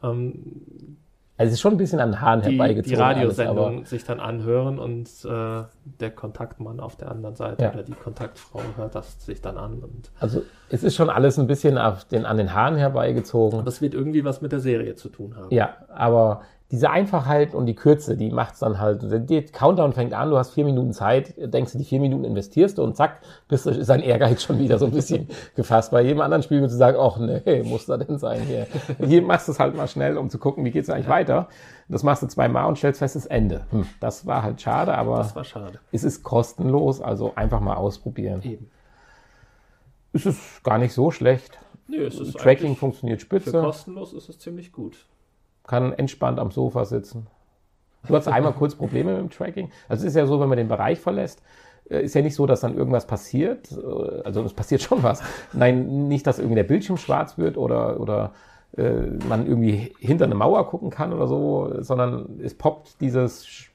ähm, 0.02 0.96
Also 1.38 1.48
es 1.48 1.54
ist 1.54 1.60
schon 1.60 1.72
ein 1.72 1.78
bisschen 1.78 1.98
an 1.98 2.10
den 2.12 2.20
Haaren 2.20 2.42
die, 2.42 2.50
herbeigezogen. 2.50 2.96
die 2.96 3.02
alles, 3.02 3.16
Radiosendung 3.16 3.76
aber 3.78 3.86
sich 3.86 4.04
dann 4.04 4.20
anhören 4.20 4.78
und 4.78 5.08
äh, 5.24 5.62
der 6.00 6.10
Kontaktmann 6.10 6.78
auf 6.78 6.96
der 6.96 7.10
anderen 7.10 7.34
Seite 7.36 7.64
Ja. 7.64 7.72
oder 7.72 7.82
die 7.82 7.92
Kontaktfrau 7.94 8.60
hört 8.76 8.94
das 8.94 9.24
sich 9.24 9.40
dann 9.40 9.56
an 9.56 9.80
und 9.80 10.10
Also 10.20 10.42
es 10.68 10.84
ist 10.84 10.94
schon 10.94 11.08
alles 11.10 11.38
ein 11.38 11.46
bisschen 11.46 11.78
auf 11.78 12.04
den, 12.04 12.26
an 12.26 12.36
den 12.36 12.52
Haaren 12.54 12.76
herbeigezogen. 12.76 13.64
das 13.64 13.80
wird 13.80 13.94
irgendwie 13.94 14.24
was 14.24 14.42
mit 14.42 14.52
der 14.52 14.60
Serie 14.60 14.94
zu 14.94 15.08
tun 15.08 15.34
haben. 15.36 15.48
Ja, 15.50 15.74
aber 15.88 16.42
diese 16.72 16.88
Einfachheit 16.90 17.54
und 17.54 17.66
die 17.66 17.74
Kürze, 17.74 18.16
die 18.16 18.30
macht's 18.30 18.60
dann 18.60 18.80
halt. 18.80 19.02
Der 19.30 19.42
Countdown 19.44 19.92
fängt 19.92 20.14
an, 20.14 20.30
du 20.30 20.38
hast 20.38 20.50
vier 20.52 20.64
Minuten 20.64 20.92
Zeit, 20.94 21.34
denkst 21.36 21.72
du, 21.72 21.78
die 21.78 21.84
vier 21.84 22.00
Minuten 22.00 22.24
investierst 22.24 22.78
du 22.78 22.82
und 22.82 22.96
zack, 22.96 23.20
bist 23.46 23.66
du, 23.66 23.70
ist 23.70 23.90
dein 23.90 24.00
Ehrgeiz 24.00 24.42
schon 24.42 24.58
wieder 24.58 24.78
so 24.78 24.86
ein 24.86 24.90
bisschen 24.90 25.28
gefasst. 25.54 25.90
Bei 25.92 26.00
jedem 26.00 26.22
anderen 26.22 26.42
Spiel 26.42 26.60
würdest 26.60 26.74
du 26.74 26.78
sagen, 26.78 26.96
ach 26.98 27.18
nee, 27.18 27.62
muss 27.62 27.84
da 27.86 27.98
denn 27.98 28.18
sein 28.18 28.40
hier. 28.40 28.66
Hier 29.06 29.20
machst 29.22 29.48
du 29.48 29.52
es 29.52 29.60
halt 29.60 29.76
mal 29.76 29.86
schnell, 29.86 30.16
um 30.16 30.30
zu 30.30 30.38
gucken, 30.38 30.64
wie 30.64 30.70
geht's 30.70 30.88
eigentlich 30.88 31.08
weiter. 31.08 31.48
Das 31.88 32.02
machst 32.02 32.22
du 32.22 32.26
zweimal 32.26 32.66
und 32.66 32.78
stellst 32.78 33.00
fest, 33.00 33.16
das 33.16 33.26
Ende. 33.26 33.66
Hm, 33.70 33.86
das 34.00 34.26
war 34.26 34.42
halt 34.42 34.60
schade, 34.62 34.94
aber 34.96 35.18
Das 35.18 35.36
war 35.36 35.44
schade. 35.44 35.78
es 35.92 36.04
ist 36.04 36.22
kostenlos, 36.22 37.02
also 37.02 37.32
einfach 37.36 37.60
mal 37.60 37.76
ausprobieren. 37.76 38.40
Eben. 38.42 38.70
Es 40.14 40.24
ist 40.26 40.64
gar 40.64 40.78
nicht 40.78 40.94
so 40.94 41.10
schlecht. 41.10 41.58
Nö, 41.86 42.06
es 42.06 42.18
ist 42.18 42.38
Tracking 42.38 42.76
funktioniert 42.76 43.20
für 43.20 43.26
spitze. 43.26 43.60
kostenlos 43.60 44.14
ist 44.14 44.30
es 44.30 44.38
ziemlich 44.38 44.72
gut. 44.72 44.96
Kann 45.66 45.92
entspannt 45.92 46.38
am 46.38 46.50
Sofa 46.50 46.84
sitzen. 46.84 47.26
Du 48.08 48.16
hast 48.16 48.26
einmal 48.26 48.52
kurz 48.52 48.74
Probleme 48.74 49.12
mit 49.12 49.20
dem 49.20 49.30
Tracking. 49.30 49.70
Also 49.88 50.02
es 50.04 50.08
ist 50.12 50.16
ja 50.16 50.26
so, 50.26 50.40
wenn 50.40 50.48
man 50.48 50.58
den 50.58 50.68
Bereich 50.68 50.98
verlässt, 50.98 51.40
äh, 51.88 52.02
ist 52.02 52.14
ja 52.14 52.22
nicht 52.22 52.34
so, 52.34 52.46
dass 52.46 52.60
dann 52.60 52.76
irgendwas 52.76 53.06
passiert. 53.06 53.70
Äh, 53.70 54.22
Also 54.24 54.42
es 54.42 54.52
passiert 54.54 54.82
schon 54.82 55.02
was. 55.04 55.22
Nein, 55.52 56.08
nicht, 56.08 56.26
dass 56.26 56.38
irgendwie 56.38 56.56
der 56.56 56.64
Bildschirm 56.64 56.96
schwarz 56.96 57.38
wird 57.38 57.56
oder, 57.56 58.00
oder 58.00 58.32
äh, 58.76 58.92
man 59.28 59.46
irgendwie 59.46 59.94
hinter 60.00 60.24
eine 60.24 60.34
Mauer 60.34 60.66
gucken 60.68 60.90
kann 60.90 61.12
oder 61.12 61.28
so, 61.28 61.74
sondern 61.78 62.40
es 62.42 62.54
poppt 62.54 63.00
dieses 63.00 63.46
Sch- 63.46 63.68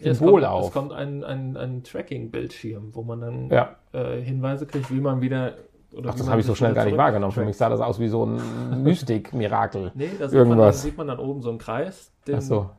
Ja, 0.00 0.10
es 0.10 0.18
Symbol 0.18 0.40
kommt, 0.40 0.52
auf. 0.52 0.66
Es 0.66 0.72
kommt 0.72 0.92
ein, 0.92 1.22
ein, 1.22 1.56
ein 1.56 1.84
Tracking-Bildschirm, 1.84 2.94
wo 2.94 3.02
man 3.02 3.20
dann 3.20 3.50
Ja. 3.50 3.76
äh, 3.92 4.20
Hinweise 4.22 4.66
kriegt, 4.66 4.90
wie 4.90 5.00
man 5.00 5.20
wieder. 5.20 5.54
Oder 5.96 6.10
Ach, 6.10 6.14
das 6.14 6.28
habe 6.28 6.40
ich 6.40 6.46
so 6.46 6.54
schnell 6.54 6.74
gar 6.74 6.84
nicht 6.84 6.96
wahrgenommen. 6.96 7.32
Für 7.32 7.44
mich 7.44 7.56
sah 7.56 7.70
das 7.70 7.80
aus 7.80 7.98
wie 7.98 8.08
so 8.08 8.26
ein 8.26 8.82
Mystik-Mirakel. 8.82 9.92
Nee, 9.94 10.10
da 10.18 10.28
sieht 10.28 10.46
man, 10.46 10.58
dann, 10.58 10.72
sieht 10.72 10.96
man 10.96 11.06
dann 11.06 11.18
oben 11.18 11.40
so 11.40 11.48
einen 11.48 11.58
Kreis, 11.58 12.12
den, 12.26 12.36
Ach 12.36 12.42
so. 12.42 12.70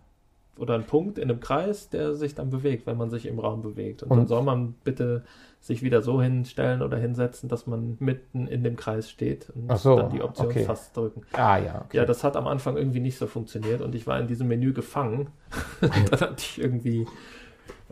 oder 0.57 0.75
einen 0.75 0.85
Punkt 0.85 1.17
in 1.17 1.29
einem 1.29 1.39
Kreis, 1.39 1.89
der 1.89 2.13
sich 2.13 2.35
dann 2.35 2.51
bewegt, 2.51 2.85
wenn 2.85 2.97
man 2.97 3.09
sich 3.09 3.25
im 3.25 3.39
Raum 3.39 3.63
bewegt. 3.63 4.03
Und, 4.03 4.11
dann 4.11 4.19
Und- 4.19 4.27
soll 4.27 4.43
man 4.43 4.73
bitte 4.83 5.23
sich 5.59 5.81
wieder 5.81 6.03
so 6.03 6.21
hinstellen 6.21 6.83
oder 6.83 6.97
hinsetzen, 6.97 7.49
dass 7.49 7.65
man 7.65 7.97
mitten 7.99 8.47
in 8.47 8.63
dem 8.63 8.75
Kreis 8.75 9.09
steht 9.09 9.49
und 9.49 9.75
so, 9.79 9.95
dann 9.97 10.11
die 10.11 10.21
Option 10.21 10.47
okay. 10.47 10.63
fast 10.63 10.95
drücken. 10.95 11.23
Ah 11.33 11.57
ja, 11.57 11.81
okay. 11.83 11.97
Ja, 11.97 12.05
das 12.05 12.23
hat 12.23 12.37
am 12.37 12.47
Anfang 12.47 12.77
irgendwie 12.77 12.99
nicht 12.99 13.17
so 13.17 13.25
funktioniert 13.25 13.81
und 13.81 13.95
ich 13.95 14.05
war 14.05 14.19
in 14.19 14.27
diesem 14.27 14.47
Menü 14.47 14.73
gefangen. 14.73 15.29
dann 15.81 16.19
hatte 16.19 16.35
ich 16.37 16.61
irgendwie, 16.61 17.07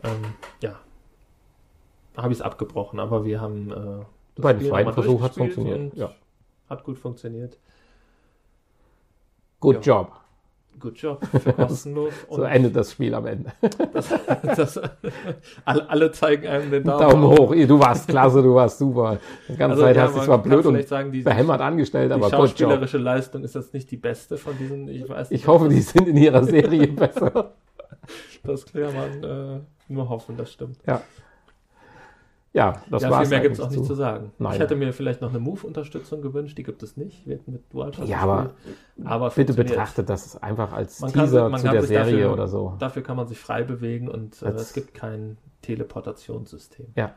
ähm, 0.04 0.34
ja, 0.62 0.76
habe 2.16 2.32
ich 2.32 2.38
es 2.38 2.42
abgebrochen, 2.42 3.00
aber 3.00 3.24
wir 3.24 3.40
haben 3.40 3.72
äh, 3.72 4.04
Bei 4.36 4.52
dem 4.52 4.66
zweiten 4.66 4.92
Versuch 4.92 5.22
hat's 5.22 5.36
durchgespielt 5.36 5.66
funktioniert, 5.66 5.96
ja. 5.96 6.14
Hat 6.68 6.84
gut 6.84 6.98
funktioniert. 6.98 7.58
Good 9.60 9.86
ja. 9.86 10.00
job. 10.00 10.12
Good 10.78 10.98
job 10.98 11.24
für 11.26 11.52
kostenlos. 11.54 12.12
So 12.30 12.42
endet 12.42 12.76
das 12.76 12.92
Spiel 12.92 13.14
am 13.14 13.26
Ende. 13.26 13.50
das, 14.42 14.78
alle, 15.64 15.88
alle 15.88 16.12
zeigen 16.12 16.46
einem 16.46 16.70
den 16.70 16.84
Daumen, 16.84 17.00
Daumen 17.00 17.38
hoch. 17.38 17.54
Du 17.54 17.80
warst 17.80 18.06
klasse, 18.08 18.42
du 18.42 18.54
warst 18.54 18.78
super. 18.78 19.18
Die 19.48 19.56
ganze 19.56 19.72
Also, 19.72 19.82
Zeit 19.84 19.96
ja, 19.96 20.02
hast 20.02 20.16
du 20.16 20.20
zwar 20.20 20.42
blöd 20.42 20.66
und 20.66 20.86
sagen, 20.86 21.12
die, 21.12 21.22
behämmert 21.22 21.62
angestellt, 21.62 22.10
die 22.10 22.14
aber 22.14 22.28
job. 22.28 22.40
schauspielerische 22.40 22.98
Leistung 22.98 23.42
ist 23.42 23.54
jetzt 23.54 23.72
nicht 23.72 23.90
die 23.90 23.96
beste 23.96 24.36
von 24.36 24.56
diesen, 24.58 24.88
ich 24.88 25.08
weiß 25.08 25.30
nicht. 25.30 25.40
Ich 25.40 25.46
hoffe, 25.46 25.68
die 25.68 25.80
sind 25.80 26.08
in 26.08 26.16
ihrer 26.18 26.44
Serie 26.44 26.86
besser. 26.88 27.54
Das 28.44 28.66
kann 28.66 28.94
man 28.94 29.24
äh, 29.24 29.60
nur 29.88 30.08
hoffen, 30.08 30.36
das 30.36 30.52
stimmt. 30.52 30.78
Ja. 30.86 31.00
Ja, 32.56 32.80
das 32.90 33.02
ja, 33.02 33.10
war's. 33.10 33.28
viel 33.28 33.36
mehr 33.36 33.40
gibt 33.42 33.56
es 33.56 33.60
auch 33.60 33.68
nicht 33.68 33.84
zu 33.84 33.94
sagen. 33.94 34.32
Nein. 34.38 34.54
Ich 34.54 34.58
hätte 34.58 34.76
mir 34.76 34.90
vielleicht 34.94 35.20
noch 35.20 35.28
eine 35.28 35.38
Move-Unterstützung 35.38 36.22
gewünscht, 36.22 36.56
die 36.56 36.62
gibt 36.62 36.82
es 36.82 36.96
nicht, 36.96 37.26
wird 37.26 37.46
mit 37.46 37.70
DualShock 37.70 38.08
Ja, 38.08 38.20
aber 38.20 38.54
aber 39.04 39.28
Bitte 39.28 39.52
betrachtet 39.52 40.08
das 40.08 40.42
einfach 40.42 40.72
als 40.72 41.00
Man 41.00 41.12
kann 41.12 41.24
Teaser 41.26 41.50
man 41.50 41.60
zu 41.60 41.66
kann 41.66 41.74
der 41.74 41.82
Serie 41.82 42.12
dafür- 42.12 42.32
oder 42.32 42.48
so. 42.48 42.74
Dafür 42.78 43.02
kann 43.02 43.18
man 43.18 43.28
sich 43.28 43.38
frei 43.38 43.62
bewegen 43.62 44.08
und 44.08 44.40
äh, 44.40 44.48
es 44.52 44.72
gibt 44.72 44.94
kein 44.94 45.36
Teleportationssystem. 45.60 46.86
Ja. 46.96 47.12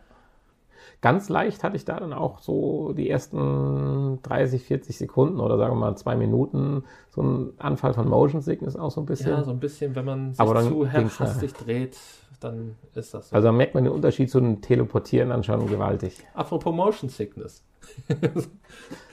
Ganz 1.01 1.29
leicht 1.29 1.63
hatte 1.63 1.77
ich 1.77 1.85
da 1.85 1.97
dann 1.97 2.11
auch 2.11 2.39
so 2.39 2.91
die 2.91 3.09
ersten 3.09 4.19
30, 4.23 4.63
40 4.63 4.97
Sekunden 4.97 5.39
oder 5.39 5.57
sagen 5.57 5.73
wir 5.73 5.79
mal 5.79 5.95
zwei 5.95 6.17
Minuten 6.17 6.83
so 7.09 7.21
einen 7.21 7.53
Anfall 7.59 7.93
von 7.93 8.09
Motion 8.09 8.41
Sickness 8.41 8.75
auch 8.75 8.91
so 8.91 8.99
ein 8.99 9.05
bisschen. 9.05 9.29
Ja, 9.29 9.43
so 9.43 9.51
ein 9.51 9.59
bisschen, 9.59 9.95
wenn 9.95 10.03
man 10.03 10.33
sich 10.33 10.45
zu 10.45 10.91
hastig 10.91 11.53
dreht, 11.53 11.97
dann 12.39 12.75
ist 12.95 13.13
das 13.13 13.29
so. 13.29 13.35
also 13.35 13.51
merkt 13.51 13.75
man 13.75 13.83
den 13.83 13.93
Unterschied 13.93 14.29
zu 14.29 14.39
dem 14.39 14.61
Teleportieren 14.61 15.29
dann 15.29 15.43
schon 15.43 15.67
gewaltig. 15.67 16.17
Apropos 16.33 16.73
Motion 16.73 17.09
Sickness. 17.09 17.63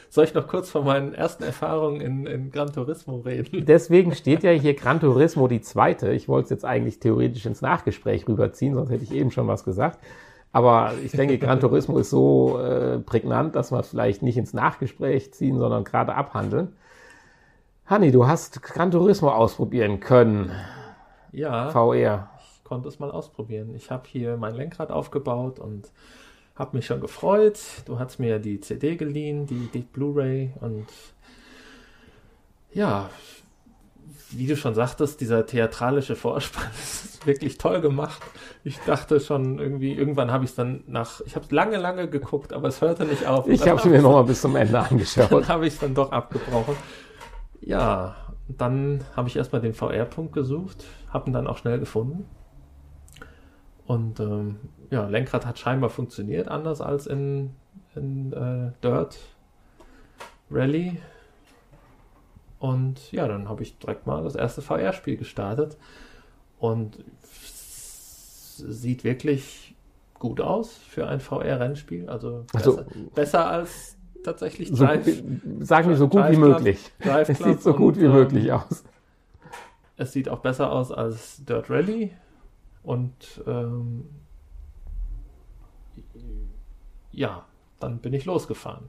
Soll 0.08 0.24
ich 0.24 0.34
noch 0.34 0.48
kurz 0.48 0.70
von 0.70 0.84
meinen 0.84 1.12
ersten 1.12 1.42
Erfahrungen 1.42 2.00
in, 2.00 2.26
in 2.26 2.50
Gran 2.50 2.72
Turismo 2.72 3.18
reden? 3.18 3.66
Deswegen 3.66 4.14
steht 4.14 4.44
ja 4.44 4.50
hier 4.50 4.74
Gran 4.74 5.00
Turismo 5.00 5.46
die 5.48 5.60
zweite. 5.60 6.12
Ich 6.12 6.28
wollte 6.28 6.44
es 6.44 6.50
jetzt 6.50 6.64
eigentlich 6.64 7.00
theoretisch 7.00 7.44
ins 7.44 7.60
Nachgespräch 7.60 8.26
rüberziehen, 8.26 8.74
sonst 8.74 8.90
hätte 8.90 9.04
ich 9.04 9.12
eben 9.12 9.30
schon 9.30 9.46
was 9.46 9.64
gesagt. 9.64 9.98
Aber 10.52 10.92
ich 11.04 11.12
denke, 11.12 11.36
Gran 11.38 11.60
Turismo 11.60 11.98
ist 11.98 12.08
so 12.08 12.58
äh, 12.60 12.98
prägnant, 12.98 13.56
dass 13.56 13.72
wir 13.72 13.80
es 13.80 13.88
vielleicht 13.88 14.22
nicht 14.22 14.38
ins 14.38 14.54
Nachgespräch 14.54 15.34
ziehen, 15.34 15.58
sondern 15.58 15.84
gerade 15.84 16.14
abhandeln. 16.14 16.72
Hanni, 17.84 18.10
du 18.10 18.26
hast 18.26 18.62
Gran 18.62 18.90
Turismo 18.90 19.28
ausprobieren 19.28 20.00
können. 20.00 20.50
Ja, 21.30 21.68
VR. 21.68 22.30
Konnte 22.66 22.88
es 22.88 22.98
mal 22.98 23.10
ausprobieren. 23.10 23.74
Ich 23.74 23.90
habe 23.90 24.04
hier 24.08 24.36
mein 24.36 24.54
Lenkrad 24.54 24.90
aufgebaut 24.90 25.60
und 25.60 25.90
habe 26.56 26.76
mich 26.76 26.86
schon 26.86 27.00
gefreut. 27.00 27.60
Du 27.86 27.98
hast 27.98 28.18
mir 28.18 28.40
die 28.40 28.60
CD 28.60 28.96
geliehen, 28.96 29.46
die, 29.46 29.68
die 29.72 29.80
Blu-ray 29.80 30.52
und 30.60 30.86
ja, 32.72 33.08
wie 34.30 34.46
du 34.46 34.56
schon 34.56 34.74
sagtest, 34.74 35.20
dieser 35.20 35.46
theatralische 35.46 36.16
Vorspann 36.16 36.70
ist 36.74 37.24
wirklich 37.26 37.56
toll 37.58 37.80
gemacht. 37.80 38.20
Ich 38.64 38.78
dachte 38.80 39.20
schon 39.20 39.58
irgendwie, 39.60 39.92
irgendwann 39.92 40.32
habe 40.32 40.44
ich 40.44 40.50
es 40.50 40.56
dann 40.56 40.82
nach, 40.88 41.20
ich 41.24 41.36
habe 41.36 41.44
es 41.44 41.52
lange, 41.52 41.76
lange 41.76 42.08
geguckt, 42.08 42.52
aber 42.52 42.68
es 42.68 42.80
hörte 42.80 43.04
nicht 43.04 43.26
auf. 43.26 43.46
Ich 43.46 43.66
habe 43.68 43.78
es 43.78 43.84
mir 43.84 44.02
nochmal 44.02 44.24
bis 44.24 44.40
zum 44.40 44.56
Ende 44.56 44.78
angeschaut. 44.90 45.30
Dann 45.30 45.48
habe 45.48 45.66
ich 45.66 45.74
es 45.74 45.80
dann 45.80 45.94
doch 45.94 46.10
abgebrochen. 46.10 46.74
Ja, 47.60 48.16
dann 48.48 49.04
habe 49.14 49.28
ich 49.28 49.36
erstmal 49.36 49.60
den 49.60 49.74
VR-Punkt 49.74 50.32
gesucht, 50.32 50.84
habe 51.12 51.30
ihn 51.30 51.32
dann 51.32 51.46
auch 51.46 51.58
schnell 51.58 51.78
gefunden. 51.78 52.26
Und 53.86 54.18
ähm, 54.20 54.56
ja, 54.90 55.06
Lenkrad 55.06 55.46
hat 55.46 55.58
scheinbar 55.58 55.90
funktioniert, 55.90 56.48
anders 56.48 56.80
als 56.80 57.06
in, 57.06 57.50
in 57.94 58.32
äh, 58.32 58.72
Dirt 58.82 59.18
Rally. 60.50 61.00
Und 62.58 63.12
ja, 63.12 63.28
dann 63.28 63.48
habe 63.48 63.62
ich 63.62 63.78
direkt 63.78 64.06
mal 64.06 64.22
das 64.24 64.34
erste 64.34 64.62
VR-Spiel 64.62 65.16
gestartet. 65.16 65.76
Und 66.58 66.98
es 67.22 68.56
sieht 68.56 69.04
wirklich 69.04 69.74
gut 70.14 70.40
aus 70.40 70.72
für 70.74 71.06
ein 71.06 71.20
VR-Rennspiel. 71.20 72.08
Also 72.08 72.44
besser, 72.52 72.78
Also- 72.78 72.84
besser 73.14 73.46
als 73.46 73.96
tatsächlich 74.24 74.70
So, 74.70 74.84
Drive. 74.84 75.22
sagen 75.60 75.88
wir 75.88 75.96
so 75.96 76.08
gut 76.08 76.22
wie 76.22 76.34
Drive 76.34 76.36
Club, 76.36 76.48
möglich. 76.48 76.90
Drive 77.00 77.28
Es 77.28 77.38
sieht 77.38 77.62
so 77.62 77.70
und, 77.70 77.76
gut 77.76 78.00
wie 78.00 78.06
ähm, 78.06 78.12
möglich 78.12 78.50
aus. 78.52 78.82
Es 79.96 80.12
sieht 80.12 80.28
auch 80.28 80.40
besser 80.40 80.72
aus 80.72 80.90
als 80.90 81.44
Dirt 81.44 81.70
Rally. 81.70 82.12
Und 82.86 83.42
ähm, 83.48 84.08
ja, 87.10 87.44
dann 87.80 87.98
bin 87.98 88.12
ich 88.14 88.24
losgefahren. 88.26 88.88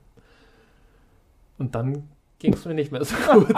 Und 1.57 1.73
dann 1.73 2.07
ging 2.37 2.53
es 2.53 2.63
mir 2.65 2.75
nicht 2.75 2.91
mehr 2.91 3.03
so 3.03 3.15
gut. 3.33 3.55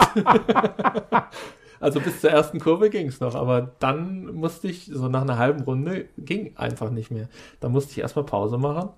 also 1.78 2.00
bis 2.00 2.22
zur 2.22 2.30
ersten 2.30 2.58
Kurve 2.58 2.88
ging 2.88 3.08
es 3.08 3.20
noch, 3.20 3.34
aber 3.34 3.72
dann 3.80 4.34
musste 4.34 4.68
ich, 4.68 4.86
so 4.86 5.08
nach 5.08 5.20
einer 5.20 5.36
halben 5.36 5.60
Runde, 5.64 6.06
ging 6.16 6.56
einfach 6.56 6.88
nicht 6.88 7.10
mehr. 7.10 7.28
Da 7.60 7.68
musste 7.68 7.92
ich 7.92 7.98
erstmal 7.98 8.24
Pause 8.24 8.56
machen. 8.56 8.88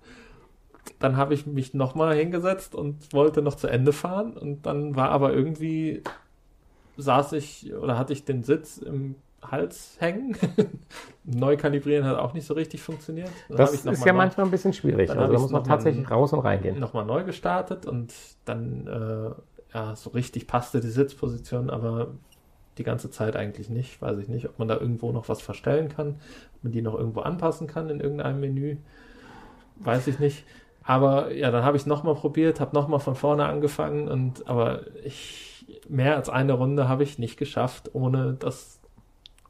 Dann 1.00 1.16
habe 1.16 1.34
ich 1.34 1.46
mich 1.46 1.74
nochmal 1.74 2.14
hingesetzt 2.14 2.76
und 2.76 3.12
wollte 3.12 3.42
noch 3.42 3.56
zu 3.56 3.66
Ende 3.66 3.92
fahren. 3.92 4.36
Und 4.36 4.64
dann 4.64 4.94
war 4.94 5.08
aber 5.08 5.32
irgendwie, 5.32 6.04
saß 6.98 7.32
ich 7.32 7.74
oder 7.74 7.98
hatte 7.98 8.12
ich 8.12 8.24
den 8.24 8.44
Sitz 8.44 8.78
im 8.78 9.16
Hals 9.42 9.96
hängen. 9.98 10.36
Neu 11.24 11.56
kalibrieren 11.56 12.04
hat 12.04 12.18
auch 12.18 12.32
nicht 12.32 12.46
so 12.46 12.54
richtig 12.54 12.82
funktioniert. 12.82 13.30
Dann 13.48 13.58
das 13.58 13.84
ist 13.84 14.04
ja 14.04 14.12
manchmal 14.12 14.46
ein 14.46 14.50
bisschen 14.50 14.72
schwierig. 14.72 15.10
Also 15.10 15.32
da 15.32 15.38
muss 15.38 15.50
man 15.50 15.64
tatsächlich 15.64 16.10
raus 16.10 16.32
und 16.32 16.40
reingehen. 16.40 16.78
Nochmal 16.78 17.04
neu 17.04 17.24
gestartet 17.24 17.86
und 17.86 18.12
dann 18.44 18.86
äh, 18.86 19.74
ja, 19.74 19.96
so 19.96 20.10
richtig 20.10 20.46
passte 20.46 20.80
die 20.80 20.88
Sitzposition, 20.88 21.70
aber 21.70 22.08
die 22.78 22.84
ganze 22.84 23.10
Zeit 23.10 23.36
eigentlich 23.36 23.68
nicht. 23.68 24.00
Weiß 24.00 24.18
ich 24.18 24.28
nicht, 24.28 24.48
ob 24.48 24.58
man 24.58 24.68
da 24.68 24.76
irgendwo 24.76 25.12
noch 25.12 25.28
was 25.28 25.42
verstellen 25.42 25.88
kann, 25.88 26.20
ob 26.56 26.64
man 26.64 26.72
die 26.72 26.82
noch 26.82 26.94
irgendwo 26.94 27.20
anpassen 27.20 27.66
kann 27.66 27.90
in 27.90 28.00
irgendeinem 28.00 28.40
Menü. 28.40 28.76
Weiß 29.76 30.06
ich 30.06 30.18
nicht. 30.18 30.44
Aber 30.84 31.32
ja, 31.32 31.50
dann 31.50 31.64
habe 31.64 31.76
ich 31.76 31.84
es 31.84 31.86
nochmal 31.86 32.14
probiert, 32.14 32.60
habe 32.60 32.74
nochmal 32.74 33.00
von 33.00 33.14
vorne 33.14 33.46
angefangen 33.46 34.08
und 34.08 34.48
aber 34.48 34.82
ich 35.04 35.66
mehr 35.88 36.16
als 36.16 36.28
eine 36.28 36.54
Runde 36.54 36.88
habe 36.88 37.02
ich 37.02 37.18
nicht 37.18 37.36
geschafft, 37.36 37.90
ohne 37.92 38.34
dass 38.34 38.81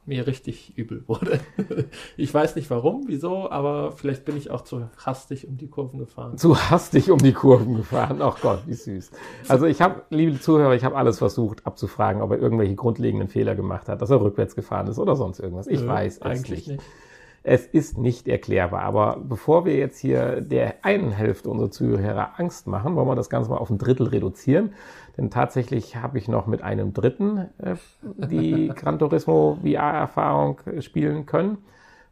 mir 0.05 0.27
richtig 0.27 0.77
übel 0.77 1.03
wurde. 1.07 1.39
ich 2.17 2.33
weiß 2.33 2.55
nicht 2.55 2.69
warum, 2.69 3.03
wieso, 3.07 3.49
aber 3.49 3.91
vielleicht 3.91 4.25
bin 4.25 4.37
ich 4.37 4.51
auch 4.51 4.61
zu 4.61 4.89
hastig 4.97 5.47
um 5.47 5.57
die 5.57 5.67
Kurven 5.67 5.99
gefahren. 5.99 6.37
Zu 6.37 6.57
hastig 6.57 7.09
um 7.11 7.19
die 7.19 7.33
Kurven 7.33 7.75
gefahren. 7.75 8.21
Ach 8.21 8.39
Gott, 8.41 8.63
wie 8.65 8.73
süß. 8.73 9.11
Also 9.47 9.65
ich 9.65 9.81
habe, 9.81 10.03
liebe 10.09 10.39
Zuhörer, 10.39 10.75
ich 10.75 10.83
habe 10.83 10.95
alles 10.95 11.19
versucht 11.19 11.65
abzufragen, 11.65 12.21
ob 12.21 12.31
er 12.31 12.39
irgendwelche 12.39 12.75
grundlegenden 12.75 13.29
Fehler 13.29 13.55
gemacht 13.55 13.87
hat, 13.87 14.01
dass 14.01 14.09
er 14.09 14.21
rückwärts 14.21 14.55
gefahren 14.55 14.87
ist 14.87 14.99
oder 14.99 15.15
sonst 15.15 15.39
irgendwas. 15.39 15.67
Ich 15.67 15.81
Nö, 15.81 15.87
weiß 15.87 16.19
es 16.23 16.49
nicht. 16.49 16.67
nicht. 16.67 16.81
Es 17.43 17.65
ist 17.67 17.97
nicht 17.97 18.27
erklärbar. 18.29 18.81
Aber 18.83 19.17
bevor 19.21 19.65
wir 19.65 19.75
jetzt 19.75 19.99
hier 19.99 20.39
der 20.39 20.75
einen 20.83 21.11
Hälfte 21.11 21.49
unserer 21.49 21.71
Zuhörer 21.71 22.39
Angst 22.39 22.67
machen, 22.67 22.95
wollen 22.95 23.07
wir 23.07 23.15
das 23.15 23.29
Ganze 23.29 23.49
mal 23.49 23.57
auf 23.57 23.69
ein 23.69 23.77
Drittel 23.77 24.07
reduzieren. 24.07 24.73
Denn 25.17 25.29
tatsächlich 25.29 25.97
habe 25.97 26.17
ich 26.17 26.29
noch 26.29 26.47
mit 26.47 26.61
einem 26.61 26.93
Dritten 26.93 27.49
äh, 27.57 27.75
die 28.01 28.67
Gran 28.75 28.97
Turismo 28.97 29.57
VR-Erfahrung 29.61 30.61
spielen 30.79 31.25
können. 31.25 31.57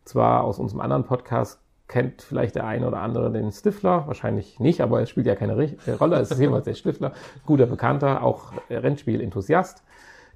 Zwar 0.03 0.43
aus 0.43 0.59
unserem 0.59 0.81
anderen 0.81 1.05
Podcast 1.05 1.61
kennt 1.87 2.21
vielleicht 2.21 2.55
der 2.55 2.65
eine 2.65 2.87
oder 2.87 2.99
andere 2.99 3.31
den 3.31 3.51
Stifler, 3.51 4.07
wahrscheinlich 4.07 4.59
nicht, 4.59 4.81
aber 4.81 5.01
es 5.01 5.09
spielt 5.09 5.27
ja 5.27 5.35
keine 5.35 5.53
äh, 5.53 5.91
Rolle. 5.91 6.17
Es 6.17 6.31
ist 6.31 6.39
jedenfalls 6.39 6.65
der 6.65 6.73
Stifler, 6.73 7.13
guter 7.45 7.67
Bekannter, 7.67 8.23
auch 8.23 8.53
Rennspiel-Enthusiast. 8.69 9.83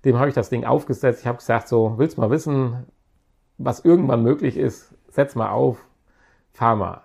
Dem 0.03 0.19
habe 0.19 0.30
ich 0.30 0.35
das 0.35 0.49
Ding 0.49 0.65
aufgesetzt. 0.65 1.22
Ich 1.22 1.27
habe 1.27 1.38
gesagt, 1.38 1.67
so, 1.67 1.95
willst 1.97 2.17
mal 2.17 2.30
wissen, 2.30 2.85
was 3.57 3.84
irgendwann 3.84 4.23
möglich 4.23 4.57
ist? 4.57 4.94
Setz 5.10 5.36
mal 5.36 5.49
auf, 5.49 5.77
fahr 6.52 6.76
mal. 6.76 7.02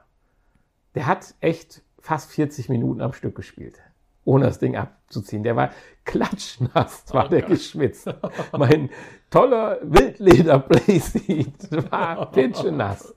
Der 0.95 1.07
hat 1.07 1.35
echt 1.41 1.83
fast 2.01 2.31
40 2.33 2.69
Minuten 2.69 3.01
am 3.01 3.13
Stück 3.13 3.35
gespielt 3.35 3.81
ohne 4.25 4.47
das 4.47 4.59
Ding 4.59 4.77
abzuziehen. 4.77 5.43
Der 5.43 5.57
war 5.57 5.71
klatschnass, 6.05 7.05
war 7.13 7.27
oh 7.27 7.29
der 7.29 7.43
Gott. 7.43 7.51
geschwitzt. 7.51 8.13
Mein 8.57 8.91
toller 9.31 9.79
Wildleder-Playseat 9.83 11.91
war 11.91 12.27
pitschenass. 12.33 13.15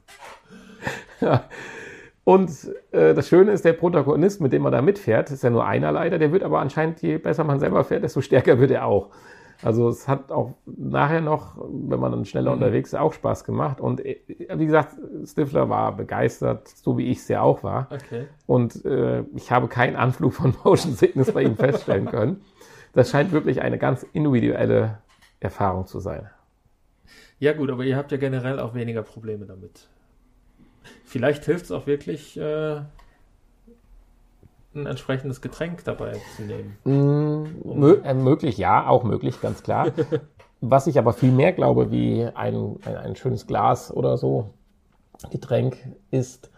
Ja. 1.22 1.46
Und 2.26 2.50
äh, 2.92 3.14
das 3.14 3.28
Schöne 3.28 3.52
ist, 3.52 3.66
der 3.66 3.74
Protagonist, 3.74 4.40
mit 4.40 4.54
dem 4.54 4.62
man 4.62 4.72
da 4.72 4.82
mitfährt, 4.82 5.30
ist 5.30 5.44
ja 5.44 5.50
nur 5.50 5.66
einer 5.66 5.92
leider, 5.92 6.18
der 6.18 6.32
wird 6.32 6.44
aber 6.44 6.60
anscheinend, 6.60 7.02
je 7.02 7.18
besser 7.18 7.44
man 7.44 7.60
selber 7.60 7.84
fährt, 7.84 8.04
desto 8.04 8.22
stärker 8.22 8.60
wird 8.60 8.72
er 8.72 8.86
auch. 8.86 9.10
Also 9.64 9.90
es 9.90 10.08
hat 10.08 10.32
auch 10.32 10.54
nachher 10.66 11.22
noch, 11.22 11.58
wenn 11.58 12.00
man 12.00 12.12
dann 12.12 12.26
schneller 12.26 12.52
mhm. 12.52 12.62
unterwegs 12.62 12.90
ist, 12.90 13.00
auch 13.00 13.14
Spaß 13.14 13.44
gemacht. 13.44 13.80
Und 13.80 14.06
äh, 14.06 14.20
wie 14.56 14.66
gesagt, 14.66 14.96
Stifler 15.26 15.70
war 15.70 15.96
begeistert, 15.96 16.68
so 16.68 16.98
wie 16.98 17.08
ich 17.08 17.20
es 17.20 17.28
ja 17.28 17.42
auch 17.42 17.64
war. 17.64 17.88
Okay. 17.92 18.28
Und 18.46 18.84
äh, 18.86 19.24
ich 19.36 19.52
habe 19.52 19.68
keinen 19.68 19.96
Anflug 19.96 20.34
von 20.34 20.56
Motion 20.64 20.94
Sickness 20.94 21.32
bei 21.32 21.44
ihm 21.44 21.56
feststellen 21.56 22.06
können. 22.06 22.42
Das 22.94 23.10
scheint 23.10 23.32
wirklich 23.32 23.62
eine 23.62 23.78
ganz 23.78 24.04
individuelle 24.14 25.00
Erfahrung 25.40 25.88
zu 25.88 26.00
sein. 26.00 26.30
Ja 27.40 27.54
gut, 27.54 27.72
aber 27.72 27.84
ihr 27.84 27.98
habt 27.98 28.12
ja 28.12 28.18
generell 28.18 28.60
auch 28.60 28.74
weniger 28.74 29.02
Probleme 29.02 29.46
damit. 29.46 29.88
Vielleicht 31.04 31.46
hilft 31.46 31.66
es 31.66 31.72
auch 31.72 31.88
wirklich, 31.88 32.38
äh, 32.38 32.82
ein 34.76 34.86
entsprechendes 34.86 35.42
Getränk 35.42 35.84
dabei 35.84 36.14
zu 36.36 36.44
nehmen. 36.44 36.78
Mm, 36.84 37.80
mö 37.80 38.02
äh, 38.04 38.14
möglich, 38.14 38.58
ja, 38.58 38.88
auch 38.88 39.04
möglich, 39.04 39.40
ganz 39.42 39.64
klar. 39.64 39.92
Was 40.62 40.88
ich 40.88 40.98
aber 40.98 41.14
viel 41.14 41.32
mehr 41.32 41.52
glaube, 41.52 41.92
wie 41.92 42.24
ein, 42.24 42.78
ein, 42.86 42.96
ein, 42.96 43.16
schönes 43.16 43.48
Glas 43.48 43.94
oder 43.94 44.18
so 44.18 44.52
Getränk, 45.30 45.78
ist 46.10 46.52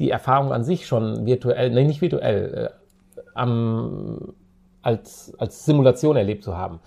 die 0.00 0.10
Erfahrung 0.10 0.52
an 0.52 0.64
sich 0.64 0.86
schon 0.86 1.24
virtuell, 1.24 1.70
nein, 1.70 1.86
nicht 1.86 2.00
virtuell, 2.00 2.72
äh, 2.72 3.20
am, 3.34 4.34
als, 4.82 5.32
als 5.38 5.64
Simulation 5.64 6.16
erlebt 6.16 6.42
zu 6.42 6.56
haben. 6.56 6.80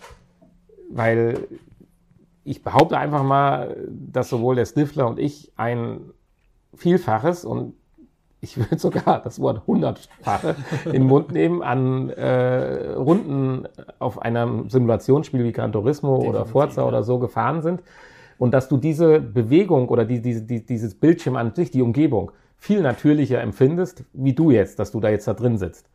Weil 0.90 1.48
ich 2.44 2.64
behaupte 2.64 2.98
einfach 2.98 3.24
mal, 3.24 3.76
dass 3.90 4.30
sowohl 4.30 4.56
der 4.56 4.66
Stifler 4.66 5.08
und 5.08 5.20
ich 5.20 5.54
ein 5.56 6.12
Vielfaches 6.74 7.44
und 7.44 7.76
ich 8.48 8.58
würde 8.58 8.78
sogar 8.80 9.22
das 9.22 9.40
Wort 9.40 9.68
hundertfache 9.68 10.56
in 10.86 10.92
den 10.92 11.04
Mund 11.04 11.32
nehmen 11.32 11.62
an 11.62 12.10
äh, 12.10 12.94
Runden 12.94 13.68
auf 14.00 14.22
einem 14.22 14.70
Simulationsspiel 14.70 15.44
wie 15.44 15.52
Gran 15.52 15.72
Turismo 15.72 16.18
Definitiv, 16.18 16.36
oder 16.36 16.46
Forza 16.46 16.82
ja. 16.82 16.88
oder 16.88 17.04
so 17.04 17.20
gefahren 17.20 17.62
sind. 17.62 17.82
Und 18.38 18.54
dass 18.54 18.70
du 18.70 18.78
diese 18.78 19.20
Bewegung 19.20 19.90
oder 19.90 20.06
die, 20.06 20.22
diese, 20.22 20.44
die, 20.44 20.66
dieses 20.66 20.96
Bildschirm 20.96 21.36
an 21.36 21.54
sich, 21.56 21.72
die 21.72 21.82
Umgebung, 21.82 22.32
viel 22.58 22.82
natürlicher 22.82 23.42
empfindest, 23.42 24.04
wie 24.14 24.34
du 24.34 24.52
jetzt, 24.52 24.80
dass 24.80 24.92
du 24.92 25.00
da 25.00 25.10
jetzt 25.10 25.28
da 25.28 25.34
drin 25.34 25.58
sitzt. 25.58 25.90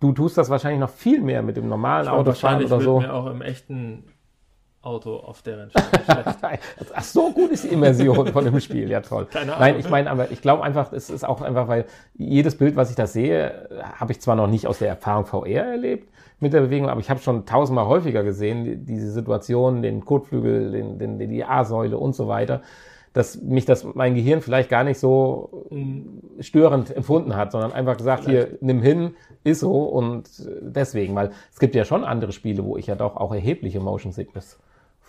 Du 0.00 0.12
tust 0.12 0.36
das 0.36 0.50
wahrscheinlich 0.50 0.80
noch 0.80 0.90
viel 0.90 1.22
mehr 1.22 1.42
mit 1.42 1.56
dem 1.56 1.68
normalen 1.68 2.08
Autofahren 2.08 2.64
oder 2.64 2.80
so. 2.80 3.00
Mir 3.00 3.14
auch 3.14 3.26
im 3.26 3.40
echten 3.40 4.04
Auto 4.86 5.16
auf 5.16 5.42
der 5.42 5.58
Rennstrecke 5.58 5.98
Ach, 6.94 7.02
so 7.02 7.32
gut 7.32 7.50
ist 7.50 7.64
die 7.64 7.68
Immersion 7.68 8.28
von 8.28 8.44
dem 8.44 8.60
Spiel, 8.60 8.88
ja 8.88 9.00
toll. 9.00 9.26
Keine 9.26 9.54
Ahnung. 9.54 9.66
Nein, 9.66 9.80
ich 9.80 9.90
meine, 9.90 10.10
aber 10.10 10.30
ich 10.30 10.40
glaube 10.40 10.62
einfach, 10.62 10.92
es 10.92 11.10
ist 11.10 11.24
auch 11.24 11.42
einfach, 11.42 11.68
weil 11.68 11.86
jedes 12.14 12.56
Bild, 12.56 12.76
was 12.76 12.90
ich 12.90 12.96
da 12.96 13.06
sehe, 13.06 13.68
habe 13.98 14.12
ich 14.12 14.20
zwar 14.20 14.36
noch 14.36 14.46
nicht 14.46 14.66
aus 14.66 14.78
der 14.78 14.88
Erfahrung 14.88 15.26
VR 15.26 15.64
erlebt 15.66 16.08
mit 16.38 16.52
der 16.52 16.60
Bewegung, 16.60 16.88
aber 16.88 17.00
ich 17.00 17.10
habe 17.10 17.20
schon 17.20 17.46
tausendmal 17.46 17.86
häufiger 17.86 18.22
gesehen, 18.22 18.84
diese 18.86 19.10
Situation, 19.10 19.82
den 19.82 20.04
Kotflügel, 20.04 20.70
den, 20.70 20.98
den, 20.98 21.18
die 21.18 21.44
A-Säule 21.44 21.98
und 21.98 22.14
so 22.14 22.28
weiter, 22.28 22.62
dass 23.12 23.40
mich 23.40 23.64
das 23.64 23.84
mein 23.94 24.14
Gehirn 24.14 24.42
vielleicht 24.42 24.68
gar 24.68 24.84
nicht 24.84 24.98
so 25.00 25.66
störend 26.40 26.94
empfunden 26.94 27.34
hat, 27.34 27.52
sondern 27.52 27.72
einfach 27.72 27.96
gesagt, 27.96 28.24
vielleicht. 28.24 28.48
hier, 28.48 28.58
nimm 28.60 28.82
hin, 28.82 29.14
ist 29.42 29.60
so 29.60 29.84
und 29.84 30.28
deswegen, 30.60 31.14
weil 31.14 31.30
es 31.50 31.58
gibt 31.58 31.74
ja 31.74 31.86
schon 31.86 32.04
andere 32.04 32.32
Spiele, 32.32 32.62
wo 32.64 32.76
ich 32.76 32.86
ja 32.86 32.94
doch 32.94 33.16
auch 33.16 33.32
erhebliche 33.32 33.80
Motion 33.80 34.12
Sickness 34.12 34.58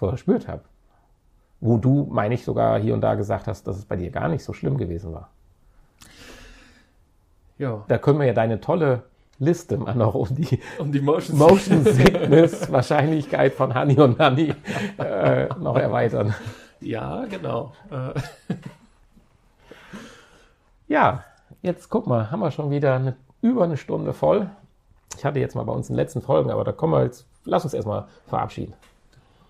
verspürt 0.06 0.48
habe. 0.48 0.62
Wo 1.60 1.78
du, 1.78 2.08
meine 2.12 2.36
ich, 2.36 2.44
sogar 2.44 2.80
hier 2.80 2.94
und 2.94 3.02
da 3.02 3.16
gesagt 3.16 3.48
hast, 3.48 3.66
dass 3.66 3.78
es 3.78 3.86
bei 3.86 3.96
dir 3.96 4.12
gar 4.12 4.28
nicht 4.28 4.44
so 4.44 4.54
schlimm 4.54 4.78
gewesen 4.78 5.14
war. 5.14 5.30
Ja. 7.58 7.84
Da 7.88 7.98
können 7.98 8.20
wir 8.20 8.28
ja 8.28 8.34
deine 8.34 8.62
tolle 8.62 9.04
Liste 9.40 9.78
mal 9.78 9.96
noch 9.96 10.14
um 10.16 10.28
die, 10.36 10.60
um 10.78 10.92
die 10.92 11.02
Motion, 11.02 11.38
Motion 11.40 11.84
Sickness 11.84 12.72
Wahrscheinlichkeit 12.72 13.54
von 13.54 13.74
Hani 13.74 14.00
und 14.00 14.20
Nani 14.20 14.54
äh, 14.98 15.48
noch 15.60 15.76
erweitern. 15.78 16.34
Ja, 16.80 17.26
genau. 17.26 17.74
Äh. 17.90 18.20
Ja, 20.88 21.24
jetzt 21.62 21.90
guck 21.90 22.08
mal, 22.08 22.30
haben 22.32 22.40
wir 22.40 22.52
schon 22.52 22.70
wieder 22.70 22.96
eine, 22.96 23.16
über 23.42 23.64
eine 23.64 23.78
Stunde 23.78 24.14
voll. 24.14 24.50
Ich 25.18 25.26
hatte 25.26 25.40
jetzt 25.40 25.56
mal 25.56 25.64
bei 25.64 25.74
uns 25.74 25.90
in 25.90 25.96
den 25.96 26.02
letzten 26.02 26.22
Folgen, 26.22 26.52
aber 26.52 26.64
da 26.64 26.72
kommen 26.72 26.94
wir 26.94 27.04
jetzt, 27.04 27.28
lass 27.46 27.64
uns 27.64 27.74
erstmal 27.74 28.06
verabschieden. 28.28 28.74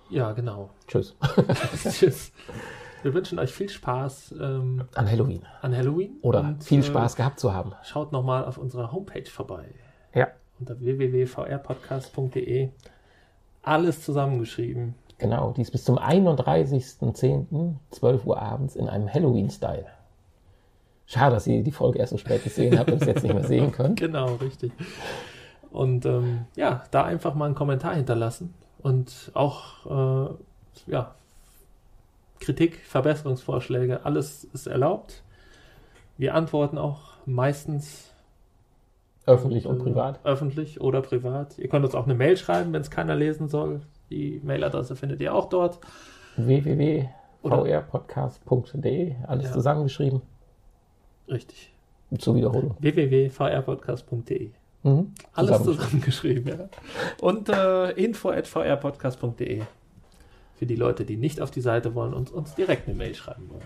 Ja, 0.10 0.32
genau. 0.32 0.70
Tschüss. 0.88 1.16
Tschüss. 1.84 2.32
Wir 3.04 3.14
wünschen 3.14 3.40
euch 3.40 3.52
viel 3.54 3.70
Spaß 3.70 4.36
ähm, 4.40 4.86
an 4.96 5.10
Halloween. 5.10 5.44
An 5.62 5.76
Halloween. 5.76 6.18
Oder 6.22 6.40
und, 6.42 6.64
viel 6.64 6.80
äh, 6.80 6.84
Spaß 6.84 7.14
äh, 7.14 7.18
gehabt 7.18 7.40
zu 7.40 7.54
haben. 7.54 7.74
Schaut 7.84 8.12
nochmal 8.12 8.46
auf 8.46 8.58
unserer 8.58 8.92
Homepage 8.92 9.30
vorbei. 9.30 9.66
Ja. 10.14 10.28
Unter 10.60 10.80
www.vrpodcast.de. 10.80 12.70
Alles 13.62 14.02
zusammengeschrieben. 14.02 14.96
Genau, 15.20 15.52
die 15.52 15.62
ist 15.62 15.72
bis 15.72 15.84
zum 15.84 15.98
31.10. 15.98 17.76
12 17.92 18.26
Uhr 18.26 18.42
abends 18.42 18.76
in 18.76 18.88
einem 18.88 19.12
Halloween-Style. 19.14 19.86
Schade, 21.06 21.36
dass 21.36 21.48
ihr 21.48 21.64
die 21.64 21.72
Folge 21.72 22.00
erst 22.00 22.12
so 22.12 22.18
spät 22.18 22.44
gesehen 22.44 22.78
habt 22.78 22.92
und 22.92 23.02
es 23.02 23.08
jetzt 23.08 23.24
nicht 23.24 23.34
mehr 23.34 23.46
sehen 23.46 23.72
könnt. 23.72 24.00
Genau, 24.08 24.36
richtig. 24.36 24.72
Und 25.72 26.06
ähm, 26.06 26.46
ja, 26.56 26.84
da 26.92 27.04
einfach 27.04 27.34
mal 27.36 27.46
einen 27.46 27.56
Kommentar 27.56 27.96
hinterlassen 27.96 28.54
und 28.80 29.32
auch 29.34 30.30
äh, 30.30 30.34
ja, 30.92 31.14
Kritik, 32.40 32.78
Verbesserungsvorschläge, 32.86 34.06
alles 34.06 34.44
ist 34.46 34.68
erlaubt. 34.68 35.24
Wir 36.18 36.36
antworten 36.36 36.78
auch 36.78 37.02
meistens 37.26 38.14
Öffentlich 39.26 39.66
und 39.66 39.80
äh, 39.80 39.84
privat. 39.84 40.20
Öffentlich 40.24 40.80
oder 40.80 41.02
privat. 41.02 41.58
Ihr 41.60 41.68
könnt 41.68 41.84
uns 41.86 41.96
auch 41.96 42.06
eine 42.06 42.16
Mail 42.16 42.38
schreiben, 42.38 42.72
wenn 42.74 42.82
es 42.82 42.90
keiner 42.90 43.16
lesen 43.16 43.50
soll. 43.50 43.82
Die 44.10 44.40
Mailadresse 44.44 44.96
findet 44.96 45.20
ihr 45.20 45.36
auch 45.36 45.50
dort. 45.50 45.80
www.vrpodcast.de, 46.38 49.16
alles 49.28 49.46
Ja. 49.48 49.52
zusammengeschrieben. 49.52 50.22
Richtig. 51.28 51.74
Zur 52.20 52.36
Wiederholung. 52.36 52.78
www.vrpodcast.de. 52.80 54.52
Mhm. 54.88 55.14
Alles 55.34 55.64
Zusammengeschrieben. 55.64 56.60
ja. 56.60 56.70
Und 57.22 57.50
äh, 57.50 57.92
info.vrpodcast.de. 57.92 59.64
Für 60.56 60.66
die 60.66 60.76
Leute, 60.76 61.06
die 61.06 61.18
nicht 61.18 61.42
auf 61.42 61.52
die 61.52 61.62
Seite 61.62 61.94
wollen 61.94 62.14
und 62.14 62.32
uns 62.32 62.56
direkt 62.56 62.88
eine 62.88 62.98
Mail 62.98 63.14
schreiben 63.14 63.50
wollen. 63.50 63.62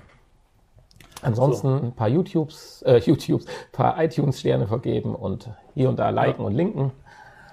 Ansonsten 1.22 1.68
ein 1.68 1.96
paar 1.96 2.10
YouTubes, 2.10 2.82
äh, 2.82 2.98
YouTubes, 3.06 3.46
ein 3.46 3.72
paar 3.72 4.04
iTunes-Sterne 4.04 4.68
vergeben 4.68 5.16
und 5.16 5.50
hier 5.76 5.90
und 5.90 6.00
da 6.00 6.10
liken 6.10 6.44
und 6.44 6.54
linken. 6.54 6.92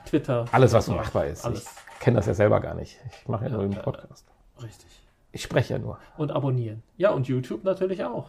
Twitter. 0.07 0.47
Alles, 0.51 0.73
was 0.73 0.87
so 0.87 0.93
machbar 0.93 1.27
ist. 1.27 1.45
Alles. 1.45 1.67
Ich 1.95 2.01
kenne 2.01 2.17
das 2.17 2.27
ja 2.27 2.35
selber 2.35 2.61
gar 2.61 2.75
nicht. 2.75 2.99
Ich 3.11 3.29
mache 3.29 3.45
ja, 3.45 3.51
Ja, 3.51 3.57
nur 3.57 3.67
den 3.67 3.73
ja, 3.73 3.83
Podcast. 3.83 4.25
Richtig. 4.63 4.89
Ich 5.33 5.43
spreche 5.43 5.75
ja 5.75 5.79
nur. 5.79 5.99
Und 6.17 6.33
abonnieren. 6.33 6.83
Ja, 6.97 7.11
und 7.11 7.29
YouTube 7.29 7.63
natürlich 7.65 8.03
auch. 8.05 8.29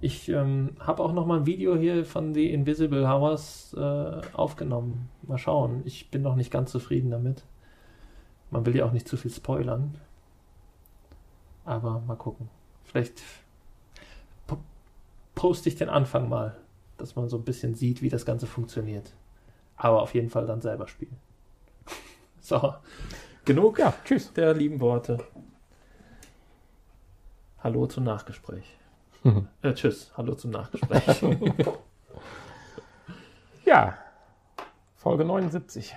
Ich 0.00 0.28
ähm, 0.28 0.76
habe 0.80 1.02
auch 1.02 1.12
noch 1.12 1.26
mal 1.26 1.40
ein 1.40 1.46
Video 1.46 1.76
hier 1.76 2.04
von 2.04 2.34
The 2.34 2.52
Invisible 2.52 3.04
Hours 3.06 3.74
äh, 3.74 4.20
aufgenommen. 4.34 5.08
Mal 5.22 5.38
schauen. 5.38 5.82
Ich 5.84 6.10
bin 6.10 6.22
noch 6.22 6.36
nicht 6.36 6.50
ganz 6.50 6.70
zufrieden 6.72 7.10
damit. 7.10 7.44
Man 8.50 8.66
will 8.66 8.76
ja 8.76 8.84
auch 8.84 8.92
nicht 8.92 9.08
zu 9.08 9.16
viel 9.16 9.30
spoilern. 9.30 9.96
Aber 11.64 12.00
mal 12.00 12.16
gucken. 12.16 12.50
Vielleicht 12.84 13.22
po 14.46 14.58
poste 15.34 15.68
ich 15.68 15.76
den 15.76 15.88
Anfang 15.88 16.28
mal, 16.28 16.56
dass 16.98 17.16
man 17.16 17.28
so 17.28 17.38
ein 17.38 17.44
bisschen 17.44 17.74
sieht, 17.74 18.02
wie 18.02 18.10
das 18.10 18.26
Ganze 18.26 18.46
funktioniert. 18.46 19.12
Aber 19.76 20.02
auf 20.02 20.14
jeden 20.14 20.28
Fall 20.28 20.46
dann 20.46 20.60
selber 20.60 20.86
spielen. 20.86 21.16
so. 22.40 22.74
Genug 23.44 23.78
Ja, 23.78 23.94
tschüss. 24.04 24.32
der 24.32 24.54
lieben 24.54 24.80
Worte. 24.80 25.18
Hallo 27.58 27.86
zum 27.86 28.04
Nachgespräch. 28.04 28.64
Mhm. 29.24 29.48
Äh, 29.62 29.72
tschüss, 29.74 30.12
hallo 30.16 30.34
zum 30.34 30.50
Nachgespräch. 30.52 31.22
Ja, 33.66 33.94
Folge 34.94 35.24
79. 35.24 35.96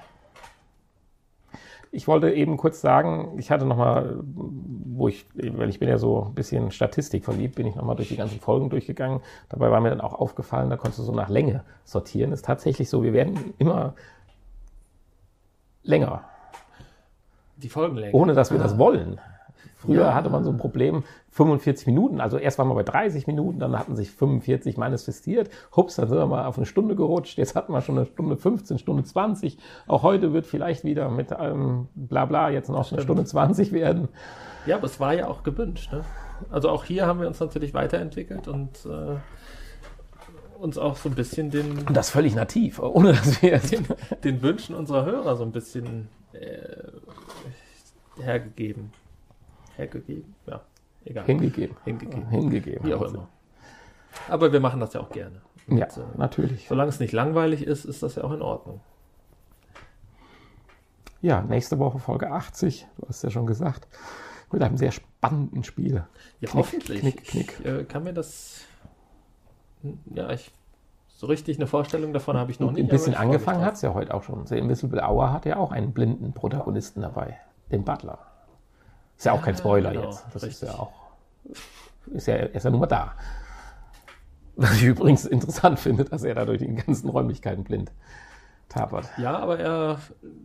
Ich 1.91 2.07
wollte 2.07 2.31
eben 2.31 2.55
kurz 2.55 2.79
sagen, 2.79 3.37
ich 3.37 3.51
hatte 3.51 3.65
nochmal, 3.65 4.19
wo 4.23 5.09
ich, 5.09 5.25
weil 5.35 5.67
ich 5.69 5.77
bin 5.79 5.89
ja 5.89 5.97
so 5.97 6.27
ein 6.27 6.33
bisschen 6.33 6.71
Statistik 6.71 7.25
verliebt, 7.25 7.55
bin 7.55 7.67
ich 7.67 7.75
nochmal 7.75 7.97
durch 7.97 8.07
die 8.07 8.15
ganzen 8.15 8.39
Folgen 8.39 8.69
durchgegangen. 8.69 9.19
Dabei 9.49 9.69
war 9.69 9.81
mir 9.81 9.89
dann 9.89 9.99
auch 9.99 10.13
aufgefallen, 10.13 10.69
da 10.69 10.77
konntest 10.77 10.99
du 10.99 11.03
so 11.03 11.11
nach 11.13 11.27
Länge 11.27 11.65
sortieren. 11.83 12.31
Ist 12.31 12.45
tatsächlich 12.45 12.89
so, 12.89 13.03
wir 13.03 13.11
werden 13.11 13.53
immer 13.57 13.95
länger, 15.83 16.23
Die 17.57 17.67
Folgenlänge. 17.69 18.13
ohne 18.13 18.33
dass 18.33 18.49
wir 18.51 18.59
Ah. 18.61 18.63
das 18.63 18.77
wollen. 18.77 19.19
Früher 19.87 20.01
Ja. 20.01 20.13
hatte 20.13 20.29
man 20.29 20.43
so 20.43 20.51
ein 20.51 20.57
Problem, 20.57 21.03
45 21.31 21.87
Minuten, 21.87 22.19
also 22.21 22.37
erst 22.37 22.59
waren 22.59 22.67
wir 22.67 22.75
bei 22.75 22.83
30 22.83 23.25
Minuten, 23.25 23.59
dann 23.59 23.77
hatten 23.77 23.95
sich 23.95 24.11
45 24.11 24.77
manifestiert. 24.77 25.49
Hups, 25.75 25.95
dann 25.95 26.09
sind 26.09 26.17
wir 26.17 26.25
mal 26.27 26.45
auf 26.45 26.57
eine 26.57 26.65
Stunde 26.65 26.95
gerutscht. 26.95 27.37
Jetzt 27.37 27.55
hatten 27.55 27.71
wir 27.73 27.81
schon 27.81 27.97
eine 27.97 28.05
Stunde 28.05 28.37
15, 28.37 28.77
Stunde 28.79 29.03
20. 29.03 29.57
Auch 29.87 30.03
heute 30.03 30.33
wird 30.33 30.45
vielleicht 30.45 30.83
wieder 30.83 31.09
mit 31.09 31.31
allem 31.31 31.87
Blabla 31.95 32.49
jetzt 32.49 32.69
noch 32.69 32.91
eine. 32.91 33.01
Stunde 33.01 33.25
20 33.25 33.71
werden. 33.71 34.09
Ja, 34.65 34.75
aber 34.75 34.85
es 34.85 34.99
war 34.99 35.13
ja 35.13 35.27
auch 35.27 35.43
gewünscht. 35.43 35.91
Ne? 35.93 36.03
Also 36.51 36.69
auch 36.69 36.83
hier 36.83 37.05
haben 37.07 37.21
wir 37.21 37.27
uns 37.27 37.39
natürlich 37.39 37.73
weiterentwickelt 37.73 38.47
und 38.47 38.85
äh, 38.85 39.15
uns 40.59 40.77
auch 40.77 40.97
so 40.97 41.07
ein 41.09 41.15
bisschen 41.15 41.49
den, 41.51 41.85
Und 41.87 41.95
das 41.95 42.09
völlig 42.09 42.35
nativ, 42.35 42.79
ohne 42.79 43.13
dass 43.13 43.41
wir 43.41 43.59
den, 43.59 43.85
den 44.23 44.41
Wünschen 44.41 44.75
unserer 44.75 45.05
Hörer 45.05 45.35
so 45.35 45.43
ein 45.43 45.51
bisschen 45.51 46.09
äh, 46.33 46.81
hergegeben. 48.21 48.91
Hergegeben? 49.77 50.35
Ja, 50.47 50.61
egal. 51.05 51.25
hingegeben. 51.25 51.77
Hingegeben. 51.85 52.27
Hingegeben. 52.29 52.85
Wie 52.85 52.93
auch 52.93 53.01
immer. 53.03 53.27
Aber 54.29 54.51
wir 54.51 54.59
machen 54.59 54.79
das 54.79 54.93
ja 54.93 55.01
auch 55.01 55.09
gerne. 55.09 55.41
Und, 55.67 55.77
Ja, 55.77 55.85
äh, 55.85 55.89
natürlich. 56.17 56.67
solange 56.67 56.89
es 56.89 56.99
nicht 56.99 57.13
langweilig 57.13 57.61
ist, 57.65 57.85
ist 57.85 58.01
das 58.03 58.15
ja 58.15 58.23
auch 58.23 58.31
in 58.31 58.41
Ordnung. 58.41 58.81
Ja, 61.21 61.41
nächste 61.41 61.79
Woche 61.79 61.99
Folge 61.99 62.31
80, 62.31 62.87
du 62.97 63.07
hast 63.07 63.23
ja 63.23 63.29
schon 63.29 63.47
gesagt, 63.47 63.87
mit 64.51 64.61
einem 64.61 64.77
sehr 64.77 64.91
spannenden 64.91 65.63
Spiel. 65.63 66.05
Ja, 66.39 66.49
Knick, 66.49 66.53
hoffentlich. 66.53 66.99
knick, 67.01 67.23
knick. 67.25 67.59
Ich 67.59 67.65
äh, 67.65 67.83
kann 67.83 68.03
mir 68.03 68.13
das. 68.13 68.61
Ja, 70.13 70.29
ich. 70.31 70.51
So 71.09 71.25
richtig 71.25 71.57
eine 71.57 71.65
Vorstellung 71.65 72.13
davon 72.13 72.37
habe 72.37 72.51
ich 72.51 72.59
noch 72.59 72.71
nicht. 72.71 72.83
ein 72.83 72.87
bisschen 72.87 73.15
angefangen 73.15 73.63
hat 73.65 73.73
es 73.73 73.81
ja 73.81 73.93
heute 73.95 74.13
auch 74.13 74.21
schon. 74.21 74.45
The 74.45 74.57
Invisible 74.59 75.01
Hour 75.01 75.33
hat 75.33 75.45
ja 75.47 75.57
auch 75.57 75.71
einen 75.71 75.91
blinden 75.91 76.31
Protagonisten 76.33 77.01
dabei, 77.01 77.39
den 77.71 77.83
Butler. 77.83 78.19
Ist 79.17 79.25
ja 79.25 79.31
auch 79.33 79.41
kein 79.41 79.57
Spoiler 79.57 79.91
genau, 79.91 80.05
jetzt. 80.05 80.25
Das 80.33 80.43
ist 80.43 80.49
richtig. 80.49 80.69
ja 80.69 80.75
auch. 80.75 80.93
Ist 82.13 82.27
ja, 82.27 82.35
er 82.35 82.55
ist 82.55 82.63
ja 82.63 82.69
nur 82.69 82.81
mal 82.81 82.85
da. 82.87 83.13
Was 84.55 84.75
ich 84.75 84.83
übrigens 84.83 85.25
interessant 85.25 85.79
finde, 85.79 86.05
dass 86.05 86.23
er 86.23 86.35
da 86.35 86.45
durch 86.45 86.59
die 86.59 86.73
ganzen 86.73 87.09
Räumlichkeiten 87.09 87.63
blind 87.63 87.91
tapert. 88.69 89.07
Ja, 89.17 89.37
aber 89.37 89.59
er 89.59 89.99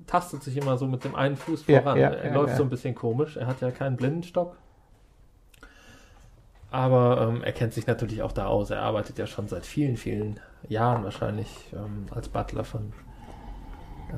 tastet 0.07 0.43
sich 0.43 0.57
immer 0.57 0.79
so 0.79 0.87
mit 0.87 1.05
dem 1.05 1.15
einen 1.15 1.37
Fuß 1.37 1.67
Ja, 1.67 1.81
voran. 1.81 1.99
ja, 1.99 2.11
er 2.11 2.27
ja, 2.29 2.35
läuft 2.35 2.57
so 2.57 2.63
ein 2.63 2.71
bisschen 2.71 2.95
komisch. 2.95 3.37
Er 3.37 3.47
hat 3.47 3.61
ja 3.61 3.71
keinen 3.71 3.97
Blindenstock. 3.97 4.57
Aber 6.71 7.29
ähm, 7.29 7.43
er 7.43 7.53
kennt 7.53 7.75
sich 7.75 7.87
natürlich 7.87 8.23
auch 8.23 8.33
da 8.33 8.47
aus. 8.47 8.71
Er 8.71 8.81
arbeitet 8.81 9.19
ja 9.19 9.27
schon 9.27 9.49
seit 9.49 9.67
vielen, 9.67 9.97
vielen 9.99 10.41
Jahren 10.69 11.05
wahrscheinlich 11.05 11.49
ähm, 11.75 12.07
als 12.11 12.29
Butler 12.29 12.65
von 12.65 12.93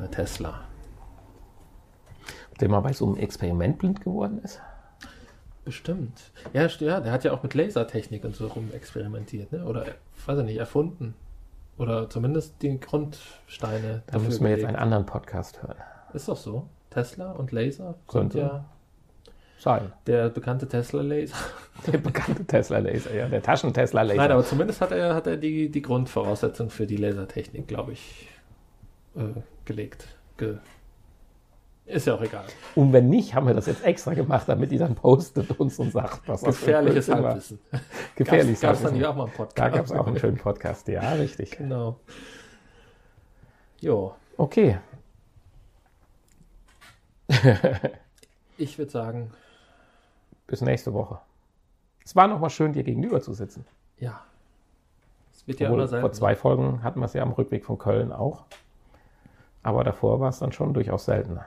äh, 0.02 0.08
Tesla. 0.08 0.60
Der 2.60 2.68
mal 2.68 2.80
bei 2.80 2.92
so 2.92 3.06
einem 3.06 3.16
Experiment 3.16 3.78
blind 3.78 4.00
geworden 4.02 4.40
ist. 4.42 4.60
Bestimmt. 5.64 6.20
Ja, 6.52 6.66
ja, 6.66 7.00
der 7.00 7.12
hat 7.12 7.24
ja 7.24 7.32
auch 7.32 7.42
mit 7.42 7.54
Lasertechnik 7.54 8.24
und 8.24 8.36
so 8.36 8.48
rum 8.48 8.70
experimentiert, 8.72 9.50
ne? 9.50 9.64
Oder, 9.64 9.86
weiß 10.26 10.38
ich 10.40 10.44
nicht, 10.44 10.58
erfunden. 10.58 11.14
Oder 11.78 12.08
zumindest 12.10 12.62
die 12.62 12.78
Grundsteine. 12.78 14.02
Da 14.06 14.18
müssen 14.18 14.44
wir 14.44 14.50
jetzt 14.50 14.64
einen 14.64 14.76
anderen 14.76 15.06
Podcast 15.06 15.62
hören. 15.62 15.76
Ist 16.12 16.28
doch 16.28 16.36
so. 16.36 16.68
Tesla 16.90 17.32
und 17.32 17.50
Laser 17.50 17.96
sind 18.08 18.34
ja 18.34 18.64
Sein. 19.58 19.92
der 20.06 20.28
bekannte 20.28 20.68
Tesla-Laser. 20.68 21.34
Der 21.92 21.98
bekannte 21.98 22.46
Tesla-Laser, 22.46 23.12
ja, 23.14 23.28
der 23.28 23.42
Taschen-Tesla-Laser. 23.42 24.16
Nein, 24.16 24.30
aber 24.30 24.44
zumindest 24.44 24.80
hat 24.80 24.92
er, 24.92 25.14
hat 25.14 25.26
er 25.26 25.36
die, 25.36 25.68
die 25.68 25.82
Grundvoraussetzung 25.82 26.70
für 26.70 26.86
die 26.86 26.96
Lasertechnik, 26.96 27.66
glaube 27.66 27.92
ich, 27.92 28.28
äh, 29.16 29.40
gelegt. 29.66 30.06
Ge 30.38 30.58
ist 31.86 32.06
ja 32.06 32.14
auch 32.14 32.22
egal. 32.22 32.44
Und 32.74 32.92
wenn 32.92 33.08
nicht, 33.10 33.34
haben 33.34 33.46
wir 33.46 33.54
das 33.54 33.66
jetzt 33.66 33.84
extra 33.84 34.14
gemacht, 34.14 34.48
damit 34.48 34.70
die 34.70 34.78
dann 34.78 34.94
postet 34.94 35.50
uns 35.60 35.78
und 35.78 35.92
sagt, 35.92 36.26
was 36.28 36.40
das 36.40 36.56
für 36.56 36.78
ein 36.78 36.84
Gefährliches 36.86 37.08
war. 37.08 37.22
Halbwissen. 37.24 37.58
Gefährliches 38.16 38.60
Gab 38.60 38.72
es 38.74 38.78
dann 38.82 38.92
Halbwissen. 38.92 38.96
hier 38.96 39.10
auch 39.10 39.16
mal 39.16 39.24
einen 39.24 39.32
Podcast? 39.32 39.58
Da 39.58 39.68
gab 39.68 39.84
es 39.84 39.92
auch 39.92 40.06
einen 40.06 40.18
schönen 40.18 40.38
Podcast, 40.38 40.88
ja, 40.88 41.12
richtig. 41.12 41.50
Genau. 41.52 42.00
Jo, 43.80 44.14
Okay. 44.36 44.78
ich 48.56 48.78
würde 48.78 48.90
sagen, 48.90 49.30
Bis 50.46 50.60
nächste 50.60 50.92
Woche. 50.92 51.18
Es 52.04 52.14
war 52.16 52.28
nochmal 52.28 52.50
schön, 52.50 52.72
dir 52.72 52.84
gegenüber 52.84 53.20
zu 53.20 53.32
sitzen. 53.32 53.64
ja. 53.98 54.20
Es 55.32 55.46
wird 55.48 55.60
ja 55.60 55.66
Obwohl, 55.68 55.80
immer 55.80 55.88
sein. 55.88 56.00
vor 56.00 56.12
zwei 56.12 56.36
Folgen 56.36 56.82
hatten 56.82 57.00
wir 57.00 57.06
es 57.06 57.12
ja 57.12 57.22
am 57.22 57.32
Rückweg 57.32 57.64
von 57.66 57.76
Köln 57.76 58.12
auch. 58.12 58.44
Aber 59.62 59.82
davor 59.84 60.18
war 60.20 60.28
es 60.30 60.38
dann 60.38 60.52
schon 60.52 60.72
durchaus 60.72 61.04
seltener. 61.06 61.44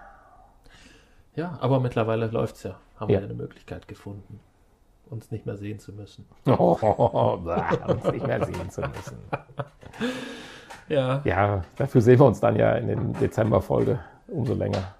Ja, 1.38 1.58
aber 1.62 1.80
mittlerweile 1.80 2.28
läuft 2.28 2.58
es 2.58 2.64
ja. 2.64 2.76
Haben 2.98 3.12
Ja. 3.12 3.20
wir 3.20 3.26
eine 3.26 3.36
Möglichkeit 3.36 3.88
gefunden, 3.88 4.40
uns 5.10 5.32
nicht 5.32 5.46
mehr 5.46 5.56
sehen 5.56 5.80
zu 5.80 5.94
müssen. 5.94 6.26
Oh, 6.46 6.76
uns 7.88 8.04
nicht 8.12 8.28
mehr 8.28 8.44
sehen 8.46 8.70
zu 8.70 8.82
müssen. 8.82 9.18
Ja, 10.90 11.22
Ja, 11.26 11.64
dafür 11.76 12.02
sehen 12.02 12.20
wir 12.20 12.26
uns 12.26 12.40
dann 12.40 12.56
ja 12.56 12.74
in 12.76 12.88
den 12.88 13.14
Dezember-Folge 13.14 14.00
umso 14.28 14.54
länger. 14.54 14.96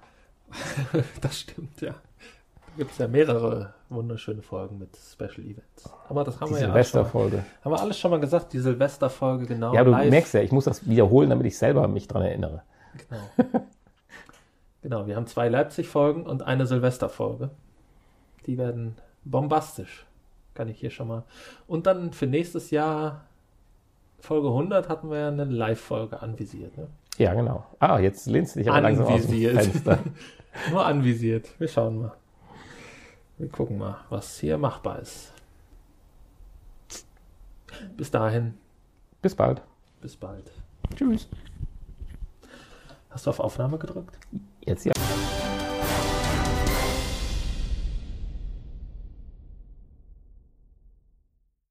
das 1.22 1.40
stimmt, 1.40 1.82
ja. 1.82 1.92
Da 1.92 2.78
gibt 2.78 2.92
es 2.92 2.98
ja 3.00 3.08
mehrere 3.08 3.74
wunderschöne 3.90 4.42
Folgen 4.42 4.78
mit 4.78 4.96
Special 4.96 5.40
Events. 5.46 5.90
Aber 6.10 6.24
das 6.24 6.40
haben 6.40 6.50
Die 6.50 6.54
wir 6.56 6.62
ja 6.62 6.68
Silvesterfolge. 6.68 7.44
haben 7.64 7.72
wir 7.72 7.80
alles 7.82 7.98
schon 7.98 8.12
mal 8.12 8.20
gesagt, 8.20 8.54
die 8.54 8.60
Silvesterfolge, 8.60 9.46
genau. 9.48 9.74
Ja, 9.74 9.84
du 9.84 9.92
live. 9.92 10.10
merkst 10.12 10.34
ja, 10.36 10.42
ich 10.42 10.52
muss 10.52 10.66
das 10.66 10.88
wiederholen, 10.88 11.30
damit 11.32 11.48
ich 11.48 11.58
selber 11.58 11.88
mich 11.88 12.08
dran 12.08 12.22
erinnere. 12.22 12.62
Genau. 13.10 13.62
genau, 14.82 15.08
wir 15.08 15.16
haben 15.16 15.28
zwei 15.28 15.50
Leipzig-Folgen 15.50 16.24
und 16.26 16.44
eine 16.44 16.66
Silvester-Folge. 16.66 17.50
Die 18.46 18.58
werden 18.58 18.96
bombastisch. 19.26 20.06
Kann 20.54 20.70
ich 20.70 20.80
hier 20.80 20.90
schon 20.90 21.08
mal. 21.08 21.24
Und 21.68 21.86
dann 21.86 22.14
für 22.14 22.26
nächstes 22.28 22.72
Jahr, 22.72 23.26
Folge 24.20 24.48
100, 24.48 24.90
hatten 24.90 25.10
wir 25.12 25.20
ja 25.20 25.28
eine 25.28 25.46
Live-Folge 25.46 26.22
anvisiert. 26.22 26.78
Ne? 26.78 26.88
Ja, 27.18 27.34
genau. 27.34 27.66
Ah, 27.80 28.00
jetzt 28.00 28.26
lehnst 28.28 28.56
du 28.56 28.60
dich 28.60 28.70
aber 28.70 28.82
langsam 28.82 29.06
aus 29.06 29.22
dem 29.22 29.26
Anvisiert. 29.28 29.62
Fenster. 29.62 30.00
Nur 30.72 30.86
anvisiert. 30.86 31.60
Wir 31.60 31.68
schauen 31.68 32.00
mal. 32.02 32.14
Wir 33.38 33.50
gucken 33.50 33.78
mal, 33.78 33.98
was 34.10 34.40
hier 34.40 34.58
machbar 34.58 35.00
ist. 35.00 35.32
Bis 37.96 38.10
dahin, 38.10 38.56
Bis 39.22 39.36
bald. 39.36 39.62
bis 40.02 40.16
bald. 40.16 40.50
Tschüss. 40.96 41.28
Hast 43.12 43.26
du 43.26 43.30
auf 43.30 43.40
Aufnahme 43.40 43.78
gedrückt? 43.78 44.18
Jetzt 44.68 44.86
ja. 44.86 44.92